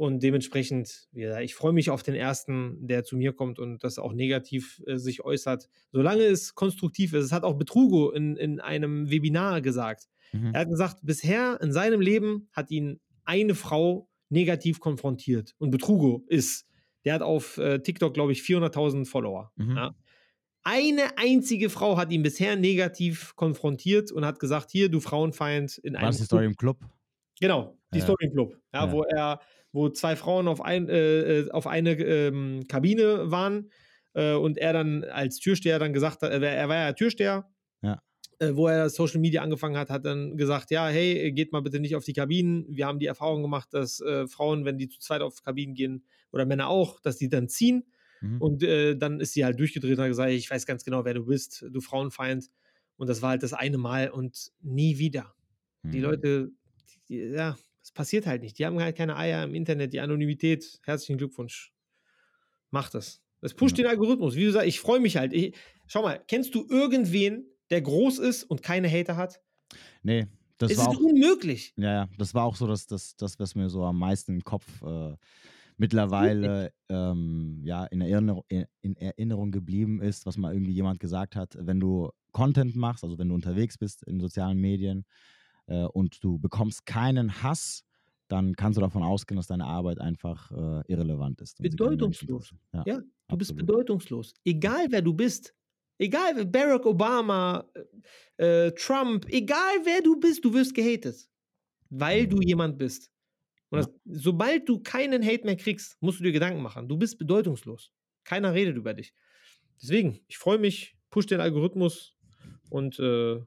Und 0.02 0.24
dementsprechend, 0.24 1.10
gesagt, 1.14 1.42
ich 1.42 1.54
freue 1.54 1.74
mich 1.74 1.92
auf 1.92 2.02
den 2.02 2.16
ersten, 2.16 2.88
der 2.88 3.04
zu 3.04 3.16
mir 3.16 3.34
kommt 3.34 3.60
und 3.60 3.84
das 3.84 4.00
auch 4.00 4.14
negativ 4.14 4.82
äh, 4.88 4.98
sich 4.98 5.24
äußert. 5.24 5.70
Solange 5.92 6.24
es 6.24 6.56
konstruktiv 6.56 7.14
ist. 7.14 7.26
Es 7.26 7.32
hat 7.32 7.44
auch 7.44 7.54
Betrugo 7.54 8.10
in, 8.10 8.36
in 8.36 8.60
einem 8.60 9.12
Webinar 9.12 9.62
gesagt. 9.62 10.08
Mhm. 10.32 10.56
Er 10.56 10.62
hat 10.62 10.70
gesagt, 10.70 11.02
bisher 11.04 11.60
in 11.62 11.72
seinem 11.72 12.02
Leben 12.02 12.50
hat 12.52 12.72
ihn 12.72 13.00
eine 13.26 13.54
Frau 13.54 14.10
negativ 14.30 14.80
konfrontiert. 14.80 15.54
Und 15.60 15.70
Betrugo 15.70 16.26
ist, 16.26 16.66
der 17.06 17.14
hat 17.14 17.22
auf 17.22 17.60
äh, 17.60 17.78
TikTok, 17.78 18.16
glaube 18.16 18.32
ich, 18.32 18.42
400.000 18.42 19.06
Follower. 19.06 19.52
Mhm. 19.56 19.78
Ja. 19.78 19.96
Eine 20.64 21.16
einzige 21.20 21.70
Frau 21.70 21.98
hat 21.98 22.12
ihn 22.12 22.24
bisher 22.24 22.56
negativ 22.56 23.36
konfrontiert 23.36 24.12
und 24.12 24.26
hat 24.26 24.40
gesagt, 24.40 24.72
hier, 24.72 24.90
du 24.90 25.00
Frauenfeind 25.00 25.78
in 25.78 25.94
War 25.94 26.00
einem 26.00 26.10
das 26.10 26.18
die 26.18 26.24
Story 26.24 26.46
im 26.48 26.56
Club? 26.56 26.80
Genau, 27.42 27.78
die 27.94 28.00
Ja. 28.00 28.06
Story 28.06 28.30
Club. 28.32 28.56
Ja, 28.74 28.86
Ja. 28.86 28.92
Wo 28.94 29.04
er, 29.04 29.42
wo 29.74 29.90
zwei 29.90 30.16
Frauen 30.16 30.48
auf, 30.48 30.62
ein, 30.62 30.88
äh, 30.88 31.40
äh, 31.42 31.52
auf 31.52 31.68
eine 31.68 31.94
ähm, 32.00 32.64
Kabine 32.70 33.32
waren 33.32 33.70
äh, 34.14 34.34
und 34.34 34.58
er 34.58 34.72
dann 34.74 35.04
als 35.04 35.40
Türsteher 35.40 35.80
dann 35.80 35.92
gesagt 35.94 36.22
hat, 36.22 36.32
äh, 36.32 36.40
er 36.40 36.70
war 36.70 36.76
ja 36.78 36.94
Türsteher. 36.94 37.50
Ja. 37.82 38.02
äh, 38.40 38.56
wo 38.56 38.68
er 38.68 38.90
Social 38.90 39.20
Media 39.20 39.42
angefangen 39.44 39.78
hat, 39.78 39.90
hat 39.90 40.06
dann 40.06 40.38
gesagt, 40.38 40.72
ja, 40.72 40.88
hey, 40.88 41.32
geht 41.32 41.52
mal 41.52 41.62
bitte 41.62 41.80
nicht 41.80 41.96
auf 41.96 42.06
die 42.06 42.14
Kabinen. 42.14 42.66
Wir 42.70 42.86
haben 42.88 43.00
die 43.00 43.06
Erfahrung 43.08 43.42
gemacht, 43.44 43.70
dass 43.74 44.00
äh, 44.02 44.28
Frauen, 44.28 44.66
wenn 44.66 44.78
die 44.78 44.88
zu 44.90 45.00
zweit 45.00 45.22
auf 45.22 45.44
Kabinen 45.44 45.76
gehen, 45.76 46.06
oder 46.32 46.46
Männer 46.46 46.70
auch, 46.70 47.00
dass 47.02 47.18
die 47.18 47.30
dann 47.30 47.50
ziehen. 47.50 47.84
Mhm. 48.22 48.42
Und 48.42 48.64
dann 48.64 49.20
ist 49.20 49.34
sie 49.34 49.44
halt 49.46 49.60
durchgedreht 49.60 49.98
und 49.98 50.04
hat 50.04 50.08
gesagt, 50.10 50.30
ich 50.32 50.50
weiß 50.50 50.66
ganz 50.66 50.86
genau, 50.86 51.04
wer 51.06 51.14
du 51.16 51.26
bist, 51.26 51.66
du 51.70 51.82
Frauenfeind. 51.82 52.50
Und 52.98 53.10
das 53.10 53.22
war 53.22 53.32
halt 53.32 53.44
das 53.44 53.54
eine 53.54 53.78
Mal 53.78 54.10
und 54.12 54.52
nie 54.62 54.98
wieder. 55.00 55.34
Mhm. 55.84 55.92
Die 55.92 56.00
Leute, 56.00 56.52
die, 57.10 57.18
ja, 57.18 57.58
das 57.82 57.92
passiert 57.92 58.26
halt 58.28 58.42
nicht. 58.42 58.60
Die 58.60 58.66
haben 58.66 58.80
halt 58.80 58.96
keine 58.96 59.18
Eier 59.18 59.44
im 59.44 59.56
Internet, 59.56 59.94
die 59.94 60.00
Anonymität. 60.00 60.80
Herzlichen 60.84 61.18
Glückwunsch. 61.18 61.74
Mach 62.70 62.90
das. 62.90 63.22
Das 63.42 63.54
pusht 63.54 63.78
ja. 63.78 63.84
den 63.84 63.92
Algorithmus. 63.92 64.36
Wie 64.36 64.46
du 64.46 64.52
sagst, 64.52 64.68
ich 64.68 64.80
freue 64.80 65.00
mich 65.00 65.18
halt. 65.18 65.34
Ich, 65.34 65.56
schau 65.88 66.04
mal, 66.04 66.24
kennst 66.28 66.54
du 66.54 66.66
irgendwen, 66.70 67.46
der 67.70 67.82
groß 67.82 68.20
ist 68.20 68.44
und 68.44 68.62
keine 68.62 68.90
Hater 68.90 69.18
hat? 69.18 69.42
Nee, 70.04 70.28
das 70.58 70.72
es 70.72 70.78
war 70.78 70.92
ist 70.92 70.98
auch, 70.98 71.02
unmöglich. 71.02 71.74
Ja, 71.76 71.94
ja, 71.94 72.10
das 72.18 72.36
war 72.36 72.46
auch 72.46 72.56
so 72.56 72.68
das, 72.68 72.86
das, 72.86 73.16
das, 73.16 73.40
was 73.40 73.56
mir 73.56 73.70
so 73.70 73.84
am 73.84 73.98
meisten 73.98 74.34
im 74.34 74.44
Kopf 74.44 74.66
äh, 74.84 75.16
mittlerweile 75.78 76.72
ähm, 76.90 77.62
ja, 77.64 77.86
in 77.86 78.02
Erinnerung, 78.02 78.44
in 78.48 78.96
Erinnerung 78.98 79.52
geblieben 79.52 80.02
ist, 80.02 80.28
was 80.28 80.38
mal 80.38 80.54
irgendwie 80.54 80.74
jemand 80.74 81.00
gesagt 81.00 81.36
hat, 81.36 81.58
wenn 81.60 81.80
du 81.80 82.12
Content 82.32 82.76
machst, 82.76 83.04
also 83.04 83.18
wenn 83.18 83.30
du 83.30 83.36
unterwegs 83.36 83.80
bist 83.80 84.04
in 84.04 84.20
sozialen 84.20 84.60
Medien 84.60 85.06
äh, 85.72 85.86
und 85.86 86.24
du 86.24 86.38
bekommst 86.38 86.86
keinen 86.86 87.42
Hass, 87.44 87.84
dann 88.28 88.56
kannst 88.56 88.78
du 88.78 88.82
davon 88.82 89.04
ausgehen, 89.04 89.38
dass 89.38 89.48
deine 89.48 89.66
Arbeit 89.66 90.00
einfach 90.00 90.52
äh, 90.52 90.92
irrelevant 90.92 91.42
ist. 91.42 91.62
Bedeutungslos. 91.62 92.54
Ja, 92.74 92.84
ja, 92.86 92.96
du 92.96 93.04
absolut. 93.28 93.40
bist 93.40 93.56
bedeutungslos. 93.56 94.34
Egal 94.46 94.88
wer 94.90 95.02
du 95.02 95.14
bist, 95.14 95.54
Egal, 96.02 96.46
Barack 96.48 96.88
Obama, 96.88 97.64
äh, 98.38 98.66
äh, 98.68 98.72
Trump, 98.72 99.28
egal 99.30 99.76
wer 99.84 100.02
du 100.02 100.20
bist, 100.20 100.44
du 100.44 100.52
wirst 100.52 100.74
gehatet. 100.74 101.30
Weil 101.92 102.26
du 102.26 102.38
mhm. 102.38 102.42
jemand 102.42 102.78
bist. 102.80 103.12
Und 103.70 103.80
das, 103.80 103.90
sobald 104.06 104.68
du 104.68 104.80
keinen 104.80 105.24
Hate 105.24 105.46
mehr 105.46 105.58
kriegst, 105.58 106.02
musst 106.02 106.20
du 106.20 106.24
dir 106.24 106.32
Gedanken 106.32 106.64
machen. 106.64 106.88
Du 106.88 106.98
bist 106.98 107.20
bedeutungslos. 107.20 107.92
Keiner 108.24 108.52
redet 108.52 108.78
über 108.78 108.96
dich. 108.96 109.14
Deswegen, 109.80 110.20
ich 110.28 110.40
freue 110.40 110.58
mich, 110.58 110.98
push 111.12 111.28
den 111.28 111.40
Algorithmus 111.40 112.16
und 112.72 112.98
äh, 112.98 113.40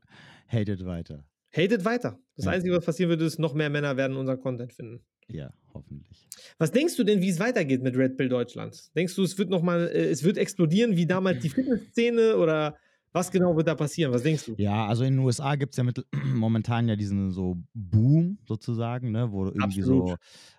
hatet 0.46 0.84
weiter. 0.84 1.24
Hatet 1.56 1.84
weiter. 1.84 2.18
Das 2.36 2.46
ja. 2.46 2.52
Einzige, 2.52 2.76
was 2.76 2.84
passieren 2.84 3.10
wird, 3.10 3.22
ist, 3.22 3.38
noch 3.38 3.54
mehr 3.54 3.70
Männer 3.70 3.96
werden 3.96 4.16
unseren 4.16 4.40
Content 4.40 4.72
finden. 4.72 5.04
Ja, 5.28 5.52
hoffentlich. 5.72 6.28
Was 6.58 6.72
denkst 6.72 6.96
du 6.96 7.04
denn, 7.04 7.20
wie 7.20 7.28
es 7.28 7.38
weitergeht 7.38 7.82
mit 7.82 7.96
Red 7.96 8.16
Pill 8.16 8.28
Deutschland? 8.28 8.94
Denkst 8.94 9.14
du, 9.14 9.22
es 9.22 9.38
wird 9.38 9.50
noch 9.50 9.62
mal, 9.62 9.88
äh, 9.88 10.10
es 10.10 10.22
wird 10.22 10.36
explodieren 10.36 10.96
wie 10.96 11.06
damals 11.06 11.40
die 11.40 11.48
Fitnessszene 11.48 12.36
oder 12.36 12.76
was 13.12 13.30
genau 13.30 13.56
wird 13.56 13.68
da 13.68 13.76
passieren? 13.76 14.12
Was 14.12 14.24
denkst 14.24 14.46
du? 14.46 14.54
Ja, 14.58 14.86
also 14.86 15.04
in 15.04 15.14
den 15.14 15.24
USA 15.24 15.54
gibt 15.54 15.72
es 15.72 15.76
ja 15.76 15.84
mit, 15.84 16.04
momentan 16.34 16.88
ja 16.88 16.96
diesen 16.96 17.30
so 17.30 17.56
Boom 17.72 18.38
sozusagen, 18.44 19.12
ne, 19.12 19.30
wo 19.30 19.46
irgendwie 19.46 19.82
Absolut. 19.82 20.08
so 20.08 20.16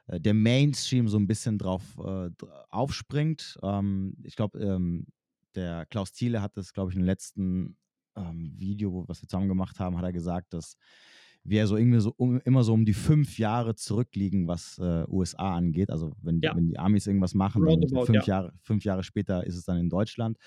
äh, 0.07 0.19
der 0.21 0.33
Mainstream 0.33 1.09
so 1.09 1.17
ein 1.17 1.27
bisschen 1.27 1.57
drauf 1.57 1.83
äh, 2.03 2.29
aufspringt. 2.69 3.57
Ähm, 3.61 4.15
ich 4.23 4.35
glaube, 4.37 4.59
ähm, 4.59 5.05
der 5.55 5.85
Klaus 5.85 6.13
Thiele 6.13 6.41
hat 6.41 6.55
das, 6.57 6.73
glaube 6.73 6.91
ich, 6.91 6.97
im 6.97 7.03
letzten 7.03 7.77
ähm, 8.15 8.53
Video, 8.55 9.05
was 9.07 9.21
wir 9.21 9.27
zusammen 9.27 9.47
gemacht 9.47 9.79
haben, 9.79 9.97
hat 9.97 10.03
er 10.03 10.13
gesagt, 10.13 10.53
dass 10.53 10.77
wir 11.43 11.67
so 11.67 11.77
irgendwie 11.77 11.99
so 11.99 12.13
um, 12.17 12.39
immer 12.43 12.63
so 12.63 12.73
um 12.73 12.85
die 12.85 12.93
fünf 12.93 13.37
Jahre 13.37 13.75
zurückliegen, 13.75 14.47
was 14.47 14.79
äh, 14.79 15.05
USA 15.07 15.55
angeht. 15.55 15.91
Also 15.91 16.13
wenn, 16.21 16.39
ja. 16.41 16.55
wenn 16.55 16.67
die 16.67 16.79
Amis 16.79 17.05
irgendwas 17.05 17.35
machen, 17.35 17.63
dann 17.65 17.87
fünf, 17.87 18.09
ja. 18.09 18.23
Jahre, 18.23 18.53
fünf 18.61 18.83
Jahre 18.83 19.03
später 19.03 19.45
ist 19.45 19.55
es 19.55 19.63
dann 19.63 19.77
in 19.77 19.89
Deutschland. 19.89 20.37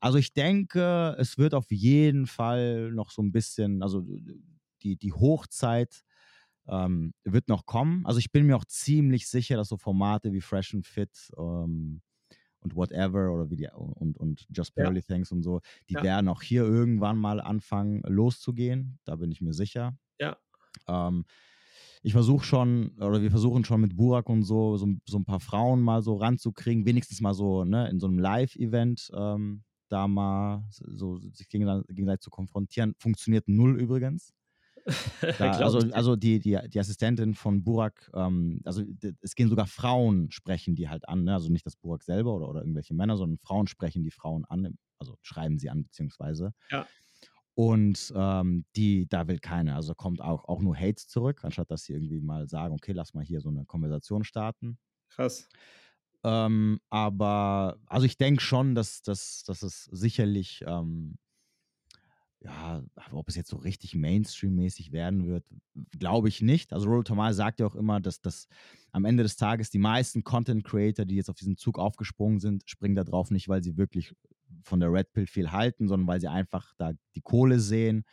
Also 0.00 0.16
ich 0.16 0.32
denke, 0.32 1.14
es 1.18 1.38
wird 1.38 1.54
auf 1.54 1.70
jeden 1.70 2.26
Fall 2.26 2.92
noch 2.92 3.10
so 3.10 3.20
ein 3.22 3.32
bisschen, 3.32 3.82
also 3.82 4.06
die, 4.82 4.96
die 4.96 5.12
Hochzeit 5.12 6.02
ähm, 6.66 7.12
wird 7.24 7.48
noch 7.48 7.66
kommen. 7.66 8.06
Also 8.06 8.18
ich 8.18 8.32
bin 8.32 8.46
mir 8.46 8.56
auch 8.56 8.64
ziemlich 8.64 9.28
sicher, 9.28 9.56
dass 9.56 9.68
so 9.68 9.76
Formate 9.76 10.32
wie 10.32 10.40
Fresh 10.40 10.74
and 10.74 10.86
Fit 10.86 11.30
ähm, 11.36 12.00
und 12.60 12.76
Whatever 12.76 13.32
oder 13.32 13.50
wie 13.50 13.56
die 13.56 13.68
und, 13.74 14.16
und 14.16 14.46
Just 14.50 14.74
Barely 14.74 15.00
ja. 15.00 15.06
Thanks 15.06 15.32
und 15.32 15.42
so, 15.42 15.60
die 15.88 15.94
ja. 15.94 16.02
werden 16.02 16.28
auch 16.28 16.42
hier 16.42 16.62
irgendwann 16.62 17.16
mal 17.16 17.40
anfangen 17.40 18.02
loszugehen. 18.06 18.98
Da 19.04 19.16
bin 19.16 19.30
ich 19.30 19.40
mir 19.40 19.52
sicher. 19.52 19.96
Ja. 20.18 20.36
Ähm, 20.86 21.24
ich 22.02 22.12
versuche 22.12 22.44
schon, 22.44 22.92
oder 22.98 23.22
wir 23.22 23.30
versuchen 23.30 23.64
schon 23.64 23.80
mit 23.80 23.96
Burak 23.96 24.28
und 24.28 24.44
so, 24.44 24.76
so, 24.76 24.88
so, 25.04 25.18
ein 25.18 25.24
paar 25.24 25.40
Frauen 25.40 25.80
mal 25.80 26.02
so 26.02 26.16
ranzukriegen, 26.16 26.86
wenigstens 26.86 27.20
mal 27.20 27.34
so 27.34 27.64
ne, 27.64 27.88
in 27.88 27.98
so 27.98 28.06
einem 28.06 28.18
Live-Event 28.18 29.10
ähm, 29.14 29.64
da 29.88 30.06
mal 30.06 30.64
so 30.70 31.18
sich 31.18 31.48
gegenseitig 31.48 32.20
zu 32.20 32.30
konfrontieren. 32.30 32.94
Funktioniert 32.98 33.48
null 33.48 33.80
übrigens. 33.80 34.32
Da, 35.38 35.52
also, 35.52 35.78
also 35.92 36.16
die, 36.16 36.38
die, 36.38 36.58
die 36.68 36.80
Assistentin 36.80 37.34
von 37.34 37.62
Burak, 37.64 38.10
ähm, 38.14 38.60
also 38.64 38.82
es 39.20 39.34
gehen 39.34 39.48
sogar 39.48 39.66
Frauen 39.66 40.30
sprechen 40.30 40.74
die 40.74 40.88
halt 40.88 41.08
an, 41.08 41.24
ne? 41.24 41.34
also 41.34 41.50
nicht 41.50 41.66
das 41.66 41.76
Burak 41.76 42.02
selber 42.02 42.34
oder, 42.34 42.48
oder 42.48 42.60
irgendwelche 42.60 42.94
Männer, 42.94 43.16
sondern 43.16 43.38
Frauen 43.38 43.66
sprechen 43.66 44.02
die 44.02 44.10
Frauen 44.10 44.44
an, 44.46 44.76
also 44.98 45.16
schreiben 45.22 45.58
sie 45.58 45.70
an, 45.70 45.82
beziehungsweise. 45.82 46.52
Ja. 46.70 46.86
Und 47.54 48.12
ähm, 48.14 48.64
die, 48.76 49.08
da 49.08 49.26
will 49.26 49.40
keiner. 49.40 49.74
Also 49.74 49.94
kommt 49.94 50.20
auch, 50.20 50.44
auch 50.44 50.60
nur 50.60 50.76
Hate 50.76 50.94
zurück, 50.94 51.40
anstatt 51.42 51.70
dass 51.72 51.82
sie 51.82 51.92
irgendwie 51.92 52.20
mal 52.20 52.46
sagen, 52.48 52.72
okay, 52.72 52.92
lass 52.92 53.14
mal 53.14 53.24
hier 53.24 53.40
so 53.40 53.48
eine 53.48 53.64
Konversation 53.64 54.22
starten. 54.22 54.78
Krass. 55.08 55.48
Ähm, 56.24 56.78
aber 56.88 57.78
also 57.86 58.06
ich 58.06 58.16
denke 58.16 58.42
schon, 58.42 58.74
dass, 58.74 59.02
dass, 59.02 59.42
dass 59.44 59.62
es 59.62 59.84
sicherlich, 59.84 60.62
ähm, 60.66 61.16
ja, 62.40 62.82
ob 63.10 63.28
es 63.28 63.34
jetzt 63.34 63.50
so 63.50 63.56
richtig 63.56 63.94
Mainstream-mäßig 63.94 64.92
werden 64.92 65.26
wird, 65.26 65.44
glaube 65.98 66.28
ich 66.28 66.40
nicht. 66.40 66.72
Also 66.72 66.88
Rollo 66.88 67.02
Tomal 67.02 67.34
sagt 67.34 67.60
ja 67.60 67.66
auch 67.66 67.74
immer, 67.74 68.00
dass 68.00 68.20
das 68.20 68.46
am 68.92 69.04
Ende 69.04 69.24
des 69.24 69.36
Tages 69.36 69.70
die 69.70 69.78
meisten 69.78 70.22
Content-Creator, 70.22 71.04
die 71.04 71.16
jetzt 71.16 71.30
auf 71.30 71.36
diesen 71.36 71.56
Zug 71.56 71.78
aufgesprungen 71.78 72.38
sind, 72.38 72.68
springen 72.68 72.94
da 72.94 73.04
drauf 73.04 73.30
nicht, 73.30 73.48
weil 73.48 73.62
sie 73.62 73.76
wirklich 73.76 74.14
von 74.62 74.80
der 74.80 74.92
Red 74.92 75.12
Pill 75.12 75.26
viel 75.26 75.50
halten, 75.50 75.88
sondern 75.88 76.06
weil 76.06 76.20
sie 76.20 76.28
einfach 76.28 76.72
da 76.78 76.92
die 77.14 77.20
Kohle 77.20 77.58
sehen. 77.58 78.04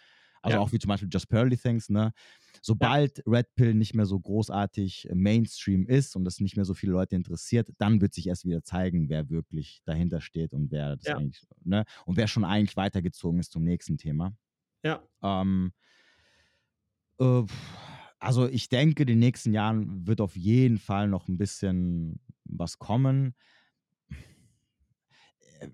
Also 0.45 0.57
ja. 0.57 0.61
auch 0.61 0.72
wie 0.72 0.77
zum 0.77 0.89
Beispiel 0.89 1.09
Just 1.11 1.27
Pearly 1.27 1.57
Things, 1.57 1.89
ne? 1.89 2.13
Sobald 2.61 3.17
ja. 3.17 3.23
Red 3.26 3.55
Pill 3.55 3.73
nicht 3.73 3.95
mehr 3.95 4.05
so 4.05 4.19
großartig 4.19 5.09
äh, 5.09 5.15
Mainstream 5.15 5.88
ist 5.88 6.15
und 6.15 6.23
das 6.23 6.39
nicht 6.39 6.55
mehr 6.55 6.65
so 6.65 6.76
viele 6.76 6.91
Leute 6.91 7.15
interessiert, 7.15 7.69
dann 7.80 7.99
wird 7.99 8.13
sich 8.13 8.27
erst 8.27 8.45
wieder 8.45 8.63
zeigen, 8.63 9.09
wer 9.09 9.31
wirklich 9.31 9.81
dahinter 9.85 10.22
steht 10.22 10.53
und 10.53 10.69
wer 10.69 10.97
das 10.97 11.07
ja. 11.07 11.17
eigentlich, 11.17 11.43
ne? 11.63 11.84
Und 12.05 12.17
wer 12.17 12.27
schon 12.27 12.45
eigentlich 12.45 12.77
weitergezogen 12.77 13.39
ist 13.39 13.53
zum 13.53 13.63
nächsten 13.63 13.97
Thema. 13.97 14.38
Ja. 14.84 15.01
Ähm, 15.23 15.73
äh, 17.19 17.43
also 18.19 18.47
ich 18.47 18.69
denke, 18.69 19.01
in 19.01 19.07
den 19.07 19.19
nächsten 19.19 19.51
Jahren 19.51 20.05
wird 20.05 20.22
auf 20.22 20.35
jeden 20.35 20.77
Fall 20.77 21.07
noch 21.07 21.27
ein 21.27 21.38
bisschen 21.39 22.19
was 22.43 22.77
kommen 22.77 23.34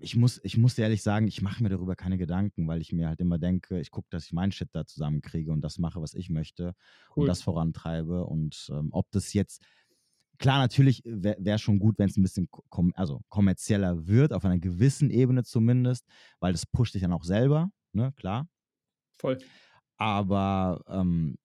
ich 0.00 0.16
muss, 0.16 0.40
ich 0.42 0.56
muss 0.56 0.78
ehrlich 0.78 1.02
sagen, 1.02 1.26
ich 1.26 1.42
mache 1.42 1.62
mir 1.62 1.68
darüber 1.68 1.96
keine 1.96 2.18
Gedanken, 2.18 2.66
weil 2.66 2.80
ich 2.80 2.92
mir 2.92 3.08
halt 3.08 3.20
immer 3.20 3.38
denke, 3.38 3.80
ich 3.80 3.90
gucke, 3.90 4.08
dass 4.10 4.26
ich 4.26 4.32
meinen 4.32 4.52
Shit 4.52 4.68
da 4.72 4.86
zusammenkriege 4.86 5.50
und 5.50 5.62
das 5.62 5.78
mache, 5.78 6.00
was 6.00 6.14
ich 6.14 6.30
möchte 6.30 6.74
cool. 7.16 7.22
und 7.22 7.26
das 7.26 7.42
vorantreibe. 7.42 8.24
Und 8.24 8.70
ähm, 8.72 8.88
ob 8.92 9.10
das 9.10 9.32
jetzt, 9.32 9.62
klar, 10.38 10.58
natürlich 10.58 11.02
wäre 11.04 11.36
wär 11.38 11.58
schon 11.58 11.78
gut, 11.78 11.98
wenn 11.98 12.08
es 12.08 12.16
ein 12.16 12.22
bisschen 12.22 12.48
kom 12.50 12.92
also 12.96 13.22
kommerzieller 13.28 14.06
wird, 14.06 14.32
auf 14.32 14.44
einer 14.44 14.58
gewissen 14.58 15.10
Ebene 15.10 15.44
zumindest, 15.44 16.06
weil 16.40 16.52
das 16.52 16.66
pusht 16.66 16.94
dich 16.94 17.02
dann 17.02 17.12
auch 17.12 17.24
selber, 17.24 17.70
ne, 17.92 18.12
klar. 18.16 18.48
Voll. 19.18 19.38
Aber 19.96 20.82
ähm, 20.88 21.36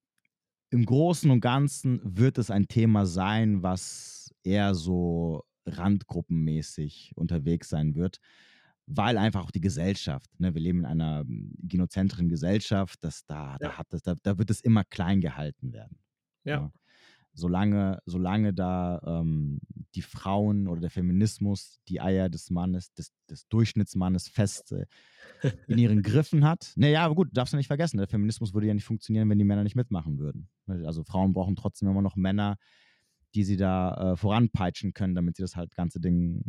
im 0.69 0.85
Großen 0.85 1.29
und 1.31 1.41
Ganzen 1.41 2.01
wird 2.03 2.37
es 2.37 2.51
ein 2.51 2.67
Thema 2.67 3.05
sein, 3.05 3.63
was 3.63 4.33
eher 4.43 4.75
so 4.75 5.46
randgruppenmäßig 5.67 7.13
unterwegs 7.15 7.69
sein 7.69 7.95
wird, 7.95 8.19
weil 8.87 9.17
einfach 9.17 9.43
auch 9.43 9.51
die 9.51 9.61
Gesellschaft, 9.61 10.29
ne, 10.39 10.53
wir 10.53 10.61
leben 10.61 10.79
in 10.79 10.85
einer 10.85 11.19
hm, 11.21 11.53
genozentrischen 11.59 12.29
Gesellschaft, 12.29 13.03
dass 13.03 13.25
da, 13.25 13.51
ja. 13.53 13.57
da, 13.59 13.77
hat 13.77 13.87
das, 13.89 14.01
da, 14.01 14.15
da 14.23 14.37
wird 14.37 14.49
es 14.49 14.61
immer 14.61 14.83
klein 14.83 15.21
gehalten 15.21 15.73
werden. 15.73 15.99
Ja. 16.43 16.55
ja. 16.55 16.71
Solange, 17.33 17.99
solange 18.05 18.51
da 18.51 18.99
ähm, 19.05 19.59
die 19.93 20.01
Frauen 20.01 20.67
oder 20.67 20.81
der 20.81 20.89
Feminismus 20.89 21.79
die 21.87 22.01
Eier 22.01 22.29
des 22.29 22.49
Mannes, 22.49 22.93
des, 22.93 23.13
des 23.29 23.47
Durchschnittsmannes 23.47 24.27
fest 24.27 24.71
äh, 24.71 25.51
in 25.67 25.77
ihren 25.77 26.01
Griffen 26.03 26.45
hat. 26.45 26.71
Naja, 26.75 27.05
aber 27.05 27.13
gut, 27.13 27.29
darfst 27.33 27.53
du 27.53 27.57
nicht 27.57 27.67
vergessen, 27.67 27.97
der 27.97 28.07
Feminismus 28.07 28.55
würde 28.55 28.67
ja 28.67 28.73
nicht 28.73 28.85
funktionieren, 28.85 29.29
wenn 29.29 29.37
die 29.37 29.45
Männer 29.45 29.63
nicht 29.63 29.75
mitmachen 29.75 30.17
würden. 30.17 30.49
Also 30.65 31.03
Frauen 31.03 31.33
brauchen 31.33 31.55
trotzdem 31.55 31.89
immer 31.89 32.01
noch 32.01 32.15
Männer, 32.15 32.57
die 33.37 33.43
sie 33.43 33.55
da 33.55 34.13
äh, 34.13 34.15
voranpeitschen 34.15 34.93
können, 34.93 35.13
damit 35.13 35.35
sie 35.35 35.43
das 35.43 35.55
halt 35.55 35.75
ganze 35.75 35.99
Ding 35.99 36.41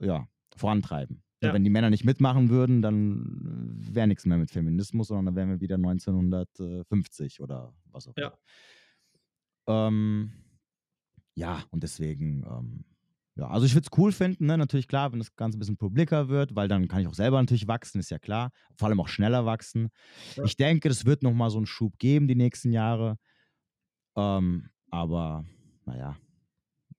ja, 0.00 0.28
vorantreiben. 0.56 1.24
Ja. 1.42 1.52
Wenn 1.52 1.64
die 1.64 1.70
Männer 1.70 1.90
nicht 1.90 2.04
mitmachen 2.04 2.50
würden, 2.50 2.82
dann 2.82 3.74
wäre 3.76 4.06
nichts 4.06 4.24
mehr 4.24 4.38
mit 4.38 4.52
Feminismus, 4.52 5.08
sondern 5.08 5.26
dann 5.26 5.34
wären 5.34 5.48
wir 5.48 5.60
wieder 5.60 5.74
1950 5.74 7.40
oder 7.40 7.74
was 7.90 8.06
auch 8.06 8.14
immer. 8.16 8.32
Ja. 9.66 9.88
Ähm, 9.88 10.32
ja, 11.34 11.64
und 11.70 11.82
deswegen, 11.82 12.44
ähm, 12.48 12.84
ja, 13.34 13.48
also 13.48 13.66
ich 13.66 13.74
würde 13.74 13.88
es 13.90 13.98
cool 13.98 14.12
finden, 14.12 14.46
ne? 14.46 14.56
natürlich 14.56 14.86
klar, 14.86 15.10
wenn 15.10 15.18
das 15.18 15.34
Ganze 15.34 15.58
ein 15.58 15.58
bisschen 15.58 15.76
publiker 15.76 16.28
wird, 16.28 16.54
weil 16.54 16.68
dann 16.68 16.86
kann 16.86 17.00
ich 17.00 17.08
auch 17.08 17.14
selber 17.14 17.40
natürlich 17.42 17.66
wachsen, 17.66 17.98
ist 17.98 18.10
ja 18.10 18.20
klar. 18.20 18.52
Vor 18.76 18.86
allem 18.86 19.00
auch 19.00 19.08
schneller 19.08 19.44
wachsen. 19.44 19.88
Ja. 20.36 20.44
Ich 20.44 20.56
denke, 20.56 20.88
das 20.88 21.06
wird 21.06 21.24
nochmal 21.24 21.50
so 21.50 21.56
einen 21.56 21.66
Schub 21.66 21.98
geben 21.98 22.28
die 22.28 22.36
nächsten 22.36 22.70
Jahre. 22.70 23.18
Ähm, 24.16 24.70
aber 24.90 25.44
naja, 25.86 26.16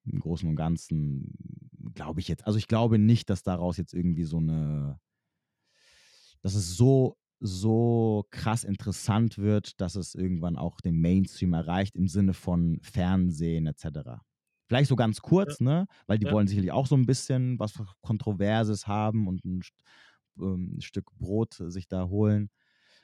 im 0.06 0.20
Großen 0.20 0.48
und 0.50 0.56
Ganzen 0.56 1.34
glaube 1.96 2.20
ich 2.22 2.28
jetzt, 2.28 2.46
also 2.48 2.58
ich 2.60 2.68
glaube 2.68 3.00
nicht, 3.00 3.30
dass 3.30 3.44
daraus 3.44 3.78
jetzt 3.78 3.94
irgendwie 3.94 4.26
so 4.26 4.38
eine, 4.38 5.00
dass 6.42 6.56
es 6.56 6.76
so, 6.78 7.18
so 7.40 8.26
krass 8.32 8.64
interessant 8.64 9.38
wird, 9.38 9.80
dass 9.82 9.96
es 9.96 10.16
irgendwann 10.16 10.56
auch 10.58 10.80
den 10.82 11.00
Mainstream 11.00 11.54
erreicht 11.54 11.96
im 11.96 12.08
Sinne 12.08 12.34
von 12.34 12.80
Fernsehen 12.82 13.68
etc. 13.68 14.22
Vielleicht 14.68 14.90
so 14.90 14.96
ganz 14.96 15.22
kurz, 15.22 15.60
ne? 15.60 15.86
Weil 16.08 16.18
die 16.18 16.26
Ja. 16.26 16.32
wollen 16.32 16.48
sicherlich 16.48 16.72
auch 16.72 16.88
so 16.88 16.96
ein 16.96 17.06
bisschen 17.06 17.60
was 17.60 17.74
Kontroverses 18.02 18.88
haben 18.88 19.28
und 19.28 19.44
ein, 19.46 19.62
ähm, 20.40 20.78
Stück 20.82 21.12
Brot 21.18 21.56
sich 21.68 21.88
da 21.88 22.08
holen. 22.10 22.50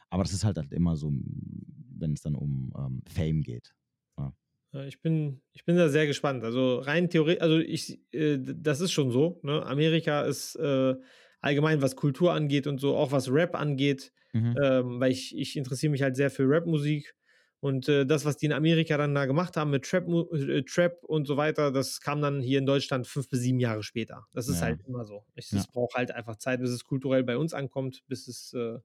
Aber 0.09 0.23
das 0.23 0.33
ist 0.33 0.43
halt, 0.45 0.57
halt 0.57 0.73
immer 0.73 0.95
so, 0.97 1.11
wenn 1.11 2.13
es 2.13 2.21
dann 2.21 2.35
um 2.35 2.73
ähm, 2.77 3.03
Fame 3.07 3.41
geht. 3.43 3.73
Ja, 4.17 4.33
Ich 4.73 5.01
bin, 5.01 5.41
ich 5.51 5.65
bin 5.65 5.75
da 5.75 5.89
sehr 5.89 6.07
gespannt. 6.07 6.43
Also 6.45 6.79
rein 6.79 7.09
theoretisch, 7.09 7.41
also 7.41 7.57
ich, 7.59 7.99
äh, 8.13 8.37
das 8.39 8.79
ist 8.79 8.93
schon 8.93 9.11
so. 9.11 9.39
Ne? 9.43 9.65
Amerika 9.65 10.21
ist 10.21 10.55
äh, 10.55 10.95
allgemein, 11.41 11.81
was 11.81 11.95
Kultur 11.97 12.31
angeht 12.33 12.67
und 12.67 12.79
so, 12.79 12.95
auch 12.95 13.11
was 13.11 13.29
Rap 13.29 13.53
angeht, 13.55 14.13
Mhm. 14.33 14.61
ähm, 14.61 14.99
weil 15.01 15.11
ich, 15.11 15.37
ich 15.37 15.57
interessiere 15.57 15.91
mich 15.91 16.01
halt 16.01 16.15
sehr 16.15 16.31
für 16.31 16.45
Rapmusik. 16.47 17.15
Und 17.59 17.89
äh, 17.89 18.05
das, 18.05 18.23
was 18.25 18.37
die 18.37 18.45
in 18.47 18.53
Amerika 18.53 18.97
dann 18.97 19.13
da 19.13 19.25
gemacht 19.25 19.55
haben 19.57 19.71
mit 19.71 19.83
Trap, 19.85 20.07
äh, 20.33 20.63
Trap 20.63 21.03
und 21.03 21.27
so 21.27 21.35
weiter, 21.37 21.71
das 21.71 21.99
kam 21.99 22.21
dann 22.21 22.41
hier 22.41 22.57
in 22.57 22.65
Deutschland 22.65 23.05
fünf 23.07 23.27
bis 23.29 23.41
sieben 23.41 23.59
Jahre 23.59 23.83
später. 23.83 24.25
Das 24.33 24.47
ist 24.47 24.61
Ja. 24.61 24.63
halt 24.63 24.81
immer 24.87 25.03
so. 25.05 25.25
Ich, 25.35 25.51
Ja. 25.51 25.65
Es 25.65 25.67
braucht 25.67 25.95
halt 25.95 26.11
einfach 26.11 26.37
Zeit, 26.37 26.61
bis 26.61 26.71
es 26.71 26.85
kulturell 26.85 27.23
bei 27.23 27.37
uns 27.37 27.53
ankommt, 27.53 28.03
bis 28.07 28.27
es 28.29 28.53
äh, 28.53 28.79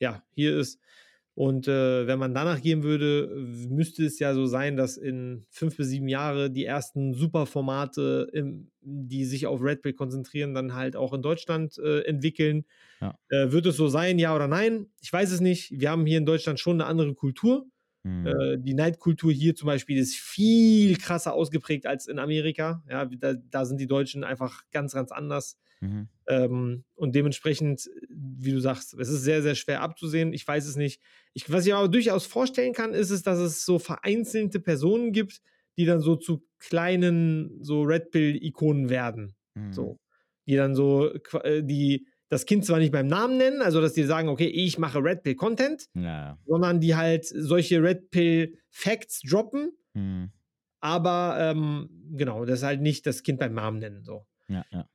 ja 0.00 0.22
hier 0.34 0.56
ist. 0.58 0.80
Und 1.38 1.68
äh, 1.68 2.08
wenn 2.08 2.18
man 2.18 2.34
danach 2.34 2.60
gehen 2.60 2.82
würde, 2.82 3.28
müsste 3.70 4.04
es 4.04 4.18
ja 4.18 4.34
so 4.34 4.46
sein, 4.46 4.76
dass 4.76 4.96
in 4.96 5.46
fünf 5.50 5.76
bis 5.76 5.86
sieben 5.86 6.08
Jahre 6.08 6.50
die 6.50 6.64
ersten 6.64 7.14
Superformate, 7.14 8.28
im, 8.32 8.72
die 8.80 9.24
sich 9.24 9.46
auf 9.46 9.62
Red 9.62 9.82
Pill 9.82 9.92
konzentrieren, 9.92 10.52
dann 10.52 10.74
halt 10.74 10.96
auch 10.96 11.12
in 11.12 11.22
Deutschland 11.22 11.78
äh, 11.78 12.00
entwickeln. 12.00 12.64
Ja. 13.00 13.16
Äh, 13.28 13.52
wird 13.52 13.66
es 13.66 13.76
so 13.76 13.86
sein, 13.86 14.18
ja 14.18 14.34
oder 14.34 14.48
nein? 14.48 14.88
Ich 15.00 15.12
weiß 15.12 15.30
es 15.30 15.40
nicht. 15.40 15.70
Wir 15.78 15.90
haben 15.90 16.06
hier 16.06 16.18
in 16.18 16.26
Deutschland 16.26 16.58
schon 16.58 16.80
eine 16.80 16.90
andere 16.90 17.14
Kultur. 17.14 17.66
Mhm. 18.02 18.26
Äh, 18.26 18.58
die 18.58 18.74
Neidkultur 18.74 19.30
hier 19.30 19.54
zum 19.54 19.66
Beispiel 19.66 19.96
ist 19.96 20.16
viel 20.16 20.96
krasser 20.96 21.34
ausgeprägt 21.34 21.86
als 21.86 22.08
in 22.08 22.18
Amerika. 22.18 22.82
Ja, 22.90 23.04
da, 23.04 23.34
da 23.34 23.64
sind 23.64 23.80
die 23.80 23.86
Deutschen 23.86 24.24
einfach 24.24 24.64
ganz, 24.72 24.92
ganz 24.92 25.12
anders. 25.12 25.56
Mhm. 25.80 26.08
Ähm, 26.28 26.84
und 26.94 27.14
dementsprechend, 27.14 27.88
wie 28.10 28.52
du 28.52 28.60
sagst, 28.60 28.94
es 28.94 29.08
ist 29.08 29.22
sehr, 29.22 29.42
sehr 29.42 29.54
schwer 29.54 29.80
abzusehen. 29.80 30.32
Ich 30.32 30.46
weiß 30.46 30.66
es 30.66 30.76
nicht. 30.76 31.00
Ich, 31.32 31.50
was 31.50 31.66
ich 31.66 31.74
aber 31.74 31.88
durchaus 31.88 32.26
vorstellen 32.26 32.74
kann, 32.74 32.92
ist 32.92 33.10
es, 33.10 33.22
dass 33.22 33.38
es 33.38 33.64
so 33.64 33.78
vereinzelte 33.78 34.60
Personen 34.60 35.12
gibt, 35.12 35.40
die 35.78 35.86
dann 35.86 36.00
so 36.00 36.16
zu 36.16 36.44
kleinen, 36.58 37.58
so 37.62 37.82
Red 37.82 38.10
Pill-Ikonen 38.10 38.90
werden. 38.90 39.34
Mhm. 39.54 39.72
So. 39.72 39.98
Die 40.46 40.56
dann 40.56 40.74
so, 40.74 41.12
äh, 41.42 41.62
die 41.62 42.06
das 42.30 42.44
Kind 42.44 42.66
zwar 42.66 42.78
nicht 42.78 42.92
beim 42.92 43.06
Namen 43.06 43.38
nennen, 43.38 43.62
also 43.62 43.80
dass 43.80 43.94
die 43.94 44.02
sagen, 44.02 44.28
okay, 44.28 44.48
ich 44.48 44.76
mache 44.78 45.02
Red 45.02 45.22
Pill 45.22 45.34
Content, 45.34 45.86
Ja, 45.94 46.02
ja. 46.02 46.38
sondern 46.44 46.78
die 46.78 46.94
halt 46.94 47.24
solche 47.24 47.82
Red 47.82 48.10
Pill 48.10 48.58
Facts 48.70 49.22
droppen, 49.22 49.70
Mhm. 49.94 50.30
aber 50.80 51.36
ähm, 51.40 51.88
genau, 52.12 52.44
das 52.44 52.58
ist 52.58 52.64
halt 52.64 52.82
nicht 52.82 53.06
das 53.06 53.22
Kind 53.22 53.38
beim 53.38 53.54
Namen 53.54 53.78
nennen. 53.78 54.04
So. 54.04 54.26
Ja, 54.48 54.62
ja. 54.70 54.86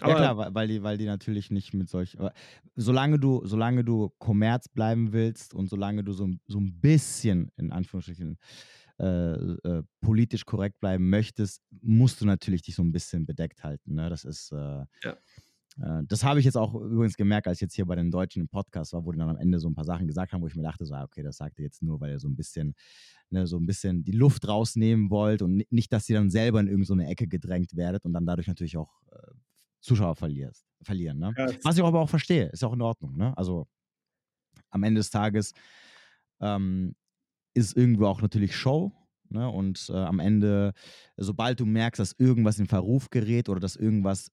Aber- 0.00 0.10
ja 0.10 0.16
klar, 0.34 0.54
weil- 0.54 0.68
die, 0.68 0.82
weil 0.82 0.98
die 0.98 1.06
natürlich 1.06 1.50
nicht 1.50 1.74
mit 1.74 1.88
solch. 1.88 2.18
aber 2.18 2.32
Solange 2.74 3.18
du, 3.18 3.42
solange 3.46 3.84
du 3.84 4.10
Kommerz 4.18 4.68
bleiben 4.68 5.12
willst 5.12 5.54
und 5.54 5.68
solange 5.68 6.04
du 6.04 6.12
so, 6.12 6.26
ein- 6.26 6.40
so 6.46 6.58
ein 6.60 6.80
bisschen, 6.80 7.50
in 7.56 7.72
Anführungsstrichen, 7.72 8.38
äh, 8.98 9.04
äh, 9.04 9.82
politisch 10.00 10.44
korrekt 10.46 10.80
bleiben 10.80 11.10
möchtest, 11.10 11.62
musst 11.82 12.20
du 12.20 12.24
natürlich 12.26 12.62
dich 12.62 12.74
so 12.74 12.82
ein 12.82 12.92
bisschen 12.92 13.26
bedeckt 13.26 13.62
halten. 13.62 13.94
Ne? 13.94 14.08
Das 14.08 14.24
ist. 14.24 14.52
Äh, 14.52 14.56
Ja. 15.04 15.16
äh, 15.82 16.02
das 16.08 16.24
habe 16.24 16.38
ich 16.40 16.46
jetzt 16.46 16.56
auch 16.56 16.74
übrigens 16.74 17.16
gemerkt, 17.16 17.46
als 17.46 17.58
ich 17.58 17.62
jetzt 17.62 17.74
hier 17.74 17.84
bei 17.84 17.94
den 17.94 18.10
Deutschen 18.10 18.40
im 18.40 18.48
Podcast 18.48 18.94
war, 18.94 19.04
wo 19.04 19.12
die 19.12 19.18
dann 19.18 19.28
am 19.28 19.36
Ende 19.36 19.58
so 19.60 19.68
ein 19.68 19.74
paar 19.74 19.84
Sachen 19.84 20.06
gesagt 20.06 20.32
haben, 20.32 20.40
wo 20.40 20.46
ich 20.46 20.56
mir 20.56 20.62
dachte, 20.62 20.86
so, 20.86 20.94
ah, 20.94 21.04
okay, 21.04 21.22
das 21.22 21.36
sagt 21.36 21.58
ihr 21.58 21.64
jetzt 21.66 21.82
nur, 21.82 22.00
weil 22.00 22.10
ihr 22.12 22.18
so 22.18 22.28
ein 22.28 22.36
bisschen, 22.36 22.74
ne, 23.28 23.46
so 23.46 23.58
ein 23.58 23.66
bisschen 23.66 24.02
die 24.02 24.12
Luft 24.12 24.48
rausnehmen 24.48 25.10
wollt 25.10 25.42
und 25.42 25.56
ni- 25.56 25.66
nicht, 25.70 25.92
dass 25.92 26.08
ihr 26.08 26.16
dann 26.16 26.30
selber 26.30 26.60
in 26.60 26.66
irgendeine 26.68 27.02
so 27.04 27.10
Ecke 27.10 27.26
gedrängt 27.28 27.76
werdet 27.76 28.04
und 28.06 28.14
dann 28.14 28.24
dadurch 28.24 28.46
natürlich 28.46 28.78
auch 28.78 29.02
äh, 29.12 29.32
Zuschauer 29.86 30.16
verlierst, 30.16 30.66
verlieren. 30.82 31.18
Ne? 31.18 31.32
Ja, 31.36 31.48
Was 31.62 31.76
ich 31.76 31.84
aber 31.84 32.00
auch 32.00 32.08
verstehe, 32.08 32.46
ist 32.46 32.64
auch 32.64 32.72
in 32.72 32.82
Ordnung. 32.82 33.16
Ne? 33.16 33.36
Also 33.36 33.66
am 34.70 34.82
Ende 34.82 34.98
des 34.98 35.10
Tages 35.10 35.52
ähm, 36.40 36.94
ist 37.54 37.76
irgendwo 37.76 38.06
auch 38.06 38.20
natürlich 38.20 38.54
Show. 38.56 38.92
Ne? 39.28 39.48
Und 39.48 39.88
äh, 39.88 39.96
am 39.96 40.18
Ende, 40.18 40.72
sobald 41.16 41.60
du 41.60 41.66
merkst, 41.66 41.98
dass 41.98 42.14
irgendwas 42.18 42.58
in 42.58 42.66
Verruf 42.66 43.10
gerät 43.10 43.48
oder 43.48 43.60
dass 43.60 43.76
irgendwas 43.76 44.30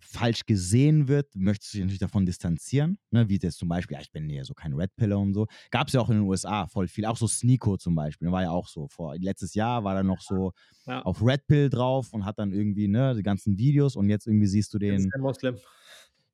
falsch 0.00 0.44
gesehen 0.46 1.08
wird, 1.08 1.34
möchtest 1.34 1.72
du 1.72 1.78
dich 1.78 1.84
natürlich 1.84 1.98
davon 2.00 2.26
distanzieren. 2.26 2.98
Ne? 3.10 3.28
Wie 3.28 3.38
jetzt 3.40 3.58
zum 3.58 3.68
Beispiel, 3.68 3.96
ja, 3.96 4.00
ich 4.00 4.12
bin 4.12 4.28
hier 4.28 4.44
so 4.44 4.54
kein 4.54 4.72
Red 4.74 4.94
Pillar 4.96 5.18
und 5.18 5.34
so. 5.34 5.46
Gab 5.70 5.88
es 5.88 5.94
ja 5.94 6.00
auch 6.00 6.10
in 6.10 6.16
den 6.16 6.26
USA 6.26 6.66
voll 6.66 6.88
viel. 6.88 7.06
Auch 7.06 7.16
so 7.16 7.26
Sneeko 7.26 7.76
zum 7.76 7.94
Beispiel, 7.94 8.30
war 8.30 8.42
ja 8.42 8.50
auch 8.50 8.68
so. 8.68 8.88
Vor, 8.88 9.16
letztes 9.18 9.54
Jahr 9.54 9.84
war 9.84 9.96
er 9.96 10.02
noch 10.02 10.20
so 10.20 10.52
Ja. 10.86 11.02
auf 11.02 11.22
Red 11.22 11.46
Pill 11.46 11.70
drauf 11.70 12.12
und 12.12 12.24
hat 12.24 12.38
dann 12.38 12.52
irgendwie 12.52 12.88
ne, 12.88 13.14
die 13.14 13.22
ganzen 13.22 13.58
Videos 13.58 13.96
und 13.96 14.08
jetzt 14.10 14.26
irgendwie 14.26 14.46
siehst 14.46 14.72
du 14.74 14.78
das 14.78 14.88
den. 14.88 14.98
ist 14.98 15.14
ein 15.14 15.20
Moslem. 15.20 15.56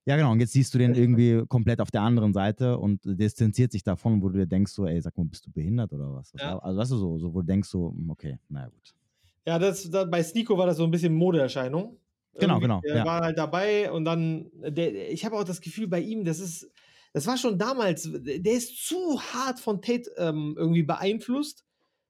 Ja, 0.06 0.16
genau. 0.16 0.32
Und 0.32 0.40
jetzt 0.40 0.52
siehst 0.52 0.74
du 0.74 0.78
den 0.78 0.94
irgendwie 0.94 1.44
komplett 1.48 1.80
auf 1.80 1.90
der 1.90 2.02
anderen 2.02 2.34
Seite 2.34 2.78
und 2.78 3.00
distanziert 3.04 3.72
sich 3.72 3.82
davon, 3.82 4.20
wo 4.20 4.28
du 4.28 4.38
dir 4.38 4.46
denkst, 4.46 4.72
so, 4.72 4.86
ey, 4.86 5.00
sag 5.00 5.16
mal, 5.16 5.24
bist 5.24 5.46
du 5.46 5.50
behindert 5.50 5.92
oder 5.92 6.12
was? 6.12 6.32
Ja. 6.38 6.58
Also, 6.58 6.78
weißt 6.78 6.90
du, 6.92 6.96
so, 6.96 7.18
so, 7.18 7.32
wo 7.34 7.40
du 7.40 7.46
denkst, 7.46 7.68
so, 7.68 7.90
hm, 7.90 8.10
okay, 8.10 8.38
naja, 8.48 8.68
gut. 8.68 8.94
Ja, 9.46 9.58
das, 9.58 9.88
da, 9.90 10.04
bei 10.04 10.22
Sneeko 10.22 10.56
war 10.58 10.66
das 10.66 10.76
so 10.76 10.84
ein 10.84 10.90
bisschen 10.90 11.14
Modeerscheinung. 11.14 11.96
Genau, 12.38 12.54
Irgendwie, 12.54 12.60
genau, 12.62 12.80
Der 12.84 12.96
ja. 12.96 13.04
war 13.04 13.20
halt 13.20 13.38
dabei 13.38 13.90
und 13.92 14.04
dann, 14.04 14.50
der, 14.54 15.10
ich 15.12 15.24
habe 15.24 15.36
auch 15.36 15.44
das 15.44 15.60
Gefühl 15.60 15.86
bei 15.88 16.00
ihm, 16.00 16.24
das 16.24 16.40
ist, 16.40 16.70
das 17.12 17.26
war 17.26 17.36
schon 17.36 17.58
damals, 17.58 18.08
der 18.12 18.52
ist 18.52 18.86
zu 18.86 19.20
hart 19.20 19.60
von 19.60 19.80
Tate 19.80 20.10
ähm, 20.16 20.54
irgendwie 20.58 20.82
beeinflusst. 20.82 21.64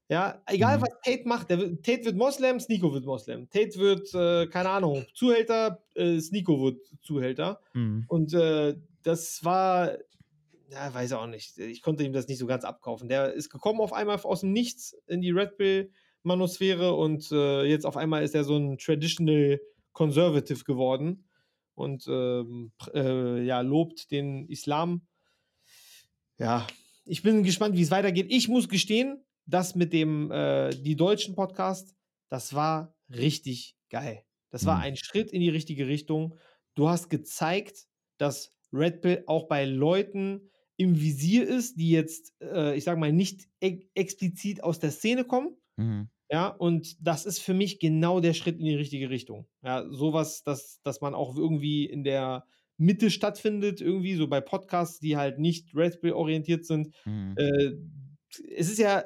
Ja, 0.08 0.42
egal 0.46 0.78
Mhm. 0.78 0.82
was 0.82 0.90
Tate 1.02 1.26
macht, 1.28 1.50
der, 1.50 1.58
Tate 1.82 2.04
wird 2.04 2.16
Moslem, 2.16 2.60
Sneeko 2.60 2.92
wird 2.92 3.04
Moslem. 3.06 3.48
Tate 3.50 3.78
wird, 3.78 4.12
äh, 4.14 4.46
keine 4.48 4.68
Ahnung, 4.70 5.06
Zuhälter, 5.14 5.82
äh, 5.94 6.18
Sneeko 6.20 6.60
wird 6.62 6.80
Zuhälter. 7.02 7.60
Mhm. 7.72 8.04
Und 8.08 8.34
äh, 8.34 8.76
das 9.02 9.44
war, 9.44 9.92
ja, 10.70 10.92
weiß 10.92 11.12
auch 11.14 11.26
nicht. 11.26 11.58
Ich 11.58 11.82
konnte 11.82 12.04
ihm 12.04 12.12
das 12.12 12.28
nicht 12.28 12.38
so 12.38 12.46
ganz 12.46 12.64
abkaufen. 12.64 13.08
Der 13.08 13.32
ist 13.32 13.48
gekommen 13.50 13.80
auf 13.80 13.92
einmal 13.92 14.18
aus 14.22 14.40
dem 14.40 14.52
Nichts 14.52 14.94
in 15.06 15.20
die 15.20 15.30
Red 15.30 15.56
Pill 15.56 15.90
Manosphäre 16.22 16.94
und 16.94 17.30
äh, 17.32 17.64
jetzt 17.64 17.84
auf 17.84 17.96
einmal 17.98 18.22
ist 18.24 18.34
er 18.34 18.44
so 18.44 18.56
ein 18.56 18.78
Traditional 18.78 19.60
Conservative 19.94 20.64
geworden 20.64 21.30
und 21.74 22.06
ähm, 22.08 22.72
äh, 22.94 23.42
ja, 23.44 23.62
lobt 23.62 24.10
den 24.10 24.46
Islam. 24.48 25.06
Ja, 26.38 26.66
ich 27.04 27.22
bin 27.22 27.42
gespannt, 27.42 27.76
wie 27.76 27.82
es 27.82 27.90
weitergeht. 27.90 28.26
Ich 28.30 28.48
muss 28.48 28.68
gestehen, 28.68 29.24
das 29.46 29.74
mit 29.74 29.92
dem 29.92 30.30
äh, 30.30 30.70
die 30.70 30.96
deutschen 30.96 31.34
Podcast, 31.34 31.94
das 32.28 32.54
war 32.54 32.96
richtig 33.08 33.76
geil. 33.90 34.24
Das 34.50 34.66
war 34.66 34.76
Mhm. 34.78 34.82
ein 34.82 34.96
Schritt 34.96 35.30
in 35.32 35.40
die 35.40 35.48
richtige 35.50 35.86
Richtung. 35.86 36.38
Du 36.74 36.88
hast 36.88 37.10
gezeigt, 37.10 37.86
dass 38.18 38.50
Red 38.72 39.02
Pill 39.02 39.24
auch 39.26 39.48
bei 39.48 39.64
Leuten 39.64 40.50
im 40.76 41.00
Visier 41.00 41.46
ist, 41.46 41.76
die 41.78 41.90
jetzt, 41.90 42.34
äh, 42.42 42.76
ich 42.76 42.84
sag 42.84 42.98
mal, 42.98 43.12
nicht 43.12 43.48
e 43.60 43.86
explizit 43.94 44.62
aus 44.64 44.80
der 44.80 44.90
Szene 44.90 45.24
kommen. 45.24 45.56
Mhm. 45.76 46.08
Ja, 46.30 46.48
und 46.48 46.96
das 47.06 47.26
ist 47.26 47.40
für 47.40 47.54
mich 47.54 47.78
genau 47.78 48.20
der 48.20 48.32
Schritt 48.34 48.58
in 48.58 48.64
die 48.64 48.74
richtige 48.74 49.10
Richtung. 49.10 49.46
Ja, 49.62 49.84
sowas, 49.90 50.42
dass, 50.42 50.80
dass 50.82 51.00
man 51.00 51.14
auch 51.14 51.36
irgendwie 51.36 51.84
in 51.84 52.02
der 52.02 52.44
Mitte 52.76 53.10
stattfindet, 53.10 53.80
irgendwie 53.80 54.14
so 54.14 54.26
bei 54.26 54.40
Podcasts, 54.40 54.98
die 55.00 55.16
halt 55.16 55.38
nicht 55.38 55.74
Red 55.74 56.00
Pill 56.00 56.12
orientiert 56.12 56.64
sind. 56.66 56.94
Mhm. 57.04 57.34
Äh, 57.36 57.72
es 58.56 58.68
ist 58.70 58.78
ja, 58.78 59.04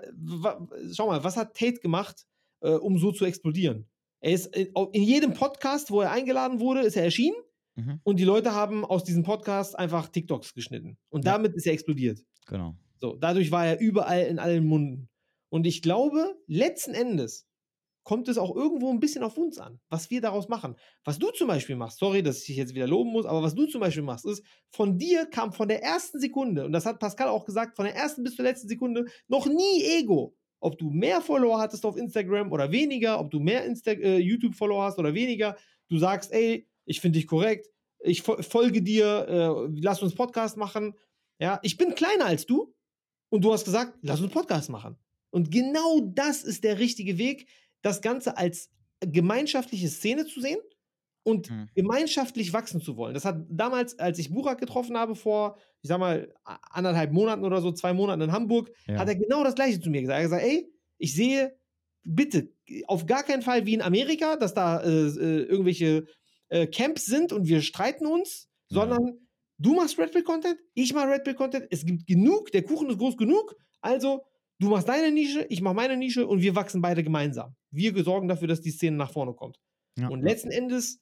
schau 0.93 1.09
mal, 1.09 1.23
was 1.24 1.36
hat 1.36 1.55
Tate 1.57 1.81
gemacht, 1.81 2.24
äh, 2.61 2.70
um 2.70 2.99
so 2.99 3.12
zu 3.12 3.24
explodieren? 3.27 3.89
Er 4.20 4.32
ist 4.32 4.57
in, 4.57 4.74
au- 4.74 4.90
in 4.93 5.03
jedem 5.03 5.35
Podcast, 5.35 5.90
wo 5.90 6.01
er 6.01 6.11
eingeladen 6.12 6.61
wurde, 6.61 6.81
ist 6.81 6.97
er 6.97 7.05
erschienen 7.05 7.36
Mhm. 7.77 8.01
und 8.03 8.19
die 8.19 8.24
Leute 8.24 8.55
haben 8.55 8.85
aus 8.85 9.05
diesem 9.05 9.23
Podcast 9.23 9.78
einfach 9.78 10.09
TikToks 10.09 10.53
geschnitten. 10.55 10.99
Und 11.11 11.24
Ja. 11.24 11.32
damit 11.32 11.55
ist 11.55 11.65
er 11.66 11.74
explodiert. 11.74 12.20
Genau. 12.47 12.74
So, 13.01 13.15
dadurch 13.15 13.53
war 13.53 13.66
er 13.66 13.78
überall 13.78 14.23
in 14.24 14.39
allen 14.40 14.65
Munden. 14.66 15.09
Und 15.48 15.66
ich 15.66 15.82
glaube, 15.82 16.36
letzten 16.46 16.94
Endes 16.94 17.48
kommt 18.08 18.28
es 18.28 18.38
auch 18.38 18.56
irgendwo 18.56 18.90
ein 18.90 19.00
bisschen 19.00 19.22
auf 19.22 19.36
uns 19.36 19.58
an, 19.58 19.80
was 19.90 20.08
wir 20.08 20.22
daraus 20.22 20.48
machen. 20.48 20.76
Was 21.04 21.18
du 21.18 21.30
zum 21.30 21.46
Beispiel 21.46 21.76
machst, 21.76 21.98
sorry, 21.98 22.22
dass 22.22 22.38
ich 22.40 22.46
dich 22.46 22.56
jetzt 22.56 22.74
wieder 22.74 22.86
loben 22.86 23.12
muss, 23.12 23.26
aber 23.26 23.42
was 23.42 23.54
du 23.54 23.66
zum 23.66 23.82
Beispiel 23.82 24.02
machst, 24.02 24.24
ist, 24.24 24.42
von 24.70 24.96
dir 24.96 25.26
kam 25.26 25.52
von 25.52 25.68
der 25.68 25.82
ersten 25.82 26.18
Sekunde, 26.18 26.64
und 26.64 26.72
das 26.72 26.86
hat 26.86 27.00
Pascal 27.00 27.28
auch 27.28 27.44
gesagt, 27.44 27.76
von 27.76 27.84
der 27.84 27.94
ersten 27.94 28.24
bis 28.24 28.36
zur 28.36 28.46
letzten 28.46 28.66
Sekunde 28.66 29.04
noch 29.26 29.44
nie 29.44 29.84
Ego. 29.98 30.34
Ob 30.58 30.78
du 30.78 30.88
mehr 30.88 31.20
Follower 31.20 31.58
hattest 31.58 31.84
auf 31.84 31.98
Instagram 31.98 32.50
oder 32.50 32.72
weniger, 32.72 33.20
ob 33.20 33.30
du 33.30 33.40
mehr 33.40 33.66
Insta 33.66 33.90
äh, 33.90 34.16
YouTube-Follower 34.16 34.84
hast 34.84 34.98
oder 34.98 35.12
weniger, 35.12 35.58
du 35.88 35.98
sagst, 35.98 36.32
ey, 36.32 36.66
ich 36.86 37.02
finde 37.02 37.18
dich 37.18 37.26
korrekt, 37.26 37.68
ich 37.98 38.22
fo 38.22 38.40
folge 38.42 38.80
dir, 38.80 39.26
äh, 39.28 39.80
lass 39.82 40.02
uns 40.02 40.14
Podcast 40.14 40.56
machen. 40.56 40.94
Ja, 41.38 41.60
ich 41.62 41.76
bin 41.76 41.94
kleiner 41.94 42.24
als 42.24 42.46
du 42.46 42.74
und 43.28 43.44
du 43.44 43.52
hast 43.52 43.66
gesagt, 43.66 43.98
lass 44.00 44.22
uns 44.22 44.32
Podcast 44.32 44.70
machen. 44.70 44.96
Und 45.30 45.50
genau 45.50 46.00
das 46.00 46.42
ist 46.44 46.64
der 46.64 46.78
richtige 46.78 47.18
Weg, 47.18 47.48
das 47.82 48.00
Ganze 48.00 48.36
als 48.36 48.70
gemeinschaftliche 49.00 49.88
Szene 49.88 50.26
zu 50.26 50.40
sehen 50.40 50.59
und 51.24 51.50
Mhm. 51.50 51.68
gemeinschaftlich 51.74 52.52
wachsen 52.52 52.80
zu 52.80 52.96
wollen. 52.96 53.14
Das 53.14 53.24
hat 53.24 53.44
damals, 53.50 53.98
als 53.98 54.18
ich 54.18 54.30
Burak 54.32 54.59
getroffen 54.59 54.96
habe, 54.96 55.14
vor, 55.14 55.59
ich 55.82 55.88
sag 55.88 55.98
mal, 56.00 56.34
anderthalb 56.44 57.12
Monaten 57.12 57.44
oder 57.44 57.60
so, 57.60 57.72
zwei 57.72 57.92
Monaten 57.92 58.22
in 58.22 58.32
Hamburg, 58.32 58.70
Ja. 58.86 58.98
hat 58.98 59.09
er 59.09 59.14
genau 59.16 59.44
das 59.44 59.55
Gleiche 59.55 59.80
zu 59.80 59.90
mir 59.90 60.00
gesagt. 60.00 60.16
Er 60.18 60.24
hat 60.24 60.30
gesagt, 60.30 60.44
ey, 60.44 60.72
ich 60.98 61.14
sehe, 61.14 61.59
bitte, 62.05 62.52
auf 62.86 63.06
gar 63.06 63.22
keinen 63.22 63.42
Fall 63.42 63.66
wie 63.66 63.74
in 63.74 63.82
Amerika, 63.82 64.36
dass 64.36 64.55
da 64.55 64.80
äh, 64.82 64.88
äh, 64.88 65.42
irgendwelche 65.44 66.06
äh, 66.48 66.66
Camps 66.66 67.05
sind 67.05 67.32
und 67.32 67.46
wir 67.46 67.60
streiten 67.62 68.06
uns, 68.06 68.48
Ja. 68.70 68.78
sondern 68.80 69.28
du 69.59 69.74
machst 69.74 69.98
Red 69.98 70.12
Pill 70.12 70.22
Content, 70.22 70.59
ich 70.74 70.94
mache 70.94 71.09
Red 71.10 71.24
Pill 71.24 71.34
Content, 71.34 71.66
es 71.70 71.84
gibt 71.84 72.06
genug, 72.06 72.50
der 72.52 72.62
Kuchen 72.62 72.88
ist 72.90 72.98
groß 72.98 73.16
genug, 73.18 73.55
also 73.82 74.22
du 74.59 74.68
machst 74.70 74.89
deine 74.89 75.10
Nische, 75.12 75.47
ich 75.48 75.60
mache 75.60 75.74
meine 75.74 75.97
Nische 75.97 76.26
und 76.26 76.40
wir 76.43 76.55
wachsen 76.55 76.80
beide 76.82 77.02
gemeinsam. 77.02 77.55
Wir 77.70 78.02
sorgen 78.05 78.28
dafür, 78.28 78.48
dass 78.48 78.60
die 78.60 78.70
Szene 78.70 78.97
nach 78.97 79.12
vorne 79.12 79.35
kommt. 79.35 79.59
Ja. 79.98 80.09
Und 80.09 80.22
letzten 80.22 80.51
Endes, 80.51 81.01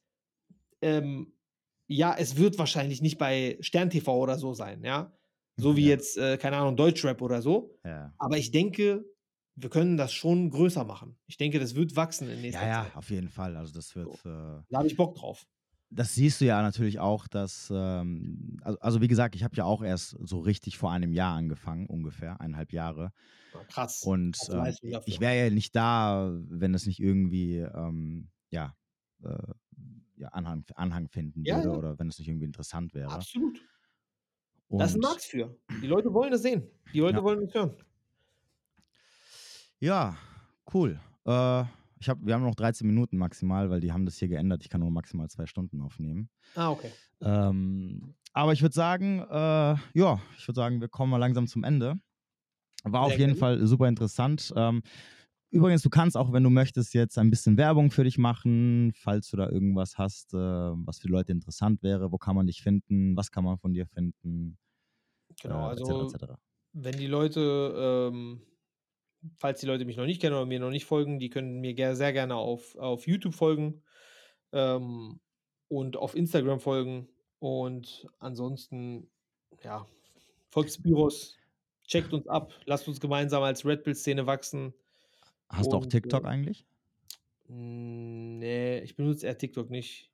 ähm, 0.83 1.33
ja, 1.89 2.15
es 2.19 2.37
wird 2.37 2.59
wahrscheinlich 2.59 3.01
nicht 3.03 3.19
bei 3.19 3.57
Stern 3.61 3.91
TV 3.91 4.17
oder 4.19 4.39
so 4.39 4.55
sein, 4.55 4.83
ja. 4.85 5.13
So 5.59 5.77
wie 5.77 5.83
Ja. 5.85 5.89
jetzt, 5.91 6.17
äh, 6.19 6.37
keine 6.39 6.57
Ahnung, 6.57 6.77
Deutschrap 6.77 7.23
oder 7.23 7.41
so. 7.41 7.79
Ja. 7.85 8.13
Aber 8.19 8.37
ich 8.37 8.51
denke, 8.51 9.05
wir 9.55 9.71
können 9.71 9.97
das 9.97 10.13
schon 10.13 10.51
größer 10.51 10.85
machen. 10.85 11.17
Ich 11.27 11.39
denke, 11.39 11.59
das 11.59 11.75
wird 11.75 11.97
wachsen 11.97 12.29
in 12.29 12.43
nächster 12.43 12.61
Ja, 12.63 12.69
ja, 12.69 12.85
Zeit. 12.85 12.97
auf 12.97 13.09
jeden 13.11 13.29
Fall. 13.31 13.57
Also 13.57 13.73
das 13.73 13.95
wird. 13.97 14.09
Äh, 14.27 14.63
Da 14.69 14.79
habe 14.79 14.87
ich 14.87 14.97
Bock 14.97 15.15
drauf. 15.15 15.47
Das 15.91 16.15
siehst 16.15 16.41
du 16.41 16.45
ja 16.47 16.61
natürlich 16.63 16.99
auch, 17.01 17.29
dass, 17.29 17.71
ähm, 17.75 18.59
also, 18.63 18.79
also 18.81 19.01
wie 19.01 19.09
gesagt, 19.09 19.35
ich 19.35 19.45
habe 19.45 19.57
ja 19.57 19.65
auch 19.65 19.83
erst 19.83 20.17
so 20.21 20.41
richtig 20.41 20.79
vor 20.79 20.91
einem 20.93 21.13
Jahr 21.13 21.35
angefangen, 21.37 21.87
ungefähr, 21.87 22.41
eineinhalb 22.41 22.73
Jahre. 22.73 23.13
Ja, 23.53 23.65
krass. 23.65 24.03
Und 24.03 24.49
ähm, 24.51 24.77
ich 25.05 25.21
wäre 25.21 25.47
ja 25.47 25.51
nicht 25.51 25.77
da, 25.77 26.31
wenn 26.49 26.75
es 26.75 26.87
nicht 26.87 27.01
irgendwie, 27.01 27.59
ähm, 27.59 28.31
ja, 28.51 28.75
äh, 29.25 29.37
ja 30.17 30.29
Anhang, 30.29 30.65
Anhang 30.75 31.09
finden 31.09 31.43
Ja, 31.45 31.57
würde 31.57 31.71
ja. 31.73 31.79
oder 31.79 31.99
wenn 31.99 32.09
es 32.09 32.19
nicht 32.19 32.29
irgendwie 32.29 32.47
interessant 32.47 32.95
wäre. 32.95 33.11
Absolut. 33.15 33.59
Da 34.77 34.85
ist 34.85 34.95
ein 34.95 35.01
Und 35.01 35.03
Markt 35.03 35.23
für. 35.25 35.59
Die 35.83 35.87
Leute 35.87 36.13
wollen 36.15 36.31
das 36.31 36.43
sehen. 36.43 36.71
Die 36.93 37.01
Leute 37.01 37.21
Ja. 37.21 37.23
wollen 37.23 37.41
das 37.41 37.55
hören. 37.55 37.77
ja, 39.81 40.17
cool. 40.73 40.99
Äh, 41.25 41.65
ich 41.99 42.09
hab, 42.09 42.19
wir 42.25 42.35
haben 42.35 42.43
noch 42.43 42.55
13 42.55 42.87
Minuten 42.87 43.17
maximal, 43.17 43.71
weil 43.71 43.81
die 43.81 43.93
haben 43.93 44.05
das 44.05 44.17
hier 44.19 44.29
geändert. 44.29 44.63
Ich 44.63 44.69
kann 44.69 44.81
nur 44.81 44.91
maximal 44.91 45.29
zwei 45.29 45.47
Stunden 45.47 45.81
aufnehmen. 45.81 46.29
Ah, 46.55 46.71
okay. 46.71 46.91
Ähm, 47.21 48.15
aber 48.33 48.53
ich 48.53 48.63
würde 48.63 48.75
sagen, 48.75 49.21
äh, 49.21 49.77
ja, 49.95 50.21
ich 50.37 50.47
würde 50.47 50.57
sagen, 50.57 50.81
wir 50.81 50.89
kommen 50.89 51.11
mal 51.11 51.17
langsam 51.17 51.47
zum 51.47 51.65
Ende. 51.65 51.99
War 52.85 53.03
auf 53.03 53.09
Sehr 53.09 53.21
jeden 53.21 53.39
gerne. 53.39 53.59
Fall 53.59 53.67
super 53.67 53.89
interessant. 53.89 54.53
Ähm, 54.55 54.83
übrigens, 55.51 55.83
du 55.83 55.91
kannst 55.91 56.17
auch, 56.17 56.33
wenn 56.33 56.43
du 56.43 56.51
möchtest, 56.51 56.93
jetzt 56.95 57.19
ein 57.19 57.31
bisschen 57.31 57.57
Werbung 57.57 57.91
für 57.91 58.05
dich 58.05 58.19
machen, 58.19 58.93
falls 58.95 59.31
du 59.31 59.39
da 59.39 59.49
irgendwas 59.49 59.97
hast, 59.97 60.35
äh, 60.35 60.37
was 60.39 60.99
für 60.99 61.09
Leute 61.09 61.33
interessant 61.33 61.83
wäre. 61.83 62.13
Wo 62.13 62.19
kann 62.19 62.37
man 62.37 62.47
dich 62.47 62.63
finden? 62.63 63.17
Was 63.17 63.31
kann 63.31 63.45
man 63.45 63.59
von 63.59 63.73
dir 63.73 63.87
finden? 63.87 64.59
Genau, 65.41 65.67
äh, 65.67 65.71
also 65.71 66.03
etc. 66.05 66.15
etc. 66.15 66.33
wenn 66.75 66.97
die 66.97 67.07
Leute, 67.07 68.11
ähm, 68.13 68.43
falls 69.37 69.61
die 69.61 69.67
Leute 69.67 69.85
mich 69.85 69.97
noch 69.97 70.07
nicht 70.07 70.21
kennen 70.21 70.35
oder 70.35 70.47
mir 70.47 70.61
noch 70.61 70.71
nicht 70.71 70.85
folgen, 70.87 71.19
die 71.19 71.31
können 71.31 71.61
mir 71.61 71.75
ger 71.75 71.97
sehr 71.97 72.13
gerne 72.13 72.37
auf, 72.37 72.77
auf 72.77 73.07
YouTube 73.07 73.35
folgen 73.35 73.83
ähm, 74.53 75.21
und 75.69 75.97
auf 75.97 76.15
Instagram 76.15 76.61
folgen. 76.61 77.09
Und 77.39 78.07
ansonsten, 78.19 79.11
ja, 79.63 79.87
Volksbüros, 80.51 81.37
checkt 81.87 82.13
uns 82.13 82.27
ab, 82.29 82.53
lasst 82.65 82.89
uns 82.89 83.01
gemeinsam 83.01 83.43
als 83.43 83.65
Red 83.65 83.85
Pill-Szene 83.85 84.27
wachsen. 84.27 84.75
Hast 85.49 85.73
du 85.73 85.77
auch 85.77 85.83
Und, 85.83 85.91
TikTok 85.91 86.25
äh, 86.25 86.29
eigentlich? 86.29 86.67
Nee, 87.49 88.81
ich 88.81 88.97
benutze 88.97 89.27
eher 89.27 89.39
TikTok 89.39 89.71
nicht. 89.71 90.11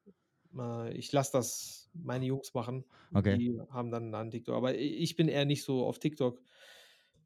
Äh, 0.56 0.92
Ich 0.96 1.12
lasse 1.12 1.32
das 1.32 1.90
meine 1.94 2.26
Jungs 2.26 2.52
machen. 2.54 2.84
Okay. 3.14 3.36
Die 3.38 3.58
haben 3.70 3.90
dann 3.90 4.14
einen 4.14 4.30
TikTok. 4.30 4.54
Aber 4.54 4.74
ich 4.76 5.16
bin 5.16 5.28
eher 5.28 5.44
nicht 5.44 5.64
so 5.64 5.86
auf 5.86 5.98
TikTok. 5.98 6.42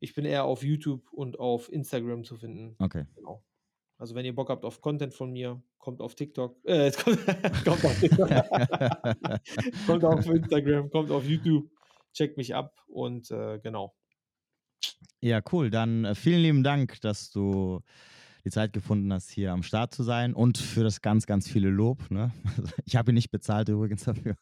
Ich 0.01 0.14
bin 0.14 0.24
eher 0.24 0.44
auf 0.44 0.62
YouTube 0.62 1.12
und 1.12 1.39
auf 1.39 1.73
Instagram 1.73 2.24
zu 2.24 2.36
finden. 2.36 2.77
Okay. 2.78 3.05
Genau. 3.14 3.44
Also 3.98 4.14
wenn 4.14 4.27
ihr 4.27 4.35
Bock 4.35 4.51
habt 4.51 4.64
auf 4.64 4.81
Content 4.81 5.14
von 5.14 5.32
mir, 5.32 5.62
kommt 5.78 6.01
auf 6.01 6.14
TikTok. 6.14 6.56
Äh, 6.64 6.90
kommt, 6.93 7.18
kommt 7.64 7.85
auf 7.85 8.01
TikTok. 8.01 8.28
kommt 9.86 10.05
auf 10.05 10.27
Instagram, 10.27 10.90
kommt 10.90 11.10
auf 11.10 11.27
YouTube. 11.27 11.70
Checkt 12.12 12.36
mich 12.36 12.55
ab 12.55 12.74
und 12.86 13.31
äh, 13.31 13.59
genau. 13.59 13.94
Ja, 15.20 15.40
cool. 15.52 15.70
Dann 15.70 16.05
äh, 16.05 16.14
vielen 16.14 16.43
lieben 16.43 16.62
Dank, 16.62 17.01
dass 17.01 17.31
du 17.31 17.81
die 18.44 18.51
Zeit 18.51 18.73
gefunden 18.73 19.12
hast, 19.12 19.31
hier 19.31 19.52
am 19.52 19.62
Start 19.62 19.93
zu 19.93 20.02
sein 20.02 20.32
und 20.32 20.56
für 20.56 20.85
das 20.85 21.02
ganz, 21.02 21.27
ganz 21.27 21.48
viele 21.48 21.68
Lob. 21.68 22.10
Ne? 22.10 22.32
Ich 22.85 22.94
habe 22.97 23.10
ihn 23.10 23.14
nicht 23.14 23.31
bezahlt 23.31 23.68
übrigens 23.68 24.05
dafür. 24.05 24.36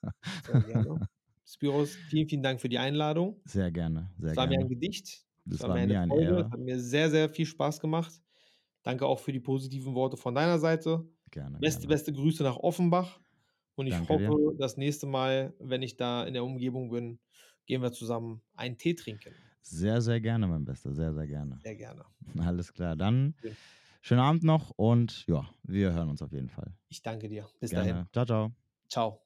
Sehr 0.46 0.60
gerne. 0.60 1.08
Spiros, 1.46 1.94
vielen, 1.94 2.28
vielen 2.28 2.42
Dank 2.42 2.60
für 2.60 2.68
die 2.68 2.78
Einladung. 2.78 3.40
Sehr 3.44 3.70
gerne, 3.70 4.10
sehr 4.18 4.32
Es 4.32 4.36
war 4.36 4.46
mir 4.46 4.54
ein 4.54 4.68
gerne. 4.68 4.74
Gedicht. 4.74 5.24
Das 5.44 5.60
Es 5.60 5.66
war 5.66 5.78
mir 5.78 5.86
mir 5.86 6.00
eine 6.00 6.14
Freude. 6.14 6.44
Ehre. 6.44 6.50
hat 6.50 6.60
mir 6.60 6.78
sehr, 6.80 7.10
sehr 7.10 7.28
viel 7.28 7.46
Spaß 7.46 7.80
gemacht. 7.80 8.22
Danke 8.82 9.06
auch 9.06 9.20
für 9.20 9.32
die 9.32 9.40
positiven 9.40 9.94
Worte 9.94 10.16
von 10.16 10.34
deiner 10.34 10.58
Seite. 10.58 11.08
Gerne, 11.30 11.60
Beste, 11.60 11.86
gerne. 11.86 11.88
beste 11.88 12.12
Grüße 12.12 12.42
nach 12.42 12.56
Offenbach. 12.56 13.20
Und 13.76 13.86
ich 13.86 13.94
Danke 13.94 14.16
dir. 14.16 14.30
hoffe, 14.30 14.56
das 14.58 14.76
nächste 14.76 15.06
Mal, 15.06 15.54
wenn 15.58 15.82
ich 15.82 15.96
da 15.96 16.24
in 16.24 16.34
der 16.34 16.44
Umgebung 16.44 16.90
bin, 16.90 17.20
gehen 17.66 17.82
wir 17.82 17.92
zusammen 17.92 18.42
einen 18.54 18.78
Tee 18.78 18.94
trinken. 18.94 19.36
Sehr, 19.62 20.00
sehr 20.02 20.20
gerne, 20.20 20.46
mein 20.46 20.64
Bester. 20.64 20.92
Sehr, 20.92 21.12
sehr 21.14 21.26
gerne. 21.26 21.64
Sehr 21.64 21.74
gerne. 21.76 22.04
Alles 22.38 22.72
klar. 22.72 22.96
Dann 22.96 23.34
Ja. 23.42 23.54
schönen 24.02 24.20
Abend 24.20 24.44
noch 24.44 24.70
und 24.76 25.26
ja, 25.26 25.48
wir 25.62 25.92
hören 25.92 26.08
uns 26.10 26.22
auf 26.22 26.32
jeden 26.32 26.50
Fall. 26.50 26.74
Ich 26.88 27.02
danke 27.02 27.28
dir. 27.28 27.50
Bis 27.60 27.72
dahin. 27.72 27.96
Gerne. 27.96 28.08
Ciao, 28.12 28.24
ciao. 28.26 28.52
Ciao. 28.88 29.23